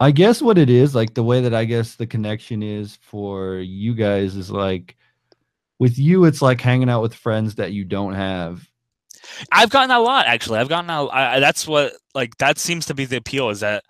I 0.00 0.10
guess 0.10 0.42
what 0.42 0.58
it 0.58 0.68
is, 0.70 0.94
like 0.94 1.14
the 1.14 1.22
way 1.22 1.40
that 1.40 1.54
I 1.54 1.64
guess 1.64 1.94
the 1.94 2.06
connection 2.06 2.62
is 2.62 2.98
for 3.02 3.56
you 3.56 3.94
guys 3.94 4.36
is 4.36 4.50
like 4.50 4.96
with 5.78 5.98
you, 5.98 6.24
it's 6.24 6.42
like 6.42 6.60
hanging 6.60 6.88
out 6.90 7.02
with 7.02 7.14
friends 7.14 7.54
that 7.56 7.72
you 7.72 7.84
don't 7.84 8.14
have. 8.14 8.66
I've 9.52 9.70
gotten 9.70 9.90
a 9.90 10.00
lot 10.00 10.26
actually. 10.26 10.58
I've 10.58 10.68
gotten 10.68 10.90
a, 10.90 11.06
I, 11.06 11.36
I- 11.36 11.40
that's 11.40 11.66
what 11.66 11.92
like 12.14 12.36
that 12.38 12.58
seems 12.58 12.86
to 12.86 12.94
be 12.94 13.04
the 13.04 13.16
appeal 13.16 13.50
is 13.50 13.60
that 13.60 13.84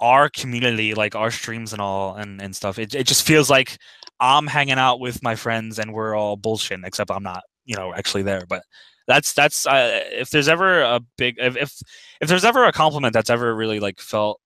our 0.00 0.28
community, 0.28 0.94
like 0.94 1.14
our 1.14 1.30
streams 1.30 1.72
and 1.72 1.80
all 1.80 2.14
and 2.14 2.42
and 2.42 2.54
stuff, 2.54 2.78
it 2.78 2.94
it 2.94 3.06
just 3.06 3.24
feels 3.24 3.48
like 3.48 3.78
I'm 4.22 4.46
hanging 4.46 4.78
out 4.78 5.00
with 5.00 5.22
my 5.22 5.34
friends 5.34 5.78
and 5.80 5.92
we're 5.92 6.14
all 6.14 6.36
bullshit, 6.36 6.80
except 6.84 7.10
I'm 7.10 7.24
not, 7.24 7.42
you 7.64 7.76
know, 7.76 7.92
actually 7.92 8.22
there. 8.22 8.44
But 8.48 8.62
that's 9.08 9.34
that's 9.34 9.66
uh, 9.66 10.04
if 10.12 10.30
there's 10.30 10.48
ever 10.48 10.82
a 10.82 11.00
big 11.18 11.36
if, 11.38 11.56
if 11.56 11.72
if 12.20 12.28
there's 12.28 12.44
ever 12.44 12.64
a 12.64 12.72
compliment 12.72 13.12
that's 13.14 13.30
ever 13.30 13.54
really 13.54 13.80
like 13.80 14.00
felt 14.00 14.40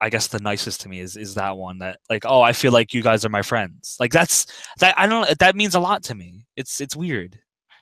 I 0.00 0.10
guess 0.10 0.28
the 0.28 0.40
nicest 0.40 0.80
to 0.82 0.88
me 0.88 1.00
is 1.00 1.16
is 1.16 1.34
that 1.36 1.56
one 1.56 1.78
that 1.78 2.00
like 2.10 2.24
oh 2.26 2.42
I 2.42 2.52
feel 2.52 2.72
like 2.72 2.92
you 2.92 3.02
guys 3.02 3.24
are 3.24 3.30
my 3.30 3.42
friends 3.42 3.96
like 4.00 4.12
that's 4.12 4.46
that 4.80 4.98
I 4.98 5.06
don't 5.06 5.38
that 5.38 5.56
means 5.56 5.74
a 5.74 5.80
lot 5.80 6.02
to 6.04 6.14
me 6.14 6.46
it's 6.56 6.80
it's 6.80 6.96
weird 6.96 7.38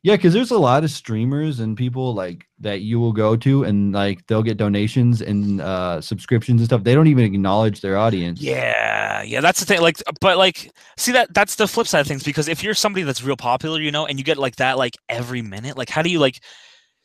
Yeah, 0.06 0.14
because 0.14 0.34
there's 0.34 0.52
a 0.52 0.58
lot 0.58 0.84
of 0.84 0.92
streamers 0.92 1.58
and 1.58 1.76
people 1.76 2.14
like 2.14 2.46
that 2.60 2.82
you 2.82 3.00
will 3.00 3.12
go 3.12 3.34
to 3.38 3.64
and 3.64 3.92
like 3.92 4.24
they'll 4.28 4.44
get 4.44 4.56
donations 4.56 5.20
and 5.20 5.60
uh 5.60 6.00
subscriptions 6.00 6.60
and 6.60 6.68
stuff. 6.68 6.84
They 6.84 6.94
don't 6.94 7.08
even 7.08 7.24
acknowledge 7.24 7.80
their 7.80 7.96
audience. 7.96 8.40
Yeah, 8.40 9.24
yeah, 9.24 9.40
that's 9.40 9.58
the 9.58 9.66
thing. 9.66 9.80
Like, 9.80 10.00
but 10.20 10.38
like, 10.38 10.70
see 10.96 11.10
that 11.10 11.34
that's 11.34 11.56
the 11.56 11.66
flip 11.66 11.88
side 11.88 11.98
of 11.98 12.06
things 12.06 12.22
because 12.22 12.46
if 12.46 12.62
you're 12.62 12.72
somebody 12.72 13.02
that's 13.02 13.24
real 13.24 13.36
popular, 13.36 13.80
you 13.80 13.90
know, 13.90 14.06
and 14.06 14.16
you 14.16 14.24
get 14.24 14.38
like 14.38 14.54
that 14.56 14.78
like 14.78 14.94
every 15.08 15.42
minute, 15.42 15.76
like 15.76 15.90
how 15.90 16.02
do 16.02 16.08
you 16.08 16.20
like, 16.20 16.40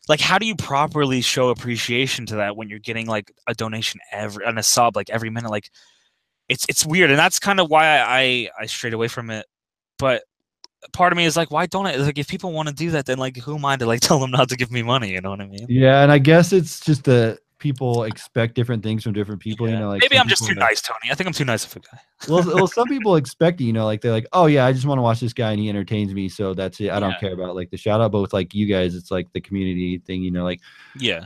like 0.08 0.20
how 0.20 0.38
do 0.38 0.46
you 0.46 0.56
properly 0.56 1.22
show 1.22 1.50
appreciation 1.50 2.28
to 2.28 2.36
that 2.36 2.56
when 2.56 2.70
you're 2.70 2.78
getting 2.78 3.08
like 3.08 3.32
a 3.48 3.56
donation 3.56 4.00
every 4.12 4.46
and 4.46 4.60
a 4.60 4.64
sub 4.64 4.96
like 4.96 5.10
every 5.10 5.32
minute? 5.32 5.50
Like, 5.50 5.72
it's 6.50 6.68
it's 6.70 6.86
weird, 6.86 7.10
and 7.10 7.18
that's 7.18 7.40
kind 7.40 7.60
of 7.60 7.68
why 7.68 7.98
I 7.98 8.20
I, 8.22 8.50
I 8.60 8.66
strayed 8.68 8.94
away 8.94 9.08
from 9.08 9.32
it. 9.32 9.48
But 9.98 10.22
part 10.94 11.14
of 11.14 11.18
me 11.18 11.26
is 11.26 11.38
like, 11.38 11.52
why 11.52 11.66
don't 11.66 11.86
I? 11.86 11.96
Like, 11.96 12.18
if 12.18 12.28
people 12.28 12.52
want 12.52 12.68
to 12.70 12.74
do 12.74 12.92
that, 12.92 13.06
then 13.06 13.18
like, 13.18 13.38
who 13.38 13.56
am 13.56 13.66
I 13.66 13.76
to 13.78 13.86
like 13.86 14.00
tell 14.08 14.20
them 14.20 14.32
not 14.32 14.50
to 14.50 14.56
give 14.58 14.72
me 14.72 14.84
money? 14.84 15.12
You 15.12 15.22
know 15.22 15.30
what 15.30 15.42
I 15.42 15.48
mean? 15.48 15.66
Yeah, 15.70 16.02
and 16.04 16.12
I 16.12 16.18
guess 16.18 16.54
it's 16.54 16.80
just 16.80 17.04
that 17.06 17.40
people 17.60 18.06
expect 18.06 18.56
different 18.56 18.82
things 18.82 19.04
from 19.04 19.14
different 19.14 19.40
people. 19.40 19.68
Yeah. 19.68 19.74
You 19.76 19.80
know, 19.82 19.90
like 19.90 20.02
maybe 20.02 20.18
I'm 20.18 20.28
just 20.28 20.44
too 20.44 20.54
like- 20.56 20.58
nice, 20.70 20.82
Tony. 20.82 21.12
I 21.12 21.14
think 21.14 21.28
I'm 21.28 21.34
too 21.34 21.46
nice 21.46 21.64
of 21.64 21.76
a 21.76 21.80
guy. 21.80 22.00
well, 22.28 22.44
well, 22.56 22.68
some 22.68 22.88
people 22.88 23.16
expect 23.18 23.62
it, 23.62 23.66
you 23.66 23.74
know, 23.74 23.86
like 23.86 24.02
they're 24.02 24.12
like, 24.12 24.26
oh 24.34 24.48
yeah, 24.48 24.66
I 24.66 24.74
just 24.74 24.86
want 24.88 24.98
to 24.98 25.04
watch 25.04 25.20
this 25.20 25.32
guy 25.34 25.52
and 25.52 25.60
he 25.60 25.70
entertains 25.70 26.12
me, 26.14 26.28
so 26.28 26.56
that's 26.56 26.80
it. 26.80 26.90
I 26.90 27.00
don't 27.00 27.12
Yeah. 27.12 27.20
care 27.20 27.34
about 27.34 27.56
like 27.56 27.70
the 27.70 27.78
shout 27.78 28.02
out, 28.02 28.12
but 28.12 28.22
with 28.22 28.34
like 28.34 28.56
you 28.56 28.66
guys, 28.66 28.96
it's 28.96 29.12
like 29.12 29.32
the 29.34 29.42
community 29.42 30.00
thing, 30.00 30.24
you 30.24 30.32
know, 30.32 30.44
like 30.44 30.60
Yeah. 30.98 31.26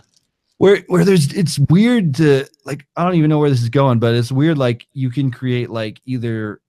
where 0.58 0.84
where 0.88 1.06
there's 1.06 1.32
it's 1.32 1.58
weird 1.58 2.14
to 2.16 2.46
like 2.66 2.86
I 2.98 3.06
don't 3.06 3.16
even 3.16 3.30
know 3.30 3.40
where 3.40 3.50
this 3.50 3.62
is 3.62 3.70
going, 3.70 4.00
but 4.00 4.14
it's 4.14 4.30
weird 4.32 4.58
like 4.58 4.88
you 4.92 5.10
can 5.10 5.32
create 5.32 5.70
like 5.70 6.02
either 6.06 6.60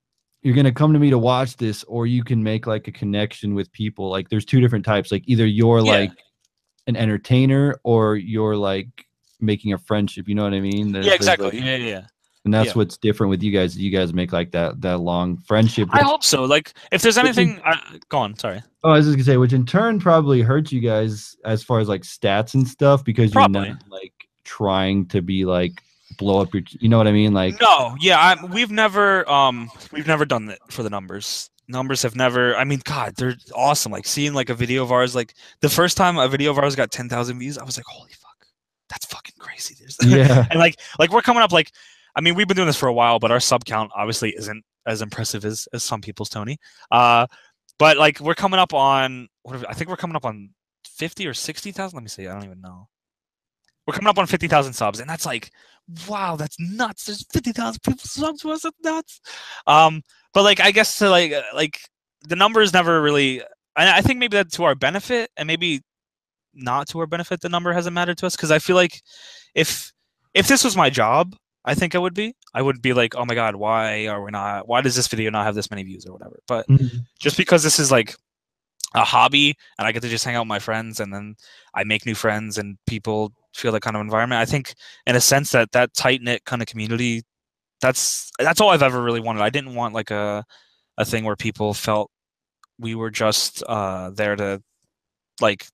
you're 0.46 0.54
gonna 0.54 0.70
come 0.70 0.92
to 0.92 1.00
me 1.00 1.10
to 1.10 1.18
watch 1.18 1.56
this 1.56 1.82
or 1.88 2.06
you 2.06 2.22
can 2.22 2.40
make 2.40 2.68
like 2.68 2.86
a 2.86 2.92
connection 2.92 3.52
with 3.56 3.72
people. 3.72 4.08
Like 4.08 4.28
there's 4.28 4.44
two 4.44 4.60
different 4.60 4.84
types. 4.84 5.10
Like 5.10 5.24
either 5.26 5.44
you're 5.44 5.80
Yeah. 5.80 5.90
like 5.90 6.12
an 6.86 6.94
entertainer 6.94 7.74
or 7.82 8.14
you're 8.14 8.54
like 8.54 8.86
making 9.40 9.72
a 9.72 9.78
friendship. 9.78 10.28
You 10.28 10.36
know 10.36 10.44
what 10.44 10.54
I 10.54 10.60
mean? 10.60 10.92
There's- 10.92 11.04
Yeah, 11.04 11.14
exactly. 11.14 11.46
like- 11.46 11.54
yeah, 11.54 11.74
yeah, 11.76 11.86
yeah. 11.88 12.06
and 12.44 12.54
that's 12.54 12.68
yeah. 12.68 12.72
what's 12.74 12.96
different 12.96 13.30
with 13.30 13.42
you 13.42 13.50
guys. 13.50 13.76
You 13.76 13.90
guys 13.90 14.14
make 14.14 14.32
like 14.32 14.52
that 14.52 14.80
that 14.82 14.98
long 15.00 15.36
friendship. 15.38 15.88
I 15.90 16.04
hope 16.04 16.22
so. 16.22 16.44
Like, 16.44 16.74
if 16.92 17.02
there's 17.02 17.16
Which 17.16 17.24
anything, 17.24 17.60
I, 17.64 17.98
go 18.08 18.18
on. 18.18 18.38
Sorry. 18.38 18.62
Oh, 18.84 18.90
I 18.90 18.98
was 18.98 19.06
just 19.06 19.16
gonna 19.16 19.24
say, 19.24 19.36
which 19.38 19.52
in 19.52 19.66
turn 19.66 19.98
probably 19.98 20.42
hurts 20.42 20.70
you 20.70 20.80
guys 20.80 21.34
as 21.44 21.64
far 21.64 21.80
as 21.80 21.88
like 21.88 22.02
stats 22.02 22.54
and 22.54 22.68
stuff 22.68 23.04
because 23.04 23.34
you're 23.34 23.48
not 23.48 23.82
like 23.88 24.12
trying 24.44 25.06
to 25.06 25.22
be 25.22 25.44
like 25.44 25.82
blow 26.16 26.40
up 26.40 26.52
your. 26.54 26.62
You 26.80 26.88
know 26.88 26.98
what 26.98 27.06
I 27.06 27.12
mean? 27.12 27.32
Like 27.32 27.60
No, 27.60 27.96
yeah, 28.00 28.18
I, 28.18 28.44
we've 28.44 28.70
never, 28.70 29.28
um, 29.30 29.70
we've 29.92 30.06
never 30.06 30.24
done 30.24 30.46
that 30.46 30.58
for 30.70 30.82
the 30.82 30.90
numbers. 30.90 31.50
Numbers 31.68 32.02
have 32.02 32.14
never. 32.14 32.56
I 32.56 32.64
mean, 32.64 32.80
God, 32.84 33.14
they're 33.16 33.36
awesome. 33.54 33.92
Like 33.92 34.06
seeing 34.06 34.34
like 34.34 34.50
a 34.50 34.54
video 34.54 34.82
of 34.82 34.92
ours, 34.92 35.14
like 35.14 35.34
the 35.60 35.68
first 35.68 35.96
time 35.96 36.16
a 36.18 36.28
video 36.28 36.50
of 36.50 36.58
ours 36.58 36.76
got 36.76 36.90
ten 36.90 37.08
thousand 37.08 37.38
views, 37.38 37.58
I 37.58 37.64
was 37.64 37.76
like, 37.76 37.86
holy 37.86 38.12
fuck, 38.12 38.46
that's 38.88 39.06
fucking 39.06 39.34
crazy. 39.38 39.74
There's 39.78 39.96
yeah, 40.04 40.46
and 40.50 40.58
like 40.60 40.80
like 40.98 41.12
we're 41.12 41.22
coming 41.22 41.42
up 41.42 41.52
like 41.52 41.72
I 42.14 42.20
mean 42.20 42.34
we've 42.34 42.46
been 42.46 42.56
doing 42.56 42.68
this 42.68 42.76
for 42.76 42.88
a 42.88 42.92
while, 42.92 43.18
but 43.18 43.30
our 43.32 43.40
sub 43.40 43.64
count 43.64 43.90
obviously 43.96 44.30
isn't 44.36 44.64
as 44.86 45.02
impressive 45.02 45.44
as 45.44 45.66
as 45.72 45.82
some 45.82 46.00
people's 46.00 46.28
Tony. 46.28 46.58
Uh, 46.90 47.26
but 47.78 47.96
like 47.96 48.20
we're 48.20 48.34
coming 48.34 48.60
up 48.60 48.72
on 48.72 49.28
what 49.42 49.56
are 49.56 49.68
I 49.68 49.74
think 49.74 49.90
we're 49.90 49.96
coming 49.96 50.16
up 50.16 50.24
on 50.24 50.50
fifty 50.84 51.26
or 51.26 51.34
sixty 51.34 51.72
thousand. 51.72 51.96
Let 51.96 52.02
me 52.04 52.08
see. 52.08 52.26
I 52.26 52.32
don't 52.32 52.44
even 52.44 52.60
know. 52.60 52.88
We're 53.86 53.94
coming 53.94 54.08
up 54.08 54.18
on 54.18 54.26
fifty 54.26 54.48
thousand 54.48 54.72
subs, 54.72 55.00
and 55.00 55.08
that's 55.08 55.26
like 55.26 55.50
wow, 56.08 56.34
that's 56.36 56.58
nuts. 56.58 57.04
There's 57.04 57.24
fifty 57.32 57.52
thousand 57.52 57.80
people 57.82 58.00
subs 58.00 58.40
to 58.42 58.50
us. 58.50 58.62
That's 58.62 58.76
nuts. 58.82 59.20
Um, 59.66 60.02
but 60.34 60.42
like 60.42 60.60
I 60.60 60.70
guess 60.72 60.98
to 60.98 61.08
like 61.10 61.32
uh, 61.32 61.42
like 61.54 61.80
the 62.28 62.36
numbers 62.36 62.72
never 62.72 63.00
really. 63.00 63.42
I, 63.76 63.98
I 63.98 64.00
think 64.00 64.18
maybe 64.18 64.36
that's 64.36 64.56
to 64.56 64.64
our 64.64 64.74
benefit, 64.74 65.30
and 65.36 65.46
maybe 65.46 65.82
not 66.54 66.88
to 66.88 66.98
our 67.00 67.06
benefit. 67.06 67.40
The 67.40 67.48
number 67.48 67.72
hasn't 67.72 67.94
mattered 67.94 68.18
to 68.18 68.26
us 68.26 68.36
because 68.36 68.50
I 68.50 68.58
feel 68.58 68.76
like 68.76 69.00
if 69.54 69.92
if 70.34 70.48
this 70.48 70.64
was 70.64 70.76
my 70.76 70.90
job, 70.90 71.36
I 71.64 71.74
think 71.74 71.94
I 71.94 71.98
would 71.98 72.14
be. 72.14 72.34
I 72.54 72.62
would 72.62 72.82
be 72.82 72.92
like, 72.92 73.14
oh 73.16 73.24
my 73.24 73.34
god, 73.34 73.56
why 73.56 74.06
are 74.06 74.22
we 74.22 74.30
not? 74.30 74.66
Why 74.66 74.80
does 74.80 74.96
this 74.96 75.08
video 75.08 75.30
not 75.30 75.44
have 75.46 75.54
this 75.54 75.70
many 75.70 75.82
views 75.84 76.06
or 76.06 76.12
whatever? 76.12 76.40
But 76.48 76.66
Mhm. 76.68 77.04
just 77.20 77.36
because 77.36 77.62
this 77.62 77.78
is 77.78 77.90
like 77.90 78.16
a 78.94 79.04
hobby 79.04 79.54
and 79.78 79.86
I 79.86 79.92
get 79.92 80.02
to 80.02 80.08
just 80.08 80.24
hang 80.24 80.36
out 80.36 80.42
with 80.42 80.48
my 80.48 80.58
friends 80.58 81.00
and 81.00 81.12
then 81.12 81.36
I 81.74 81.84
make 81.84 82.06
new 82.06 82.14
friends 82.14 82.56
and 82.56 82.78
people 82.86 83.32
feel 83.56 83.72
that 83.72 83.80
kind 83.82 83.96
of 83.96 84.00
environment. 84.00 84.40
I 84.40 84.44
think 84.44 84.74
in 85.06 85.16
a 85.16 85.20
sense 85.20 85.50
that 85.52 85.72
that 85.72 85.94
tight 85.94 86.20
knit 86.22 86.44
kind 86.44 86.62
of 86.62 86.68
community, 86.68 87.22
that's 87.80 88.30
that's 88.38 88.60
all 88.60 88.70
I've 88.70 88.82
ever 88.82 89.02
really 89.02 89.20
wanted. 89.20 89.42
I 89.42 89.50
didn't 89.50 89.74
want 89.74 89.94
like 89.94 90.10
a 90.10 90.44
a 90.98 91.04
thing 91.04 91.24
where 91.24 91.36
people 91.36 91.74
felt 91.74 92.10
we 92.78 92.94
were 92.94 93.10
just 93.10 93.62
uh 93.68 94.10
there 94.10 94.36
to 94.36 94.62
like 95.40 95.66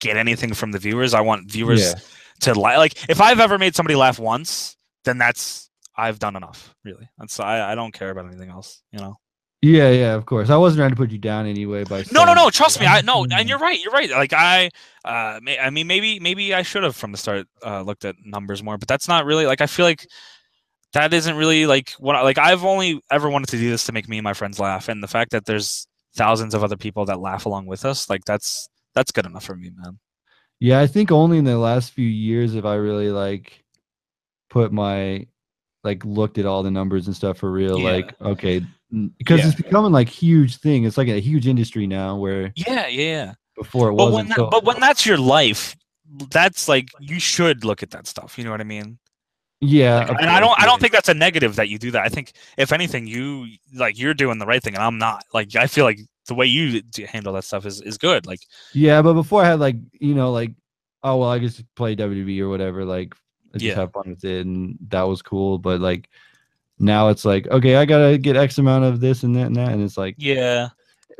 get 0.00 0.16
anything 0.16 0.54
from 0.54 0.72
the 0.72 0.78
viewers. 0.78 1.14
I 1.14 1.20
want 1.20 1.50
viewers 1.50 1.82
Yeah. 1.82 1.94
to 2.42 2.54
like 2.58 2.78
like 2.78 3.10
if 3.10 3.20
I've 3.20 3.40
ever 3.40 3.58
made 3.58 3.74
somebody 3.74 3.94
laugh 3.96 4.18
once, 4.18 4.76
then 5.04 5.18
that's 5.18 5.70
I've 5.96 6.18
done 6.18 6.36
enough. 6.36 6.74
Really, 6.84 7.08
that's 7.18 7.38
I 7.40 7.72
I 7.72 7.74
don't 7.74 7.92
care 7.92 8.10
about 8.10 8.26
anything 8.26 8.50
else. 8.50 8.82
You 8.92 9.00
know. 9.00 9.16
Yeah, 9.62 9.90
yeah. 9.90 10.14
Of 10.14 10.26
course, 10.26 10.50
I 10.50 10.56
wasn't 10.56 10.80
trying 10.80 10.90
to 10.90 10.96
put 10.96 11.10
you 11.10 11.18
down 11.18 11.46
anyway. 11.46 11.84
By 11.84 12.04
No, 12.12 12.24
no, 12.24 12.34
no. 12.34 12.50
Trust 12.50 12.80
me. 12.80 12.86
I 12.86 13.00
no, 13.00 13.26
and 13.30 13.48
you're 13.48 13.58
right. 13.58 13.78
You're 13.82 13.92
right. 13.92 14.10
Like 14.10 14.32
I, 14.32 14.70
uh, 15.04 15.40
may, 15.42 15.58
I 15.58 15.70
mean, 15.70 15.86
maybe, 15.86 16.20
maybe 16.20 16.54
I 16.54 16.62
should 16.62 16.82
have 16.84 16.96
from 16.96 17.12
the 17.12 17.18
start 17.18 17.46
uh, 17.64 17.82
looked 17.82 18.04
at 18.04 18.16
numbers 18.24 18.62
more, 18.62 18.78
but 18.78 18.88
that's 18.88 19.08
not 19.08 19.24
really 19.24 19.46
like 19.46 19.60
I 19.60 19.66
feel 19.66 19.86
like 19.86 20.06
that 20.92 21.12
isn't 21.12 21.36
really 21.36 21.66
like 21.66 21.90
what 21.98 22.16
I, 22.16 22.22
like 22.22 22.38
I've 22.38 22.64
only 22.64 23.00
ever 23.10 23.28
wanted 23.28 23.48
to 23.50 23.58
do 23.58 23.70
this 23.70 23.84
to 23.86 23.92
make 23.92 24.08
me 24.08 24.18
and 24.18 24.24
my 24.24 24.34
friends 24.34 24.58
laugh, 24.58 24.88
and 24.88 25.02
the 25.02 25.08
fact 25.08 25.32
that 25.32 25.44
there's 25.44 25.86
thousands 26.14 26.54
of 26.54 26.64
other 26.64 26.76
people 26.76 27.04
that 27.06 27.20
laugh 27.20 27.46
along 27.46 27.66
with 27.66 27.84
us, 27.84 28.08
like 28.08 28.24
that's 28.24 28.68
that's 28.94 29.12
good 29.12 29.26
enough 29.26 29.44
for 29.44 29.56
me, 29.56 29.70
man. 29.76 29.98
Yeah, 30.60 30.80
I 30.80 30.86
think 30.86 31.12
only 31.12 31.38
in 31.38 31.44
the 31.44 31.58
last 31.58 31.92
few 31.92 32.06
years 32.06 32.54
have 32.54 32.66
I 32.66 32.74
really 32.74 33.10
like 33.10 33.64
put 34.50 34.72
my 34.72 35.26
like 35.84 36.04
looked 36.04 36.38
at 36.38 36.46
all 36.46 36.62
the 36.62 36.70
numbers 36.70 37.06
and 37.06 37.14
stuff 37.14 37.38
for 37.38 37.50
real. 37.50 37.78
Yeah. 37.78 37.90
Like, 37.90 38.20
okay, 38.20 38.66
because 39.18 39.44
it's 39.44 39.54
becoming 39.54 39.92
like 39.92 40.08
huge 40.08 40.56
thing. 40.58 40.84
It's 40.84 40.96
like 40.96 41.08
a 41.08 41.20
huge 41.20 41.46
industry 41.46 41.86
now 41.86 42.16
where 42.16 42.52
Yeah, 42.56 42.86
yeah. 42.86 42.88
yeah. 42.88 43.32
before 43.56 43.90
it 43.90 43.96
But 43.96 44.12
wasn't. 44.12 44.14
when 44.16 44.28
that, 44.28 44.36
so- 44.36 44.50
but 44.50 44.64
when 44.64 44.80
that's 44.80 45.04
your 45.04 45.18
life, 45.18 45.76
that's 46.30 46.68
like 46.68 46.88
you 47.00 47.20
should 47.20 47.64
look 47.64 47.82
at 47.82 47.90
that 47.90 48.06
stuff. 48.06 48.38
You 48.38 48.44
know 48.44 48.50
what 48.50 48.60
I 48.60 48.64
mean? 48.64 48.98
yeah, 49.60 50.06
Like, 50.06 50.20
and 50.20 50.30
I 50.30 50.38
don't 50.40 50.58
I 50.60 50.64
don't 50.66 50.80
think 50.80 50.92
that's 50.92 51.08
a 51.08 51.14
negative 51.14 51.56
that 51.56 51.68
you 51.68 51.78
do 51.78 51.90
that. 51.90 52.02
I 52.04 52.08
think 52.08 52.32
if 52.56 52.72
anything, 52.72 53.06
you 53.06 53.46
like 53.74 53.98
you're 53.98 54.14
doing 54.14 54.38
the 54.38 54.46
right 54.46 54.62
thing, 54.62 54.74
and 54.74 54.82
I'm 54.82 54.98
not. 54.98 55.24
Like 55.34 55.54
I 55.56 55.66
feel 55.66 55.84
like 55.84 55.98
the 56.28 56.34
way 56.34 56.46
you 56.46 56.80
handle 57.08 57.32
that 57.34 57.44
stuff 57.44 57.66
is 57.66 57.80
is 57.82 57.98
good. 57.98 58.24
Like 58.26 58.40
Yeah, 58.72 59.02
but 59.02 59.14
before 59.14 59.42
I 59.42 59.46
had 59.46 59.58
like 59.60 59.76
you 60.00 60.14
know 60.14 60.30
like 60.32 60.52
oh 61.02 61.16
well 61.18 61.30
I 61.30 61.38
just 61.40 61.62
play 61.74 61.96
WWE 61.96 62.40
or 62.40 62.48
whatever 62.48 62.84
like 62.84 63.14
I 63.54 63.58
just 63.58 63.64
Yeah. 63.64 63.74
have 63.76 63.92
fun 63.92 64.10
with 64.10 64.24
it 64.24 64.46
and 64.46 64.78
that 64.88 65.02
was 65.02 65.22
cool. 65.22 65.58
But 65.58 65.80
like 65.80 66.08
now 66.78 67.08
it's 67.08 67.24
like 67.24 67.46
okay 67.48 67.76
I 67.76 67.84
gotta 67.84 68.18
get 68.18 68.36
X 68.36 68.58
amount 68.58 68.84
of 68.84 69.00
this 69.00 69.22
and 69.22 69.34
that 69.36 69.46
and 69.46 69.56
that 69.56 69.72
and 69.72 69.82
it's 69.82 69.96
like 69.96 70.14
yeah, 70.18 70.68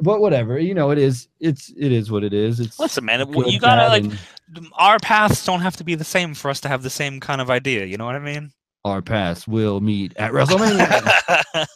but 0.00 0.20
whatever 0.20 0.58
you 0.58 0.74
know 0.74 0.90
it 0.90 0.98
is 0.98 1.28
it's 1.40 1.72
it 1.76 1.92
is 1.92 2.10
what 2.10 2.24
it 2.24 2.32
is. 2.32 2.60
It's 2.60 2.78
listen, 2.78 3.04
man, 3.04 3.20
it- 3.20 3.28
you 3.28 3.60
gotta 3.60 3.88
like 3.88 4.04
and 4.04 4.68
our 4.74 4.98
paths 4.98 5.44
don't 5.44 5.60
have 5.60 5.76
to 5.76 5.84
be 5.84 5.94
the 5.94 6.04
same 6.04 6.34
for 6.34 6.50
us 6.50 6.60
to 6.60 6.68
have 6.68 6.82
the 6.82 6.90
same 6.90 7.20
kind 7.20 7.40
of 7.40 7.50
idea. 7.50 7.84
You 7.84 7.96
know 7.96 8.06
what 8.06 8.14
I 8.14 8.20
mean? 8.20 8.52
our 8.84 9.02
paths 9.02 9.46
will 9.46 9.80
meet 9.80 10.16
at 10.16 10.32
WrestleMania. 10.32 11.66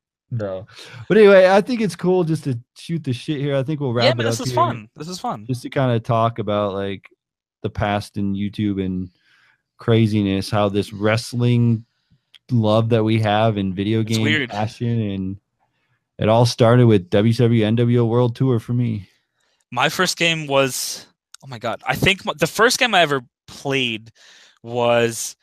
no, 0.30 0.66
but 1.08 1.16
anyway, 1.16 1.48
I 1.48 1.60
think 1.60 1.80
it's 1.80 1.96
cool 1.96 2.24
just 2.24 2.44
to 2.44 2.58
shoot 2.76 3.04
the 3.04 3.12
shit 3.12 3.40
here. 3.40 3.56
I 3.56 3.62
think 3.62 3.80
we'll 3.80 3.92
wrap 3.92 4.04
yeah, 4.04 4.10
up 4.10 4.16
this 4.18 4.40
is 4.40 4.52
fun. 4.52 4.88
This 4.96 5.08
is 5.08 5.20
fun. 5.20 5.46
just 5.46 5.62
to 5.62 5.70
kind 5.70 5.92
of 5.92 6.02
talk 6.02 6.38
about 6.38 6.74
like 6.74 7.08
the 7.62 7.70
past 7.70 8.16
in 8.16 8.34
YouTube 8.34 8.84
and 8.84 9.10
craziness, 9.78 10.50
how 10.50 10.68
this 10.68 10.92
wrestling 10.92 11.84
love 12.50 12.90
that 12.90 13.04
we 13.04 13.20
have 13.20 13.56
in 13.56 13.74
video 13.74 14.02
game 14.02 14.48
passion 14.48 15.00
and 15.00 15.36
it 16.18 16.28
all 16.28 16.44
started 16.46 16.86
with 16.86 17.08
WCW 17.10 17.60
NWO 17.76 18.06
World 18.06 18.36
Tour 18.36 18.58
for 18.60 18.72
me. 18.74 19.08
my 19.70 19.88
first 19.88 20.16
game 20.18 20.46
was 20.46 21.06
oh 21.44 21.46
my 21.48 21.58
god 21.58 21.82
i 21.86 21.94
think 21.96 22.22
the 22.38 22.46
first 22.46 22.78
game 22.78 22.94
i 22.94 23.00
ever 23.00 23.22
played 23.46 24.10
was 24.62 25.34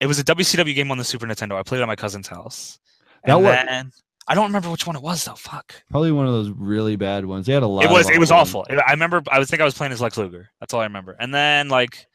it 0.00 0.06
was 0.06 0.18
a 0.18 0.24
wcw 0.24 0.74
game 0.74 0.90
on 0.90 0.98
the 0.98 1.04
super 1.04 1.26
nintendo. 1.26 1.56
I 1.56 1.62
played 1.62 1.80
it 1.80 1.82
at 1.82 1.88
my 1.88 1.96
cousin's 1.96 2.28
house. 2.28 2.78
That 3.24 3.36
and 3.36 3.44
wa- 3.44 3.50
then 3.50 3.92
i 4.28 4.34
don't 4.34 4.46
remember 4.46 4.70
which 4.70 4.86
one 4.86 4.96
it 4.96 5.02
was 5.02 5.24
though. 5.24 5.34
Fuck. 5.34 5.82
Probably 5.90 6.12
one 6.12 6.26
of 6.26 6.32
those 6.32 6.50
really 6.50 6.96
bad 6.96 7.24
ones. 7.26 7.46
They 7.46 7.52
had 7.54 7.62
a 7.62 7.66
lot. 7.66 7.84
it 7.84 7.90
was 7.90 8.08
it 8.10 8.18
was 8.18 8.30
awful 8.30 8.60
awful. 8.60 8.80
I 8.86 8.92
remember 8.92 9.22
i 9.30 9.38
was 9.38 9.50
think 9.50 9.60
i 9.60 9.64
was 9.64 9.74
playing 9.74 9.92
as 9.92 10.00
lex 10.00 10.16
luger. 10.16 10.50
That's 10.60 10.72
all 10.74 10.80
i 10.80 10.84
remember. 10.84 11.16
And 11.18 11.34
then 11.34 11.68
like 11.68 12.06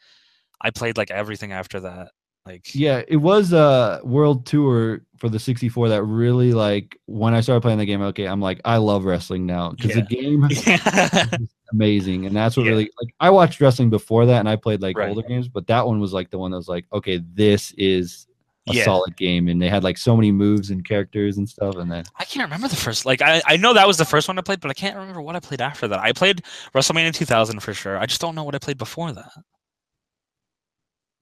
i 0.62 0.70
played 0.72 0.96
like 0.98 1.12
everything 1.12 1.52
after 1.52 1.82
that 1.82 2.12
like. 2.46 2.74
Yeah, 2.74 3.02
it 3.08 3.18
was 3.18 3.54
a 3.54 4.02
World 4.04 4.46
Tour 4.46 5.02
for 5.18 5.30
the 5.30 5.40
64 5.40 5.90
that 5.90 6.04
really 6.04 6.54
like 6.54 6.98
when 7.06 7.34
I 7.34 7.42
started 7.42 7.62
playing 7.62 7.78
the 7.80 7.86
game. 7.86 8.02
Okay, 8.02 8.28
I'm 8.28 8.42
like 8.42 8.60
I 8.66 8.78
love 8.78 9.06
wrestling 9.06 9.46
now 9.46 9.72
because 9.72 9.96
Yeah. 9.96 10.02
the 10.02 10.16
game 10.16 10.48
yeah 10.50 11.28
is 11.40 11.50
amazing 11.72 12.26
and 12.26 12.36
that's 12.36 12.58
what 12.58 12.64
Yeah. 12.66 12.72
really 12.72 12.90
like 13.02 13.14
i 13.22 13.30
watched 13.30 13.62
wrestling 13.62 13.90
before 13.90 14.26
that 14.26 14.40
and 14.42 14.50
i 14.50 14.58
played 14.58 14.82
like 14.82 14.98
Right. 14.98 15.08
older 15.08 15.22
games 15.26 15.48
but 15.48 15.66
that 15.68 15.88
one 15.88 16.02
was 16.02 16.12
like 16.12 16.30
the 16.30 16.38
one 16.38 16.52
that 16.52 16.58
was 16.58 16.68
like 16.68 16.84
okay 16.92 17.22
this 17.34 17.72
is 17.78 18.28
a 18.68 18.74
Yeah. 18.74 18.84
solid 18.84 19.16
game 19.16 19.48
and 19.48 19.62
they 19.62 19.70
had 19.70 19.82
like 19.82 19.98
so 19.98 20.14
many 20.18 20.34
moves 20.34 20.70
and 20.70 20.84
characters 20.86 21.38
and 21.38 21.48
stuff 21.48 21.78
and 21.78 21.90
then 21.90 22.04
I 22.20 22.26
can't 22.26 22.44
remember 22.46 22.68
the 22.68 22.76
first. 22.76 23.06
Like 23.06 23.22
I, 23.22 23.42
I 23.48 23.56
know 23.56 23.74
that 23.74 23.88
was 23.88 23.98
the 23.98 24.04
first 24.06 24.28
one 24.28 24.38
I 24.38 24.42
played, 24.42 24.60
but 24.60 24.70
I 24.70 24.74
can't 24.74 24.96
remember 24.98 25.22
what 25.22 25.36
I 25.36 25.40
played 25.40 25.62
after 25.62 25.88
that. 25.88 26.00
I 26.00 26.12
played 26.12 26.44
WrestleMania 26.76 27.14
2000 27.14 27.60
for 27.62 27.74
sure. 27.74 27.98
I 27.98 28.06
just 28.06 28.20
don't 28.22 28.36
know 28.36 28.44
what 28.44 28.54
I 28.54 28.60
played 28.60 28.78
before 28.78 29.12
that. 29.14 29.32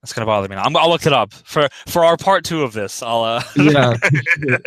That's 0.01 0.13
gonna 0.13 0.25
bother 0.25 0.47
me. 0.47 0.55
Now. 0.55 0.63
I'm, 0.63 0.75
I'll 0.77 0.89
look 0.89 1.05
it 1.05 1.13
up 1.13 1.33
for 1.33 1.67
for 1.87 2.05
our 2.05 2.15
part 2.15 2.45
two 2.45 2.63
of 2.63 2.73
this. 2.73 3.03
I'll. 3.03 3.23
Uh, 3.23 3.43
yeah 3.55 3.93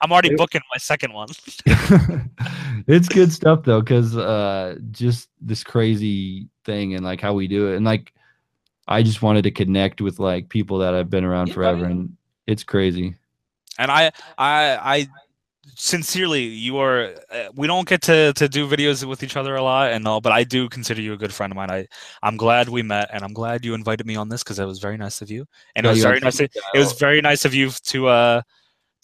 I'm 0.00 0.12
already 0.12 0.34
booking 0.36 0.60
my 0.72 0.78
second 0.78 1.12
one. 1.12 1.28
it's 2.86 3.08
good 3.08 3.32
stuff 3.32 3.62
though 3.64 3.80
because 3.80 4.16
uh 4.16 4.76
just 4.90 5.28
this 5.40 5.64
crazy 5.64 6.48
thing 6.64 6.94
and 6.94 7.04
like 7.04 7.20
how 7.20 7.32
we 7.32 7.48
do 7.48 7.72
it 7.72 7.76
and 7.76 7.84
like 7.84 8.12
i 8.88 9.02
just 9.02 9.22
wanted 9.22 9.42
to 9.42 9.50
connect 9.50 10.00
with 10.00 10.18
like 10.18 10.48
people 10.48 10.78
that 10.78 10.94
I've 10.94 11.10
been 11.10 11.24
around 11.24 11.48
Yeah, 11.48 11.54
forever 11.54 11.84
and 11.84 12.16
it's 12.46 12.64
crazy 12.64 13.14
And 13.78 13.90
I 13.90 14.12
I 14.38 14.76
I 14.76 15.08
sincerely, 15.74 16.42
you 16.42 16.78
are. 16.78 17.14
Uh, 17.30 17.48
we 17.54 17.66
don't 17.66 17.88
get 17.88 18.02
to 18.02 18.32
to 18.34 18.48
do 18.48 18.68
videos 18.68 19.04
with 19.04 19.22
each 19.22 19.36
other 19.36 19.56
a 19.56 19.62
lot 19.62 19.92
and 19.92 20.06
all, 20.06 20.20
but 20.20 20.32
I 20.32 20.44
do 20.44 20.68
consider 20.68 21.00
you 21.00 21.12
a 21.12 21.16
good 21.16 21.32
friend 21.32 21.52
of 21.52 21.56
mine. 21.56 21.70
I 21.70 21.86
I'm 22.22 22.36
glad 22.36 22.68
we 22.68 22.82
met, 22.82 23.10
and 23.12 23.24
I'm 23.24 23.32
glad 23.32 23.64
you 23.64 23.74
invited 23.74 24.06
me 24.06 24.16
on 24.16 24.28
this 24.28 24.42
because 24.42 24.58
it 24.58 24.64
was 24.64 24.78
very 24.78 24.96
nice 24.96 25.22
of 25.22 25.30
you, 25.30 25.46
and 25.76 25.86
it 25.86 25.88
was 25.88 26.02
very 26.02 26.20
nice. 26.20 26.40
Of, 26.40 26.50
it 26.74 26.78
was 26.78 26.92
very 26.92 27.20
nice 27.20 27.44
of 27.44 27.54
you 27.54 27.70
to 27.70 28.08
uh 28.08 28.42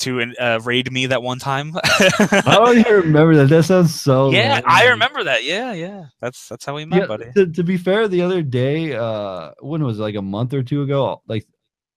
to 0.01 0.33
uh, 0.39 0.61
raid 0.63 0.93
me 0.93 1.07
that 1.07 1.23
one 1.23 1.39
time. 1.39 1.73
I 1.75 2.43
don't 2.45 2.79
even 2.79 2.93
remember 2.93 3.35
that. 3.37 3.49
That 3.49 3.65
sounds 3.65 4.01
so. 4.01 4.31
yeah, 4.33 4.61
I 4.65 4.89
remember 4.89 5.25
that. 5.25 5.45
Yeah, 5.45 5.73
yeah. 5.73 6.07
That's 6.21 6.49
that's 6.49 6.65
how 6.65 6.77
we 6.77 6.85
met, 6.85 7.01
Yeah, 7.01 7.07
buddy. 7.07 7.33
to, 7.35 7.47
to 7.47 7.65
be 7.65 7.77
fair, 7.77 8.07
the 8.09 8.23
other 8.23 8.43
day, 8.43 8.95
uh, 8.95 9.51
when 9.61 9.83
was 9.83 9.99
it, 9.99 10.03
like 10.03 10.15
a 10.15 10.23
month 10.23 10.55
or 10.55 10.63
two 10.63 10.83
ago? 10.83 11.23
Like 11.27 11.47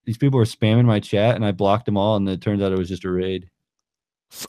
these 0.05 0.17
people 0.17 0.37
were 0.37 0.45
spamming 0.45 0.85
my 0.85 0.99
chat, 0.99 1.35
and 1.35 1.45
I 1.45 1.51
blocked 1.51 1.85
them 1.85 1.97
all, 1.97 2.15
and 2.15 2.27
it 2.27 2.41
turns 2.41 2.61
out 2.61 2.71
it 2.71 2.77
was 2.77 2.89
just 2.89 3.05
a 3.05 3.11
raid. 3.11 3.49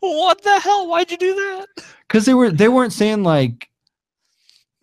what 0.00 0.42
the 0.42 0.60
hell? 0.60 0.88
Why'd 0.88 1.10
you 1.10 1.16
do 1.16 1.34
that? 1.34 1.66
Because 2.06 2.26
they 2.26 2.34
were 2.34 2.50
they 2.50 2.68
weren't 2.68 2.92
saying 2.92 3.22
like 3.22 3.68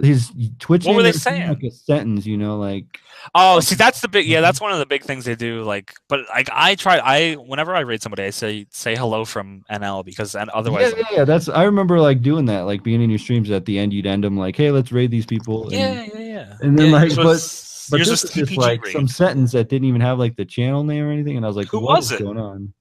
his 0.01 0.31
Twitch. 0.59 0.85
What 0.85 0.95
were 0.95 1.03
they 1.03 1.11
saying, 1.11 1.49
Like 1.49 1.63
a 1.63 1.71
sentence, 1.71 2.25
you 2.25 2.37
know, 2.37 2.57
like 2.57 2.99
Oh, 3.33 3.59
see, 3.59 3.75
that's 3.75 4.01
the 4.01 4.07
big. 4.07 4.27
Yeah, 4.27 4.37
mm-hmm. 4.37 4.43
that's 4.43 4.61
one 4.61 4.71
of 4.71 4.77
the 4.77 4.85
big 4.85 5.03
things 5.03 5.25
they 5.25 5.35
do. 5.35 5.63
Like, 5.63 5.95
but 6.07 6.21
like, 6.29 6.47
I 6.51 6.75
try. 6.75 6.99
I 6.99 7.33
whenever 7.33 7.75
I 7.75 7.79
raid 7.79 8.01
somebody, 8.01 8.23
I 8.23 8.29
say 8.29 8.67
say 8.69 8.95
hello 8.95 9.25
from 9.25 9.63
NL 9.71 10.05
because 10.05 10.35
and 10.35 10.49
otherwise, 10.51 10.93
yeah, 10.95 11.03
yeah, 11.09 11.17
yeah. 11.17 11.23
That's 11.23 11.49
I 11.49 11.63
remember 11.63 11.99
like 11.99 12.21
doing 12.21 12.45
that, 12.45 12.61
like 12.61 12.83
being 12.83 13.01
in 13.01 13.09
your 13.09 13.19
streams 13.19 13.49
at 13.49 13.65
the 13.65 13.79
end, 13.79 13.93
you'd 13.93 14.05
end 14.05 14.23
them 14.23 14.37
like, 14.37 14.55
"Hey, 14.55 14.69
let's 14.69 14.91
raid 14.91 15.09
these 15.09 15.25
people." 15.25 15.63
and- 15.63 15.71
yeah, 15.73 16.03
yeah, 16.13 16.19
yeah. 16.19 16.57
and 16.61 16.77
then, 16.77 16.87
Yeah, 16.87 16.93
like, 16.93 17.15
yours 17.15 17.17
but- 17.17 17.71
But 17.89 17.97
yours 17.97 18.09
this 18.09 18.23
was 18.23 18.31
just 18.33 18.57
like 18.57 18.85
some 18.87 19.07
sentence 19.07 19.51
that 19.53 19.69
didn't 19.69 19.87
even 19.87 20.01
have 20.01 20.19
like 20.19 20.35
the 20.35 20.45
channel 20.45 20.83
name 20.83 21.03
or 21.03 21.11
anything, 21.11 21.37
and 21.37 21.45
I 21.45 21.47
was 21.47 21.57
like, 21.57 21.67
Who 21.67 21.79
"What 21.79 21.97
was 21.97 22.11
is 22.11 22.19
it? 22.19 22.23
going 22.23 22.37
on?" 22.37 22.73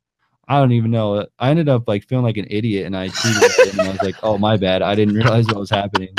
I 0.46 0.58
don't 0.60 0.72
even 0.72 0.90
know. 0.90 1.26
I 1.38 1.50
ended 1.50 1.68
up 1.70 1.88
like 1.88 2.04
feeling 2.06 2.24
like 2.24 2.36
an 2.36 2.46
idiot, 2.50 2.86
and 2.86 2.96
I 2.96 3.08
tweeted 3.08 3.66
it, 3.66 3.72
and 3.72 3.80
I 3.80 3.88
was 3.92 4.02
like, 4.02 4.16
"Oh, 4.22 4.36
my 4.38 4.56
bad. 4.56 4.82
I 4.82 4.94
didn't 4.94 5.14
realize 5.14 5.46
what 5.46 5.56
was 5.56 5.70
happening." 5.70 6.14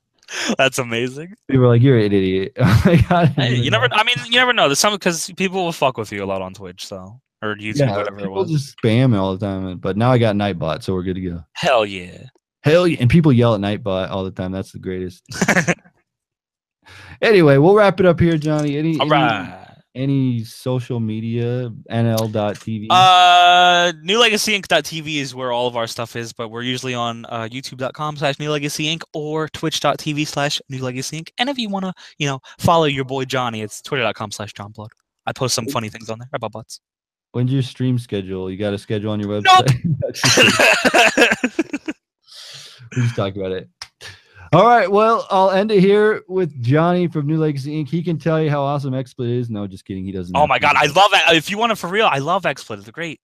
That's 0.58 0.78
amazing. 0.78 1.34
People 1.48 1.62
were 1.62 1.68
like, 1.68 1.82
"You're 1.82 1.98
an 1.98 2.12
idiot." 2.12 2.52
Like, 2.86 3.32
Hey, 3.34 3.54
you 3.54 3.70
never. 3.70 3.88
I 3.92 4.02
mean, 4.04 4.16
you 4.26 4.32
never 4.38 4.52
know. 4.52 4.68
There's 4.68 4.78
some 4.78 4.92
because 4.94 5.30
people 5.36 5.64
will 5.64 5.72
fuck 5.72 5.98
with 5.98 6.10
you 6.12 6.24
a 6.24 6.26
lot 6.26 6.42
on 6.42 6.54
Twitch, 6.54 6.86
so 6.86 7.20
or 7.42 7.54
YouTube, 7.56 7.76
Yeah, 7.80 7.96
whatever 7.96 8.16
it 8.16 8.22
people 8.22 8.34
was. 8.34 8.50
just 8.50 8.76
spam 8.78 9.16
all 9.16 9.36
the 9.36 9.44
time. 9.46 9.78
But 9.78 9.96
now 9.96 10.10
I 10.10 10.18
got 10.18 10.34
Nightbot, 10.36 10.82
so 10.82 10.94
we're 10.94 11.02
good 11.02 11.14
to 11.16 11.20
go. 11.20 11.44
Hell 11.52 11.84
yeah. 11.86 12.24
Hell 12.62 12.86
yeah! 12.88 12.96
And 13.00 13.08
people 13.10 13.32
yell 13.32 13.54
at 13.54 13.60
Nightbot 13.60 14.10
all 14.10 14.24
the 14.24 14.30
time. 14.30 14.52
That's 14.52 14.72
the 14.72 14.78
greatest. 14.78 15.22
Anyway, 17.22 17.56
we'll 17.58 17.74
wrap 17.74 18.00
it 18.00 18.06
up 18.06 18.20
here, 18.20 18.36
Johnny. 18.36 18.76
Any 18.76 18.98
All 18.98 19.02
any, 19.02 19.10
right. 19.10 19.76
any 19.94 20.44
social 20.44 21.00
media 21.00 21.70
nl.tv? 21.90 22.86
Uh, 22.90 23.92
newlegacyinc.tv 24.04 25.16
is 25.16 25.34
where 25.34 25.52
all 25.52 25.66
of 25.66 25.76
our 25.76 25.86
stuff 25.86 26.16
is, 26.16 26.32
but 26.32 26.48
we're 26.48 26.62
usually 26.62 26.94
on 26.94 27.24
uh, 27.26 27.48
youtube.com 27.50 28.16
slash 28.16 28.36
newlegacyinc 28.36 29.02
or 29.14 29.48
twitch.tv 29.48 30.26
slash 30.26 30.60
newlegacyinc. 30.70 31.28
And 31.38 31.48
if 31.48 31.58
you 31.58 31.68
want 31.68 31.84
to, 31.86 31.92
you 32.18 32.26
know, 32.26 32.40
follow 32.58 32.84
your 32.84 33.04
boy 33.04 33.24
Johnny, 33.24 33.62
it's 33.62 33.80
twitter.com 33.82 34.30
slash 34.32 34.52
johnblood. 34.52 34.88
I 35.26 35.32
post 35.32 35.54
some 35.54 35.66
funny 35.66 35.88
things 35.88 36.08
on 36.10 36.18
there 36.18 36.28
about 36.32 36.52
butts. 36.52 36.80
When's 37.32 37.52
your 37.52 37.62
stream 37.62 37.98
schedule? 37.98 38.50
You 38.50 38.56
got 38.56 38.72
a 38.72 38.78
schedule 38.78 39.10
on 39.10 39.20
your 39.20 39.28
website? 39.28 39.66
Just- 40.14 41.86
we 42.96 43.02
just 43.02 43.16
talk 43.16 43.34
about 43.36 43.52
it. 43.52 43.68
All 44.56 44.64
right. 44.64 44.90
Well, 44.90 45.26
I'll 45.30 45.50
end 45.50 45.70
it 45.70 45.80
here 45.80 46.22
with 46.28 46.62
Johnny 46.62 47.08
from 47.08 47.26
New 47.26 47.36
Legacy 47.36 47.72
Inc. 47.72 47.90
He 47.90 48.02
can 48.02 48.18
tell 48.18 48.40
you 48.40 48.48
how 48.48 48.62
awesome 48.62 48.92
XSplit 48.94 49.38
is. 49.38 49.50
No, 49.50 49.66
just 49.66 49.84
kidding. 49.84 50.02
He 50.02 50.12
doesn't. 50.12 50.34
oh 50.34 50.46
my 50.46 50.58
god, 50.58 50.76
I 50.76 50.86
love 50.86 51.10
it. 51.12 51.36
If 51.36 51.50
you 51.50 51.58
want 51.58 51.72
it 51.72 51.74
for 51.76 51.88
real, 51.88 52.06
I 52.06 52.20
love 52.20 52.44
XSplit. 52.44 52.78
It's 52.78 52.90
great. 52.90 53.20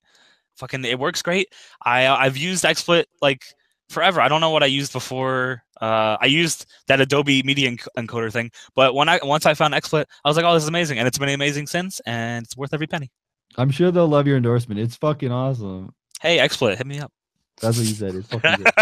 Fucking, 0.57 0.85
it 0.85 0.99
works 0.99 1.23
great. 1.23 1.49
I 1.83 2.07
I've 2.07 2.37
used 2.37 2.65
XSplit 2.65 3.05
like 3.23 3.47
forever. 3.89 4.21
I 4.21 4.29
don't 4.29 4.43
know 4.43 4.51
what 4.51 4.63
I 4.63 4.67
used 4.67 4.93
before. 4.93 5.63
Uh, 5.81 6.19
I 6.21 6.27
used 6.27 6.67
that 6.89 7.01
Adobe 7.01 7.43
Media 7.45 7.71
enc- 7.71 7.89
Encoder 7.97 8.31
thing, 8.31 8.51
but 8.75 8.95
when 8.95 9.09
I 9.09 9.19
once 9.23 9.47
I 9.47 9.55
found 9.55 9.73
XSplit, 9.73 10.05
I 10.25 10.29
was 10.29 10.37
like, 10.37 10.45
oh, 10.45 10.53
this 10.53 10.65
is 10.65 10.69
amazing, 10.69 10.99
and 10.99 11.09
it's 11.09 11.17
been 11.17 11.31
amazing 11.31 11.67
since, 11.67 11.99
and 12.05 12.45
it's 12.45 12.59
worth 12.59 12.75
every 12.75 12.87
penny. 12.87 13.11
I'm 13.57 13.71
sure 13.71 13.91
they'll 13.91 14.07
love 14.07 14.27
your 14.27 14.37
endorsement. 14.37 14.79
It's 14.79 14.97
fucking 14.97 15.33
awesome. 15.33 15.95
Hey, 16.21 16.37
XSplit, 16.47 16.77
hit 16.77 16.87
me 16.87 17.01
up. 17.01 17.11
That's 17.63 17.79
what 17.79 17.87
you 17.87 17.95
said. 17.95 18.17
It's 18.17 18.29
fucking 18.29 18.57
good. 18.65 18.73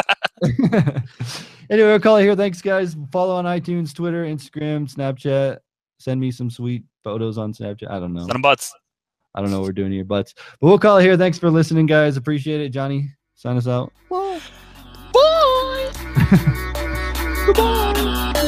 anyway, 1.71 1.89
we'll 1.89 2.01
call 2.01 2.17
it 2.17 2.23
here. 2.23 2.37
Thanks, 2.37 2.63
guys. 2.63 2.97
Follow 3.13 3.35
on 3.35 3.45
iTunes, 3.45 3.95
Twitter, 3.95 4.25
Instagram, 4.25 4.93
Snapchat. 4.93 5.59
Send 5.99 6.21
me 6.21 6.31
some 6.31 6.51
sweet 6.51 6.85
photos 7.05 7.37
on 7.39 7.53
Snapchat. 7.53 7.91
I 7.91 8.01
don't 8.01 8.13
know. 8.15 8.21
Send 8.21 8.35
'em 8.35 8.43
butts. 8.43 8.73
I 9.35 9.41
don't 9.41 9.51
know 9.51 9.61
what 9.61 9.67
we're 9.67 9.73
doing 9.73 9.93
here, 9.93 10.05
butts. 10.05 10.35
but 10.61 10.67
we'll 10.67 10.79
call 10.79 10.99
it 10.99 11.03
here. 11.03 11.17
Thanks 11.17 11.39
for 11.39 11.51
listening, 11.51 11.87
guys. 11.87 12.17
Appreciate 12.17 12.61
it. 12.61 12.71
Johnny, 12.71 13.09
sign 13.35 13.57
us 13.57 13.69
out. 13.69 13.93
Bye. 14.09 14.41
Goodbye. 17.47 18.47